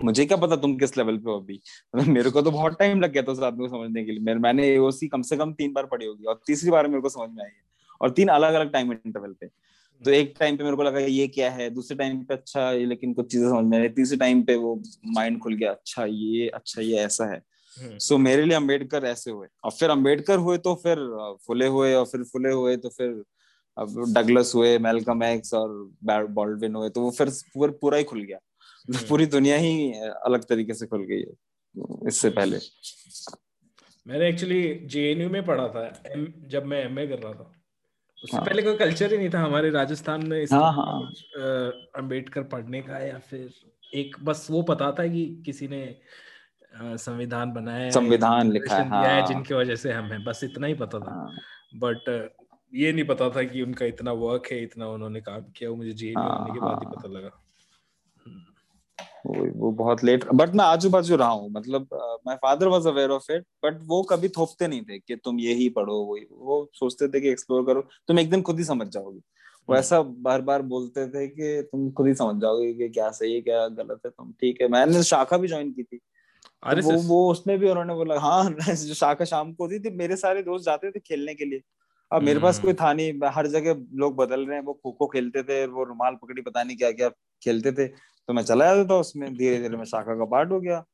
मुझे 0.00 0.24
क्या 0.26 0.36
पता 0.36 0.56
तुम 0.56 0.76
किस 0.76 0.96
लेवल 0.98 1.16
पे 1.16 1.30
हो 1.30 1.38
अभी? 1.40 1.60
मतलब 1.94 2.08
मेरे 2.08 2.30
को 2.30 2.42
तो 2.42 2.50
बहुत 2.50 2.78
टाइम 2.78 3.00
लग 3.00 3.12
गया 3.12 3.22
था 3.22 3.32
उस 3.32 3.40
आदमी 3.40 3.68
को 3.68 3.68
समझने 3.68 4.04
के 4.04 4.12
लिए। 4.12 4.20
मेरे 4.20 4.38
मैंने 4.38 4.66
एओसी 4.68 5.08
कम 5.08 5.22
से 5.22 5.36
कम 5.36 5.52
तीन 5.52 5.72
बार 5.72 5.86
पढ़ी 5.86 6.06
होगी 6.06 6.24
और 6.24 6.40
तीसरी 6.46 6.70
बार 6.70 6.88
मेरे 6.88 7.00
को 7.00 7.08
समझ 7.08 7.28
में 7.30 7.42
आई 7.44 7.50
है। 7.50 7.64
और 8.00 8.10
तीन 8.10 8.28
अलग 8.28 8.54
अलग 8.54 8.72
टाइम 8.72 8.92
इंटरवल 8.92 9.32
पे। 9.40 9.46
तो 10.02 10.10
एक 10.10 10.34
टाइम 10.40 10.56
पे 10.56 10.64
मेरे 10.64 10.76
को 10.76 10.82
लगा 10.82 10.98
ये 11.00 11.26
क्या 11.28 11.50
है? 11.50 11.68
दूसरे 11.70 11.96
टाइम 11.96 12.22
पे 12.24 12.34
अच्छा 12.34 12.70
लेकिन 12.72 13.12
कुछ 13.14 13.30
चीज़ें 13.32 13.48
समझ 13.48 13.64
में 13.64 13.78
आई। 13.78 13.88
तीसरे 13.88 14.16
टाइम 14.18 14.42
पे 14.42 14.54
वो 14.56 14.80
माइंड 15.06 15.38
खुल 15.38 15.54
गया 15.54 15.70
अच्छा 15.70 16.04
ये 16.04 16.48
अच्छा 16.48 16.82
ये 16.82 16.96
ऐसा 16.96 17.32
है। 17.32 17.38
सो 17.38 17.84
हम्म। 17.84 17.98
so, 17.98 18.18
मेरे 18.18 18.44
लिए 18.44 18.56
अंबेडकर 18.56 19.04
ऐसे 19.04 19.30
हुए। 19.30 19.46
और 19.64 19.70
फिर 19.70 19.90
अंबेडकर 19.90 20.38
हुए 20.38 20.58
तो 20.58 20.74
फिर 20.74 20.98
फुले 21.46 21.66
हुए 21.66 21.94
और 21.94 22.04
फिर 22.04 22.22
फुले 22.22 22.52
हुए 22.52 22.76
तो 22.76 22.88
फिर 22.88 23.22
अब 23.76 24.04
डगलस 24.08 24.52
हुए 24.54 24.78
मेलकम 24.78 25.22
एक्स 25.22 25.54
और 25.54 25.68
बॉल्डविन 26.04 26.74
हुए 26.74 26.88
तो 26.90 27.00
वो 27.00 27.10
फिर 27.10 27.70
पूरा 27.80 27.98
ही 27.98 28.04
खुल 28.04 28.22
गया। 28.22 28.38
पूरी 29.08 29.26
दुनिया 29.26 29.56
ही 29.56 29.92
अलग 30.26 30.44
तरीके 30.48 30.74
से 30.74 30.86
खुल 30.86 31.04
गई 31.04 31.20
है 31.20 32.06
इससे 32.08 32.30
पहले 32.30 32.58
मैंने 34.06 34.28
एक्चुअली 34.28 34.62
जेएनयू 34.84 35.28
में 35.30 35.44
पढ़ा 35.44 35.68
था 35.68 35.84
एम, 36.06 36.26
जब 36.48 36.64
मैं 36.64 36.84
एमए 36.84 37.06
कर 37.06 37.18
रहा 37.18 37.32
था 37.32 37.52
उससे 38.24 38.36
हाँ. 38.36 38.44
पहले 38.46 38.62
कोई 38.62 38.76
कल्चर 38.76 39.12
ही 39.12 39.18
नहीं 39.18 39.30
था 39.30 39.40
हमारे 39.40 39.70
राजस्थान 39.70 40.26
में 40.26 40.44
हाँ, 40.52 40.72
हाँ. 40.72 41.12
अंबेडकर 41.96 42.42
पढ़ने 42.42 42.80
का 42.82 42.98
या 42.98 43.18
फिर 43.18 43.50
एक 43.94 44.16
बस 44.24 44.46
वो 44.50 44.62
पता 44.62 44.90
था 44.92 45.06
कि 45.06 45.24
किसी 45.46 45.68
ने 45.68 45.82
संविधान 46.74 47.52
बनाया 47.52 47.90
संविधान 47.90 48.50
लिखा 48.52 48.76
है, 48.76 48.88
हाँ. 48.88 49.26
जिनकी 49.26 49.54
वजह 49.54 49.76
से 49.76 49.92
हम 49.92 50.04
हैं 50.04 50.22
बस 50.24 50.40
इतना 50.44 50.66
ही 50.66 50.74
पता 50.74 50.98
था 51.00 51.10
हाँ. 51.10 51.30
बट 51.74 52.08
ये 52.72 52.92
नहीं 52.92 53.04
पता 53.04 53.28
था 53.30 53.42
कि 53.42 53.62
उनका 53.62 53.86
इतना 53.86 54.12
वर्क 54.12 54.46
है 54.52 54.62
इतना 54.62 54.88
उन्होंने 54.88 55.20
काम 55.20 55.42
किया 55.56 55.70
वो 55.70 55.76
मुझे 55.76 55.92
जेएनयू 55.92 56.22
हाँ, 56.22 56.38
आने 56.40 56.54
के 56.54 56.60
बाद 56.60 56.78
ही 56.78 56.86
हाँ। 56.86 56.94
पता 56.96 57.08
लगा 57.08 57.30
वो 59.26 59.46
वो 59.56 59.70
बहुत 59.72 60.04
लेट 60.04 60.24
बट 60.34 60.54
मैं 60.54 60.64
आजू 60.64 60.90
बाजू 60.90 61.16
रहा 61.16 61.28
हूँ 61.28 61.50
मतलब 61.50 61.88
my 62.26 62.36
father 62.36 62.68
was 62.68 62.86
aware 62.86 63.10
of 63.10 63.32
it 63.32 63.44
but 63.64 63.80
वो 63.84 64.02
कभी 64.02 64.28
थोपते 64.28 64.68
नहीं 64.68 64.82
थे 64.82 64.98
कि 64.98 65.16
तुम 65.16 65.40
यही 65.40 65.68
पढ़ो 65.68 65.94
वो 66.04 66.18
वो 66.32 66.70
सोचते 66.74 67.08
थे 67.08 67.20
कि 67.20 67.28
एक्सप्लोर 67.28 67.64
करो 67.66 67.82
तुम 68.08 68.18
एक 68.18 68.30
दिन 68.30 68.42
खुद 68.42 68.58
ही 68.58 68.64
समझ 68.64 68.86
जाओगे। 68.88 69.18
वो 69.18 69.74
हम्म। 69.74 69.78
ऐसा 69.78 70.00
बार 70.02 70.40
बार 70.40 70.62
बोलते 70.62 71.06
थे 71.08 71.26
कि 71.28 71.62
तुम 71.62 71.90
खुद 71.90 72.06
ही 72.06 72.14
समझ 72.14 72.40
जाओगे 72.40 72.72
कि 72.74 72.88
क्या 72.88 73.10
सही 73.10 73.34
है 73.34 73.40
क्या 73.40 73.66
गलत 73.68 74.00
है 74.06 74.10
तुम 74.10 74.32
ठीक 74.32 74.60
है। 74.62 74.68
मैंने 74.68 75.02
शाखा 75.02 75.36
भी 75.36 75.48
ज्वाइन 75.48 75.72
की 75.72 75.82
थी। 75.82 75.96
तो 75.96 76.82
वो 76.82 77.02
वो 77.02 77.30
उसमें 77.30 77.58
भी 77.58 77.68
उन्होंने 77.68 77.94
बोला 77.94 78.18
हाँ 78.20 78.44
जो 78.68 78.94
शाखा 78.94 79.24
शाम 79.24 79.52
को 79.52 79.64
होती 79.64 79.78
थी 79.80 79.90
मेरे 79.96 80.16
सारे 80.16 80.42
दोस्त 80.42 80.64
जाते 80.64 80.90
थे 80.90 81.00
खेलने 81.00 81.34
के 81.34 81.44
लिए। 81.44 81.62
अब 82.12 82.22
मेरे 82.22 82.40
पास 82.40 82.58
कोई 82.58 82.70
हम्म। 82.70 82.84
था 82.84 82.92
नहीं 82.92 83.12
हर 83.24 83.46
जगह 83.46 83.86
लोग 83.94 84.16
बदल 84.16 84.46
रहे 84.46 84.56
हैं 84.56 84.64
वो 84.64 84.72
खो 84.72 84.92
खो 84.92 85.06
खेलते 85.06 85.42
थे 85.42 85.66
वो 85.66 85.84
रुमाल 85.84 86.14
पकड़ी 86.14 86.42
पता 86.42 86.62
नहीं 86.62 86.76
क्या 86.76 86.90
क्या 86.92 87.08
खेलते 87.42 87.72
थे। 87.72 87.86
तो 88.28 88.34
मैं 88.34 88.42
चला 88.42 88.74
जाता 88.74 88.88
था 88.90 88.98
उसमें 88.98 89.34
धीरे 89.36 89.58
धीरे 89.58 89.76
मैं 89.76 89.84
शाखा 89.84 90.14
का 90.14 90.24
पार्ट 90.24 90.50
हो 90.50 90.60
गया। 90.60 90.84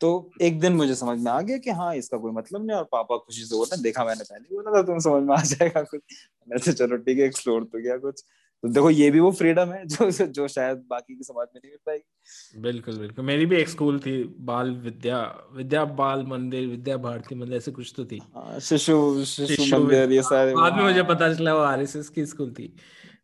तो 0.00 0.08
एक 0.42 0.60
दिन 0.60 0.72
मुझे 0.72 0.94
समझ 0.94 1.18
में 1.18 1.30
आ 1.32 1.40
गया 1.40 1.58
कि 1.58 1.70
हाँ 1.70 1.94
इसका 1.96 2.18
कोई 2.18 2.32
मतलब 2.32 2.66
नहीं 2.66 2.76
और 2.76 2.84
पापा 2.84 3.16
खुशी 3.16 3.44
से 3.44 3.56
बोलते 3.56 3.82
देखा 3.82 4.04
मैंने 4.04 4.24
पहले 4.24 4.56
बोला 4.56 4.78
था 4.78 4.82
तुम 4.82 4.98
समझ 4.98 5.22
में 5.22 5.36
आ 5.36 5.40
जाएगा 5.42 5.82
कुछ। 5.82 6.00
मैं 6.48 6.58
तो 6.58 6.72
चलो 6.72 6.96
ठीक 6.96 7.18
है 7.18 7.24
एक्सप्लोर 7.24 7.64
तो 7.64 7.82
गया 7.82 7.96
कुछ। 7.96 8.22
तो 8.62 8.68
देखो 8.68 8.90
ये 8.90 9.10
भी 9.10 9.20
वो 9.20 9.30
फ्रीडम 9.32 9.72
है 9.72 9.84
जो 9.86 10.10
जो 10.10 10.48
शायद 10.48 10.84
बाकी 10.90 11.14
की 11.14 11.24
समाज 11.24 11.46
में 11.54 11.60
नहीं 11.64 11.70
मिल 11.70 11.78
पाएगी। 11.86 12.60
बिल्कुल 12.60 12.98
बिल्कुल। 12.98 13.24
मेरी 13.24 13.46
भी 13.46 13.56
एक 13.56 13.68
स्कूल 13.68 13.98
थी 13.98 14.22
बाल 14.40 14.70
विद्या 14.76 15.20
विद्या 15.52 15.84
बाल 15.84 16.24
मंदिर 16.26 16.66
विद्या 16.66 16.96
भारती 16.96 17.34
मंदिर 17.34 17.56
ऐसे 17.56 17.72
कुछ 17.72 17.92
तो 17.96 18.04
थी। 18.04 18.20
हाँ, 18.34 18.58
शिशु 18.60 19.24
शिशु 19.24 19.76
मंदिर 19.76 20.12
ये 20.12 20.22
सारे। 20.22 20.54
बाद 20.54 20.76
में 20.76 20.82
मुझे 20.84 21.02
पता 21.02 21.32
चला 21.34 21.54
वो 21.54 21.60
आरएसएस 21.60 22.08
की 22.08 22.26
स्कूल 22.26 22.52
थी। 22.52 22.72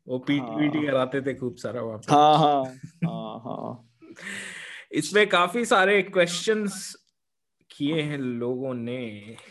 वो 0.07 0.19
पीटी 0.19 0.57
पीटी 0.57 0.79
हाँ। 0.79 0.87
कराते 0.87 1.21
थे 1.21 1.35
खूब 1.35 1.57
सारा 1.57 1.83
वहाँ 1.83 2.01
हाँ 2.11 2.39
हाँ 2.39 2.65
हाँ 3.05 3.39
हाँ। 3.41 3.89
इसमें 4.93 5.27
काफ़ी 5.29 5.65
सारे 5.65 6.03
क्वेश्चंस 6.03 6.97
किए 7.71 8.03
हैं 8.03 8.19
लोगों 8.19 8.73
ने। 8.75 8.97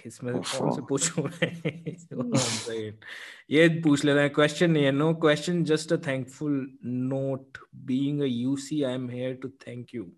इसमें 0.06 0.34
कौन 0.34 0.72
से 0.72 0.82
पूछूँ 0.82 1.24
ये 3.52 3.68
पूछ 3.84 4.06
लेते 4.06 4.20
हैं। 4.20 4.30
क्वेश्चन 4.30 4.72
नहीं 4.72 4.84
है 4.84 4.92
no 4.92 5.14
question 5.14 5.64
just 5.64 5.94
a 5.94 5.98
thankful 6.08 6.78
note 6.86 7.58
being 7.86 8.22
a 8.22 8.26
UC 8.26 8.82
I 8.84 8.94
am 8.94 9.10
here 9.10 9.34
to 9.34 9.50
thank 9.68 9.96
you 9.96 10.12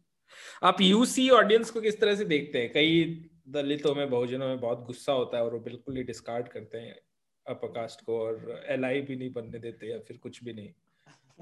आप 0.64 0.82
यूसी 0.82 1.30
ऑडियंस 1.30 1.70
को 1.72 1.82
किस 1.82 2.00
तरह 2.00 2.16
से 2.16 2.26
देखते 2.26 2.62
हैं? 2.62 2.72
कई 2.74 3.04
दलितों 3.48 3.96
में 3.96 4.10
बहुजनों 4.10 4.48
में 4.48 4.60
बहुत 4.60 4.84
गुस्सा 4.86 5.14
होता 5.14 5.38
है 5.38 5.44
और 5.44 5.54
वो 5.54 5.60
बिल्कुल 5.60 5.98
ही 5.98 6.04
डिस्कार्ड 6.04 6.48
करते 6.48 6.78
हैं। 6.78 6.96
अपकास्ट 7.50 8.02
को 8.02 8.20
और 8.20 8.64
एल 8.68 8.82
भी 8.82 9.16
नहीं 9.16 9.34
बनने 9.34 9.60
देते 9.60 9.88
या 9.88 10.00
फिर 10.00 10.18
कुछ 10.18 10.44
भी 10.44 10.54
नहीं। 10.54 10.70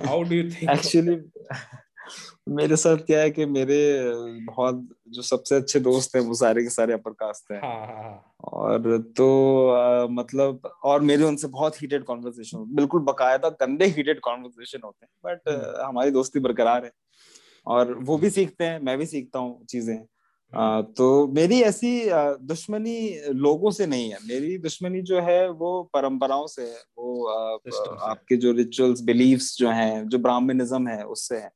How 0.05 0.23
do 0.23 0.35
you 0.35 0.43
think 0.43 0.69
actually 0.69 1.15
मेरे 2.49 2.75
साथ 2.75 2.97
क्या 2.97 3.19
है 3.19 3.31
कि 3.31 3.45
मेरे 3.45 3.77
बहुत 4.45 4.89
जो 5.09 5.21
सबसे 5.21 5.55
अच्छे 5.55 5.79
दोस्त 5.79 6.15
हैं 6.15 6.23
वो 6.23 6.33
सारे 6.33 6.63
के 6.63 6.69
सारे 6.69 6.93
अपर 6.93 7.11
कास्ट 7.11 7.51
हैं। 7.51 7.59
हाँ, 7.61 7.87
हाँ, 7.87 8.03
हाँ. 8.03 8.35
और 8.43 8.97
तो 9.17 9.69
आ, 9.69 10.07
मतलब 10.07 10.71
और 10.83 11.01
मेरे 11.01 11.23
उनसे 11.23 11.47
बहुत 11.47 11.81
हीटेड 11.81 12.03
कॉन्वर्सेशन 12.03 12.57
बिल्कुल 12.75 13.01
बकायदा 13.01 13.49
गंदे 13.49 13.85
हीटेड 13.85 14.19
कॉन्वर्सेशन 14.19 14.79
होते 14.85 15.05
हैं। 15.05 15.11
But 15.25 15.49
hmm. 15.49 15.87
हमारी 15.87 16.11
दोस्ती 16.11 16.39
बरकरार 16.39 16.85
है। 16.85 16.91
और 17.67 17.93
वो 17.93 18.17
भी 18.17 18.29
सीखते 18.29 18.65
हैं 18.65 18.79
मैं 18.79 18.97
भी 18.97 19.05
सीखता 19.05 19.39
हूँ 19.39 19.65
चीज़ें। 19.65 20.05
आ, 20.53 20.81
तो 20.81 21.27
मेरी 21.27 21.61
ऐसी 21.61 21.91
दुश्मनी 22.45 23.29
लोगों 23.35 23.71
से 23.71 23.85
नहीं 23.85 24.09
है। 24.11 24.17
मेरी 24.27 24.57
दुश्मनी 24.57 25.01
जो 25.01 25.21
है 25.21 25.49
वो 25.51 25.71
परंपराओं 25.93 26.47
से 26.47 26.61
है। 26.61 26.81
वो 26.97 27.27
आ, 27.27 27.57
आपके 28.01 28.37
जो 28.37 28.51
रिचुअल्स 28.51 29.01
बिलीव्स 29.01 29.55
जो 29.57 29.69
हैं 29.69 30.07
जो 30.09 30.17
ब्राह्मणिज्म 30.19 30.87
है 30.87 31.03
उससे 31.05 31.37
है। 31.37 31.51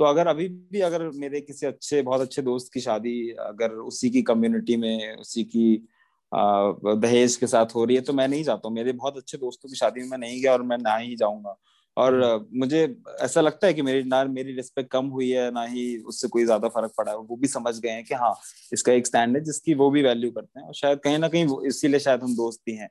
तो 0.00 0.04
अगर 0.04 0.26
अभी 0.26 0.48
भी 0.48 0.80
अगर 0.80 1.08
मेरे 1.14 1.40
किसी 1.40 1.66
अच्छे 1.66 2.02
बहुत 2.02 2.20
अच्छे 2.20 2.42
दोस्त 2.42 2.70
की 2.74 2.80
शादी 2.80 3.30
अगर 3.40 3.72
उसी 3.82 4.10
की 4.10 4.22
कम्युनिटी 4.22 4.76
में 4.76 5.16
उसी 5.16 5.44
की 5.44 5.66
दहेज 6.32 7.36
के 7.36 7.46
साथ 7.46 7.74
हो 7.74 7.84
रही 7.84 7.96
है 7.96 8.02
तो 8.02 8.12
मैं 8.12 8.26
नहीं 8.28 8.44
जाता 8.44 8.68
हूँ। 8.68 8.74
मेरे 8.76 8.92
बहुत 8.92 9.16
अच्छे 9.16 9.38
दोस्तों 9.38 9.68
की 9.68 9.76
शादी 9.76 10.00
में 10.00 10.08
मैं 10.08 10.18
नहीं 10.18 10.40
गया 10.42 10.52
और 10.52 10.62
मैं 10.62 10.78
ना 10.78 10.96
ही 10.96 11.16
जाऊँगा। 11.16 11.56
और 11.96 12.14
हम्म। 12.14 12.58
मुझे 12.58 12.96
ऐसा 13.20 13.40
लगता 13.40 13.66
है 13.66 13.74
कि 13.74 13.82
मेरी 13.82 14.02
ना 14.04 14.24
मेरी 14.24 14.52
रिस्पेक्ट 14.52 14.90
कम 14.90 15.06
हुई 15.06 15.30
है 15.30 15.50
ना 15.50 15.64
ही 15.64 15.96
उससे 15.98 16.28
कोई 16.28 16.44
ज़्यादा 16.44 16.68
फ़र्क 16.68 16.92
पड़ा 16.98 17.10
है 17.12 17.16
वो 17.18 17.36
भी 17.36 17.48
समझ 17.48 17.78
गए 17.78 17.90
हैं 17.90 18.04
कि 18.04 18.14
हाँ 18.14 18.34
इसका 18.72 18.92
एक 18.92 19.06
स्टैंड 19.06 19.36
है 19.36 19.42
जिसकी 19.44 19.74
वो 19.74 19.90
भी 19.90 20.02
वैल्यू 20.02 20.30
करते 20.30 20.60
हैं 20.60 20.66
और 20.66 20.74
शायद 20.74 21.00
कहीं 21.00 21.18
ना 21.18 21.28
कहीं 21.28 21.66
इसीलिए 21.68 22.00
शायद 22.00 22.22
हम 22.22 22.36
दोस्त 22.36 22.60
भी 22.66 22.74
हैं 22.74 22.88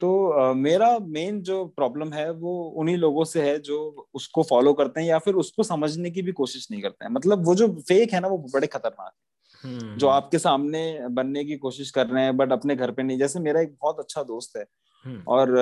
तो 0.00 0.08
uh, 0.40 0.56
मेरा 0.56 0.98
मेन 0.98 1.40
जो 1.42 1.64
प्रॉब्लम 1.66 2.12
है 2.12 2.30
वो 2.30 2.52
उन्हीं 2.76 2.96
लोगों 2.96 3.24
से 3.24 3.42
है 3.42 3.58
जो 3.58 4.08
उसको 4.14 4.42
फॉलो 4.42 4.72
करते 4.72 5.00
हैं 5.00 5.08
या 5.08 5.18
फिर 5.18 5.34
उसको 5.34 5.62
समझने 5.62 6.10
की 6.10 6.22
भी 6.22 6.32
कोशिश 6.32 6.66
नहीं 6.70 6.82
करते 6.82 7.04
हैं 7.04 7.12
मतलब 7.12 7.44
वो 7.46 7.54
जो 7.54 7.68
फेक 7.88 8.12
है 8.12 8.20
ना 8.20 8.28
वो 8.28 8.38
बड़े 8.54 8.66
खतरनाक 8.66 9.12
है 9.12 9.34
हम्म। 9.64 9.96
जो 9.96 10.08
आपके 10.08 10.38
सामने 10.38 11.08
बनने 11.08 11.44
की 11.44 11.56
कोशिश 11.56 11.90
कर 11.90 12.06
रहे 12.06 12.24
हैं 12.24 12.36
बट 12.36 12.52
अपने 12.52 12.76
घर 12.76 12.90
पे 12.90 13.02
नहीं 13.02 13.18
जैसे 13.18 13.40
मेरा 13.40 13.60
एक 13.60 13.76
बहुत 13.82 14.00
अच्छा 14.00 14.22
दोस्त 14.22 14.56
है। 14.56 14.64
और 15.28 15.56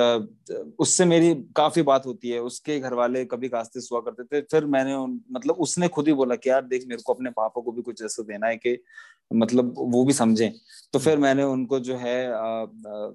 उससे 0.78 1.04
मेरी 1.04 1.34
काफ़ी 1.34 1.82
बात 1.82 2.06
होती 2.06 2.28
है। 2.28 2.40
उसके 2.40 2.80
घर 2.80 2.94
वाले 2.94 3.24
कभी 3.24 3.48
कास्ते 3.48 3.80
हुआ 3.80 4.00
करते 4.00 4.24
थे। 4.24 4.40
फिर 4.40 4.64
मैंने 4.64 4.96
मतलब 5.32 5.54
उसने 5.54 5.88
खुद 5.88 6.08
ही 6.08 6.14
बोला 6.14 6.34
कि 6.34 6.50
यार 6.50 6.62
देख 6.62 6.84
मेरे 6.88 7.02
को 7.02 7.14
अपने 7.14 7.30
पापा 7.30 7.60
को 7.62 7.72
भी 7.72 7.82
कुछ 7.82 8.02
ऐसा 8.02 8.22
देना 8.22 8.46
है 8.46 8.56
कि 8.56 8.78
मतलब 9.34 9.74
वो 9.78 10.04
भी 10.04 10.12
समझे। 10.12 10.52
तो 10.92 10.98
फिर 10.98 11.12
हम्म। 11.12 11.22
मैंने 11.22 11.42
उनको 11.42 11.78
जो 11.80 11.96
है 11.96 12.32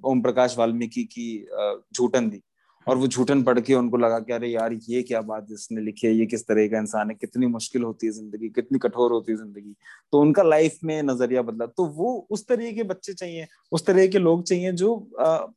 ओम 0.03 0.21
प्रकाश 0.21 0.57
वाल्मीकि 0.57 1.03
की 1.03 1.47
झूठन 1.95 2.29
दी। 2.29 2.41
और 2.87 2.97
वो 2.97 3.07
झूठन 3.07 3.41
पढ़ 3.43 3.59
के 3.59 3.73
उनको 3.73 3.97
लगा 3.97 4.19
कि 4.19 4.33
अरे 4.33 4.47
यार 4.49 4.73
ये 4.89 5.01
क्या 5.03 5.21
बात 5.21 5.47
इसने 5.51 5.81
लिखी 5.81 6.07
है? 6.07 6.13
ये 6.13 6.25
किस 6.25 6.47
तरह 6.47 6.67
का 6.67 6.77
इंसान 6.77 7.09
है? 7.09 7.15
कितनी 7.15 7.47
मुश्किल 7.47 7.83
होती 7.83 8.07
है 8.07 8.11
ज़िंदगी 8.13 8.49
कितनी 8.49 8.79
कठोर 8.79 9.11
होती 9.11 9.31
है 9.31 9.37
ज़िंदगी। 9.37 9.73
तो 10.13 10.21
उनका 10.21 10.43
लाइफ 10.43 10.77
में 10.83 11.01
नज़रिया 11.03 11.41
बदला। 11.41 11.65
तो 11.67 11.85
वो 11.87 12.15
उस 12.31 12.45
तरह 12.47 12.71
के 12.73 12.83
बच्चे 12.83 13.13
चाहिए 13.13 13.47
उस 13.71 13.85
तरह 13.85 14.07
के 14.07 14.19
लोग 14.19 14.43
चाहिए 14.43 14.71
जो 14.73 14.93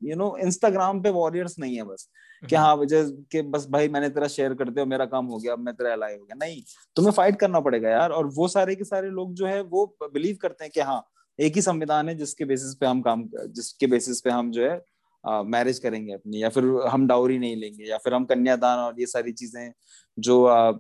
यू 0.05 0.17
नो 0.17 0.37
इंस्टाग्राम 0.45 1.03
पे 1.03 1.11
वॉरियर्स 1.13 1.59
नहीं 1.59 1.77
है 1.77 1.85
बस 1.85 2.09
कि 2.43 2.55
हम्म। 2.57 2.65
हाँ 2.65 2.75
वजह 2.77 3.11
कि 3.33 3.43
बस 3.45 3.67
भाई 3.71 3.89
मैंने 3.89 4.09
तेरा 4.09 4.29
शेयर 4.29 4.55
कर 4.55 4.71
दिया 4.71 4.85
मेरा 4.87 5.05
काम 5.07 5.27
हो 5.27 5.39
गया 5.39 5.53
अब 5.53 5.59
मैं 5.59 5.75
तेरा 5.75 5.93
अलाई 5.93 6.15
हो 6.15 6.25
गया। 6.25 6.37
नहीं 6.41 6.63
तुम्हें 6.97 7.13
फाइट 7.13 7.39
करना 7.41 7.61
पड़ेगा 7.61 7.91
यार। 7.91 8.11
और 8.11 8.27
वो 8.37 8.49
सारे 8.49 8.75
के 8.75 8.85
सारे 8.85 9.11
लोग 9.11 9.35
जो 9.35 9.47
है 9.47 9.61
वो 9.65 9.87
बिलीव 10.05 10.39
करते 10.43 10.65
हैं 10.65 10.71
कि 10.75 10.81
हाँ 10.83 11.03
एक 11.39 11.55
ही 11.55 11.63
संविधान 11.63 12.09
है 12.09 12.15
जिसके 12.17 12.45
बेसिस 12.45 12.75
पे 12.75 12.87
हम 12.87 13.01
काम 13.03 13.29
जिसके 13.35 13.87
बेसिस 13.87 14.21
पे 14.21 14.31
हम 14.31 14.51
जो 14.51 14.63
है 14.63 14.81
मैरिज 15.25 15.79
करेंगे 15.79 16.13
अपनी 16.13 16.43
या 16.43 16.49
फिर 16.49 16.65
हम 16.89 17.07
डाउरी 17.07 17.39
नहीं 17.39 17.57
लेंगे 17.57 17.85
या 17.85 17.99
फिर 17.99 18.15
हम 18.15 18.25
कन्यादान 18.25 18.79
और 18.79 19.01
ये 19.01 19.07
सारी 19.07 19.33
चीज़ें 19.33 19.73
जो 20.19 20.45
आ, 20.45 20.73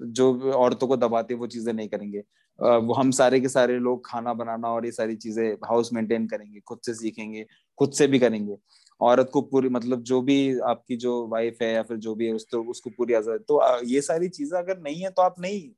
जो 0.00 0.52
औरतों 0.52 0.88
को 0.88 0.96
दबाते 0.96 1.34
वो 1.34 1.46
चीज़ें 1.46 1.72
नहीं 1.72 1.88
करेंगे। 1.88 2.18
आ, 2.18 2.76
वो 2.76 2.94
हम 2.94 3.10
सारे 3.12 3.40
के 3.40 3.48
सारे 3.48 3.78
लोग 3.80 4.06
खाना 4.06 4.34
बनाना 4.34 4.68
और 4.68 4.86
ये 4.86 4.92
सारी 4.92 5.16
चीज़ें 5.16 5.52
हाउस 5.64 5.92
मेंटेन 5.92 6.26
करेंगे 6.26 6.60
खुद 6.60 6.78
से 6.86 6.94
सीखेंगे 6.94 7.44
खुद 7.78 7.92
से 7.92 8.06
भी 8.06 8.18
करेंगे। 8.18 8.56
औरत 9.00 9.30
को 9.32 9.40
पूरी 9.42 9.68
मतलब 9.70 10.02
जो 10.04 10.20
भी 10.22 10.58
आपकी 10.60 10.96
जो 10.96 11.26
वाइफ 11.28 11.62
है 11.62 11.72
या 11.74 11.82
फिर 11.82 11.96
जो 11.98 12.14
भी 12.14 12.26
है 12.26 12.32
उस 12.32 12.46
तो 12.52 12.62
उसको 12.64 12.90
पूरी 12.90 13.14
आज़ाद 13.14 13.44
तो 13.48 13.60
ये 13.84 14.00
सारी 14.02 14.28
चीज़ें 14.30 14.58
अगर 14.58 14.78
नहीं 14.80 15.02
है 15.02 15.10
तो 15.10 15.22
आप 15.22 15.40
नहीं 15.40 15.70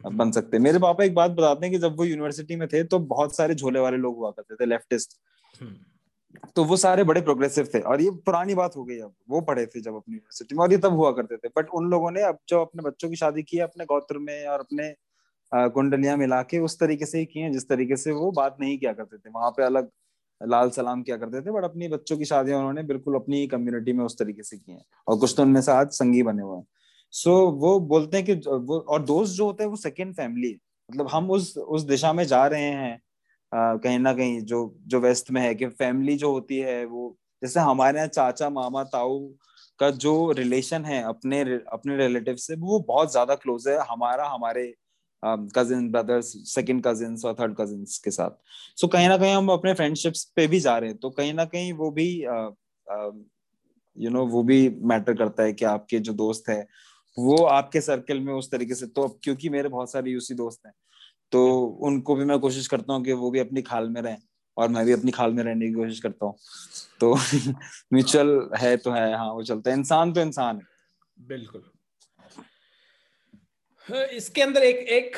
बन 0.00 0.30
सकते। 0.30 0.58
मेरे 0.58 0.78
पापा 0.78 1.04
एक 1.04 1.14
बात 1.14 1.30
बताते 1.30 1.66
हैं 1.66 1.72
कि 1.72 1.78
जब 1.80 1.96
वो 1.96 2.04
यूनिवर्सिटी 2.04 2.56
में 2.56 2.66
थे 2.68 2.82
तो 2.84 2.98
बहुत 3.06 3.36
सारे 3.36 3.54
झोले 3.54 3.80
वाले 3.80 3.96
लोग 3.96 4.16
हुआ 4.16 4.30
करते 4.30 4.54
थे 4.54 4.66
लेफ्टिस्ट 4.66 5.16
तो 6.56 6.64
वो 6.64 6.76
सारे 6.76 7.04
बड़े 7.04 7.20
प्रोग्रेसिव 7.20 7.68
थे। 7.74 7.80
और 7.80 8.00
ये 8.00 8.10
पुरानी 8.26 8.54
बात 8.54 8.76
हो 8.76 8.84
गई 8.84 8.98
अब। 9.00 9.14
वो 9.30 9.40
पढ़े 9.40 9.66
थे 9.66 9.80
जब 9.80 9.96
अपनी 9.96 10.14
यूनिवर्सिटी 10.14 10.54
में, 10.54 10.62
और 10.62 10.72
ये 10.72 10.78
तब 10.78 10.92
हुआ 10.92 11.10
करते 11.12 11.36
थे। 11.36 11.48
बट 11.56 11.68
उन 11.74 11.90
लोगों 11.90 12.10
ने 12.10 12.22
अब 12.22 12.38
जो 12.48 12.60
अपने 12.60 12.82
बच्चों 12.82 13.08
की 13.10 13.16
शादी 13.16 13.42
की 13.42 13.56
है, 13.56 13.62
अपने 13.62 13.84
गौत्र 13.84 14.18
में 14.18 14.46
और 14.46 14.60
अपने 14.60 14.94
कुंडलियाँ 15.52 16.16
मिला 16.16 16.42
के 16.42 16.58
उस 16.58 16.78
तरीके 16.80 17.06
से 17.06 17.18
ही 17.18 17.24
किए 17.24 17.42
है, 17.42 17.50
जिस 17.52 17.68
तरीके 17.68 17.96
से 17.96 18.12
वो 18.12 18.30
बात 18.32 18.56
नहीं 18.60 18.78
किया 18.78 18.92
करते 18.92 19.18
थे। 19.18 19.30
वहाँ 19.30 19.50
पे 19.50 19.62
अलग 19.64 19.90
लाल 20.40 20.70
सलाम 20.70 21.02
किया 21.02 21.16
करते 21.16 21.40
थे 21.40 21.50
बट 21.52 21.64
अपनी 21.64 21.88
बच्चों 21.88 22.16
की 22.18 22.24
शादियाँ 22.24 22.58
उन्होंने 22.58 22.82
बिल्कुल 22.82 23.14
अपनी 23.14 23.46
कम्युनिटी 23.46 23.92
में 23.92 24.04
उस 24.04 24.18
तरीके 24.18 24.42
से 24.42 24.56
की 24.56 24.72
है। 24.72 24.82
और 25.08 25.18
कुछ 25.18 25.34
तो 25.36 25.42
उनमें 25.42 25.60
से 25.60 25.72
आज 25.72 25.90
संगी 25.92 26.22
बने 26.22 26.42
हुए 26.42 26.56
हैं। 26.56 26.66
सो 27.14 27.32
वो 27.52 27.78
बोलते 27.82 28.16
हैं 28.16 28.26
कि 28.26 28.34
वो, 28.48 28.78
और 28.78 29.02
दोस्त 29.02 29.34
जो 29.34 29.44
होते 29.46 29.64
हैं, 29.64 29.70
वो 29.70 29.76
सेकेंड 29.76 30.14
फैमिली 30.14 30.56
मतलब 30.88 31.08
हम 31.08 31.30
उस 31.30 31.56
उस 31.58 31.82
दिशा 31.84 32.12
में 32.12 32.24
जा 32.26 32.46
रहे 32.46 32.62
हैं। 32.62 33.00
कहीं 33.52 33.98
ना 33.98 34.12
कहीं 34.14 34.40
जो 34.42 34.58
जो 34.86 35.00
वेस्ट 35.00 35.30
में 35.30 35.40
है 35.42 35.54
कि 35.54 35.66
फैमिली 35.68 36.16
जो 36.16 36.30
होती 36.32 36.58
है, 36.58 36.84
वो 36.84 37.16
जैसे 37.42 37.60
हमारे 37.60 37.98
यहाँ 37.98 38.08
चाचा, 38.08 38.48
मामा, 38.50 38.82
ताऊ 38.84 39.18
का 39.80 39.90
जो 39.92 40.32
रिलेशन 40.32 40.84
है 40.84 41.02
अपने 41.04 41.40
अपने 41.72 41.96
रिलेटिव 41.96 42.36
से, 42.36 42.54
वो 42.56 42.78
बहुत 42.88 43.10
ज़्यादा 43.12 43.34
क्लोज 43.36 43.68
है। 43.68 43.78
हमारा, 43.90 44.28
हमारे 44.28 44.72
कजिन 45.22 45.90
ब्रदर्स 45.92 46.32
सेकंड 46.46 46.82
कजिन्स 46.86 47.24
और 47.24 47.34
थर्ड 47.34 47.54
कजिन्स 47.60 47.98
के 47.98 48.10
साथ। 48.10 48.30
सो 48.78 48.86
कहीं 48.88 49.08
ना 49.08 49.16
कहीं 49.18 49.34
हम 49.34 49.48
अपने 49.50 49.72
फ्रेंडशिप्स 49.74 50.24
पे 50.36 50.46
भी 50.46 50.60
जा 50.60 50.76
रहे 50.78 50.90
हैं 50.90 50.98
तो 50.98 51.10
कहीं 51.10 51.32
ना 51.34 51.44
कहीं 51.46 51.72
वो 51.74 51.90
भी 51.90 52.08
यू 53.96 54.10
नो 54.10 54.26
वो 54.26 54.42
भी 54.42 54.68
मैटर 54.84 55.14
करता 55.14 55.42
है 55.42 55.52
कि 55.52 55.64
आपके 55.64 55.98
जो 55.98 56.12
दोस्त 56.14 56.48
है, 56.48 56.66
वो 57.16 57.36
आपके 57.46 57.80
सर्कल 57.80 58.20
में 58.20 58.32
उस 58.34 58.50
तरीके 58.50 58.74
से 58.74 58.86
तो 58.88 59.08
क्योंकि 59.24 59.48
मेरे 59.48 59.68
बहुत 59.68 59.92
सारे 59.92 60.10
यूसी 60.10 60.34
दोस्त 60.34 60.66
हैं 60.66 60.72
तो 61.32 61.62
उनको 61.82 62.14
भी 62.14 62.24
मैं 62.24 62.38
कोशिश 62.38 62.66
करता 62.66 62.92
हूँ 62.92 63.04
कि 63.04 63.12
वो 63.12 63.30
भी 63.30 63.38
अपनी 63.38 63.62
खाल 63.62 63.88
में 63.88 64.02
रहें 64.02 64.18
और 64.56 64.68
मैं 64.68 64.86
भी 64.86 64.92
अपनी 64.92 65.10
खाल 65.10 65.32
में 65.32 65.42
रहने 65.44 65.66
की 65.66 65.72
कोशिश 65.72 66.00
करता 66.00 66.26
हूँ। 66.26 66.34
तो 67.00 67.14
म्यूचुअल 67.92 68.50
है 68.58 68.76
तो 68.76 68.90
है 68.90 69.16
हाँ 69.16 69.32
वो 69.32 69.42
चलता 69.42 69.70
है। 69.70 69.76
इंसान 69.76 70.12
तो 70.12 70.20
इंसान 70.20 70.56
है। 70.56 70.62
बिल्कुल। 71.26 71.62
हाँ, 73.88 74.04
इसके 74.04 74.42
अंदर 74.42 74.62
एक 74.62 74.76
एक 74.76 75.16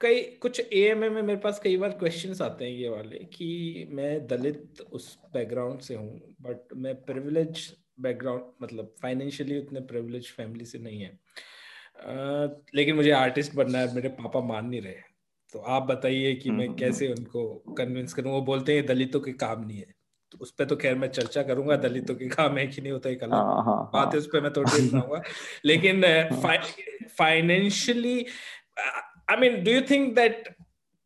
कई 0.00 0.20
कुछ 0.20 0.60
एएमए 0.72 1.08
में 1.08 1.22
मेरे 1.22 1.40
पास 1.40 1.60
कई 1.64 1.76
बार 1.76 1.90
क्वेश्चन 1.90 2.44
आते 2.44 2.64
हैं 2.64 2.72
ये 2.72 2.88
वाले 2.88 3.18
कि 3.18 3.88
मैं 3.90 4.26
दलित 4.26 4.80
उस 4.92 5.18
बैकग्राउंड 5.34 5.80
से 5.80 5.94
हूँ 5.94 6.34
बट 6.40 6.74
मैं 6.76 6.94
प्रिविलेज 6.94 7.76
बैकग्राउंड 8.00 8.42
मतलब 8.62 8.94
फाइनेंशियली 9.02 9.58
उतने 9.58 9.80
प्रिविलेज 9.80 10.30
फैमिली 10.30 10.64
से 10.64 10.78
नहीं 10.78 11.00
है। 11.00 11.18
लेकिन 12.74 12.96
मुझे 12.96 13.10
आर्टिस्ट 13.10 13.54
बनना 13.54 13.78
है 13.78 13.94
मेरे 13.94 14.08
पापा 14.08 14.40
मान 14.40 14.66
नहीं 14.66 14.80
रहे। 14.80 14.94
तो 15.52 15.58
आप 15.58 15.82
बताइए 15.82 16.34
कि 16.34 16.50
मैं 16.50 16.66
हम्म, 16.66 16.76
कैसे 16.76 17.06
हम्म। 17.06 17.18
उनको 17.18 17.74
कन्विंस 17.74 18.12
करूँ? 18.12 18.32
वो 18.32 18.42
बोलते 18.42 18.74
हैं 18.74 18.86
दलितों 18.86 19.20
के 19.20 19.32
काम 19.32 19.66
नहीं 19.66 19.78
है। 19.78 19.94
तो 20.30 20.38
उस 20.38 20.50
पर 20.50 20.64
तो 20.64 20.76
खैर 20.76 20.94
मैं 20.94 21.08
चर्चा 21.08 21.42
करूँगा 21.42 21.76
दलितों 21.76 22.14
के 22.14 22.28
काम 22.28 22.58
है 22.58 22.66
कि 22.66 22.82
नहीं 22.82 22.92
होता 22.92 23.10
एक 23.10 23.22
अलग 23.22 23.32
हाँ, 23.32 23.64
हाँ, 23.64 23.90
बात 23.94 24.06
है 24.06 24.12
हाँ। 24.12 24.18
उस 24.18 24.26
पर 24.26 24.40
मैं 24.40 24.52
थोड़ी 24.52 24.88
बताऊँगा। 24.88 25.22
लेकिन 25.64 26.02
financially 27.18 28.26
I 29.30 29.36
mean 29.36 29.64
do 29.64 29.70
you 29.70 29.80
think 29.80 30.14
that 30.14 30.48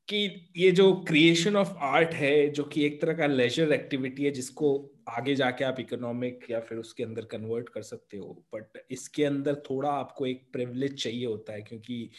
कि 0.09 0.51
ये 0.57 0.71
जो 0.71 0.93
क्रिएशन 0.93 1.57
ऑफ़ 1.57 1.73
आर्ट 1.79 2.15
है 2.15 2.49
जो 2.49 2.65
कि 2.65 2.87
एक 2.87 3.01
तरह 3.03 3.13
का 3.13 3.27
लेजर 3.27 3.73
एक्टिविटी 3.73 4.25
है 4.25 4.31
जिसको 4.31 4.91
आगे 5.11 5.35
जाके 5.35 5.65
आप 5.65 5.81
इकोनॉमिक 5.81 6.47
या 6.51 6.61
फिर 6.61 6.79
उसके 6.79 7.03
अंदर 7.03 7.25
कन्वर्ट 7.27 7.69
कर 7.69 7.83
सकते 7.83 8.17
हो 8.17 8.33
बट 8.55 8.79
इसके 8.91 9.25
अंदर 9.25 9.55
थोड़ा 9.71 9.91
आपको 9.93 10.27
एक 10.27 10.49
प्रिवलेज 10.53 11.03
चाहिए 11.03 11.27
होता 11.27 11.53
है 11.53 11.63
क्योंकि 11.63 12.11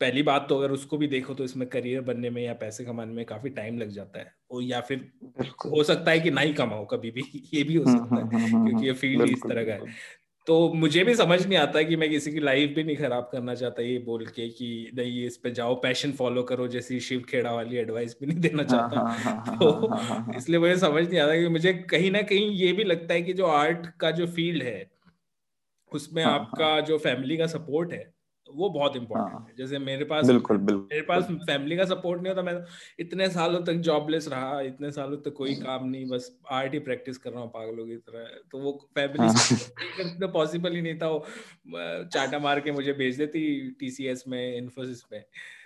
पहली 0.00 0.22
बात 0.22 0.46
तो 0.48 0.58
अगर 0.58 0.72
उसको 0.72 0.98
भी 0.98 1.06
देखो 1.08 1.34
तो 1.34 1.44
इसमें 1.44 1.68
करियर 1.68 2.00
बनने 2.02 2.30
में 2.30 2.42
या 2.42 2.54
पैसे 2.56 2.84
कमाने 2.84 3.12
में 3.12 3.24
काफ़ी 3.26 3.50
टाइम 3.52 3.78
लग 3.78 3.88
जाता 3.90 4.18
है 4.20 4.34
और 4.50 4.62
या 4.62 4.80
फिर 4.82 5.10
हो 5.66 5.82
सकता 5.84 6.10
है 6.10 6.20
कि 6.20 6.30
नहीं 6.30 6.54
कमाओ 6.54 6.86
कभी 6.86 7.10
भी 7.10 7.22
ये 7.54 7.62
भी 7.64 7.74
हो 7.74 7.86
सकता 7.86 8.20
है 8.20 8.26
क्योंकि 8.64 8.86
ये 8.86 8.92
फ़ील्ड 8.94 9.26
इस 9.26 9.46
तरह 9.48 9.64
का 9.64 9.72
है। 9.74 9.84
तो 10.46 10.72
मुझे 10.72 11.04
भी 11.04 11.14
समझ 11.14 11.46
नहीं 11.46 11.58
आता 11.58 11.82
कि 11.82 11.96
मैं 11.96 12.10
किसी 12.10 12.32
की 12.32 12.40
लाइफ 12.40 12.74
भी 12.76 12.84
नहीं 12.84 12.96
खराब 12.96 13.28
करना 13.32 13.54
चाहता 13.54 13.82
ये 13.82 13.98
बोल 13.98 14.26
के 14.26 14.48
कि 14.48 14.90
नहीं 14.94 15.26
इस 15.26 15.36
पे 15.36 15.50
जाओ 15.50 15.74
पैशन 15.74 16.12
फॉलो 16.12 16.42
करो 16.42 16.68
जैसी 16.68 17.00
शिव 17.00 17.20
खेड़ा 17.20 17.52
वाली 17.52 17.76
एडवाइस 17.76 18.16
भी 18.20 18.26
नहीं 18.26 18.40
देना 18.40 18.62
हाँ, 18.62 18.68
चाहता। 18.68 19.00
हाँ, 19.00 19.44
हाँ, 19.46 19.58
तो 19.58 20.34
इसलिए 20.36 20.58
मुझे 20.58 20.76
समझ 20.76 21.08
नहीं 21.08 21.18
आता 21.18 21.36
कि 21.36 21.48
मुझे 21.48 21.72
कहीं 21.72 22.10
ना 22.10 22.22
कहीं 22.22 22.50
ये 22.50 22.72
भी 22.72 22.84
लगता 22.84 23.14
है 23.14 23.22
कि 23.22 23.32
जो 23.32 23.46
आर्ट 23.46 23.86
का 24.00 24.10
जो 24.10 24.26
फ़ील्ड 24.26 24.62
है 24.62 24.90
उसमें 25.92 26.24
आपका 26.24 26.80
जो 26.80 26.98
फैमिली 26.98 27.36
का 27.36 27.46
सपोर्ट 27.46 27.92
है 27.92 28.13
वो 28.54 28.68
बहुत 28.70 28.96
इंपॉर्टेंट 28.96 29.32
हाँ, 29.32 29.46
है। 29.48 29.54
जैसे 29.58 29.78
मेरे 29.78 30.04
पास 30.04 30.26
बिल्कुल 30.26 30.56
बिल्कुल। 30.58 30.86
मेरे 30.92 31.02
पास 31.02 31.24
फैमिली 31.46 31.76
का 31.76 31.84
सपोर्ट 31.84 32.22
नहीं 32.22 32.32
होता 32.34 32.42
मैं 32.42 32.54
इतने 33.00 33.28
सालों 33.30 33.60
तक 33.64 33.80
जॉबलेस 33.88 34.28
रहा 34.28 34.60
इतने 34.62 34.90
सालों 34.92 35.16
तक 35.22 35.34
कोई 35.36 35.54
काम 35.56 35.88
नहीं 35.88 36.06
बस 36.08 36.30
आर्ट 36.52 36.72
ही 36.72 36.78
प्रैक्टिस 36.80 37.18
कर 37.18 37.30
रहा 37.30 37.40
हूँ 37.40 37.50
पागलों 37.50 37.86
की 37.86 37.96
तरह। 37.98 38.28
तो 38.52 38.58
वो 38.58 38.72
फैमिली 38.94 39.26
हाँ, 39.26 40.14
तो 40.20 40.28
पॉसिबल 40.28 40.74
ही 40.74 40.82
नहीं 40.82 40.98
था। 40.98 41.08
वो 41.08 41.24
चाटा 42.14 42.38
मार 42.38 42.60
के 42.60 42.72
मुझे 42.72 42.92
भेज 42.92 43.18
देती 43.18 43.44
टीसीएस 43.80 44.24
में 44.28 44.56
इन्फोसिस 44.56 45.02
में। 45.12 45.22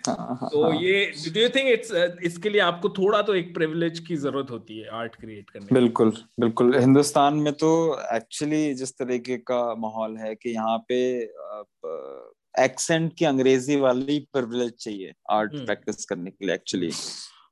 हाँ, 0.07 0.15
हाँ, 0.41 0.49
तो 0.51 0.63
हाँ, 0.63 0.75
ये 0.81 1.05
डू 1.27 1.39
यू 1.41 1.49
थिंक 1.49 1.67
इट्स 1.69 1.91
इसके 2.23 2.49
लिए 2.49 2.61
आपको 2.61 2.89
थोड़ा 2.89 3.21
तो 3.21 3.35
एक 3.35 3.53
प्रिविलेज 3.53 3.99
की 3.99 4.15
ज़रूरत 4.17 4.51
होती 4.51 4.79
है 4.79 4.87
आर्ट 4.97 5.15
क्रिएट 5.15 5.49
करने 5.49 5.73
बिल्कुल 5.73 6.11
बिल्कुल। 6.39 6.75
हिंदुस्तान 6.79 7.35
में 7.37 7.51
तो 7.53 7.71
एक्चुअली 8.15 8.73
जिस 8.73 8.97
तरीके 8.97 9.37
का 9.51 9.59
माहौल 9.75 10.17
है 10.17 10.33
कि 10.35 10.49
यहाँ 10.49 10.77
पे 10.89 10.99
एक्सेंट 12.55 13.13
की 13.13 13.25
अंग्रेज़ी 13.25 13.75
वाली 13.75 14.19
प्रिविलेज 14.33 14.71
चाहिए 14.79 15.13
आर्ट 15.31 15.55
प्रैक्टिस 15.55 15.95
हम्म। 15.95 16.05
करने 16.09 16.31
के 16.31 16.45
लिए 16.45 16.55
एक्चुअली 16.55 16.91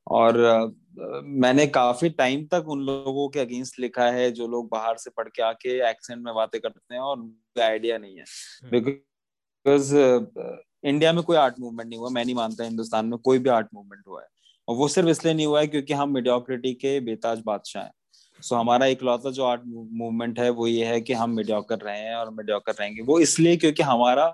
और 0.07 0.37
uh, 0.39 1.23
मैंने 1.23 1.65
काफ़ी 1.67 2.09
टाइम 2.09 2.45
तक 2.45 2.65
उन 2.67 2.79
लोगों 2.79 3.27
के 3.29 3.39
अगेंस्ट 3.39 3.79
लिखा 3.79 4.09
है 4.11 4.31
जो 4.31 4.47
लोग 4.47 4.69
बाहर 4.71 4.97
से 4.97 5.09
पढ़ 5.09 5.27
के 5.27 5.43
आके 5.43 5.69
एक्सेंट 5.89 6.23
में 6.25 6.33
बातें 6.35 6.61
करते 6.61 6.93
हैं 6.93 7.01
और 7.01 7.29
आइडिया 7.61 7.97
नहीं 7.97 8.17
है। 8.17 8.23
Because 8.71 9.95
hmm. 9.95 10.57
इंडिया 10.89 11.13
में 11.13 11.23
कोई 11.23 11.37
आर्ट 11.37 11.59
मूवमेंट 11.59 11.89
नहीं 11.89 11.99
हुआ 11.99 12.09
मैं 12.09 12.25
नहीं 12.25 12.35
मानता 12.35 12.63
हिंदुस्तान 12.63 13.05
में 13.05 13.17
कोई 13.19 13.39
भी 13.39 13.49
आर्ट 13.49 13.67
मूवमेंट 13.73 14.03
हुआ 14.07 14.21
है। 14.21 14.27
और 14.67 14.75
वो 14.75 14.87
सिर्फ़ 14.87 15.09
इसलिए 15.09 15.33
नहीं 15.33 15.45
हुआ 15.45 15.59
है 15.59 15.67
क्योंकि 15.67 15.93
हम 15.93 16.13
मीडियोक्रिटी 16.13 16.73
के 16.73 16.99
बेताज 16.99 17.41
बादशाह 17.45 17.83
हैं। 17.83 17.91
सो 18.41 18.55
so, 18.55 18.61
हमारा 18.61 18.85
इकलौता 18.85 19.31
जो 19.31 19.43
आर्ट 19.43 19.61
मूवमेंट 19.65 20.39
है 20.39 20.49
वो 20.49 20.67
ये 20.67 20.85
है 20.85 21.01
कि 21.01 21.13
हम 21.13 21.35
मीडियोकर 21.35 21.77
रहे 21.77 21.99
हैं 21.99 22.15
और 22.15 22.29
मीडियोकर 22.29 22.73
रहेंगे। 22.73 23.01
वो 23.01 23.19
इसलिए 23.19 23.57
क्योंकि 23.57 23.83
हमारा 23.83 24.27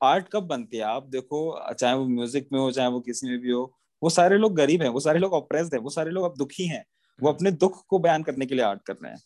आर्ट 0.00 0.28
कब 0.32 0.46
बनती 0.46 0.76
है? 0.76 0.82
आप 0.84 1.06
देखो 1.08 1.38
चाहे 1.72 1.94
वो 1.94 2.04
म्यूज़िक 2.06 2.48
में 2.52 2.60
हो 2.60 2.70
चाहे 2.72 2.88
वो 2.88 3.00
किसी 3.02 3.28
में 3.28 3.38
भी 3.38 3.50
हो 3.50 3.72
वो 4.02 4.10
सारे 4.10 4.38
लोग 4.38 4.54
गरीब 4.56 4.82
हैं 4.82 4.88
वो 4.88 5.00
सारे 5.00 5.18
लोग 5.18 5.32
ऑप्रेस्ड 5.34 5.74
हैं 5.74 5.80
वो 5.82 5.90
सारे 5.90 6.10
लोग 6.10 6.24
अब 6.24 6.34
दुखी 6.38 6.66
हैं। 6.66 6.84
वो 7.18 7.28
अपने 7.28 7.50
दुख 7.52 7.84
को 7.88 7.98
बयान 7.98 8.22
करने 8.22 8.46
के 8.46 8.54
लिए 8.54 8.64
आर्ट 8.64 8.82
कर 8.82 8.94
रहे 8.94 9.12
हैं। 9.12 9.18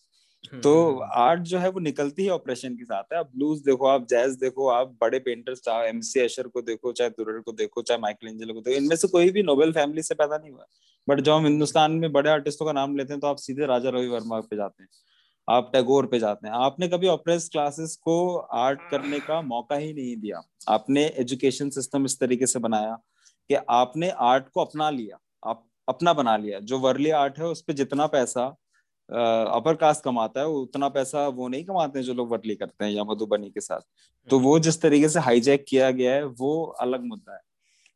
हम्म, 0.45 0.61
तो 0.63 0.99
आर्ट 0.99 1.39
हम्म। 1.39 1.49
जो 1.49 1.59
है 1.59 1.69
वो 1.71 1.81
निकलती 1.81 2.25
है 2.25 2.31
ऑपरेशन 2.31 2.77
के 2.77 2.85
साथ। 2.85 3.13
है 3.13 3.19
आप 3.19 3.31
ब्लूज 3.35 3.59
देखो 3.61 3.87
आप 3.87 4.07
जैज 4.11 4.37
देखो 4.37 4.69
आप 4.71 4.97
बड़े 5.01 5.19
पेंटर्स 5.19 5.61
चाहे 5.61 5.89
एमसी 5.89 6.21
एशर 6.21 6.49
को 6.49 6.63
देखो 6.63 6.93
चाहे 6.93 7.11
दुरर 7.11 7.41
को 7.41 7.53
देखो 7.53 7.83
चाहे 7.83 8.01
माइकल 8.01 8.29
एंजलो 8.29 8.55
को 8.55 8.61
देखो 8.61 8.77
इनमें 8.77 8.97
से 8.97 9.09
कोई 9.09 9.31
भी 9.31 9.43
नोबेल 9.43 9.73
फैमिली 9.73 10.03
से 10.03 10.15
पैदा 10.15 10.37
नहीं 10.37 10.51
हुआ। 10.53 10.67
बट 11.09 11.21
जब 11.21 11.33
हम 11.33 11.47
हिंदुस्तान 11.47 11.93
में 11.93 12.11
बड़े 12.13 12.31
आर्टिस्टों 12.31 12.67
का 12.67 12.73
नाम 12.73 12.97
लेते 12.97 13.13
हैं 13.13 13.21
तो 13.21 13.27
आप 13.27 13.37
सीधे 13.39 13.67
राजा 13.67 13.91
रवि 13.91 14.09
वर्मा 14.09 14.41
पे 14.41 14.57
जाते 14.57 14.83
हैं। 14.83 14.89
आप 15.51 15.71
टैगोर 15.73 16.07
पे 16.07 16.19
जाते 16.19 16.49
हैं। 16.49 16.55
आपने 16.57 16.89
कभी 16.89 17.07
ऑपरेस 17.09 17.49
क्लासेस 17.49 17.97
को 17.97 18.37
आर्ट 18.37 18.81
करने 18.91 19.19
का 19.21 19.41
मौका 19.43 19.77
ही 19.77 19.93
नहीं 19.93 20.17
दिया। 20.17 20.43
आपने 20.69 21.05
एजुकेशन 21.19 21.71
सिस्टम 21.71 22.05
इस 22.05 22.19
तरीके 22.21 22.47
से 22.47 22.59
बनाया 22.59 22.95
कि 23.51 23.55
आपने 23.71 24.11
आर्ट 24.11 24.49
को 24.49 24.61
अपना 24.61 24.91
लिया 24.91 25.19
आप 25.43 25.67
अपना 25.89 26.13
बना 26.13 26.37
लिया। 26.37 26.59
जो 26.61 26.79
वर्ली 26.79 27.11
आर्ट 27.13 27.39
है 27.39 27.47
उस 27.47 27.63
पर 27.63 27.73
जितना 27.73 28.07
पैसा 28.09 28.47
अपर 29.09 29.75
कास्ट 29.75 30.03
कमाता 30.05 30.41
है 30.41 30.47
उतना 30.49 30.89
पैसा 30.89 31.27
वो 31.29 31.47
नहीं 31.49 31.65
कमाते 31.65 31.99
हैं 31.99 32.07
जो 32.07 32.15
लोग 32.15 32.31
वर्ली 32.31 32.55
करते 32.55 32.85
हैं 32.85 32.93
या 32.93 33.05
मधुबनी 33.05 33.51
के 33.51 33.61
साथ। 33.61 33.81
तो 34.29 34.39
वो 34.41 34.59
जिस 34.59 34.81
तरीके 34.83 35.09
से 35.09 35.21
हाईजैक 35.21 35.65
किया 35.69 35.91
गया 35.91 36.15
है 36.15 36.25
वो 36.25 36.63
अलग 36.81 37.05
मुद्दा 37.05 37.35
है। 37.35 37.41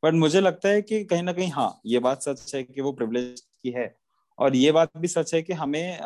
बट 0.03 0.15
मुझे 0.15 0.41
लगता 0.41 0.69
है 0.69 0.83
कि 0.83 1.03
कहीं 1.05 1.23
ना 1.23 1.33
कहीं 1.33 1.51
हाँ 1.51 1.81
ये 1.87 1.99
बात 1.99 2.23
सच 2.23 2.55
है 2.55 2.63
कि 2.63 2.81
वो 2.81 2.93
प्रिवलेज 2.93 3.41
की 3.41 3.71
है। 3.71 3.95
और 4.39 4.57
ये 4.57 4.73
बात 4.73 4.97
भी 4.97 5.09
सच 5.09 5.35
है 5.35 5.43
कि 5.43 5.53
हमें 5.53 5.99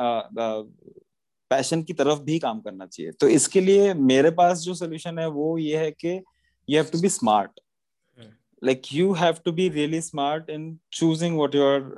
पैशन 1.50 1.82
की 1.82 1.92
तरफ़ 1.92 2.20
भी 2.22 2.38
काम 2.38 2.60
करना 2.60 2.86
चाहिए। 2.86 3.12
तो 3.12 3.28
इसके 3.28 3.60
लिए 3.60 3.92
मेरे 3.94 4.30
पास 4.32 4.58
जो 4.60 4.74
सोल्यूशन 4.74 5.18
है 5.18 5.26
वो 5.30 5.56
ये 5.58 5.76
है 5.78 5.90
कि 5.92 6.14
you 6.68 6.76
have 6.76 6.90
to 6.92 7.00
be 7.00 7.08
smart 7.10 7.60
like 8.62 8.82
you 8.92 9.12
have 9.14 9.36
to 9.44 9.52
be 9.52 9.68
really 9.70 10.00
smart 10.00 10.50
in 10.50 10.76
choosing 10.92 11.36
what 11.36 11.54
you 11.54 11.62
are 11.64 11.90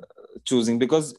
choosing 0.46 0.78
because 0.80 1.12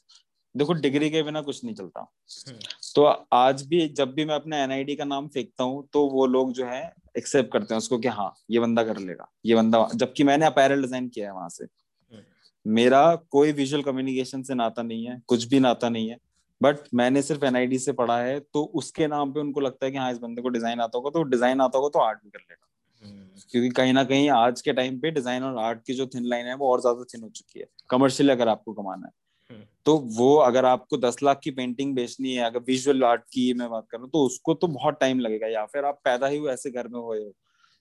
देखो 0.56 0.74
डिग्री 0.74 1.10
के 1.10 1.22
बिना 1.24 1.42
कुछ 1.42 1.64
नहीं 1.64 1.76
चलता। 1.76 2.00
हम्म। 2.48 2.58
तो 2.96 3.04
आज 3.34 3.62
भी 3.68 3.88
जब 3.90 4.14
भी 4.14 4.26
मैं 4.26 4.36
अपने 4.36 4.58
एनआईडी 4.64 4.96
का 4.96 5.06
नाम 5.06 5.28
फेंकता 5.28 5.64
हूँ 5.64 5.88
तो 5.94 6.06
वो 6.10 6.26
लोग 6.28 6.52
जो 6.54 6.66
है 6.66 6.82
एक्सेप्ट 7.18 7.52
करते 7.54 7.74
हैं 7.74 7.78
उसको 7.78 7.98
कि 8.00 8.08
हाँ 8.10 8.34
ये 8.52 8.60
बंदा 8.60 8.84
कर 8.84 8.98
लेगा। 9.00 9.30
ये 9.46 9.56
बंदा 9.56 9.88
जबकि 9.94 10.24
मैंने 10.24 10.46
अपैरल 10.46 10.82
डिज़ाइन 10.82 11.08
किया 11.10 11.28
है 11.28 11.34
वहाँ 11.34 11.50
से। 11.50 11.64
हम्म। 11.64 12.72
मेरा 12.72 13.04
कोई 13.32 13.52
विजुअल 13.52 13.84
कम्युनिकेशन 13.84 14.44
से 14.44 14.54
नाता 14.54 14.84
नहीं 14.84 15.06
है 15.06 15.22
कुछ 15.28 15.46
भी 15.46 15.60
नाता 15.60 15.90
नहीं 15.90 16.10
है। 16.10 16.18
बट 16.62 16.78
मैंने 16.93 17.22
सिर्फ़ 17.22 17.45
एनआईडी 17.45 17.80
से 17.80 17.91
पढ़ा 17.93 18.18
है 18.20 18.39
तो 18.39 18.64
उसके 18.76 19.07
नाम 19.07 19.32
पे 19.34 19.39
उनको 19.39 19.59
लगता 19.59 19.86
है 19.86 19.91
कि 19.91 19.97
हाँ 19.97 20.12
इस 20.12 20.18
बंदे 20.20 20.41
को 20.41 20.49
डिज़ाइन 20.49 20.82
आता 20.82 20.97
होगा 20.97 21.09
तो 21.09 21.24
डिज़ाइन 21.26 21.62
आता 21.62 21.78
होगा 21.78 21.89
तो 21.89 21.99
आर्ट 21.99 22.20
भी 22.24 22.30
कर 22.30 22.39
लेगा 22.39 22.68
हम्म। 23.03 23.41
क्योंकि 23.51 23.70
कहीं 23.72 23.93
ना 23.93 24.03
कहीं 24.03 24.30
आज 24.32 24.62
के 24.62 24.74
टाइम 24.74 24.99
पे 24.99 25.12
डिज़ाइन 25.12 25.43
और 25.43 25.57
आर्ट 25.59 25.84
की 25.86 25.93
जो 25.93 26.07
थिन 26.07 26.26
लाइन 26.26 26.45
है 26.45 26.55
वो 26.55 26.72
और 26.72 26.82
ज़्यादा 26.82 27.03
थिन 27.14 27.24
हो 27.24 27.30
चुकी 27.30 27.59
है 27.59 27.68
कमर्शियल 27.89 28.32
अगर 28.32 28.47
आपको 28.47 28.74
कमाना 28.74 29.07
है 29.07 29.14
हम्म। 29.49 29.66
तो 29.86 29.97
वो 30.16 30.36
अगर 30.39 30.66
आपको 30.66 30.97
दस 30.99 31.18
लाख 31.24 31.39
की 31.43 31.51
पेंटिंग 31.51 31.95
बेचनी 31.95 32.34
है 32.34 32.43
अगर 32.43 32.59
विजुअल 32.68 33.03
आर्ट 33.03 33.22
की 33.28 33.53
मैं 33.53 33.70
बात 33.70 33.88
करूँ 33.91 34.09
तो 34.09 34.26
उसको 34.26 34.53
तो 34.55 34.68
बहुत 34.70 34.99
टाइम 34.99 35.20
लगेगा 35.20 35.47
या 35.49 35.66
फिर 35.66 35.86
आप 35.86 35.99
पैदा 36.03 36.28
ही 36.28 36.38
हुए 36.38 36.51
ऐसे 36.53 36.72
घर 36.72 36.88
में 36.88 36.99
हुए 36.99 37.18
हो 37.20 37.30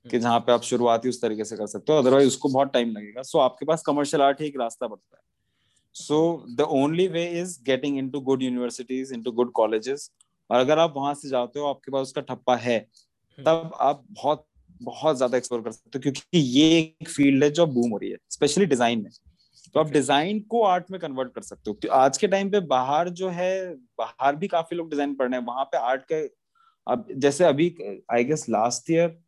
कि 0.07 0.09
हम्म। 0.09 0.19
जहाँ 0.19 0.41
पे 0.41 0.53
आप 0.53 0.63
शुरुआती 0.63 1.09
उस 1.09 1.21
तरीके 1.23 1.45
से 1.45 1.57
कर 1.57 1.67
सकते 1.69 1.93
हो 1.93 1.99
अदरवाइज़ 1.99 2.29
उसको 2.29 2.49
बहुत 2.49 2.73
टाइम 2.73 2.93
लगेगा 2.93 3.23
सो 3.25 3.39
आपके 3.39 3.67
पास 3.67 3.83
कमर्शियल 3.87 4.23
आर्ट 4.23 4.41
ही 4.41 4.47
एक 4.47 4.57
रास्ता 4.61 4.87
पड़ता 4.87 5.17
है 5.17 5.23
so 5.95 6.21
the 6.51 6.67
only 6.73 7.07
way 7.09 7.27
is 7.41 7.59
getting 7.65 7.99
into 8.11 8.21
good 8.21 8.43
universities 8.43 9.13
into 9.23 9.33
good 9.33 9.53
colleges 9.53 10.11
और 10.51 10.61
अगर 10.61 10.79
आप 10.79 10.93
वहाँ 10.97 11.15
से 11.15 11.29
जाते 11.29 11.61
हो 11.61 11.67
आपके 11.67 11.93
पास 11.93 12.03
उसका 12.03 12.21
ठप्पा 12.21 12.57
है 12.57 12.79
हम्म। 12.79 13.45
तब 13.45 13.77
आप 13.81 14.05
बहुत 14.11 14.47
बहुत 14.81 15.17
ज़्यादा 15.17 15.37
एक्सप्लोर 15.39 15.63
कर 15.63 15.73
सकते 15.73 15.99
हो 15.99 16.03
क्योंकि 16.03 16.39
ये 16.39 16.79
एक 16.79 17.09
फ़ील्ड 17.09 17.45
है 17.45 17.51
जो 17.51 17.67
बूम 17.67 17.91
हो 17.91 17.99
रही 17.99 18.11
है 18.11 18.17
स्पेशली 18.31 18.67
डिज़ाइन 18.67 19.03
में। 19.03 19.11
तो 19.75 19.81
आप 19.81 19.91
डिज़ाइन 19.91 20.41
को 20.51 20.63
आर्ट 20.65 20.91
में 20.91 20.99
कन्वर्ट 21.01 21.33
कर 21.35 21.43
सकते 21.43 21.71
हो। 21.71 21.77
तो 21.83 21.89
आज 21.95 22.19
के 22.19 22.29
टाइम 22.29 22.51
पे 22.51 22.61
बाहर 22.69 23.09
जो 23.11 23.29
है 23.31 23.75
बाहर 23.99 24.37
भी 24.37 24.49
काफ़ी 24.49 24.77
लोग 24.77 24.91
डिज़ाइन 24.91 25.15
पढ़ 25.15 25.29
रहे 25.29 25.41
हैं 25.41 25.47
वहाँ 25.47 25.65
पे 25.65 25.79
आर्ट 25.79 26.03
के 26.03 26.23
अब 26.87 27.07
जैसे 27.17 27.45
अभी 27.45 27.75
I 28.13 28.25
guess 28.25 28.49
last 28.49 28.91
year 28.91 29.19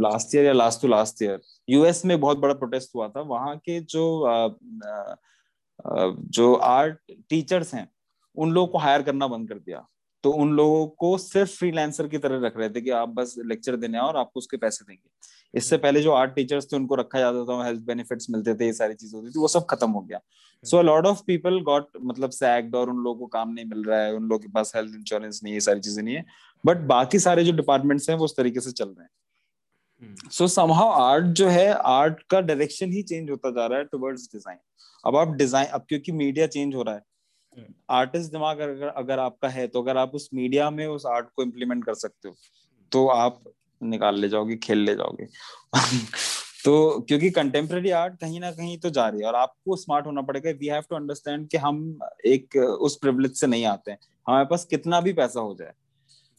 last 0.00 0.34
year 0.34 0.44
या 0.44 0.52
last 0.52 0.82
to 0.82 0.88
last 0.88 1.22
year 1.22 1.40
US 1.68 2.04
में 2.04 2.18
बहुत 2.20 2.38
बड़ा 2.38 2.54
प्रोटेस्ट 2.54 2.94
हुआ 2.94 3.08
था 3.08 3.20
वहाँ 3.20 3.56
के 3.58 3.80
जो 3.86 4.04
uh, 4.26 4.50
uh, 4.86 5.14
जो 5.80 6.54
आर्ट 6.54 6.98
टीचर्स 7.30 7.74
हैं 7.74 7.88
उन 8.36 8.52
लोगों 8.52 8.68
को 8.68 8.78
हायर 8.78 9.02
करना 9.02 9.26
बंद 9.26 9.48
कर 9.48 9.54
दिया। 9.56 9.86
तो 10.24 10.30
उन 10.32 10.52
लोगों 10.52 10.86
को 10.98 11.16
सिर्फ़ 11.18 11.50
फ्रीलांसर 11.50 12.06
की 12.08 12.18
तरह 12.18 12.46
रख 12.46 12.56
रहे 12.56 12.68
थे 12.70 12.80
कि 12.80 12.90
आप 12.92 13.08
बस 13.08 13.34
लेक्चर 13.46 13.76
देने 13.76 13.98
आओ 13.98 14.06
और 14.08 14.16
आपको 14.16 14.38
उसके 14.38 14.56
पैसे 14.56 14.84
देंगे। 14.84 15.08
इससे 15.54 15.76
पहले 15.76 16.00
जो 16.02 16.12
आर्ट 16.12 16.34
टीचर्स 16.34 16.66
थे 16.72 16.76
उनको 16.76 16.94
रखा 16.94 17.18
जाता 17.18 17.44
था 17.44 17.64
हेल्थ 17.64 17.82
बेनिफिट्स 17.86 18.26
मिलते 18.30 18.54
थे 18.54 18.66
ये 18.66 18.72
सारी 18.72 18.94
चीज़ें 18.94 19.18
होती 19.18 19.30
थी 19.30 19.40
वो 19.40 19.48
सब 19.48 19.66
खत्म 19.70 19.90
हो 19.90 20.00
गया। 20.00 20.20
So 20.64 20.82
lot 20.82 21.06
of 21.06 21.22
people 21.26 21.60
got 21.62 21.88
मतलब 22.02 22.30
सैग्ड 22.30 22.74
और 22.74 22.90
उन 22.90 22.96
लोगों 22.96 23.18
को 23.20 23.26
काम 23.28 23.52
नहीं 23.52 23.64
मिल 23.64 23.84
रहा 23.84 24.00
है 24.00 24.14
उन 24.14 24.22
लोगों 24.22 24.38
के 24.38 24.48
पास 24.48 24.72
हेल्थ 24.76 24.94
इंश्योरेंस 24.94 25.40
नहीं 25.44 25.54
है 25.54 25.60
सारी 25.60 25.80
चीज़ें 25.80 26.02
नहीं 26.02 26.14
है। 26.14 26.24
बट 26.64 26.86
बाकी 26.88 27.18
सारे 27.18 27.44
जो 27.44 27.52
डिपार्टमेंट्स 27.52 28.10
हैं 28.10 28.16
वो 28.16 28.24
उस 28.24 28.36
तरीके 28.36 28.60
से 28.60 28.72
चल 28.72 28.88
रहे 28.88 29.02
हैं। 29.02 29.10
सो 30.02 30.46
समहाउ 30.48 30.88
आर्ट 31.02 31.26
जो 31.32 31.48
है 31.48 31.68
आर्ट 31.72 32.22
का 32.30 32.40
डायरेक्शन 32.40 32.92
ही 32.92 33.02
चेंज 33.02 33.30
होता 33.30 33.50
जा 33.50 33.66
रहा 33.66 33.78
है 33.78 33.84
टुवर्ड्स 33.84 34.28
डिज़ाइन 34.32 34.58
अब 35.04 35.16
आप 35.16 35.34
डिज़ाइन 35.34 35.66
अब 35.66 35.84
क्योंकि 35.88 36.12
मीडिया 36.12 36.46
चेंज 36.46 36.74
हो 36.74 36.82
रहा 36.82 36.94
है 36.94 37.02
आर्टिस्ट 37.90 38.24
हम्म। 38.24 38.38
दिमाग 38.38 38.58
अगर 38.60 38.88
अगर 38.88 39.18
आपका 39.18 39.48
है 39.48 39.66
तो 39.66 39.82
अगर 39.82 39.96
आप 39.96 40.14
उस 40.14 40.28
मीडिया 40.34 40.70
में 40.70 40.86
उस 40.86 41.06
आर्ट 41.06 41.26
को 41.36 41.42
इम्प्लीमेंट 41.42 41.84
कर 41.84 41.94
सकते 41.94 42.28
हो 42.28 42.34
तो 42.92 43.06
आप 43.08 43.42
निकाल 43.80 44.20
ले 44.20 44.28
जाओगे 44.28 44.56
खेल 44.56 44.78
ले 44.78 44.94
जाओगे। 44.94 45.26
तो 46.64 47.00
क्योंकि 47.00 47.30
कंटेम्प्रेरी 47.30 47.90
आर्ट 47.90 48.14
कहीं 48.20 48.40
ना 48.40 48.50
कहीं 48.50 48.78
तो 48.78 48.90
जा 48.90 49.08
रही 49.08 49.20
है 49.20 49.26
और 49.26 49.34
आपको 49.34 49.76
स्मार्ट 49.76 50.06
होना 50.06 50.22
पड़ेगा। 50.22 50.50
वी 50.50 50.66
हैव 50.66 50.82
टू 50.90 50.96
अंडरस्टैंड 50.96 51.48
कि 51.48 51.56
हम 51.56 51.98
एक 52.26 52.56
उस 52.56 52.96
प्रिविलेज 52.96 53.34
से 53.34 53.46
नहीं 53.46 53.64
आते 53.64 53.90
हैं। 53.90 53.98
हमारे 54.26 54.44
पास 54.44 54.64
कितना 54.64 55.00
भी 55.00 55.12
पैसा 55.12 55.40
हो 55.40 55.54
जाए 55.54 55.72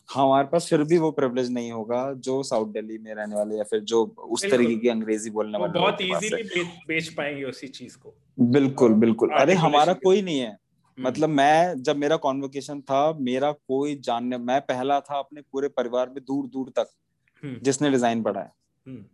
हमारे 0.09 0.47
पास 0.47 0.67
फिर 0.69 0.83
भी 0.83 0.97
वो 0.97 1.11
प्रिवलेज 1.11 1.51
नहीं 1.51 1.71
होगा 1.71 2.13
जो 2.13 2.43
साउथ 2.43 2.67
दिल्ली 2.67 2.97
में 2.97 3.13
रहने 3.15 3.35
वाले 3.35 3.57
या 3.57 3.63
फिर 3.63 3.79
जो 3.79 4.03
उस 4.05 4.45
तरीके 4.51 4.75
की 4.75 4.87
अंग्रेज़ी 4.87 5.29
बोलने 5.29 5.57
वाले 5.57 5.79
बहुत 5.79 6.01
इजीली 6.01 6.63
बेच 6.87 7.09
पाएँगे 7.09 7.43
उसी 7.43 7.67
चीज़ 7.67 7.97
को। 7.97 8.13
बिल्कुल 8.39 8.93
बिल्कुल। 8.93 9.29
अरे 9.29 9.53
हमारा 9.53 9.93
कोई 9.93 10.21
नहीं 10.21 10.39
है। 10.39 10.49
हम्म। 10.49 11.07
मतलब 11.07 11.29
मैं 11.29 11.83
जब 11.83 11.97
मेरा 11.97 12.15
कॉन्वोकेशन 12.17 12.81
था 12.81 13.17
मेरा 13.21 13.51
कोई 13.51 13.95
जानने 13.95 14.37
मैं 14.37 14.61
पहला 14.61 14.99
था 14.99 15.19
अपने 15.19 15.41
पूरे 15.41 15.67
परिवार 15.67 16.09
में 16.09 16.23
दूर 16.23 16.47
दूर 16.47 16.69
तक 16.69 16.89
हम्म। 17.43 17.59
जिसने 17.63 17.89
डिज़ाइन 17.89 18.23
पढ़ा 18.23 18.39
है। 18.39 18.51
हम्म। 18.85 19.05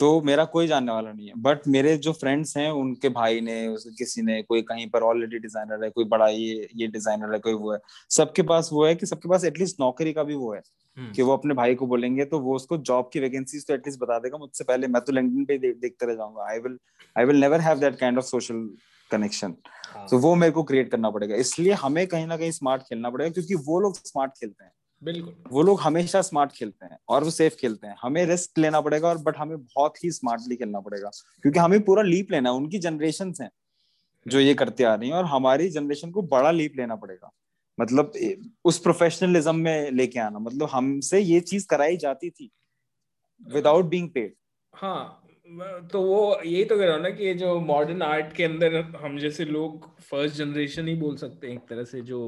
तो 0.00 0.20
मेरा 0.22 0.44
कोई 0.46 0.66
जानने 0.66 0.92
वाला 0.92 1.12
नहीं 1.12 1.26
है। 1.28 1.32
बट 1.38 1.66
मेरे 1.68 1.96
जो 1.98 2.12
फ्रेंड्स 2.14 2.56
हैं 2.56 2.70
उनके 2.72 3.08
भाई 3.10 3.40
ने 3.40 3.54
किसी 3.98 4.22
ने 4.22 4.40
कोई 4.42 4.62
कहीं 4.62 4.88
पर 4.90 5.02
ऑलरेडी 5.02 5.38
डिज़ाइनर 5.38 5.84
है 5.84 5.90
कोई 5.90 6.04
बड़ा 6.06 6.28
ये 6.28 6.68
ये 6.76 6.86
डिज़ाइनर 6.88 7.32
है 7.34 7.38
कोई 7.40 7.54
वो 7.54 7.72
है। 7.72 7.78
सबके 8.10 8.42
पास 8.44 8.70
वो 8.72 8.84
है 8.86 8.94
कि 8.94 9.06
सबके 9.06 9.28
पास 9.28 9.44
एटलीस्ट 9.44 9.80
नौकरी 9.80 10.12
का 10.12 10.22
भी 10.24 10.34
वो 10.34 10.52
है 10.54 10.60
हम्म। 10.96 11.12
कि 11.12 11.22
वो 11.22 11.32
अपने 11.32 11.54
भाई 11.54 11.74
को 11.74 11.86
बोलेंगे 11.86 12.24
तो 12.24 12.38
वो 12.40 12.54
उसको 12.56 12.76
जॉब 12.78 13.10
की 13.12 13.20
वैकेंसीज 13.20 13.66
तो 13.66 13.74
एटलीस्ट 13.74 14.00
बता 14.00 14.18
देगा 14.18 14.38
मुझसे 14.38 14.64
पहले 14.64 14.88
मैं 14.88 15.02
तो 15.02 15.12
लिंक्डइन 15.12 15.44
पे 15.44 15.58
दे, 15.58 15.72
देखते 15.72 16.06
रह 16.06 16.14
जाऊँगा। 16.14 16.48
I 16.50 16.58
will 16.58 16.78
I 17.16 17.24
will 17.24 17.40
never 17.40 17.60
have 17.60 17.78
that 17.80 17.98
kind 17.98 18.18
of 18.18 18.26
social 18.26 18.68
connection 19.10 19.54
तो 20.10 20.18
वो 20.18 20.34
मेरे 20.36 20.52
को 20.52 20.62
क्रिएट 20.64 20.90
करना 20.90 21.10
पड़ेगा। 21.10 21.36
इसलिए 21.36 21.72
हमें 21.78 22.06
कहीं 22.06 22.26
ना 22.26 22.36
कहीं 22.36 22.50
स्मार्ट 22.52 22.82
खेलना 22.82 23.10
पड़ेगा 23.10 23.30
क्योंकि 23.30 23.54
वो 23.66 23.80
लोग 23.80 23.96
स्मार्ट 23.96 24.32
खेलते 24.32 24.64
हैं। 24.64 24.72
बिल्कुल। 25.02 25.34
वो 25.50 25.62
लोग 25.62 25.80
हमेशा 25.80 26.20
स्मार्ट 26.22 26.52
खेलते 26.52 26.86
हैं 26.86 26.98
और 27.08 27.24
वो 27.24 27.30
सेफ़ 27.30 27.54
खेलते 27.56 27.86
हैं। 27.86 27.96
हमें 28.02 28.24
रिस्क 28.26 28.58
लेना 28.58 28.80
पड़ेगा 28.80 29.08
और 29.08 29.18
बट 29.18 29.36
हमें 29.36 29.56
बहुत 29.58 30.04
ही 30.04 30.10
स्मार्टली 30.10 30.56
खेलना 30.56 30.80
पड़ेगा। 30.80 31.10
क्योंकि 31.42 31.58
हमें 31.58 31.80
पूरा 31.84 32.02
लीप 32.02 32.32
लेना 32.32 32.50
है 32.50 32.56
उनकी 32.56 32.78
जनरेशन 32.78 33.32
हैं 33.40 33.50
जो 34.26 34.40
ये 34.40 34.54
करते 34.54 34.84
आ 34.84 34.94
रही 34.94 35.08
हैं 35.10 35.16
और 35.16 35.24
हमारी 35.24 35.68
जनरेशन 35.70 36.10
को 36.10 36.22
बड़ा 36.28 36.50
लीप 36.50 36.76
लेना 36.76 36.96
पड़ेगा। 36.96 37.30
मतलब 37.78 38.12
उस 38.64 38.78
प्रोफेशनलिज्म 38.78 39.54
में 39.56 39.90
लेके 39.90 40.20
आना। 40.20 40.38
मतलब 40.38 40.68
हमसे 40.72 41.20
ये 41.20 41.40
चीज़ 41.42 41.66
कराई 41.70 41.96
जाती 41.96 42.30
थी 42.30 42.50
विदाउट 43.46 43.84
बीइंग 43.84 44.08
पेड 44.10 44.34
हाँ 44.72 45.26
तो 45.92 46.00
वो 46.02 46.40
यही 46.44 46.64
तो 46.64 46.76
कह 46.78 46.84
रहा 46.84 46.94
हूँ 46.94 47.02
ना 47.02 47.10
कि 47.10 47.24
ये 47.24 47.34
जो 47.34 47.58
मॉडर्न 47.60 48.02
आर्ट 48.02 48.32
के 48.32 48.44
अंदर 48.44 48.74
हम 48.96 49.18
जैसे 49.18 49.44
लोग 49.44 49.88
फ़र्स्ट 50.00 50.36
जनरेशन 50.36 50.88
ही 50.88 50.94
बोल 50.94 51.16
सकते 51.16 51.46
हैं 51.46 51.54
एक 51.54 51.68
तरह 51.68 51.84
से 51.84 52.00
जो 52.00 52.20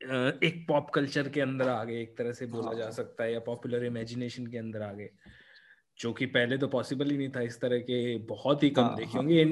एक 0.00 0.64
पॉप 0.68 0.90
कल्चर 0.90 1.28
के 1.28 1.40
अंदर 1.40 1.68
आ 1.68 1.82
गए 1.84 2.00
एक 2.02 2.16
तरह 2.18 2.32
से 2.32 2.46
बोला 2.46 2.72
जा 2.72 2.84
हाँ। 2.84 2.92
सकता 2.92 3.24
है 3.24 3.32
या 3.32 3.40
पॉपुलर 3.40 3.84
इमेजिनेशन 3.84 4.46
के 4.46 4.58
अंदर 4.58 4.82
आ 4.82 4.92
गए 4.92 5.08
जो 6.00 6.12
कि 6.12 6.26
पहले 6.26 6.58
तो 6.58 6.68
पॉसिबल 6.68 7.10
ही 7.10 7.16
नहीं 7.16 7.28
था 7.28 7.40
इस 7.40 7.60
तरह 7.60 7.78
के 7.78 8.16
बहुत 8.26 8.62
ही 8.62 8.70
कम 8.70 8.82
हाँ, 8.82 8.96
देखे 8.96 9.10
हाँ। 9.10 9.22
होंगे 9.22 9.44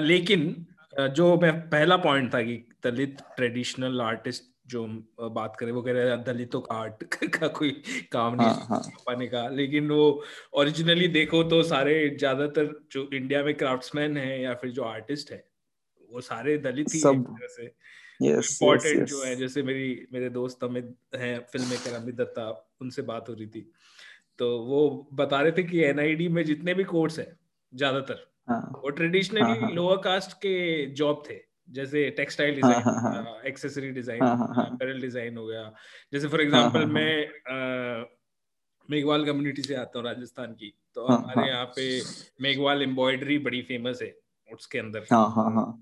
लेकिन 0.00 0.66
जो 1.12 1.36
मैं 1.36 1.52
पहला 1.70 1.96
पॉइंट 1.96 2.32
था 2.34 2.42
कि 2.42 2.56
दलित 2.84 3.16
ट्रेडिशनल 3.36 4.00
आर्टिस्ट 4.00 4.44
जो 4.66 4.86
बात 5.30 5.56
करें 5.56 5.72
वो 5.72 5.82
कह 5.82 5.92
रहे 5.92 6.10
हैं 6.10 6.22
दलितों 6.24 6.60
का 6.60 6.74
आर्ट 6.74 7.04
का 7.38 7.48
कोई 7.48 7.70
काम 8.12 8.36
नहीं 8.40 8.80
पाने 9.06 9.26
का 9.26 9.46
लेकिन 9.48 9.90
वो 9.90 10.24
ओरिजिनली 10.52 11.08
देखो 11.08 11.42
तो 11.44 11.62
सारे 11.62 11.94
ज़्यादातर 12.08 12.74
जो 12.92 13.08
इंडिया 13.12 13.42
में 13.44 13.54
क्राफ्ट्समैन 13.54 14.16
है 14.16 14.42
या 14.42 14.54
फिर 14.54 14.70
जो 14.70 14.82
आर्टिस्ट 14.82 15.32
है 15.32 15.44
वो 16.10 16.20
सारे 16.20 16.56
दलित 16.58 16.94
ही 16.94 17.00
सबसे 17.00 17.66
इम्पोर्टेंट 18.20 18.98
yes, 18.98 19.08
जो 19.08 19.24
है 19.24 19.34
जैसे 19.36 19.62
मेरी 19.62 20.06
मेरे 20.12 20.28
दोस्त 20.30 20.64
अमित 20.64 20.94
हैं 21.16 21.38
फ़िल्म 21.52 21.66
मेकर 21.66 21.94
अमित 21.94 22.14
दत्ता 22.14 22.48
उनसे 22.80 23.02
बात 23.02 23.28
हो 23.28 23.34
रही 23.34 23.46
थी। 23.46 23.70
तो 24.38 24.46
वो 24.64 25.08
बता 25.14 25.40
रहे 25.40 25.52
थे 25.52 25.62
कि 25.62 25.82
एनआईडी 25.84 26.28
में 26.28 26.44
जितने 26.44 26.74
भी 26.74 26.84
कोर्स 26.84 27.18
है 27.18 27.36
ज़्यादातर 27.72 28.26
हाँ, 28.48 28.80
वो 28.82 28.90
ट्रेडिशनली 28.90 29.74
लोअर 29.74 29.96
कास्ट 29.96 30.32
के 30.32 30.86
जॉब 30.94 31.22
थे। 31.30 31.40
जैसे 31.68 32.08
textile 32.16 32.54
design 32.54 33.26
accessory 33.46 33.90
design 33.90 34.22
apparel 34.22 35.00
design 35.00 35.36
हो 35.36 35.46
गया। 35.46 35.72
जैसे 36.12 36.28
फॉर 36.28 36.40
एग्जांपल 36.40 36.78
हाँ, 36.78 36.86
हाँ, 36.86 36.94
मैं 36.94 38.06
मेघवाल 38.88 39.24
कम्युनिटी 39.24 39.62
से 39.62 39.74
आता 39.74 39.98
हूँ 39.98 40.06
राजस्थान 40.06 40.52
की। 40.52 40.72
तो 40.94 41.06
हमारे 41.06 41.48
यहाँ 41.48 41.66
पे 41.76 42.00
मेघवाल 42.42 42.82
एम्ब्रॉयडरी 42.82 43.38
बड़ी 43.38 43.62
फ़ेमस 43.62 44.02
है। 44.02 44.14
उसके 44.54 44.78
अंदर। 44.78 45.00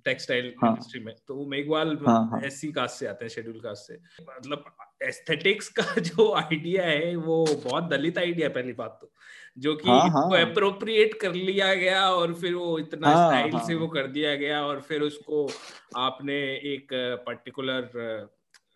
टेक्सटाइल 0.04 0.54
हाँ, 0.62 0.70
इंडस्ट्री 0.70 1.00
हाँ, 1.00 1.04
हाँ, 1.04 1.12
में। 1.12 1.14
तो 1.28 1.34
वो 1.34 1.46
मेघवाल 1.46 1.98
एससी 2.44 2.72
कास्ट 2.72 2.96
से 2.96 3.06
आते 3.06 3.24
हैं 3.24 3.30
शेड्यूल 3.30 3.60
कास्ट 3.60 3.82
से। 3.82 3.98
मतलब 4.22 4.64
एस्थेटिक्स 5.02 5.68
का 5.68 5.82
जो 6.00 6.34
आइडिया 6.34 6.84
है 6.84 7.16
वो 7.16 7.46
बहुत 7.64 7.84
दलित 7.84 8.18
आइडिया 8.18 8.48
पहली 8.48 8.72
बात 8.72 8.98
तो। 9.00 9.12
जो 9.58 9.74
कि 9.74 9.90
हाँ. 9.90 10.50
अप्रोप्रिएट 10.50 11.14
कर 11.14 11.32
लिया 11.32 11.74
गया 11.74 12.10
और 12.10 12.34
फिर 12.34 12.54
वो 12.54 12.78
इतना 12.78 13.08
हाँ, 13.08 13.30
स्टाइल 13.30 13.52
हाँ. 13.52 13.66
से 13.66 13.74
वो 13.74 13.88
कर 13.88 14.06
दिया 14.06 14.34
गया 14.34 14.62
और 14.66 14.80
फिर 14.80 15.02
उसको 15.02 15.50
आपने 15.96 16.34
एक 16.56 16.88
पर्टिकुलर 17.26 17.82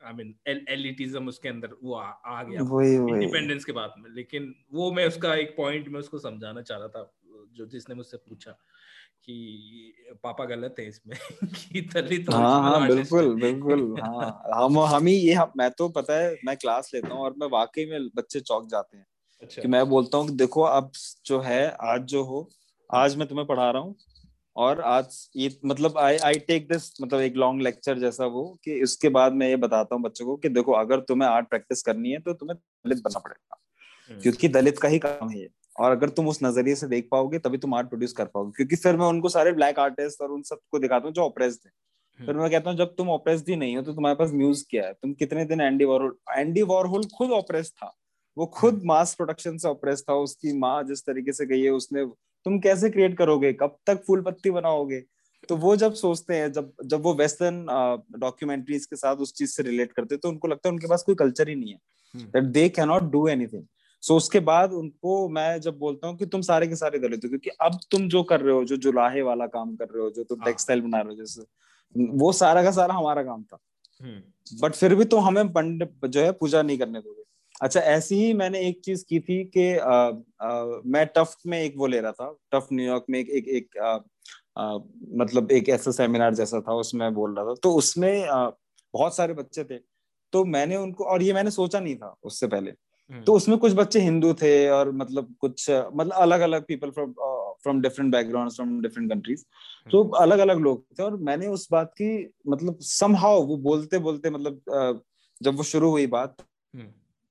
आई 0.05 0.13
मीन 0.13 0.35
एलिटिज्म 0.69 1.29
उसके 1.29 1.49
अंदर 1.49 1.69
वो 1.85 1.95
आ, 1.95 2.07
आ 2.07 2.43
गया। 2.43 2.61
इंडिपेंडेंस 3.15 3.65
के 3.65 3.73
बाद 3.73 3.95
में। 3.99 4.11
लेकिन 4.11 4.55
वो 4.73 4.93
मैं 4.93 5.07
उसका 5.07 5.35
एक 5.35 5.57
पॉइंट 5.57 5.89
में 5.89 6.01
उसको 6.01 6.19
समझाना 6.19 6.63
चाह 6.63 6.79
रहा 6.79 6.89
था। 6.89 7.15
जो 7.51 7.67
जिसने 7.67 7.95
मुझसे 7.95 8.17
पूछा 8.19 8.51
कि 9.25 10.17
पापा 10.23 10.45
गलत 10.45 10.77
है 10.79 10.87
इसमें 10.89 11.17
कि 11.45 11.81
दलित 11.95 12.31
हाँ 12.31 12.61
हाँ 12.63 12.87
बिल्कुल 12.89 13.35
बिल्कुल 13.35 13.83
हाँ 14.01 14.31
हम 14.55 14.79
हम 14.79 15.07
ही 15.07 15.15
ये 15.15 15.35
हम, 15.35 15.53
मैं 15.57 15.71
तो 15.71 15.89
पता 15.91 16.19
है 16.19 16.37
मैं 16.45 16.57
क्लास 16.57 16.91
लेता 16.95 17.15
हूँ 17.15 17.23
और 17.23 17.35
मैं 17.39 17.49
वाकई 17.49 17.87
में 17.87 18.09
बच्चे 18.17 18.41
चौक 18.41 18.69
जाते 18.69 18.97
हैं 18.97 19.07
अच्छा। 19.43 19.63
कि 19.63 19.69
मैं 19.69 19.89
बोलता 19.89 20.19
हूँ 20.19 20.37
देखो 20.37 20.63
अब 20.63 20.91
जो 21.27 21.41
है 21.41 21.67
आज 21.83 22.01
जो 22.07 22.23
हो 22.25 22.49
आज 22.91 23.17
मैं 23.17 23.29
तुम्हें 23.29 23.47
पढ़ा 23.47 23.71
रहा 23.71 23.83
हूँ 23.83 23.97
और 24.57 24.81
आज 24.81 25.17
ये 25.37 25.51
मतलब 25.65 25.99
आई 25.99 26.17
आई 26.19 26.39
टेक 26.47 26.67
दिस 26.69 26.91
मतलब 27.03 27.21
एक 27.21 27.37
लॉन्ग 27.37 27.63
लेक्चर 27.63 27.99
जैसा 27.99 28.27
वो 28.29 28.45
कि 28.65 28.83
उसके 28.83 29.09
बाद 29.09 29.33
मैं 29.33 29.49
ये 29.49 29.57
बताता 29.57 29.95
हूँ 29.95 30.03
बच्चों 30.03 30.27
को 30.27 30.37
कि 30.37 30.49
देखो 30.49 30.73
अगर 30.73 31.01
तुम्हें 31.01 31.29
आर्ट 31.29 31.49
प्रैक्टिस 31.49 31.83
करनी 31.83 32.11
है 32.11 32.19
तो 32.21 32.33
तुम्हें 32.33 32.57
दलित 32.57 33.03
बनना 33.03 33.19
पड़ेगा 33.19 33.61
हम्म। 34.11 34.21
क्योंकि 34.21 34.49
दलित 34.49 34.79
का 34.79 34.89
ही 34.89 34.99
काम 34.99 35.31
है 35.31 35.39
ये 35.39 35.49
और 35.81 35.91
अगर 35.91 36.09
तुम 36.11 36.29
उस 36.29 36.39
नज़रिए 36.43 36.75
से 36.75 36.87
देख 36.87 37.09
पाओगे 37.11 37.39
तभी 37.39 37.59
तुम 37.59 37.75
आर्ट 37.75 37.89
प्रोड्यूस 37.89 38.13
कर 38.13 38.25
पाओगे। 38.25 38.53
क्योंकि 38.57 38.77
फिर 38.77 38.97
मैं 38.97 39.07
उनको 39.07 39.29
सारे 39.29 39.53
ब्लैक 39.53 39.79
आर्टिस्ट 39.79 40.23
और 40.23 40.31
उन 40.31 40.43
सबको 40.43 40.79
दिखाता 40.79 41.07
हूँ 41.07 41.15
जो 41.15 41.23
ऑपरेस्ड 41.23 41.61
है। 41.67 41.71
हम्म। 41.71 42.27
फिर 42.27 42.37
मैं 42.37 42.51
कहता 42.51 42.71
हूँ 42.71 42.79
जब 42.79 42.95
तुम 42.97 43.11
ऑपरेस्ड 43.11 43.49
ही 43.49 43.57
नहीं 43.57 43.77
हो 43.77 43.83
तो 43.83 43.93
तुम्हारे 43.95 44.17
पास 44.17 44.33
म्यूज 44.33 44.65
क्या 44.71 44.87
है? 44.87 44.93
तुम 44.93 45.13
कितने 45.15 45.45
दिन 45.45 45.61
एंडी 45.61 45.85
वॉरहोल 45.85 46.17
एंडी 46.31 46.63
वॉरहोल 46.65 47.05
खुद 47.17 47.31
ऑपरेस्ड 47.33 47.73
था। 47.75 47.95
वो 48.37 48.47
खुद 48.55 48.83
मास 48.85 49.09
हम्म। 49.09 49.17
प्रोडक्शन 49.17 49.57
से 49.59 49.69
ऑपरेस 49.69 50.05
था। 50.11 50.15
उसकी 50.17 50.59
माँ 50.59 50.83
जिस 50.85 51.05
तरीके 51.07 51.33
से 51.33 51.47
गई 51.47 51.63
है 51.63 51.71
उसने 51.73 52.05
तुम 52.47 52.59
कैसे 52.61 52.91
क्रिएट 52.91 53.17
करोगे? 53.19 53.53
कब 53.53 53.77
तक 53.87 54.03
फूल 54.07 54.23
पत्ती 54.23 54.51
बनाओगे? 54.51 55.03
तो 55.49 55.57
वो 55.57 55.75
जब 55.77 55.95
सोचते 55.95 56.35
हैं 56.35 56.53
जब 56.53 56.73
जब 56.85 57.03
वो 57.03 57.15
वेस्टर्न 57.15 57.67
डॉक्यूमेंट्रीज 58.19 58.87
के 58.87 58.97
साथ 58.97 59.17
उस 59.17 59.33
चीज़ 59.35 59.51
से 59.51 59.63
रिलेट 59.63 59.93
करते 59.93 60.15
हैं 60.15 60.21
तो 60.21 60.29
उनको 60.29 60.49
लगता 60.49 60.69
है 60.69 60.73
उनके 60.73 60.87
पास 60.87 61.03
कोई 61.03 61.15
कल्चर 61.15 61.49
ही 61.49 61.55
नहीं 61.55 61.73
है। 61.73 62.27
That 62.27 62.45
they 62.53 62.69
can 62.69 62.89
not 62.89 63.11
do 63.13 63.27
anything 63.29 63.63
so 64.03 64.17
उसके 64.17 64.41
बाद 64.41 64.73
उनको 64.73 65.29
मैं 65.29 65.61
जब 65.61 65.79
बोलता 65.79 66.09
हूँ 66.09 66.17
कि 66.17 66.27
तुम 66.27 66.41
सारे 66.41 66.67
के 66.67 66.77
सारे 66.77 66.99
दलित 66.99 67.25
हो 67.25 67.29
क्योंकि 67.29 67.51
अब 67.51 67.79
तुम 67.91 68.09
जो 68.09 68.23
कर 68.23 68.41
रहे 68.41 68.55
हो 68.55 68.65
जो 68.65 68.77
जुलाहे 68.77 69.23
वाला 69.23 69.47
काम 69.47 69.77
कर 69.77 69.85
रहे 69.85 70.03
हो 70.03 70.11
जो 70.11 70.25
तुम 70.25 70.45
टेक्सटाइल 70.45 70.81
हाँ। 70.81 70.91
बना 70.91 71.01
रहे 71.01 71.09
हो 71.09 71.17
जैसे 71.17 71.43
वो 72.17 72.33
सारा 72.33 72.63
का 72.63 72.71
सारा 72.71 72.95
हमारा 72.95 73.23
काम 73.23 73.43
था 73.43 73.59
बट 74.01 74.05
हम्म। 74.05 74.71
फिर 74.71 74.95
भी 74.95 75.05
तुम 75.05 75.25
हमें 75.25 75.53
पंडित 75.53 76.07
जो 76.07 76.21
है 76.21 76.33
पूजा 76.33 76.63
नहीं 76.63 76.79
करने 76.79 77.01
दोगे 77.01 77.23
अच्छा 77.61 77.81
ऐसी 77.81 78.15
ही 78.15 78.33
मैंने 78.33 78.61
एक 78.61 78.81
चीज़ 78.85 79.05
की 79.09 79.21
थी 79.21 79.45
कि 79.57 79.73
मैं 80.91 81.07
टफ 81.07 81.37
में 81.47 81.63
एक 81.63 81.75
वो 81.77 81.87
ले 81.87 82.01
रहा 82.01 82.13
था 82.13 82.37
टफ 82.53 82.69
न्यूयॉर्क 82.73 83.05
में 83.11 83.19
एक 83.19 83.29
एक, 83.29 83.49
एक 83.49 83.79
आ, 83.79 83.99
आ, 84.59 84.79
मतलब 85.15 85.53
एक 85.53 85.69
ऐसा 85.69 85.91
सेमिनार 85.91 86.35
जैसा 86.35 86.61
था 86.61 86.73
उसमें 86.75 87.15
बोल 87.15 87.35
रहा 87.35 87.45
था 87.45 87.55
तो 87.63 87.75
उसमें 87.75 88.27
आ, 88.29 88.51
बहुत 88.95 89.17
सारे 89.17 89.35
बच्चे 89.35 89.65
थे 89.65 89.79
तो 90.33 90.45
मैंने 90.45 90.77
उनको 90.77 91.05
और 91.05 91.23
ये 91.23 91.33
मैंने 91.33 91.51
सोचा 91.51 91.81
नहीं 91.81 91.97
था 91.97 92.15
उससे 92.23 92.47
पहले। 92.47 92.73
तो 93.11 93.35
उसमें 93.35 93.57
कुछ 93.59 93.73
बच्चे 93.73 94.01
हिंदू 94.01 94.33
थे 94.35 94.69
और 94.69 94.91
मतलब 94.93 95.35
कुछ 95.41 95.71
मतलब 95.71 96.13
अलग 96.13 96.41
अलग 96.41 96.65
people 96.65 96.91
from 96.91 97.13
from 97.63 97.81
different 97.81 98.13
background 98.13 98.51
from 98.51 98.81
different 98.81 99.11
countries 99.13 99.45
तो 99.91 100.03
अलग 100.19 100.39
अलग 100.39 100.61
लोग 100.61 100.85
थे 100.99 101.03
और 101.03 101.17
मैंने 101.17 101.47
उस 101.47 101.69
बात 101.73 101.93
की 101.93 102.11
मतलब 102.49 102.79
समहाउ 102.81 103.43
वो 103.43 103.57
बोलते 103.57 103.99
बोलते 103.99 104.31
मतलब 104.31 105.03
जब 105.41 105.57
वो 105.57 105.63
शुरू 105.63 105.91
हुई 105.91 106.07
बात 106.07 106.37
हम्म। 106.41 106.89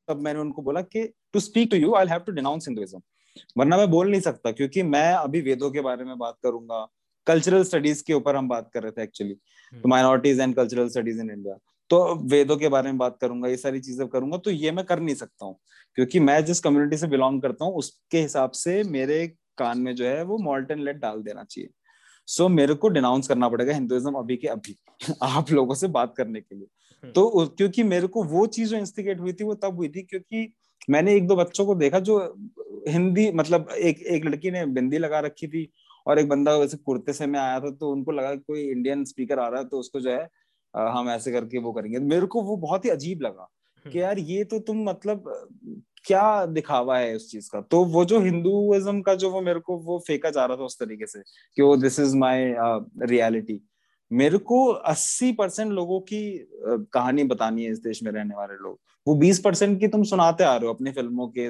तब 0.08 0.22
मैंने 0.22 0.40
उनको 0.40 0.62
बोला 0.62 0.82
कि 0.82 1.08
to 1.34 1.40
speak 1.40 1.72
to 1.72 1.78
you 1.78 1.94
I 1.96 2.08
have 2.08 2.20
to 2.20 2.32
denounce 2.32 2.68
Hinduism 2.68 3.02
वरना 3.58 3.78
मैं 3.78 3.90
बोल 3.90 4.12
नहीं 4.12 4.22
सकता 4.22 4.52
क्योंकि 4.52 4.84
मैं 4.84 5.14
अभी 5.14 5.42
वेदों 5.42 5.72
के 5.72 5.82
बारे 5.82 6.06
में 6.06 6.18
बात 6.18 6.38
करूँगा। 6.44 6.88
कल्चरल 7.28 7.64
स्टडीज़ 7.64 8.04
के 8.04 8.14
ऊपर 8.14 8.36
हम 8.36 8.48
बात 8.48 8.70
कर 8.74 8.84
रहे 8.84 8.92
थे 8.92 9.04
एक्चुअली 9.04 9.34
तो 9.74 9.90
minorities 9.90 10.40
and 10.40 10.56
cultural 10.56 10.90
studies 10.90 11.20
in 11.22 11.32
India 11.32 11.56
तो 11.90 12.16
वेदों 12.16 12.58
के 12.58 12.68
बारे 12.68 12.90
में 12.90 12.98
बात 12.98 13.18
करूँगा 13.22 13.48
ये 13.50 13.58
सारी 13.58 13.80
चीज़ें 13.80 14.08
करूँगा 14.08 14.38
तो 14.38 14.52
ये 14.52 14.72
मैं 14.72 14.86
कर 14.86 15.00
नहीं 15.00 15.16
सकता 15.16 15.46
हूँ। 15.46 15.60
क्योंकि 15.96 16.20
मैं 16.20 16.46
जिस 16.46 16.60
कम्युनिटी 16.60 16.98
से 16.98 17.08
बिलोंग 17.08 17.42
करता 17.42 17.66
हूँ 17.66 17.74
उसके 17.74 18.22
हिसाब 18.22 18.52
से 18.52 18.84
मेरे 18.84 19.28
कान 19.58 19.78
में 19.78 19.96
जो 19.96 20.06
है 20.06 20.24
वो 20.24 20.38
मॉल्टन 20.38 20.80
लेट 20.80 20.96
डाल 20.96 21.22
देना 21.22 21.44
चाहिए। 21.44 21.70
सो 22.28 22.44
so, 22.44 22.52
मेरे 22.52 22.74
को 22.74 22.90
डिनाउंस 22.90 23.28
करना 23.28 23.50
पड़ेगा 23.50 23.74
हिंदुइज्म 23.74 24.14
अभी 24.14 24.38
के 24.38 24.48
अभी 24.48 24.76
आप 25.24 25.52
लोगों 25.52 25.76
से 25.76 25.88
बात 25.88 26.14
करने 26.18 26.42
के 26.42 26.56
लिए। 26.56 26.68
हम्म। 27.04 27.14
तो 27.14 27.46
क्योंकि 27.48 27.84
मेरे 27.84 28.08
को 28.08 28.24
वो 28.24 28.46
चीज़ 28.48 28.70
जो 28.70 28.78
इंस्टिगेट 28.78 29.20
हुई 29.20 29.34
थी 29.34 29.44
वो 29.44 29.54
तब 29.54 29.76
हुई 29.76 29.90
थी 29.90 30.02
क्योंकि 30.02 30.54
मैंने 30.90 31.16
एक 31.16 31.28
दो 31.28 31.36
बच्चों 31.36 31.66
को 31.66 31.76
देखा 31.76 32.00
जो 32.00 32.20
हिंदी 32.88 33.32
मतलब 33.32 33.70
एक 33.72 34.00
एक 34.00 34.26
लड़की 34.26 34.52
ने 34.52 34.66
बिंदी 34.66 34.98
लगा 34.98 35.20
रखी 35.20 35.48
थी 35.48 35.72
और 36.08 36.20
एक 36.20 36.30
बंदा 36.30 36.56
वैसे 36.56 36.78
कुर्ते 36.78 37.14
से 37.14 37.26
में 37.28 37.40
आया 37.40 37.60
था 37.60 37.72
तो 37.72 37.92
उनको 37.92 38.12
लगा 38.12 38.36
कोई 38.36 38.62
इंडियन 38.62 39.06
स्पीकर 39.06 39.40
आ 39.40 39.48
रहा 39.48 39.62
है 39.62 39.68
तो 39.68 39.80
उसको 39.80 40.00
जो 40.00 40.12
है 40.12 40.30
हम 40.74 41.10
ऐसे 41.10 41.32
करके 41.32 41.58
वो 41.58 41.72
करेंगे। 41.74 42.00
मेरे 42.00 42.26
को 42.26 42.42
वो 42.42 42.56
बहुत 42.58 42.86
ही 42.86 42.90
अजीब 42.90 43.22
लगा 43.22 43.50
कि 43.86 43.90
हम्म। 43.90 44.00
यार 44.00 44.20
ये 44.20 44.44
तो 44.44 44.60
तुम 44.60 44.84
मतलब 44.84 45.24
क्या 46.06 46.46
दिखावा 46.46 46.98
है 46.98 47.16
उस 47.16 47.32
चीज़ 47.32 47.50
का? 47.54 47.62
तो 47.62 47.84
वो 47.86 48.04
जो 48.06 48.20
हिंदुइज्म 48.20 49.02
का 49.02 49.16
जो 49.16 49.30
वो 49.32 49.42
मेरे 49.42 49.60
को 49.60 49.78
वो 49.78 49.98
फेंका 50.08 50.30
जा 50.30 50.46
रहा 50.46 50.58
था 50.58 50.64
उस 50.64 50.80
तरीके 50.80 51.06
से 51.06 51.20
कि 51.58 51.62
वो 51.62 51.76
दिस 51.78 52.00
इज़ 52.00 52.16
माय 52.18 52.56
रियलिटी 53.02 53.62
मेरे 54.12 54.38
को 54.38 54.66
80 54.90 55.32
परसेंट 55.32 55.72
लोगों 55.72 56.00
की 56.02 56.22
कहानी 56.94 57.24
बतानी 57.24 57.64
है 57.64 57.72
इस 57.72 57.80
देश 57.80 58.02
में 58.04 58.12
रहने 58.12 58.36
वाले 58.36 58.54
लोग। 58.54 58.80
वो 59.08 59.16
20 59.16 59.40
परसेंट 59.40 59.80
की 59.80 59.88
तुम 59.88 60.04
सुनाते 60.04 60.44
आ 60.44 60.56
रहे 60.56 60.68
हो 60.68 60.74
अपनी 60.74 60.92
फ़िल्मों 60.92 61.28
के 61.38 61.50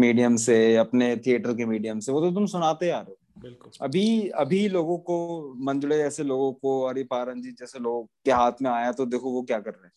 मीडियम 0.00 0.36
से 0.36 0.76
अपने 0.76 1.16
थिएटर 1.16 1.52
के 1.52 1.66
मीडियम 1.66 1.98
से 2.00 2.12
वो 2.12 2.20
तो 2.20 2.30
तुम 2.30 2.46
सुनाते 2.46 2.90
आ 2.90 2.98
रहे 2.98 3.10
हो। 3.10 3.16
बिल्कुल। 3.38 3.72
अभी 3.80 4.28
अभी 4.28 4.68
लोगों 4.68 4.98
को 4.98 5.54
मंजुले 5.56 5.98
जैसे 5.98 6.22
लोगों 6.22 6.52
को 6.52 6.86
और 6.86 7.02
पारंजी 7.02 7.52
जैसे 7.52 7.78
लोगों 7.78 8.04
के 8.24 8.30
हाथ 8.30 8.52
में 8.62 8.70
आया 8.70 8.92
तो 8.92 9.06
देखो 9.06 9.30
वो 9.30 9.42
क्या 9.42 9.60
कर 9.60 9.70
रहे 9.70 9.86
हैं। 9.86 9.92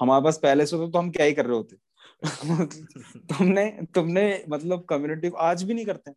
हमारे 0.00 0.24
पास 0.24 0.38
पहले 0.38 0.66
से 0.66 0.76
तो, 0.76 0.88
तो 0.88 0.98
हम 0.98 1.10
क्या 1.10 1.26
ही 1.26 1.32
कर 1.32 1.46
रहे 1.46 1.56
होते? 1.56 1.76
तुमने 3.18 3.86
तुमने 3.94 4.44
मतलब 4.48 4.84
कम्युनिटी 4.84 5.30
आज 5.38 5.62
भी 5.62 5.74
नहीं 5.74 5.86
करते 5.86 6.12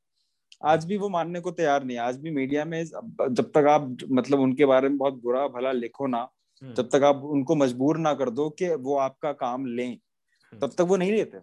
आज 0.63 0.85
भी 0.85 0.97
वो 0.97 1.09
मानने 1.09 1.39
को 1.39 1.51
तैयार 1.51 1.83
नहीं 1.83 1.97
आज 1.97 2.17
भी 2.17 2.31
मीडिया 2.31 2.65
में 2.65 2.85
जब 2.85 3.51
तक 3.55 3.65
आप 3.69 3.97
मतलब 4.11 4.39
उनके 4.39 4.65
बारे 4.65 4.89
में 4.89 4.97
बहुत 4.97 5.13
बुरा 5.13 5.47
भला 5.47 5.71
लिखो 5.71 6.07
ना 6.07 6.29
हम्म। 6.63 6.73
जब 6.73 6.89
तक 6.89 7.03
आप 7.03 7.15
उनको 7.15 7.55
मजबूर 7.55 7.97
ना 7.97 8.13
कर 8.13 8.29
दो 8.29 8.49
कि 8.49 8.69
वो 8.69 8.97
आपका 8.97 9.31
काम 9.33 9.65
लें। 9.65 9.89
हम्म। 9.89 10.59
तब 10.59 10.73
तक 10.73 10.81
वो 10.81 10.97
नहीं 10.97 11.11
लेते। 11.11 11.37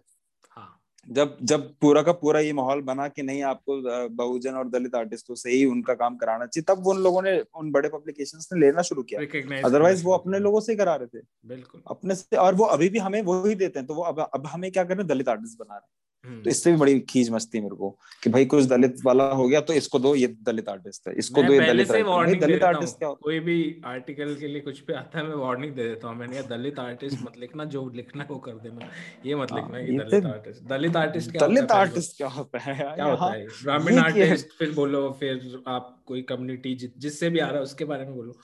जब 1.07 1.37
जब 1.43 1.63
पूरा 1.81 2.01
का 2.01 2.11
पूरा 2.11 2.39
ये 2.39 2.51
माहौल 2.53 2.81
बना 2.81 3.07
कि 3.07 3.23
नहीं 3.23 3.41
आपको 3.43 4.09
बहुजन 4.09 4.53
और 4.53 4.69
दलित 4.69 4.95
आर्टिस्टों 4.95 5.35
से 5.35 5.51
ही 5.51 5.65
उनका 5.65 5.93
काम 5.93 6.15
कराना 6.15 6.45
चाहिए 6.45 6.63
तब 6.67 6.87
उन 6.87 7.01
लोगों 7.03 7.21
ने 7.21 7.37
उन 7.55 7.71
बड़े 7.71 7.89
पब्लिकेशन 7.89 8.39
ने 8.53 8.59
लेना 8.61 8.81
शुरू 8.81 9.03
किया। 9.03 9.21
अदरवाइज़ 9.61 10.03
वो 10.05 10.13
अपने 10.13 10.39
लोगों 10.39 10.59
से 10.59 10.71
ही 10.71 10.77
करा 10.77 10.95
रहे 10.95 11.19
थे। 11.19 11.23
बिल्कुल। 11.45 11.81
अपने 11.87 12.15
से 12.15 12.35
और 12.37 12.55
वो 12.55 12.65
अभी 12.67 12.89
भी 12.89 12.99
हमें 12.99 13.21
वो 13.21 13.43
ही 13.45 13.55
देते 13.55 13.79
हैं 13.79 13.87
तो 13.87 13.93
वो 13.93 14.03
अब 14.03 14.19
अब 14.19 14.47
हमें 14.47 14.71
क्या 14.71 14.83
कर 14.83 14.89
रहे 14.89 15.01
हैं? 15.01 15.07
दलित 15.07 15.29
आर्टिस्ट 15.29 15.59
बना 15.59 15.73
रहे 15.73 15.77
हैं। 15.77 15.89
तो। 16.25 16.49
इससे 16.49 16.71
भी 16.71 16.77
बड़ी 16.77 16.99
खींच 17.01 17.29
मस्ती 17.31 17.59
मेरे 17.61 17.75
को 17.75 17.89
कि 18.23 18.29
भाई 18.29 18.45
कुछ 18.45 18.65
दलित 18.65 19.01
वाला 19.05 19.23
हो 19.31 19.47
गया 19.47 19.61
तो 19.61 19.73
इसको 19.73 19.99
दो 19.99 20.13
ये 20.15 20.27
दलित 20.43 20.69
आर्टिस्ट 20.69 21.07
है 21.07 21.13
इसको 21.15 21.43
दो 21.43 21.53
ये 21.53 21.59
दलित 21.61 21.89
भाई 21.89 22.35
दलित 22.37 22.63
आर्टिस्ट 22.63 22.97
क्या 22.99 23.09
कोई 23.23 23.39
भी 23.41 23.57
आर्टिकल 23.85 24.33
के 24.35 24.47
लिए 24.47 24.61
कुछ 24.61 24.79
पे 24.81 24.93
आता 24.93 25.19
है 25.19 25.25
मैं 25.25 25.35
वार्निंग 25.37 25.73
दे 25.73 25.83
देता 25.83 26.07
हूँ 26.07 26.15
मैंने 26.17 26.35
ये 26.35 26.43
दलित 26.49 26.79
आर्टिस्ट 26.79 27.23
मत 27.23 27.37
लिखना 27.37 27.65
जो 27.67 27.87
लिखना 27.95 28.27
वो 28.29 28.37
कर 28.39 28.53
देना 28.59 28.89
ये 29.25 29.35
मत 29.35 29.51
हाँ, 29.51 29.59
लिखना 29.59 29.79
ये 29.79 29.97
दलित 29.99 30.25
आर्टिस्ट 30.25 30.63
दलित 30.67 30.95
आर्टिस्ट 30.95 31.31
क्या 31.31 31.47
दलित 31.47 31.71
आर्टिस्ट 31.73 32.17
क्या 32.17 32.27
होता 32.29 32.59
है 32.61 32.75
क्या 32.75 33.05
होता 33.05 33.31
है 33.33 33.45
ब्राह्मण 33.45 33.97
आर्टिस्ट 33.99 34.57
फिर 34.59 34.71
बोलो 34.73 35.09
फिर 35.19 35.63
आप 35.67 35.95
कोई 36.05 36.21
कम्युनिटी 36.29 36.75
जिससे 36.75 37.29
भी 37.29 37.39
आ 37.39 37.47
रहा 37.47 37.57
है 37.57 37.63
उसके 37.63 37.85
बारे 37.85 38.05
में 38.05 38.15
बोलो 38.15 38.39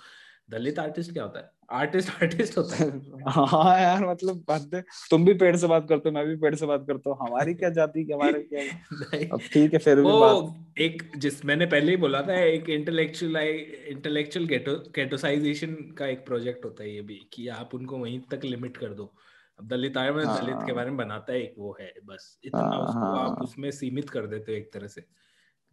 दलित 0.50 0.80
आर्टिस्ट 0.80 1.14
क्या 1.14 1.24
होता 1.24 1.40
है? 1.40 1.52
आर्टिस्ट 1.72 2.10
आर्टिस्ट 2.10 2.58
होता 2.58 2.76
है। 2.76 2.90
हाँ 3.28 3.80
यार 3.82 4.08
मतलब 4.08 4.36
बात 4.48 4.70
है। 4.74 4.84
तुम 5.10 5.26
भी 5.26 5.34
पेड़ 5.34 5.56
से 5.56 5.68
बात 5.68 5.86
करते 5.90 6.10
हो 6.10 6.16
मैं 6.16 6.26
भी 6.28 6.36
पेड़ 6.36 6.56
से 6.56 6.66
बात 6.66 6.86
करता 6.88 7.10
हूँ। 7.10 7.18
हमारी 7.28 7.54
क्या 7.54 7.70
जाति 7.70 8.06
की 8.06 8.14
हमारे 8.14 8.44
क्या? 8.54 9.28
अब 9.34 9.40
ठीक 9.54 9.74
है 9.74 9.80
फिर 9.80 9.96
भी 9.96 10.02
बात। 10.02 10.80
एक 10.82 11.12
जिस 11.18 11.46
मैंने 11.46 11.66
पहले 11.66 11.92
ही 11.92 11.98
बोला 11.98 12.22
था 12.22 12.40
एक 12.40 12.70
इंटेलेक्चुअल 12.70 13.38
इंटेलेक्चुअल 13.38 14.48
केटोसाइजेशन 14.96 15.76
का 15.98 16.08
एक 16.08 16.26
प्रोजेक्ट 16.26 16.66
होता 16.66 16.84
है 16.84 16.96
ये 16.96 17.02
भी 17.02 17.30
कि 17.34 17.48
आप 17.48 17.76
उनको 17.76 17.98
वहीं 17.98 18.20
तक 18.20 18.46
लिमिट 18.46 18.78
कर 18.78 18.94
दो। 18.94 19.14
अब 19.60 19.68
दलित 19.68 19.98
आय 19.98 20.12
में 20.12 20.26
दलित 20.26 20.48
के 20.48 20.52
हाँ। 20.52 20.76
बारे 20.76 20.90
में 20.90 20.98
बनाता 20.98 21.34
है 21.34 21.42
एक 21.42 21.56
वो 21.58 21.78
है 21.82 21.94
बस। 22.06 22.40
इतना 22.44 22.60
हाँ, 22.60 22.80
उसको 22.80 23.00
हाँ। 23.00 23.30
आप 23.30 23.42
उसमें 23.42 23.72
सीमित 23.72 24.10
कर 24.10 24.28
देते 24.28 24.52
हो 24.52 24.58
एक 24.58 24.74
तरह 24.74 24.88
से 24.88 25.06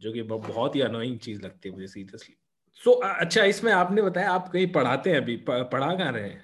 जो 0.00 0.12
कि 0.12 0.22
बहुत 0.22 0.76
ही 0.76 0.80
अनोइंग 0.80 1.18
चीज़ 1.18 1.42
लगती 1.42 1.68
है 1.68 1.74
मुझे 1.74 1.86
सीरियसली 1.86 2.36
सो 2.80 2.90
so, 2.90 3.10
अच्छा 3.20 3.44
इसमें 3.44 3.72
आपने 3.72 4.02
बताया 4.02 4.30
आप 4.30 4.48
कहीं 4.48 4.66
पढ़ाते 4.72 5.10
हैं 5.10 5.16
अभी 5.16 5.36
पढ़ा 5.48 5.94
कहाँ 5.94 6.12
रहे 6.12 6.22
हैं? 6.22 6.40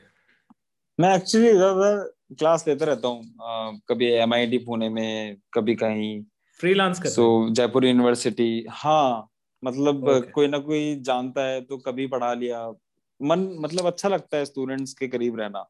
मैं 0.99 1.14
एक्चुअली 1.16 1.53
ज़्यादातर 1.53 2.35
क्लास 2.39 2.64
लेते 2.68 2.85
रहता 2.85 3.09
हूँ। 3.09 3.80
कभी 3.89 4.07
एम 4.07 4.33
पुणे 4.66 4.89
में 4.89 5.37
कभी 5.55 5.74
कहीं। 5.74 6.22
फ्रीलांस 6.61 7.01
कर 7.01 7.09
सो 7.09 7.24
जयपुर 7.51 7.85
यूनिवर्सिटी 7.87 8.66
हाँ 8.70 9.28
मतलब 9.62 10.05
okay. 10.09 10.30
कोई 10.30 10.49
ना 10.49 10.59
कोई 10.59 10.95
जानता 11.03 11.45
है 11.45 11.61
तो 11.61 11.76
कभी 11.78 12.07
पढ़ा 12.07 12.33
लिया। 12.35 12.66
मन 13.20 13.41
मतलब 13.61 13.87
अच्छा 13.87 14.09
लगता 14.09 14.37
है 14.37 14.45
स्टूडेंट्स 14.45 14.93
के 14.95 15.09
करीब 15.09 15.39
रहना 15.41 15.64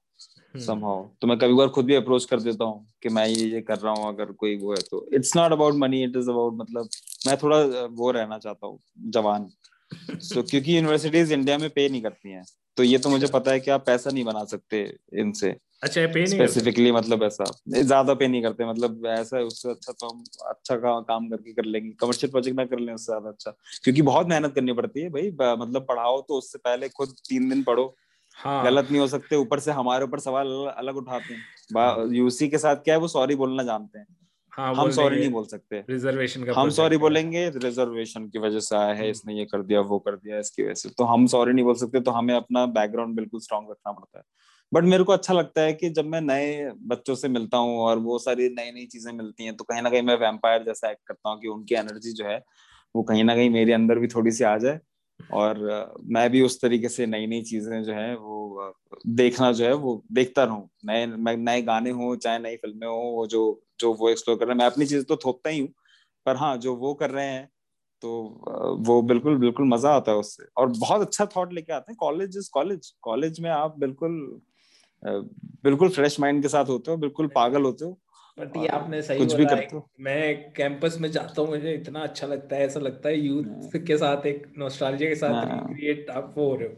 समहाउ 0.55 0.99
हम्म। 0.99 1.09
तो 1.21 1.27
मैं 1.27 1.37
कभी 1.39 1.55
बार 1.55 1.69
खुद 1.69 1.85
भी 1.85 1.95
अप्रोच 1.95 2.25
कर 2.25 2.41
देता 2.41 2.65
हूँ 2.65 2.87
कि 3.03 3.09
मैं 3.09 3.27
ये 3.27 3.45
ये 3.47 3.61
कर 3.61 3.79
रहा 3.79 3.93
हूँ 3.95 4.09
अगर 4.09 4.33
कोई 4.33 4.57
वो 4.59 4.73
है 4.73 4.83
तो। 4.91 5.07
It's 5.15 5.37
not 5.37 5.53
about 5.53 5.75
money 5.75 6.03
it 6.05 6.17
is 6.17 6.31
about 6.31 6.55
मतलब 6.55 6.89
मैं 7.27 7.37
थोड़ा 7.37 7.59
वो 7.93 8.11
रहना 8.11 8.39
चाहता 8.39 8.67
हूँ 8.67 8.79
जवान। 9.11 9.51
So, 10.23 10.51
क्योंकि 10.51 10.77
यूनिवर्सिटीज 10.77 11.33
इंडिया 11.33 11.59
में 11.59 11.69
पे 11.71 11.89
नहीं 11.89 12.03
करती 12.03 12.31
हैं। 12.31 12.45
तो 12.77 12.83
ये 12.83 12.99
तो 12.99 13.09
मुझे 13.09 13.25
अच्छा। 13.27 13.39
पता 13.39 13.51
है 13.51 13.61
कि 13.61 13.71
आप 13.71 13.85
पैसा 13.87 14.11
नहीं 14.11 14.25
बना 14.25 14.45
सकते 14.45 14.83
इनसे। 15.19 15.51
अच्छा 15.83 16.07
पे 16.07 16.21
नहीं 16.21 16.27
स्पेसिफिकली 16.29 16.93
मतलब 16.93 17.23
ऐसा। 17.23 17.45
ज़्यादा 17.71 18.15
पे 18.15 18.29
नहीं 18.29 18.43
करते 18.43 18.67
मतलब 18.67 19.07
ऐसा 19.09 19.37
है 19.37 19.43
उससे 19.45 19.71
अच्छा 19.71 19.93
तो 19.93 20.09
हम 20.09 20.23
अच्छा 20.49 20.77
का, 20.77 21.01
काम 21.01 21.29
करके 21.29 21.53
कर 21.53 21.65
लेंगे। 21.65 21.91
कमर्शियल 21.91 22.31
प्रोजेक्ट 22.31 22.57
ना 22.57 22.65
कर 22.65 22.79
लें 22.79 22.93
उससे 22.95 23.13
ज़्यादा 23.13 23.29
अच्छा। 23.29 23.51
क्योंकि 23.85 24.03
बहुत 24.03 24.27
मेहनत 24.27 24.55
करनी 24.55 24.73
पड़ती 24.73 25.01
है 25.01 25.09
भाई। 25.09 25.31
मतलब 25.57 25.87
पढ़ाओ 25.87 26.21
तो 26.21 26.39
उससे 26.39 26.59
पहले 26.59 26.89
खुद 26.89 27.15
तीन 27.29 27.49
दिन 27.49 27.63
पढ़ो। 27.63 27.95
हाँ. 28.37 28.65
गलत 28.65 28.91
नहीं 28.91 29.01
हो 29.01 29.07
सकते। 29.07 29.37
ऊपर 29.37 29.59
से 29.59 29.71
हमारे 29.73 30.05
ऊपर 30.05 30.21
सवाल 30.21 30.49
अलग 30.77 30.97
उठाते 30.97 31.35
हैं। 31.35 31.43
हाँ. 31.77 32.07
यूसी 32.13 32.49
के 32.49 32.59
साथ 32.59 32.77
क्या 32.77 32.95
है 32.95 33.01
वो 33.01 33.09
सॉरी 33.09 33.35
बोलना 33.35 33.63
जानते 33.63 33.99
हैं। 33.99 34.07
हाँ, 34.53 34.75
हम 34.75 34.91
सॉरी 34.91 35.19
नहीं 35.19 35.31
बोल 35.31 35.45
सकते। 35.45 35.83
रिजर्वेशन 35.91 36.45
का 36.45 36.53
हम 36.53 36.71
सॉरी 36.71 36.97
बोलेंगे 36.97 37.49
रिजर्वेशन 37.51 38.29
की 38.29 38.39
वजह 38.39 38.61
से 38.61 38.77
आया 38.77 38.93
है 38.95 39.09
इसने 39.11 39.35
ये 39.35 39.45
कर 39.45 39.63
दिया 39.63 39.81
वो 39.83 39.99
कर 39.99 40.17
दिया 40.17 40.39
इसकी 40.39 40.63
वजह 40.63 40.75
से। 40.75 40.89
तो 40.89 41.05
हम 41.05 41.27
सॉरी 41.27 41.53
नहीं 41.53 41.65
बोल 41.65 41.75
सकते 41.75 42.01
तो 42.01 42.11
हमें 42.11 42.35
अपना 42.35 42.65
बैकग्राउंड 42.69 43.17
बिल्कुल 43.17 43.41
स्ट्रॉन्ग 43.41 43.71
रखना 43.71 43.93
पड़ता 43.93 44.19
है। 44.19 44.25
बट 44.73 44.85
मेरे 44.85 45.05
को 45.05 45.13
अच्छा 45.13 45.35
लगता 45.35 45.63
है 45.63 45.73
कि 45.73 45.91
जब 45.91 46.05
मैं 46.07 46.21
नए 46.21 46.71
बच्चों 46.87 47.15
से 47.15 47.29
मिलता 47.29 47.57
हूँ 47.57 47.79
और 47.81 47.99
वो 47.99 48.19
सारी 48.19 48.49
नई 48.51 48.71
नई 48.71 48.87
चीज़ें 48.87 49.13
मिलती 49.13 49.45
हैं 49.45 49.57
तो 49.57 49.65
कहीं 49.65 49.83
ना 49.83 49.91
कहीं 49.91 50.03
मैं 50.03 50.17
वैम्पायर 50.19 50.63
जैसा 50.65 50.91
एक्ट 50.91 51.01
करता 51.07 51.31
हूँ 51.31 51.41
कि 51.41 51.49
उनकी 51.49 51.75
एनर्जी 51.75 52.13
जो 52.13 52.27
है 52.27 52.41
वो 52.95 53.03
कहीं 53.03 53.25
ना 53.25 53.35
कहीं 53.35 53.51
मेरे 53.51 53.73
अंदर 53.73 53.99
भी 53.99 54.09
थोड़ी 54.09 54.31
सी 54.31 54.45
आ 54.45 54.57
जाए। 54.59 54.81
और 55.21 55.59
मैं 56.07 56.29
भी 56.31 56.41
उस 56.43 56.61
तरीके 56.63 56.89
से 56.89 57.07
नई 57.07 57.27
नई 57.27 57.43
चीज़ें 57.43 57.83
जो 57.83 57.93
है 57.93 58.15
वो 58.17 58.73
देखना 59.09 59.51
जो 59.53 59.65
है 59.65 59.73
वो 59.75 60.03
देखता 60.13 60.45
रहूँ। 60.45 60.69
नए 60.87 61.07
नए 61.37 61.61
गाने 61.63 61.91
हो 61.91 62.15
चाहे 62.17 62.39
नई 62.39 62.57
फ़िल्में 62.57 62.87
हो 62.89 62.97
वो 63.17 63.27
जो 63.27 63.43
जो 63.83 63.93
वो 63.95 64.11
एक्सप्लोर 64.11 64.39
कर 64.39 64.47
रहे 64.47 64.53
हैं। 64.53 64.59
मैं 64.59 64.67
अपनी 64.67 64.87
चीज़ 64.87 65.05
तो 65.07 65.17
थोपता 65.27 65.51
ही 65.51 65.61
हूँ 65.61 65.69
पर 66.27 66.37
हाँ 66.37 66.57
जो 66.59 66.75
वो 66.77 66.95
कर 66.97 67.11
रहे 67.11 67.27
हैं 67.27 67.49
तो 68.03 68.11
वो 68.83 69.01
बिल्कुल 69.05 69.37
बिल्कुल 69.39 69.69
मज़ा 69.69 69.91
आता 69.97 70.13
है 70.13 70.19
उससे। 70.19 70.45
और 70.57 70.69
बहुत 70.71 71.01
अच्छा 71.03 71.27
थॉट 71.37 71.53
लेके 71.53 71.73
आते 71.73 71.93
हैं। 71.93 71.97
कॉलेज 72.01 72.37
इज़ 72.39 72.51
कॉलेज 72.55 72.93
कॉलेज 73.03 73.41
में 73.41 73.51
आप 73.53 73.77
बिल्कुल 73.81 74.19
बिल्कुल 75.65 75.89
फ्रेश 75.91 76.19
माइंड 76.21 76.43
के 76.43 76.49
साथ 76.49 76.67
होते 76.67 76.91
हो 76.91 76.97
बिल्कुल। 76.99 77.29
पागल 77.31 77.63
होते 77.65 77.85
हो। 77.85 77.99
बट 78.39 78.57
ये 78.57 78.67
आपने 78.67 79.03
सही 79.03 79.19
कुछ 79.19 79.35
भी 79.35 79.45
करते 79.45 79.81
मैं 80.01 80.53
कैंपस 80.53 80.97
में 81.01 81.11
जाता 81.11 81.43
हूँ 81.43 81.49
मुझे 81.49 81.73
इतना 81.75 82.01
अच्छा 82.01 82.27
लगता 82.27 82.57
है 82.57 82.67
ऐसा 82.67 82.81
लगता 82.81 83.09
है 83.09 83.19
यूथ 83.19 83.45
हाँ। 83.45 83.81
के 83.83 83.97
साथ 83.97 84.27
एक 84.27 84.53
नॉस्टैल्जिया 84.59 85.11
के 85.11 85.17
साथ 85.17 85.45
रिक्रिएट 85.45 86.07
हाँ। 86.11 86.17
आप 86.19 86.35
वो 86.39 86.51
हो 86.51 86.57
रहे 86.57 86.69
हो। 86.69 86.77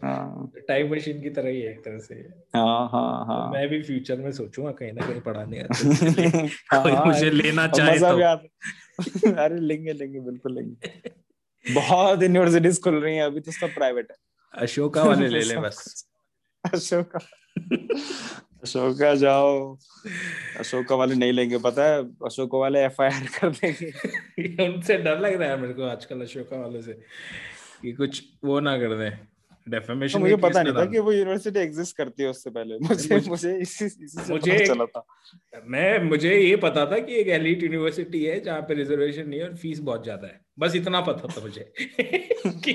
टाइम 0.69 0.87
हाँ। 0.87 0.97
मशीन 0.97 1.23
की 1.23 1.31
तरह 1.31 1.49
ही 1.49 1.61
है 1.61 1.71
एक 1.71 1.85
तरह 1.85 1.99
से। 1.99 2.15
हाँ 2.55 2.89
हाँ 2.93 3.27
हाँ। 3.27 3.53
मैं 3.53 3.69
भी 3.69 3.83
फ्यूचर 3.83 4.17
में 4.17 4.33
सोचूँगा 4.33 4.71
कहीं 4.71 4.93
ना 4.93 5.07
कहीं 5.07 5.21
पढ़ाने 5.21 5.59
का 5.59 5.69
कोई 6.83 6.93
मुझे 6.93 7.31
लेना 7.31 7.67
चाहे 7.67 7.99
तो। 7.99 8.07
अरे 9.33 9.61
लेंगे 9.61 9.93
लेंगे 9.93 10.21
बिल्कुल 10.21 10.55
लेंगे। 10.55 11.11
बहुत 11.75 12.23
यूनिवर्सिटीज 12.23 12.83
खुल 12.83 12.95
रही 12.95 13.17
हैं 13.17 13.23
अभी 13.23 13.41
तो 13.41 13.53
सब 13.53 13.75
प्राइवेट 13.75 14.07
है। 14.11 14.17
अशोका 14.55 15.03
वाले 15.03 15.29
ले 15.29 15.41
ले 15.41 15.57
बस। 15.61 16.07
अशोका 16.73 17.19
अशोका 18.63 19.15
जाओ। 19.15 19.79
अशोका 20.59 20.97
वाले 20.97 21.15
नहीं 21.15 21.33
लेंगे 21.33 21.59
पता 21.59 21.85
है? 21.85 22.03
अशोका 22.03 22.59
वाले 22.59 22.85
एफ़ 22.85 23.03
आई 23.03 23.09
आर 23.09 23.27
कर 23.27 23.51
देंगे। 23.51 24.67
उनसे 24.75 24.97
डर 24.97 25.21
लग 25.21 25.35
रहा 25.35 25.51
है 25.51 25.61
मेरे 25.61 25.75
को 25.75 25.85
आजकल 25.85 26.21
अशोका 26.21 26.57
वालों 26.57 26.81
से 26.81 26.93
कि 27.83 27.93
कुछ 27.93 28.25
वो 28.45 28.61
ना 28.61 28.77
कर 28.79 28.99
दें। 28.99 29.34
डेफेमेशन 29.67 30.21
मुझे 30.21 30.37
पता 30.37 30.63
नहीं 30.63 30.75
था 30.75 30.85
कि 30.85 30.99
वो 30.99 31.13
यूनिवर्सिटी 31.13 31.61
एग्जिस्ट 31.61 31.97
करती 31.97 32.23
है 32.23 32.29
उससे 32.29 32.51
पहले। 32.51 32.79
मुझे 32.79 33.21
मुझे 33.29 33.57
इसी 33.59 33.85
इसी 33.85 34.07
से 34.09 34.33
मुझे 34.33 34.59
चला 34.67 34.85
था। 34.85 35.05
मैं 35.67 36.03
मुझे 36.05 36.35
ये 36.37 36.57
पता 36.57 36.85
था 36.87 36.99
कि 36.99 37.15
एक 37.15 37.29
एलिट 37.29 37.63
यूनिवर्सिटी 37.63 38.25
है 38.25 38.41
जहाँ 38.41 38.61
पे 38.61 38.75
रिजर्वेशन 38.75 39.29
नहीं 39.29 39.41
है 39.41 39.47
और 39.49 39.57
फ़ीस 39.57 39.81
बहुत 39.81 40.03
ज़्यादा 40.05 40.27
है। 40.27 40.41
बस 40.59 40.77
इतना 40.77 41.01
पता 41.01 41.29
था 41.29 41.41
मुझे 41.41 41.73
कि 42.47 42.73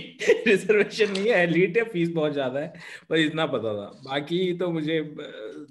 रिजर्वेशन 0.47 1.11
नहीं 1.11 1.27
है 1.27 1.43
एलिट 1.43 1.77
है 1.77 1.83
फ़ीस 1.83 2.09
बहुत 2.09 2.33
ज़्यादा 2.33 2.59
है। 2.59 2.73
बस 3.11 3.19
इतना 3.19 3.45
पता 3.45 3.73
था। 3.73 4.01
बाकी 4.05 4.53
तो 4.53 4.71
मुझे 4.71 5.15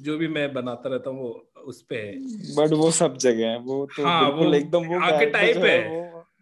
जो 0.01 0.19
भी 0.19 0.29
मैं 0.29 0.53
बनाता 0.53 0.89
रहता 0.89 1.11
हूँ 1.11 1.21
वो 1.21 1.51
उस 1.65 1.83
पे 1.83 1.97
है। 1.97 2.13
बट 2.57 2.73
वो 2.73 2.91
सब 2.91 3.17
जगह 3.17 3.47
है। 3.47 3.59
वो 3.59 3.87
तो 3.97 4.05
हाँ, 4.05 4.31
वो 4.31 4.55
एकदम 4.55 4.87
वो 4.87 5.01
आके 5.01 5.27
टाइप 5.27 5.57
है। 5.57 5.79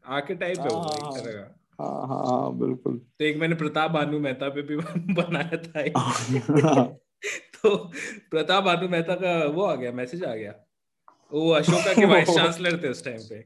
आके 0.07 0.35
टाइप 0.35 0.59
है 0.59 0.68
वो 0.68 0.93
एक 0.93 1.03
हाँ, 1.03 1.12
तरह 1.12 1.33
का। 1.33 1.56
हाँ 1.81 2.07
हाँ 2.07 2.27
हाँ 2.27 2.59
बिल्कुल। 2.59 2.99
तो 2.99 3.24
एक 3.24 3.37
मैंने 3.37 3.55
प्रताप 3.55 3.91
भानु 3.91 4.18
मेहता 4.18 4.49
पे 4.49 4.62
भी 4.62 4.77
बनाया 5.14 5.57
था 5.57 5.83
तो 7.62 7.77
प्रताप 8.31 8.64
भानु 8.64 8.89
मेहता 8.89 9.14
का 9.14 9.45
वो 9.45 9.62
आ 9.62 9.74
गया 9.74 9.93
मैसेज 9.93 10.24
आ 10.24 10.35
गया। 10.35 10.55
वो 11.33 11.51
अशोका 11.51 11.93
के 11.95 12.05
वाइस 12.12 12.29
चांसलर 12.29 12.83
थे 12.83 12.89
उस 12.89 13.05
टाइम 13.05 13.18
पे। 13.18 13.45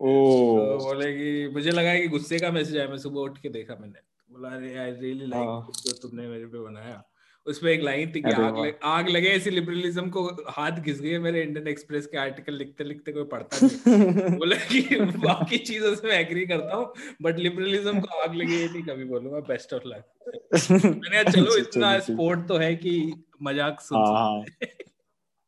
ओ। 0.00 0.58
तो 0.58 0.84
बोले 0.84 1.12
कि 1.12 1.48
मुझे 1.54 1.70
लगा 1.70 1.94
कि 1.94 2.08
गुस्से 2.08 2.38
का 2.38 2.50
मैसेज 2.50 2.76
आया 2.76 2.88
मैं 2.88 2.98
सुबह 2.98 3.20
उठ 3.20 3.38
के 3.38 3.48
देखा 3.48 3.76
मैंने। 3.80 4.00
बोला 4.32 4.48
अरे 4.48 4.78
आई 4.78 4.90
रियली 4.90 5.26
लाइक 5.26 5.72
जो 5.86 5.92
तुमने 5.92 6.28
मेरे 6.28 6.46
पे 6.46 6.58
बनाया। 6.58 7.07
उसमें 7.48 7.70
एक 7.72 7.82
लाइन 7.82 8.12
थी 8.14 8.20
कि 8.20 8.30
आग 8.32 8.58
लग, 8.58 8.78
आग 8.82 9.08
लगे 9.08 9.28
ऐसी 9.28 9.50
लिबरलिज्म 9.50 10.08
को 10.10 10.24
हाथ 10.48 10.80
घिस 10.80 11.00
गए 11.00 11.18
मेरे 11.18 11.42
इंडियन 11.42 11.68
एक्सप्रेस 11.68 12.06
के 12.06 12.18
आर्टिकल 12.18 12.54
लिखते 12.54 12.84
लिखते 12.84 13.12
कोई 13.12 13.24
पढ़ता 13.24 13.66
नहीं 13.66 14.36
बोला 14.38 14.56
कि 14.56 14.80
बाकी 15.18 15.58
चीज़ों 15.58 15.94
से 15.94 16.08
मैं 16.08 16.18
एग्री 16.20 16.46
करता 16.46 16.76
हूँ 16.76 16.92
बट 17.22 17.38
लिबरलिज्म 17.38 18.00
को 18.00 18.18
आग 18.18 18.34
लगे 18.34 18.64
नहीं 18.66 18.82
कभी 18.82 19.04
बोलूँगा 19.04 19.40
बेस्ट 19.40 19.74
ऑफ़ 19.74 19.82
लक 19.86 20.84
मैंने 20.84 21.24
चलो 21.32 21.56
इतना 21.56 21.98
स्पोर्ट 22.00 22.46
तो 22.48 22.58
है 22.58 22.74
कि 22.76 22.94
मज़ाक 23.42 23.80
सुन 23.80 23.98
हाँ 23.98 24.44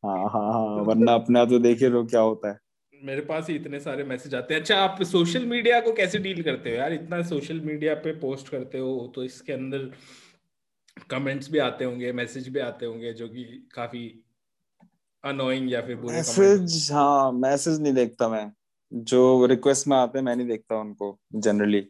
हाँ। 0.03 0.29
हाँ। 0.29 0.29
हाँ 0.29 0.83
वरना 0.83 1.13
अपना 1.13 1.45
तो 1.45 1.59
देखे 1.59 1.89
लो 1.89 2.03
क्या 2.03 2.21
होता 2.21 2.49
है? 2.49 2.59
मेरे 3.03 3.21
पास 3.21 3.49
ही 3.49 3.55
इतने 3.55 3.79
सारे 3.79 4.03
मैसेज 4.03 4.35
आते 4.35 4.53
हैं। 4.53 4.61
अच्छा 4.61 4.75
आप 4.77 5.01
सोशल 5.03 5.45
मीडिया 5.45 5.79
को 5.79 5.93
कैसे 5.93 6.19
डील 6.19 6.41
करते 6.43 6.69
हो 6.69 6.75
यार? 6.75 6.93
इतना 6.93 7.21
सोशल 7.21 7.59
मीडिया 7.59 7.93
पे 7.95 8.11
पोस्ट 8.11 8.49
करते 8.49 8.77
हो 8.77 9.11
तो 9.15 9.23
इसके 9.23 9.53
अंदर 9.53 9.89
कमेंट्स 11.09 11.51
भी 11.51 11.57
आते 11.59 11.85
होंगे 11.85 12.11
मैसेज 12.11 12.47
भी 12.49 12.59
आते 12.59 12.85
होंगे 12.85 13.13
जो 13.13 13.27
कि 13.27 13.43
काफ़ी 13.75 14.07
अनोइंग 15.23 15.71
या 15.71 15.81
फिर 15.81 15.95
बुरे 15.95 16.17
मैसेज 16.17 16.91
हाँ 16.91 17.31
मैसेज 17.31 17.81
नहीं 17.81 17.93
देखता 17.93 18.29
मैं। 18.29 18.51
जो 18.91 19.45
रिक्वेस्ट 19.45 19.87
में 19.87 19.97
आते 19.97 20.17
हैं 20.19 20.25
मैं 20.25 20.35
नहीं 20.35 20.47
देखता 20.47 20.75
उनको 20.75 21.17
जनरली 21.35 21.81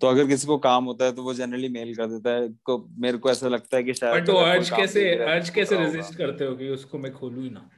तो 0.00 0.06
अगर 0.06 0.26
किसी 0.26 0.46
को 0.46 0.58
काम 0.58 0.84
होता 0.84 1.04
है 1.04 1.12
तो 1.12 1.22
वो 1.22 1.34
जनरली 1.34 1.68
मेल 1.68 1.94
कर 1.94 2.06
देता 2.06 2.30
है। 2.30 2.48
को 2.64 2.76
मेरे 2.98 3.18
को 3.18 3.30
ऐसा 3.30 3.48
लगता 3.48 3.76
है 3.76 3.82
कि 3.82 3.94
शायद 3.94 4.14
बट 4.14 4.26
तो 4.26 4.36
अर्ज़ 4.36 4.70
कैसे 4.74 5.14
अर्ज़ 5.16 5.50
कैसे 5.50 5.78
रेजिस्ट 5.78 6.18
करते 6.18 6.44
हो 6.44 6.56
कि 6.56 6.68
उसको 6.68 6.98
मैं 6.98 7.12
खोलूं 7.12 7.44
ही 7.44 7.50
ना? 7.50 7.68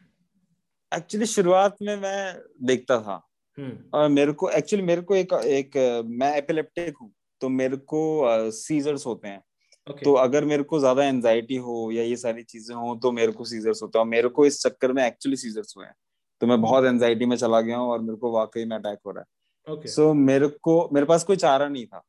एक्चुअली 0.93 1.27
शुरुआत 1.27 1.77
में 1.83 1.97
मैं 1.97 2.41
देखता 2.63 2.99
था। 3.01 3.23
हम्म। 3.59 3.79
और 3.95 4.09
मेरे 4.09 4.33
को 4.33 4.51
एक्चुअली 4.51 4.85
मेरे 4.85 5.03
को 5.03 5.15
एक 5.15 5.33
एक 5.33 5.77
मैं 6.07 6.37
एपिलेप्टिक 6.37 6.95
हूँ 7.03 7.13
तो 7.41 7.49
मेरे 7.49 7.77
को 7.77 8.51
सीजर्स 8.51 9.07
होते 9.07 9.29
हैं। 9.29 9.43
Okay. 9.89 10.05
तो 10.05 10.13
अगर 10.15 10.45
मेरे 10.45 10.63
को 10.63 10.79
ज़्यादा 10.79 11.05
एंजाइटी 11.05 11.57
हो 11.57 11.91
या 11.93 12.03
ये 12.03 12.17
सारी 12.17 12.43
चीज़ें 12.43 12.75
हो 12.77 12.95
तो 13.03 13.13
मेरे 13.13 13.33
को 13.33 13.45
सीजर्स 13.45 13.83
होता 13.83 13.99
है। 13.99 14.05
मेरे 14.05 14.29
को 14.29 14.47
इस 14.47 14.63
चक्कर 14.63 14.93
में 14.93 15.05
एक्चुअली 15.07 15.37
सीजर्स 15.37 15.75
हुए 15.77 15.87
हैं। 15.87 15.95
तो 16.41 16.47
मैं 16.47 16.61
बहुत 16.61 16.85
एंजाइटी 16.85 17.27
में 17.27 17.37
चला 17.37 17.61
गया 17.61 17.77
हूँ 17.77 17.89
और 17.89 18.01
मेरे 18.01 18.17
को 18.17 18.31
वाकई 18.33 18.65
में 18.65 18.77
अटैक 18.77 18.99
हो 19.07 19.11
रहा 19.11 19.21
है। 19.21 19.27
Okay. 19.67 19.89
so, 19.89 20.15
मेरे 20.15 20.49
को 20.49 20.89
मेरे 20.93 21.07
पास 21.07 21.25
कोई 21.25 21.37
चारा 21.37 21.69
नहीं 21.69 21.87
था 21.87 22.03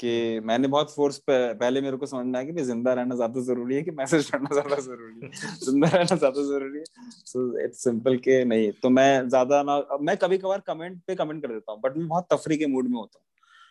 कि 0.00 0.40
मैंने 0.40 0.68
बहुत 0.68 0.94
फोर्स 0.94 1.18
पहले 1.30 1.80
मेरे 1.80 1.96
को 1.96 2.06
समझना 2.06 2.38
है 2.38 2.46
कि 2.46 2.62
ज़िंदा 2.62 2.92
रहना 2.92 3.14
ज़्यादा 3.14 3.40
ज़रूरी 3.40 3.74
है 3.74 3.82
कि 3.82 3.90
मैसेज 3.90 4.30
करना 4.30 4.48
ज़्यादा 4.52 4.76
ज़रूरी 4.76 5.20
है। 5.22 5.30
ज़िंदा 5.64 5.88
रहना 5.88 6.16
ज़्यादा 6.16 6.42
ज़रूरी 6.42 6.78
है। 6.78 6.84
सो 7.26 7.64
इट्स 7.64 7.84
सिंपल 7.84 8.16
के 8.18 8.44
नहीं। 8.44 8.70
तो 8.72 8.90
मैं 8.90 9.28
ज़्यादा 9.28 9.62
ना 9.62 9.78
मैं 10.00 10.16
कभी 10.16 10.38
कभार 10.38 10.60
कमेंट 10.66 11.00
पे 11.06 11.14
कमेंट 11.14 11.42
कर 11.42 11.52
देता 11.52 11.72
हूँ 11.72 11.80
बट 11.80 11.96
मैं 11.96 12.08
बहुत 12.08 12.26
तफरी 12.32 12.56
के 12.56 12.66
मूड 12.66 12.88
में 12.88 12.98
होता 12.98 13.18
हूँ। 13.18 13.24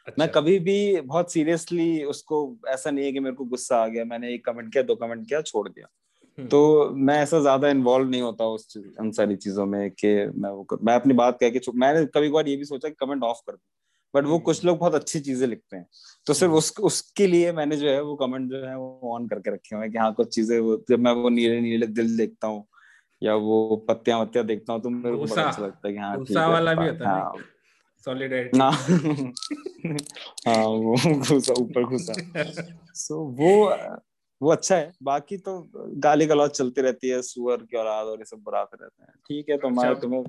अच्छा। 0.08 0.24
मैं 0.24 0.32
कभी 0.32 0.58
भी 0.60 1.02
बहुत 1.02 1.32
सीरियसली 1.32 2.04
उसको 2.04 2.40
ऐसा 2.68 2.92
नहीं 2.92 3.06
है 3.06 3.12
कि 3.12 3.20
मेरे 3.20 3.36
को 3.36 3.46
गुस्सा 3.46 3.78
आ 3.78 3.88
गया 3.88 4.06
मैंने 4.06 4.34
एक 4.34 4.46
कमेंट 4.46 4.72
किया 4.74 4.84
दो 4.84 4.96
कमेंट 4.96 5.28
किया 5.28 5.42
छोड़ 5.42 5.68
दिया 5.70 5.88
हम्म। 6.38 6.48
तो 6.50 6.90
मैं 6.90 7.18
ऐसा 7.20 7.40
ज़्यादा 7.40 7.70
इन्वॉल्व 7.70 8.10
नहीं 8.10 8.22
होता 8.22 8.46
उस 8.46 8.78
उन 9.00 9.12
सारी 9.12 9.36
चीज़ों 9.36 9.66
में 9.66 9.90
कि 9.92 10.08
मैं 10.36 10.50
वो 10.50 10.64
कर, 10.64 10.78
मैं 10.82 10.96
अपनी 10.96 11.14
बात 11.14 11.38
कह 11.40 11.50
के 11.50 11.60
मैंने 11.76 12.06
कभी 12.06 12.30
कभार 12.30 12.48
ये 12.48 12.56
भी 12.56 12.66
सोचा 12.66 12.90
कि 12.90 12.96
कमेंट 13.00 13.24
ऑफ़ 13.24 13.42
कर 13.48 13.54
दूँ 13.54 13.64
बट 14.14 14.26
वो 14.26 14.40
कुछ 14.40 14.58
हम्म। 14.58 14.68
लोग 14.68 14.78
बहुत 14.80 14.96
अच्छी 14.96 15.20
चीज़ें 15.20 15.48
लिखते 15.48 15.78
हैं 15.78 15.88
तो 16.28 16.34
सिर्फ़ 16.34 16.50
हम्म। 16.50 16.58
उस 16.58 16.74
उसके 16.82 17.28
लिए 17.28 17.52
मैंने 17.52 17.78
जो 17.78 17.90
है 17.90 18.02
वो 18.02 18.16
कमेंट 18.16 18.50
जो 18.52 18.66
है 18.66 18.78
वो 18.78 19.16
ऑन 19.16 19.28
करके 19.28 19.54
रखे 19.54 19.76
हुए 19.76 19.84
हैं 19.84 19.92
कि 19.92 19.98
हाँ 19.98 20.14
कुछ 20.14 20.34
चीज़ें 20.36 20.58
जब 20.90 21.00
मैं 21.00 21.12
वो 21.14 21.30
नीले 21.30 21.60
नीले 21.62 21.88
दिल 21.88 22.16
देखता 22.18 22.48
हूँ 22.48 22.66
या 23.22 23.36
वो 23.42 23.76
पत्तियाँ 23.90 24.20
वत्तियाँ 24.22 24.46
देखता 24.46 24.74
हूँ 24.74 24.82
तो 24.82 24.90
मेरे 24.90 25.18
को 25.18 25.26
बड़ा 25.26 25.44
अच्छा 25.44 25.66
लगता 25.66 25.88
है 25.88 25.94
कि 25.94 26.00
हाँ 26.00 26.50
वाला 26.50 26.74
भी 26.74 26.88
होता 26.88 27.10
है 27.12 27.44
ना। 28.56 28.70
हाँ 30.48 30.66
वो 30.66 30.96
घुसा 31.20 31.54
ऊपर 31.54 31.84
घुसा। 31.84 32.14
सो 32.94 33.20
वो 33.20 33.76
वो 34.42 34.52
अच्छा 34.52 34.76
है। 34.76 34.92
बाकी 35.04 35.38
तो 35.38 35.70
गाली 35.76 36.26
गलौज 36.26 36.50
चलती 36.50 36.82
रहती 36.82 37.10
है 37.10 37.22
सुअर 37.22 37.58
की 37.58 37.78
औलाद 37.78 38.08
और 38.08 38.18
ये 38.20 38.26
सब 38.26 38.38
बुराते 38.38 38.78
रहते 38.82 39.04
हैं। 39.04 39.14
ठीक 39.28 39.50
है 39.50 39.58
तुम्हारे 39.58 39.90
अच्छा। 39.90 40.02
तुम्हें 40.02 40.24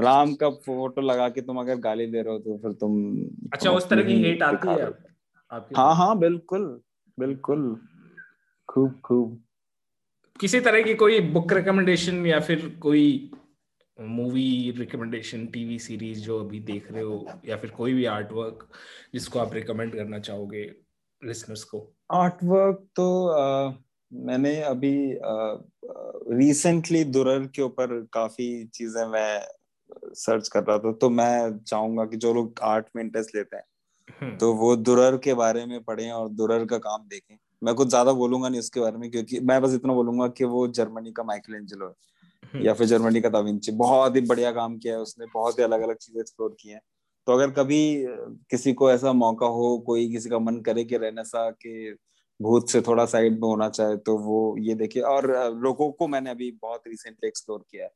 राम 0.00 0.34
का 0.34 0.50
फ़ोटो 0.50 1.00
लगा 1.00 1.28
के 1.28 1.40
तुम 1.40 1.60
अगर 1.60 1.76
गाली 1.76 2.06
दे 2.06 2.22
रहे 2.22 2.32
हो 2.32 2.38
तो 2.38 2.58
फिर 2.58 2.72
तुम 2.72 3.18
अच्छा 3.52 3.70
उस 3.70 3.88
तरह 3.88 4.02
की 4.02 4.22
हेट 4.22 4.42
आती 4.42 4.68
है 4.68 4.92
हाँ 5.76 5.96
हाँ 5.96 6.18
बिल्कुल 6.18 6.80
बिल्कुल। 7.18 7.80
खूब 8.68 9.00
खूब। 9.04 9.42
किसी 10.40 10.60
तरह 10.60 10.82
की 10.82 10.94
कोई 10.94 11.20
बुक 11.20 11.52
रिकमेंडेशन 11.52 12.26
या 12.26 12.40
फिर 12.40 12.78
कोई 12.82 13.30
मूवी 14.00 14.74
रिकमेंडेशन 14.78 15.46
टीवी 15.46 15.78
सीरीज़ 15.78 16.20
जो 16.20 16.38
अभी 16.40 16.60
देख 16.60 16.90
रहे 16.92 17.02
हो 17.02 17.26
या 17.46 17.56
फिर 17.56 17.70
कोई 17.70 17.92
भी 17.92 18.04
आर्ट 18.04 18.32
वर्क 18.32 18.68
जिसको 19.14 19.38
आप 19.38 19.54
रिकमेंड 19.54 19.94
करना 19.94 20.18
चाहोगे 20.18 20.62
लिसनर्स 21.22 21.64
को 21.64 21.92
आर्ट 22.10 22.44
वर्क 22.44 22.86
तो 22.96 23.26
आ, 23.26 23.72
मैंने 24.12 24.60
अभी 24.62 24.94
रिसेंटली 26.36 27.04
दुरर 27.04 27.46
के 27.46 27.62
ऊपर 27.62 28.00
काफ़ी 28.12 28.64
चीज़ें 28.64 29.04
मैं 29.06 29.40
सर्च 30.14 30.48
कर 30.48 30.64
रहा 30.64 30.78
था 30.78 30.92
तो 30.92 31.10
मैं 31.10 31.58
चाहूँगा 31.58 32.04
कि 32.04 32.16
जो 32.16 32.34
लोग 32.34 32.60
आर्ट 32.62 32.86
में 32.96 33.02
इंटरेस्ट 33.02 33.34
लेते 33.34 33.56
हैं 33.56 33.64
हम्म। 34.20 34.36
तो 34.36 34.52
वो 34.54 34.74
दुरर 34.76 35.16
के 35.16 35.34
बारे 35.34 35.66
में 35.66 35.82
पढ़ें 35.84 36.10
और 36.10 36.28
दुरर 36.28 36.64
का 36.64 36.78
काम 36.78 37.06
देखें 37.08 37.36
मैं 37.62 37.74
कुछ 37.74 37.88
ज़्यादा 37.88 38.12
बोलूँगा 38.12 38.48
नहीं 38.48 38.60
उसके 38.60 38.80
बारे 38.80 38.96
में 38.96 39.10
क्योंकि 39.10 39.40
मैं 39.40 39.60
बस 39.62 39.74
इतना 39.74 39.92
बोलूँगा 39.92 40.28
कि 40.28 40.44
वो 40.44 40.66
जर्मनी 40.68 41.12
का 41.12 41.22
माइकल 41.22 41.54
एंजलो 41.54 41.86
है। 41.86 41.94
या 42.54 42.74
फिर 42.74 42.86
जर्मनी 42.86 43.20
का 43.20 43.28
दाविंची 43.28 43.72
बहुत 43.74 44.16
ही 44.16 44.20
बढ़िया 44.22 44.52
काम 44.52 44.76
किया 44.78 44.94
है 44.94 45.00
उसने 45.00 45.26
बहुत 45.34 45.58
ही 45.58 45.64
अलग 45.64 45.80
अलग 45.80 45.96
चीज़ें 45.96 46.20
एक्सप्लोर 46.20 46.56
की 46.60 46.68
हैं। 46.68 46.80
तो 47.26 47.32
अगर 47.32 47.50
कभी 47.52 47.82
किसी 48.50 48.72
को 48.72 48.90
ऐसा 48.90 49.12
मौका 49.14 49.46
हो 49.48 49.76
कोई 49.86 50.10
किसी 50.12 50.30
का 50.30 50.38
मन 50.38 50.60
करे 50.60 50.84
कि 50.84 50.98
रेनेसा 50.98 51.48
के 51.50 51.92
भूत 52.40 52.70
से 52.70 52.80
थोड़ा 52.80 53.04
साइड 53.06 53.32
में 53.32 53.48
होना 53.48 53.68
चाहे 53.68 53.96
तो 53.98 54.16
वो 54.18 54.56
ये 54.60 54.74
देखिए। 54.74 55.02
और 55.04 55.26
रोको 55.62 55.90
को 55.90 56.08
मैंने 56.08 56.30
अभी 56.30 56.50
बहुत 56.62 56.82
रिसेंटली 56.88 57.28
एक्सप्लोर 57.28 57.64
किया 57.70 57.84
है। 57.84 57.90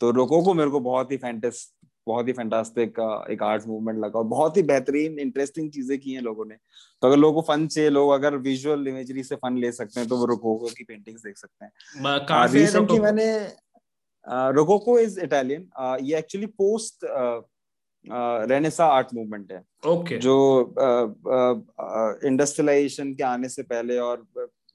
तो 0.00 0.10
रोको 0.10 0.42
को 0.42 0.54
मेरे 0.54 0.70
को 0.70 0.80
बहुत 0.80 1.12
ही 1.12 1.16
फैंटेस्ट 1.16 1.74
बहुत 2.06 2.28
ही 2.28 2.32
फैंटास्टिक 2.32 2.98
एक 3.30 3.42
आर्ट 3.42 3.66
मूवमेंट 3.66 3.98
लगा 3.98 4.18
और 4.18 4.24
बहुत 4.26 4.56
ही 4.56 4.62
बेहतरीन 4.62 5.18
इंटरेस्टिंग 5.18 5.70
चीज़ें 5.70 5.98
की 5.98 6.12
हैं 6.12 6.20
लोगों 6.22 6.44
ने। 6.44 6.54
तो 6.54 7.06
अगर 7.06 7.16
लोगों 7.16 7.42
को 7.42 7.46
फन 7.48 7.66
चाहिए 7.66 7.90
लोग 7.90 8.10
अगर 8.10 8.36
विजुअल 8.38 8.88
इमेजरी 8.88 9.22
से 9.22 9.36
फन 9.36 9.56
ले 9.56 9.72
सकते 9.72 10.00
हैं 10.00 10.08
तो 10.08 10.16
वो 10.16 10.26
रोकोको 10.26 10.68
की 10.68 10.84
पेंटिंग्स 10.84 11.22
देख 11.22 11.36
सकते 11.36 11.64
हैं। 11.64 11.72
रिसेंटली 12.52 12.98
मैंने 12.98 13.26
रोकोको 14.28 14.98
इज़ 14.98 15.20
इटालियन 15.20 15.68
ये 16.02 16.18
actually 16.18 16.46
post 16.46 17.04
renaissance 18.50 18.86
art 18.86 19.14
movement 19.14 19.52
है। 19.52 19.62
Okay. 19.86 20.18
जो 20.18 20.74
इंडस्ट्रियलाइजेशन 22.28 23.12
के 23.14 23.22
आने 23.24 23.48
से 23.48 23.62
पहले 23.64 23.98
और 24.00 24.26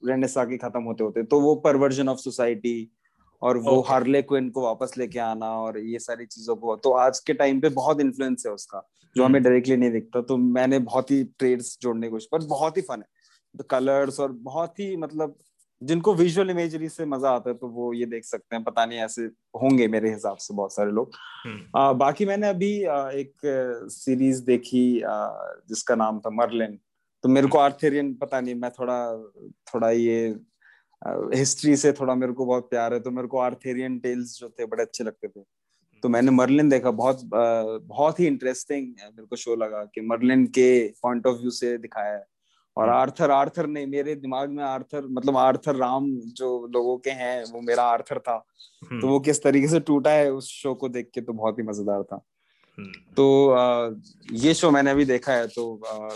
रेनेसा 0.02 0.44
के 0.44 0.56
खत्म 0.58 0.82
होते 0.82 1.04
होते 1.04 1.22
तो 1.24 1.40
वो 1.40 1.54
परवर्जन 1.64 2.08
ऑफ़ 2.08 2.18
सोसाइटी 2.18 2.90
और 3.42 3.58
वो 3.58 3.70
okay. 3.70 3.88
हार्ले 3.88 4.22
क्विन 4.22 4.50
को 4.50 4.62
वापस 4.62 4.94
लेके 4.98 5.18
आना 5.20 5.50
और 5.60 5.78
ये 5.78 5.98
सारी 5.98 6.26
चीज़ों 6.26 6.56
को 6.56 6.76
तो 6.76 6.92
आज 6.98 7.18
के 7.20 7.34
टाइम 7.34 7.60
पे 7.60 7.68
बहुत 7.70 8.00
इन्फ्लुएंस 8.00 8.44
है 8.46 8.52
उसका 8.52 8.86
जो 9.16 9.24
हमें 9.24 9.42
डायरेक्टली 9.42 9.76
नहीं 9.76 9.90
दिखता। 9.90 10.20
तो 10.22 10.36
मैंने 10.36 10.78
बहुत 10.80 11.10
ही 11.10 11.22
ट्रेड्स 11.38 11.76
जोड़ने 11.82 12.06
की 12.06 12.10
कोशिश 12.10 12.28
पर 12.32 12.46
बहुत 12.46 12.76
ही 12.76 12.82
फन 12.82 13.00
है। 13.00 13.64
कलर्स 13.70 14.20
और 14.20 14.32
बहुत 14.32 14.80
ही 14.80 14.96
मतलब 14.96 15.36
जिनको 15.84 16.14
विजुअल 16.14 16.50
इमेजरी 16.50 16.88
से 16.88 17.04
मज़ा 17.06 17.30
आता 17.30 17.50
है 17.50 17.56
तो 17.56 17.68
वो 17.68 17.92
ये 17.92 18.06
देख 18.06 18.24
सकते 18.24 18.56
हैं। 18.56 18.64
पता 18.64 18.84
नहीं 18.86 18.98
ऐसे 19.00 19.22
होंगे 19.62 19.88
मेरे 19.88 20.12
हिसाब 20.12 20.36
से 20.36 20.54
बहुत 20.54 20.74
सारे 20.74 20.90
लोग। 20.92 21.10
हम्म। 21.44 21.98
बाकी 21.98 22.26
मैंने 22.26 22.48
अभी 22.48 22.84
आ, 22.84 23.08
एक 23.10 23.32
सीरीज़ 23.90 24.42
देखी 24.44 25.00
आ, 25.00 25.28
जिसका 25.68 25.94
नाम 25.94 26.20
था 26.20 26.30
मर्लिन। 26.32 26.78
तो 27.24 27.28
मेरे 27.28 27.48
को 27.48 27.58
आर्थेरियन 27.58 28.12
पता 28.14 28.40
नहीं 28.40 28.54
मैं 28.54 28.70
थोड़ा 28.70 28.98
थोड़ा 29.74 29.90
ये 29.90 30.36
हिस्ट्री 31.34 31.76
से 31.76 31.92
थोड़ा 31.92 32.14
मेरे 32.14 32.32
को 32.32 32.46
बहुत 32.46 32.68
प्यार 32.70 32.94
है 32.94 33.00
तो 33.00 33.10
मेरे 33.10 33.28
को 33.28 33.38
आर्थेरियन 33.38 33.98
टेल्स 33.98 34.38
जो 34.38 34.48
थे 34.50 34.66
बड़े 34.66 34.82
अच्छे 34.82 35.04
लगते 35.04 35.28
थे। 35.28 35.40
तो 36.02 36.08
मैंने 36.08 36.30
मर्लिन 36.30 36.68
देखा 36.68 36.90
बहुत 36.90 37.20
बहुत 37.24 38.20
ही 38.20 38.26
इंटरेस्टिंग 38.26 38.86
मेरे 38.86 39.26
को 39.26 39.36
शो 39.36 39.56
लगा 39.56 39.84
कि 39.84 40.00
मर्लिन 40.00 40.46
के 40.48 40.66
पॉइंट 41.02 41.26
ऑफ़ 41.26 41.36
व्यू 41.36 41.50
से 41.50 41.76
दिखाया 41.78 42.12
है। 42.12 42.24
और 42.76 42.88
आर्थर 42.88 43.24
हम्म। 43.24 43.34
आर्थर 43.34 43.66
नहीं 43.66 43.86
मेरे 43.86 44.14
दिमाग 44.16 44.50
में 44.50 44.62
आर्थर 44.64 45.06
मतलब 45.08 45.36
आर्थर 45.36 45.76
राम 45.76 46.10
जो 46.36 46.48
लोगों 46.66 46.96
के 46.98 47.10
हैं 47.12 47.44
वो 47.44 47.60
मेरा 47.60 47.82
आर्थर 47.86 48.18
था 48.18 48.38
तो 48.38 48.86
हम्म। 48.86 49.08
वो 49.08 49.18
किस 49.20 49.42
तरीके 49.42 49.68
से 49.68 49.80
टूटा 49.80 50.10
है 50.10 50.30
उस 50.32 50.48
शो 50.52 50.74
को 50.74 50.88
देख 50.88 51.10
के 51.14 51.20
तो 51.20 51.32
बहुत 51.32 51.58
ही 51.58 51.64
मज़ेदार 51.64 52.02
था 52.02 52.20
हम्म। 52.78 53.14
तो 53.16 53.50
आ, 53.50 53.90
ये 54.34 54.54
शो 54.54 54.70
मैंने 54.70 54.90
अभी 54.90 55.04
देखा 55.04 55.32
है 55.32 55.46
तो 55.48 55.74
आ, 55.86 56.08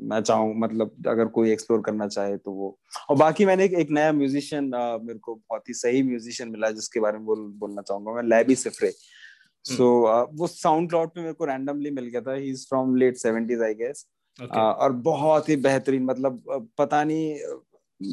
मैं 0.00 0.20
चाहूँ 0.20 0.54
मतलब 0.56 1.06
अगर 1.08 1.26
कोई 1.30 1.50
एक्सप्लोर 1.52 1.80
करना 1.80 2.06
चाहे 2.08 2.36
तो 2.36 2.52
वो 2.52 2.76
और 3.10 3.16
बाकी 3.16 3.44
मैंने 3.44 3.64
एक, 3.64 3.72
एक 3.74 3.90
नया 3.90 4.12
म्यूजिशियन 4.12 4.70
मेरे 5.02 5.18
को 5.18 5.34
बहुत 5.34 5.68
ही 5.68 5.74
सही 5.74 6.02
म्यूजिशियन 6.02 6.50
मिला 6.50 6.70
जिसके 6.70 7.00
बारे 7.00 7.18
में 7.18 7.26
बोल 7.26 7.40
बोलना 7.58 7.82
चाहूँगा 7.82 8.12
मैं 8.12 8.22
Labi 8.24 8.54
Siffre 8.56 8.90
so 8.90 9.74
so, 9.74 9.86
uh, 10.08 10.26
वो 10.32 10.46
साउंड 10.46 10.88
क्लाउड 10.90 11.08
पे 11.08 11.20
मेरे 11.20 11.32
को 11.32 11.44
रैंडमली 11.44 11.90
मिल 11.90 12.06
गया 12.06 12.20
था 12.20 12.34
ही 12.34 12.50
is 12.50 12.66
from 12.68 12.94
late 12.96 13.16
seventies 13.16 13.62
I 13.62 13.74
guess 13.74 14.06
और 14.40 14.92
बहुत 15.04 15.48
ही 15.48 15.56
बेहतरीन 15.58 16.04
मतलब 16.04 16.68
पता 16.78 17.02
नहीं 17.04 17.38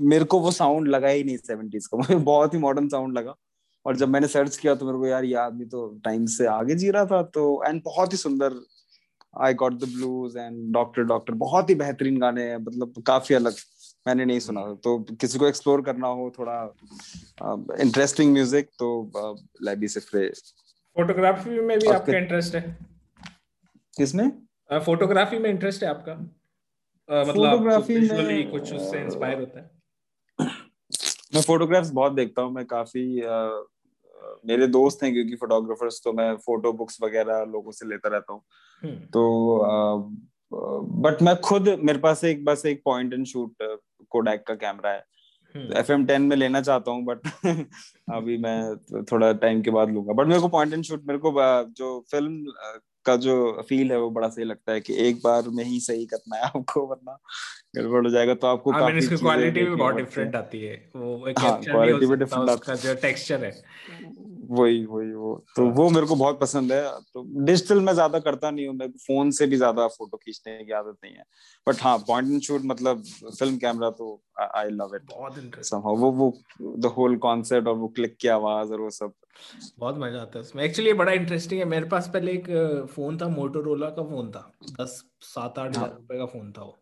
मेरे 0.03 0.25
को 0.25 0.39
वो 0.39 0.51
साउंड 0.51 0.87
लगा 0.87 1.07
ही 1.07 1.23
नहीं 1.23 1.37
सेवेंटीज 1.37 1.87
का। 1.87 1.97
मुझे 1.97 2.15
बहुत 2.15 2.53
ही 2.53 2.59
मॉडर्न 2.59 2.87
साउंड 2.89 3.17
लगा। 3.17 3.35
और 3.85 3.95
जब 3.95 4.09
मैंने 4.09 4.27
सर्च 4.27 4.57
किया 4.57 4.75
तो 4.75 4.85
मेरे 4.85 4.97
को 4.97 5.07
यार 5.07 5.23
ये 5.23 5.35
आदमी 5.37 5.65
तो 5.65 5.87
टाइम 6.05 6.25
से 6.25 6.45
आगे 6.47 6.75
जी 6.75 6.89
रहा 6.91 7.05
था 7.05 7.21
तो 7.33 7.63
एंड 7.67 7.81
बहुत 7.85 8.13
ही 8.13 8.17
सुंदर 8.17 8.59
I 9.41 9.53
got 9.53 9.73
the 9.73 9.89
blues 9.93 10.37
and 10.37 10.73
doctor 10.73 11.03
doctor 11.03 11.33
बहुत 11.33 11.69
ही 11.69 11.75
बेहतरीन 11.75 12.17
गाने 12.19 12.43
हैं 12.43 12.57
मतलब 12.57 13.03
काफ़ी 13.07 13.35
अलग 13.35 13.55
मैंने 14.07 14.25
नहीं 14.25 14.39
सुना 14.39 14.61
तो 14.83 14.97
किसी 15.21 15.39
को 15.39 15.47
एक्सप्लोर 15.47 15.81
करना 15.81 16.07
हो 16.07 16.31
थोड़ा 16.39 16.57
इंटरेस्टिंग 17.81 18.33
म्यूज़िक 18.33 18.69
तो 18.79 18.89
लैबी 19.61 19.87
से 19.87 19.99
फ्रे 19.99 20.27
फोटोग्राफी 20.95 21.59
में 21.59 21.77
भी 21.79 21.87
आपका 21.87 22.17
इंटरेस्ट 22.17 22.55
है। 22.55 22.77
किसमें 23.97 24.29
फोटोग्राफी 24.79 25.37
में 25.37 25.49
इंटरेस्ट 25.49 25.83
है 25.83 25.89
आपका? 25.89 26.13
मतलब 27.09 27.35
फोटोग्राफी 27.35 27.99
में 27.99 28.49
कुछ 28.51 28.73
उससे 28.73 29.01
इंस्पायर 29.01 29.39
होता 29.39 29.59
है? 29.59 29.71
मैं 31.35 31.41
फोटोग्राफ्स 31.41 31.89
बहुत 31.91 32.13
देखता 32.13 32.41
हूँ 32.41 32.53
मैं 32.53 32.65
काफ़ी 32.65 33.05
मेरे 34.47 34.67
दोस्त 34.67 35.03
हैं 35.03 35.11
क्योंकि 35.13 35.35
फोटोग्राफर्स 35.35 36.01
तो 36.03 36.13
मैं 36.13 36.35
फ़ोटो 36.35 36.71
बुक्स 36.73 36.97
वगैरह 37.01 37.43
लोगों 37.51 37.71
से 37.71 37.87
लेता 37.87 38.09
रहता 38.09 38.33
हूँ। 38.33 38.41
हम्म। 38.83 38.95
तो 38.95 39.21
बट 41.01 41.21
मैं 41.21 41.35
खुद 41.41 41.69
मेरे 41.79 41.99
पास 41.99 42.23
एक 42.23 42.43
बस 42.45 42.65
एक 42.65 42.81
पॉइंट 42.85 43.13
एंड 43.13 43.25
शूट 43.25 43.79
कोडैक 44.09 44.43
का 44.47 44.55
कैमरा 44.55 44.91
है। 44.91 45.03
एफ़ 45.55 45.91
एम 45.91 46.05
टेन 46.05 46.21
में 46.21 46.35
लेना 46.35 46.61
चाहता 46.61 46.91
हूँ 46.91 47.05
बट 47.05 47.19
अभी 48.13 48.37
मैं 48.37 48.75
थोड़ा 49.03 49.33
टाइम 49.33 49.61
के 49.61 49.71
बाद 49.71 49.89
लूँगा। 49.89 50.13
बट 50.13 50.27
मेरे 50.27 50.41
को 50.41 50.47
पॉइंट 50.47 50.73
एंड 50.73 50.83
शूट 50.83 51.03
मेरे 51.07 51.19
को 51.19 51.31
जो 51.63 52.05
फ़िल्म 52.11 52.53
का 53.05 53.15
जो 53.15 53.61
फील 53.69 53.91
है 53.91 53.99
वो 53.99 54.09
बड़ा 54.09 54.29
सही 54.29 54.45
लगता 54.45 54.71
है 54.71 54.81
कि 54.81 54.93
एक 54.93 55.15
बार 55.15 55.43
में 55.47 55.63
ही 55.63 55.79
सही 55.79 56.05
करना 56.05 56.35
है 56.35 56.41
आपको 56.41 56.87
वरना 56.87 57.17
गड़बड़ 57.75 58.03
हो 58.03 58.09
जाएगा। 58.09 58.33
तो 58.33 58.47
आपको 58.47 58.71
काफ़ी 58.71 58.97
इसकी 58.97 59.17
क्वालिटी 59.17 59.63
भी 59.63 59.75
बहुत 59.75 59.95
डिफरेंट 59.95 60.35
आती 60.35 60.61
है। 60.61 60.91
वो 60.95 61.27
एक 61.27 61.39
हाँ, 61.39 61.61
क्वालिटी 61.61 62.05
भी 62.05 62.15
डिफरेंट 62.15 62.49
आता 62.49 62.71
है 62.71 62.77
जो 62.77 62.95
टेक्सचर 62.95 63.43
है। 63.45 63.51
वही 64.51 64.85
वही 64.85 65.11
वो। 65.13 65.33
तो 65.55 65.65
हाँ। 65.65 65.73
वो 65.73 65.89
मेरे 65.89 66.05
को 66.07 66.15
बहुत 66.15 66.39
पसंद 66.39 66.71
है। 66.71 66.81
तो 67.13 67.23
डिजिटल 67.45 67.81
में 67.81 67.91
ज़्यादा 67.93 68.19
करता 68.19 68.51
नहीं 68.51 68.67
हूँ। 68.67 68.75
मैं 68.75 68.87
फ़ोन 68.97 69.31
से 69.31 69.47
भी 69.47 69.57
ज़्यादा 69.57 69.87
फ़ोटो 69.87 70.17
खींचने 70.17 70.63
की 70.65 70.71
आदत 70.71 70.97
नहीं 71.03 71.13
है। 71.13 71.23
बट 71.67 71.81
हाँ 71.81 71.97
पॉइंट 71.97 72.31
एंड 72.31 72.41
शूट 72.41 72.61
मतलब 72.65 73.03
फ़िल्म 73.39 73.57
कैमरा 73.57 73.89
तो 73.89 74.21
आई 74.55 74.69
लव 74.69 74.95
इट 74.95 75.01
बहुत 75.11 75.37
इंटरेस्टिंग 75.37 75.83
वो 75.85 76.11
वो 76.11 76.31
द 76.61 76.93
होल 76.97 77.17
कॉन्सेप्ट 77.17 77.67
और 77.67 77.75
वो 77.75 77.87
क्लिक 77.87 78.17
की 78.21 78.27
आवाज़ 78.27 78.71
और 78.71 78.81
वो 78.81 78.89
सब। 78.89 79.13
बहुत 79.79 79.97
मज़ा 79.97 80.21
आता 80.21 80.39
है 80.39 80.41
उसमें। 80.41 80.63
एक्चुअली 80.63 80.93
बड़ा 80.93 81.11
इंटरेस्टिंग 81.11 81.59
है। 81.59 81.65
मेरे 81.67 81.85
पास 81.85 82.09
पहले 82.13 82.31
एक 82.31 82.87
फ़ोन 82.95 83.17
था 83.17 83.27
मोटोरोला 83.27 83.89
का 83.89 84.03
फ़ोन 84.03 84.31
था। 84.31 84.51
दस 84.81 85.03
सात 85.23 85.59
आठ 85.59 85.69
हज़ार 85.69 85.89
हाँ। 85.89 85.95
रुपए 85.97 86.17
का 86.17 86.25
फ़ोन 86.25 86.51
था 86.51 86.61
वो। 86.61 86.77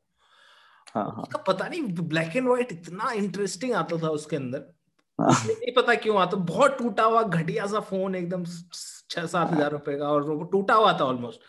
हाँ, 0.87 1.03
हाँ. 1.05 1.43
पता 1.47 1.67
नहीं 1.67 1.81
ब्लैक 2.07 2.35
एंड 2.35 2.47
व्हाइट 2.47 2.71
इतना 2.71 3.11
इंटरेस्टिंग 3.11 3.73
आता 3.73 3.97
था 3.97 4.09
उसके 4.11 4.35
अंदर. 4.35 4.73
नहीं 5.19 5.73
पता 5.75 5.95
क्यों 5.95 6.17
आता 6.21 6.37
बहुत 6.45 6.77
टूटा 6.77 7.03
हुआ 7.03 7.23
घटिया 7.23 7.65
सा 7.67 7.79
फ़ोन 7.89 8.15
एकदम 8.15 8.43
छह 9.09 9.25
सात 9.25 9.51
हज़ार 9.51 9.71
रुपए 9.71 9.97
का 9.97 10.07
और 10.09 10.23
वो 10.29 10.43
टूटा 10.51 10.73
हुआ 10.73 10.93
था 10.99 11.05
ऑलमोस्ट 11.05 11.39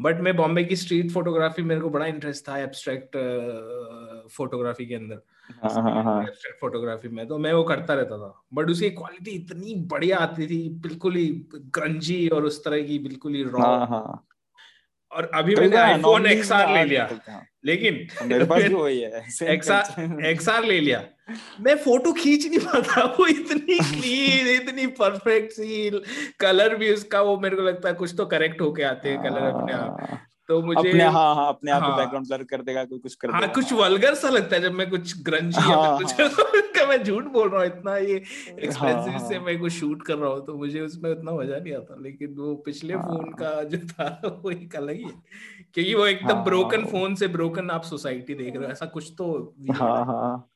बट 0.00 0.20
मैं 0.20 0.36
बॉम्बे 0.36 0.64
की 0.64 0.76
स्ट्रीट 0.76 1.10
फोटोग्राफी 1.12 1.62
मेरे 1.62 1.80
को 1.80 1.90
बड़ा 1.90 2.06
इंटरेस्ट 2.06 2.48
था 2.48 2.58
एब्स्ट्रैक्ट 2.58 3.16
फोटोग्राफी 4.36 4.86
के 4.86 4.94
अंदर। 4.94 5.22
एब्स्ट्रैक्ट 5.46 6.60
फोटोग्राफी 6.60 7.08
में 7.08 7.26
तो 7.28 7.38
मैं 7.38 7.52
वो 7.52 7.62
करता 7.64 7.94
रहता 7.94 8.18
था। 8.18 8.32
बट 8.54 8.70
उसकी 8.70 8.90
क्वालिटी 8.90 9.30
इतनी 9.32 9.74
बढ़िया 9.90 10.18
आती 10.18 10.46
थी 10.46 10.68
बिल्कुल 10.82 11.14
ही 11.16 11.26
क्रंची 11.74 12.26
और 12.28 12.44
उस 12.44 12.64
तरह 12.64 12.82
की 12.86 12.98
बिल्कुल 13.08 13.34
ही 13.34 13.42
रॉ 13.44 13.64
और 15.16 15.30
अभी 15.34 15.54
मैंने 15.54 15.76
आईफोन 15.76 16.26
एक्सआर 16.26 16.74
ले 16.74 16.84
लिया। 16.84 17.08
लेकिन 17.64 18.06
मेरे 18.22 18.44
पास 18.44 18.62
भी 18.62 18.74
वही 18.74 19.00
है 19.00 19.24
एक्सआर 19.42 20.24
एक्सआर 20.24 20.64
ले 20.64 20.80
लिया। 20.80 21.02
मैं 21.60 21.74
फ़ोटो 21.76 22.12
खींच 22.12 22.46
नहीं 22.46 22.58
पाता 22.58 23.04
वो 23.04 23.26
इतनी 23.26 23.78
क्लीन 23.92 24.48
इतनी 24.48 24.86
परफेक्ट 24.86 25.52
सी 25.52 25.90
कलर 26.40 26.76
भी 26.76 26.92
उसका 26.94 27.20
वो 27.20 27.36
मेरे 27.40 27.56
को 27.56 27.62
लगता 27.62 27.88
है 27.88 27.94
कुछ 27.94 28.14
तो 28.16 28.26
करेक्ट 28.26 28.60
होके 28.60 28.82
आते 28.82 29.08
हैं 29.08 29.22
कलर 29.22 29.42
अपने 29.42 29.72
आप। 29.72 30.25
तो 30.48 30.62
मुझे 30.62 30.88
अपने 30.88 31.04
हाँ 31.04 31.34
हाँ 31.34 31.48
अपने 31.48 31.70
आप 31.70 31.82
हाँ, 31.82 31.96
बैकग्राउंड 31.96 32.26
ब्लर 32.26 32.42
कर 32.44 32.62
देगा 32.62 32.84
कोई 32.84 32.98
कुछ 32.98 33.14
कर 33.14 33.30
हाँ, 33.30 33.40
देगा। 33.40 33.52
कुछ 33.52 33.72
वल्गर 33.72 34.14
सा 34.14 34.28
लगता 34.28 34.56
है 34.56 34.62
जब 34.62 34.72
मैं 34.72 34.90
कुछ 34.90 35.22
ग्रंजी 35.22 35.60
हाँ, 35.60 35.70
या 35.70 35.96
कुछ 35.98 36.20
हाँ, 36.20 36.86
मैं 36.88 37.02
झूठ 37.04 37.24
बोल 37.24 37.48
रहा 37.48 37.60
हूँ 37.60 37.66
इतना 37.66 37.96
ये 37.96 38.14
एक्सपेंसिव 38.14 39.12
हाँ, 39.12 39.28
से 39.28 39.38
मैं 39.38 39.58
कुछ 39.58 39.72
शूट 39.72 40.02
कर 40.02 40.14
रहा 40.14 40.30
हूँ 40.30 40.46
तो 40.46 40.54
मुझे 40.58 40.80
उसमें 40.80 41.10
उतना 41.10 41.32
मज़ा 41.32 41.58
नहीं 41.58 41.74
आता 41.74 41.96
लेकिन 42.02 42.34
वो 42.34 42.54
पिछले 42.54 42.94
हाँ, 42.94 43.02
फ़ोन 43.02 43.32
का 43.32 43.62
जो 43.62 43.78
था 43.78 44.20
वो 44.44 44.50
एक 44.50 44.76
अलग 44.76 44.96
ही 44.96 45.04
क्योंकि 45.74 45.94
वो 45.94 46.06
एकदम 46.06 46.34
हाँ, 46.34 46.44
ब्रोकन 46.44 46.84
फ़ोन 46.84 47.14
से 47.14 47.28
ब्रोकन 47.28 47.70
आप 47.70 47.82
सोसाइटी 47.82 48.34
देख 48.34 48.56
रहे 48.56 48.64
हो 48.64 48.70
ऐसा 48.72 48.86
कुछ 48.86 49.12
तो 49.18 49.54
हाँ 49.70 50.04
हाँ। 50.04 50.50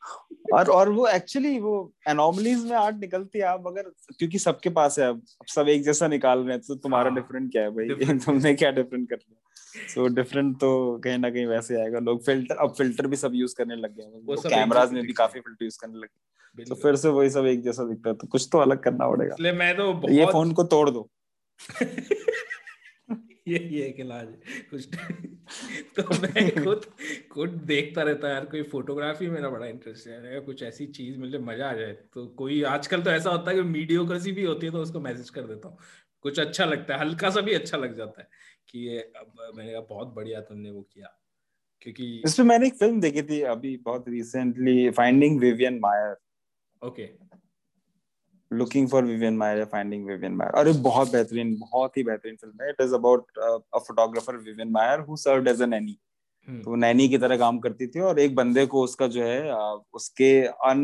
और 0.53 0.69
और 0.71 0.89
वो 0.89 1.07
एक्चुअली 1.07 1.59
वो 1.59 1.93
एनोमलीज 2.09 2.65
में 2.65 2.77
आर्ट 2.77 2.97
निकलती 2.97 3.39
है 3.39 3.45
आप 3.45 3.67
अगर 3.67 3.83
क्योंकि 4.19 4.39
सबके 4.39 4.71
पास 4.71 4.99
है 4.99 5.09
अब 5.09 5.23
सब 5.47 5.69
एक 5.69 5.83
जैसा 5.83 6.09
निकाल 6.09 6.39
रहे 6.39 6.53
हैं 6.53 6.61
तो 6.61 6.75
तुम्हारा 6.75 7.11
डिफरेंट 7.11 7.43
हाँ, 7.43 7.51
क्या 7.51 7.63
है 7.63 7.71
भाई? 7.71 8.19
तुमने 8.19 8.55
क्या 8.55 8.71
डिफरेंट 8.71 9.09
कर 9.11 9.17
लिया? 9.17 9.50
सो 9.75 10.09
so, 10.09 10.15
डिफरेंट 10.15 10.57
तो 10.57 10.99
कहीं 10.99 11.19
ना 11.19 11.31
कहीं 11.31 11.47
वैसे 11.47 11.81
आएगा। 11.81 11.99
लोग 11.99 12.25
फ़िल्टर 12.25 12.57
अब 12.57 12.75
फ़िल्टर 12.75 13.07
भी 13.07 13.17
सब 13.17 13.33
यूज़ 13.35 13.55
करने 13.57 13.77
लग 13.77 13.97
गए 13.97 14.03
हैं। 14.03 14.37
कैमराज 14.37 14.93
में 14.93 15.07
भी 15.07 15.13
काफ़ी 15.13 15.41
फ़िल्टर 15.41 15.65
यूज़ 15.65 15.79
करने 15.81 15.99
लगे 15.99 16.65
तो 16.65 16.75
फिर 16.75 16.97
से 16.97 17.09
वही 17.09 17.31
सब 17.31 17.47
एक 17.47 17.63
जैसा 17.63 17.85
दिखता 17.85 18.11
है। 18.11 18.17
तो 18.17 18.27
कुछ 18.27 18.49
तो 18.53 18.59
अलग 18.59 18.83
करना 18.83 19.09
पड़ेगा। 19.09 19.35
इसलिए 19.35 19.53
मैं 19.53 19.77
तो 19.77 19.93
बहुत... 19.93 20.11
ये 20.11 20.27
फ़ोन 20.27 20.53
को 20.53 20.63
तोड़ 20.65 20.91
दो। 20.91 21.11
ये 23.49 23.59
ये 23.59 23.87
इलाज 23.99 24.27
कुछ 24.71 24.87
तो 25.99 26.03
मैं 26.03 26.65
खुद 26.65 26.85
खुद 27.33 27.51
देखता 27.51 28.03
रहता 28.03 28.29
यार। 28.29 28.45
कोई 28.45 28.63
फोटोग्राफी 28.63 29.29
मेरा 29.29 29.49
बड़ा 29.49 29.67
इंटरेस्ट 29.67 30.07
है 30.07 30.19
अगर 30.19 30.41
कुछ 30.41 30.63
ऐसी 30.63 30.87
चीज़ 30.87 31.19
मुझे 31.19 31.39
मज़ा 31.39 31.71
आ 31.71 31.73
जाए 31.73 31.93
तो 31.93 32.27
कोई 32.27 32.63
आजकल 32.63 33.03
तो 33.03 33.11
ऐसा 33.11 33.31
होता 33.31 33.51
है 33.51 33.57
कि 33.57 33.63
वीडियोग्राफी 33.63 34.33
भी 34.33 34.45
होती 34.45 34.67
है 34.67 34.73
तो 34.73 34.79
उसको 34.79 35.01
मैसेज 35.01 35.31
कर 35.31 35.43
देता 35.43 35.69
हूँ। 35.69 35.79
कुछ 36.23 36.41
अच्छा 36.41 36.65
लगता 36.65 36.95
है। 36.95 37.01
हल्का 37.01 37.31
सा 37.31 37.41
भी 37.41 37.55
अच्छा 37.55 37.79
लग 37.79 37.97
जाता 37.97 38.23
है। 38.23 38.29
कि 38.71 38.87
ये 38.89 38.99
अब 39.17 39.33
मैंने 39.57 39.73
कहा 39.73 39.81
बहुत 39.89 40.15
बढ़िया 40.15 40.41
तुमने 40.41 40.71
वो 40.71 40.83
किया। 40.83 41.17
क्योंकि 41.83 42.07
इसमें 42.25 42.47
मैंने 42.47 42.67
एक 42.67 42.75
फ़िल्म 42.75 43.01
देखी 43.01 43.23
थी 43.23 43.41
अभी 43.51 43.77
बहुत 43.85 44.09
recently 44.09 44.91
finding 44.91 45.39
Vivian 45.41 45.79
Maier 45.83 46.17
okay 46.83 47.09
looking 48.51 48.89
for 48.89 49.05
Vivian 49.05 49.37
Maier 49.37 49.65
finding 49.65 50.07
Vivian 50.07 50.35
Maier 50.35 50.59
अरे 50.59 50.73
बहुत 50.83 51.13
बेहतरीन 51.13 51.55
बहुत 51.61 51.97
ही 51.97 52.03
बेहतरीन 52.03 52.37
फ़िल्म 52.37 52.63
है। 52.63 52.71
It 52.71 52.81
is 52.81 52.95
about 52.95 53.39
a 53.39 53.79
photographer 53.79 54.37
Vivian 54.39 54.71
Maier 54.71 55.01
who 55.01 55.17
served 55.17 55.49
as 55.49 55.63
a 55.63 55.67
nanny 55.67 55.99
तो 56.49 56.75
नैनी 56.77 57.09
की 57.09 57.19
तरह 57.19 57.37
काम 57.39 57.59
करती 57.59 57.87
थी 57.87 58.01
और 58.01 58.19
एक 58.19 58.35
बंदे 58.35 58.65
को 58.67 58.83
उसका 58.85 59.07
जो 59.07 59.25
है 59.25 59.53
उसके 59.95 60.31
अन 60.67 60.81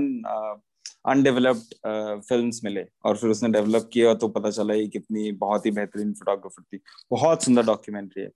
अनडेवलप्ड 1.07 2.23
फिल्म्स 2.28 2.61
मिले 2.65 2.85
और 3.05 3.16
फिर 3.16 3.31
उसने 3.31 3.49
डेवलप 3.51 3.89
किया 3.93 4.15
तो 4.15 4.28
पता 4.28 4.51
चला 4.51 4.74
ये 4.74 4.87
कितनी 4.89 5.31
बहुत 5.43 5.66
ही 5.66 5.70
बेहतरीन 5.70 6.12
फोटोग्राफर 6.15 6.62
थी। 6.62 6.81
बहुत 7.11 7.45
सुंदर 7.45 7.66
डॉक्यूमेंट्री 7.66 8.23
है। 8.23 8.31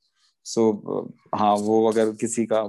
सो 0.46 0.62
so, 0.70 1.38
हाँ 1.40 1.54
वो 1.56 1.86
अगर 1.88 2.10
किसी 2.20 2.46
का 2.52 2.62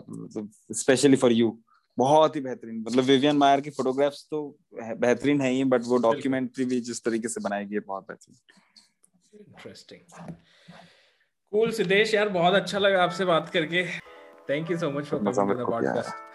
स्पेशली 0.73 1.15
फॉर 1.15 1.31
यू 1.31 1.57
बहुत 1.97 2.35
ही 2.35 2.41
बेहतरीन 2.41 2.79
मतलब 2.79 3.03
विवियन 3.03 3.37
मायर 3.37 3.61
की 3.61 3.69
फोटोग्राफ्स 3.69 4.27
तो 4.31 4.41
बेहतरीन 4.73 5.41
है 5.41 5.51
ही 5.51 5.63
बट 5.65 5.83
वो 5.85 5.97
डॉक्यूमेंट्री 5.97 6.65
भी 6.65 6.79
जिस 6.81 7.03
तरीके 7.05 7.27
से 7.27 7.41
बनाई 7.41 7.65
गई 7.65 7.75
है 7.75 7.81
बहुत 7.87 8.07
बेहतरीन। 8.07 8.37
इंटरेस्टिंग 9.39 10.33
कूल 11.53 11.71
सिद्धेश 11.71 12.13
यार 12.13 12.29
बहुत 12.29 12.53
अच्छा 12.53 12.79
लगा 12.79 13.03
आपसे 13.03 13.25
बात 13.25 13.49
करके। 13.49 13.85
Thank 14.49 14.71
you 14.71 14.77
so 14.77 14.91
much 14.91 15.05
for 15.05 15.19
coming 15.19 15.49
to 15.49 15.63
the 15.63 15.69
podcast 15.69 16.30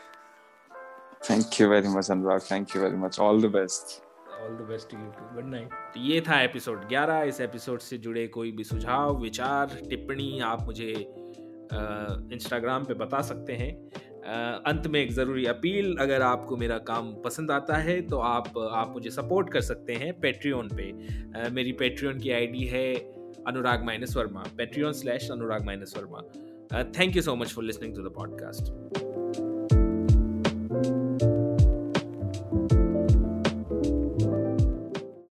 thank 1.30 1.60
you 1.60 1.68
very 1.68 1.88
much 1.88 2.10
Anurag 2.10 2.40
thank 2.40 2.76
you 2.76 2.82
very 2.82 2.96
much 2.96 3.20
all 3.20 3.42
the 3.42 3.46
best 3.46 4.02
all 4.42 4.56
the 4.56 4.66
best 4.68 4.90
to 4.90 4.98
you 4.98 5.04
too 5.04 5.34
good 5.34 5.50
night 5.50 5.68
तो 5.94 6.00
ये 6.00 6.20
था 6.20 6.40
एपिसोड 6.42 6.88
11 6.88 7.22
इस 7.22 7.40
एपिसोड 7.40 7.80
से 7.80 7.98
जुड़े 7.98 8.26
कोई 8.26 8.52
भी 8.52 8.64
सुझाव, 8.64 9.22
विचार, 9.22 9.66
टिप्पणी 9.90 10.40
आप 10.40 10.62
मुझे 10.62 10.92
इंस्टाग्राम 12.32 12.84
पे 12.84 12.94
बता 12.94 13.20
सकते 13.20 13.52
हैं। 13.52 13.72
अंत 14.66 14.86
में 14.86 15.00
एक 15.00 15.12
ज़रूरी 15.12 15.46
अपील, 15.46 15.96
अगर 15.96 16.22
आपको 16.22 16.56
मेरा 16.56 16.78
काम 16.78 17.12
पसंद 17.22 17.50
आता 17.50 17.76
है 17.76 18.00
तो 18.02 18.18
आप 18.18 18.58
आप 18.58 18.92
मुझे 18.92 19.10
सपोर्ट 19.10 19.52
कर 19.52 19.60
सकते 19.60 19.92
हैं 19.92 20.20
पेट्रियन 20.20 20.68
पे। 20.76 21.50
मेरी 21.50 21.72
पेट्रियन 21.72 22.18
की 22.18 22.30
आईडी 22.30 22.64
है 22.64 22.94
Anurag 23.46 23.84
minus 23.84 24.16
Verma 24.16 24.44
Patreon 24.58 24.92
slash 24.92 25.30
Anurag 25.30 25.64
minus 25.64 25.94
Verma 25.96 26.22
thank 27.00 27.16
you 27.16 27.22
so 27.22 27.36
much 27.36 27.52
for 27.52 27.64
listening 27.64 27.96
to 27.96 28.02
the 28.02 28.12
podcast 28.14 29.05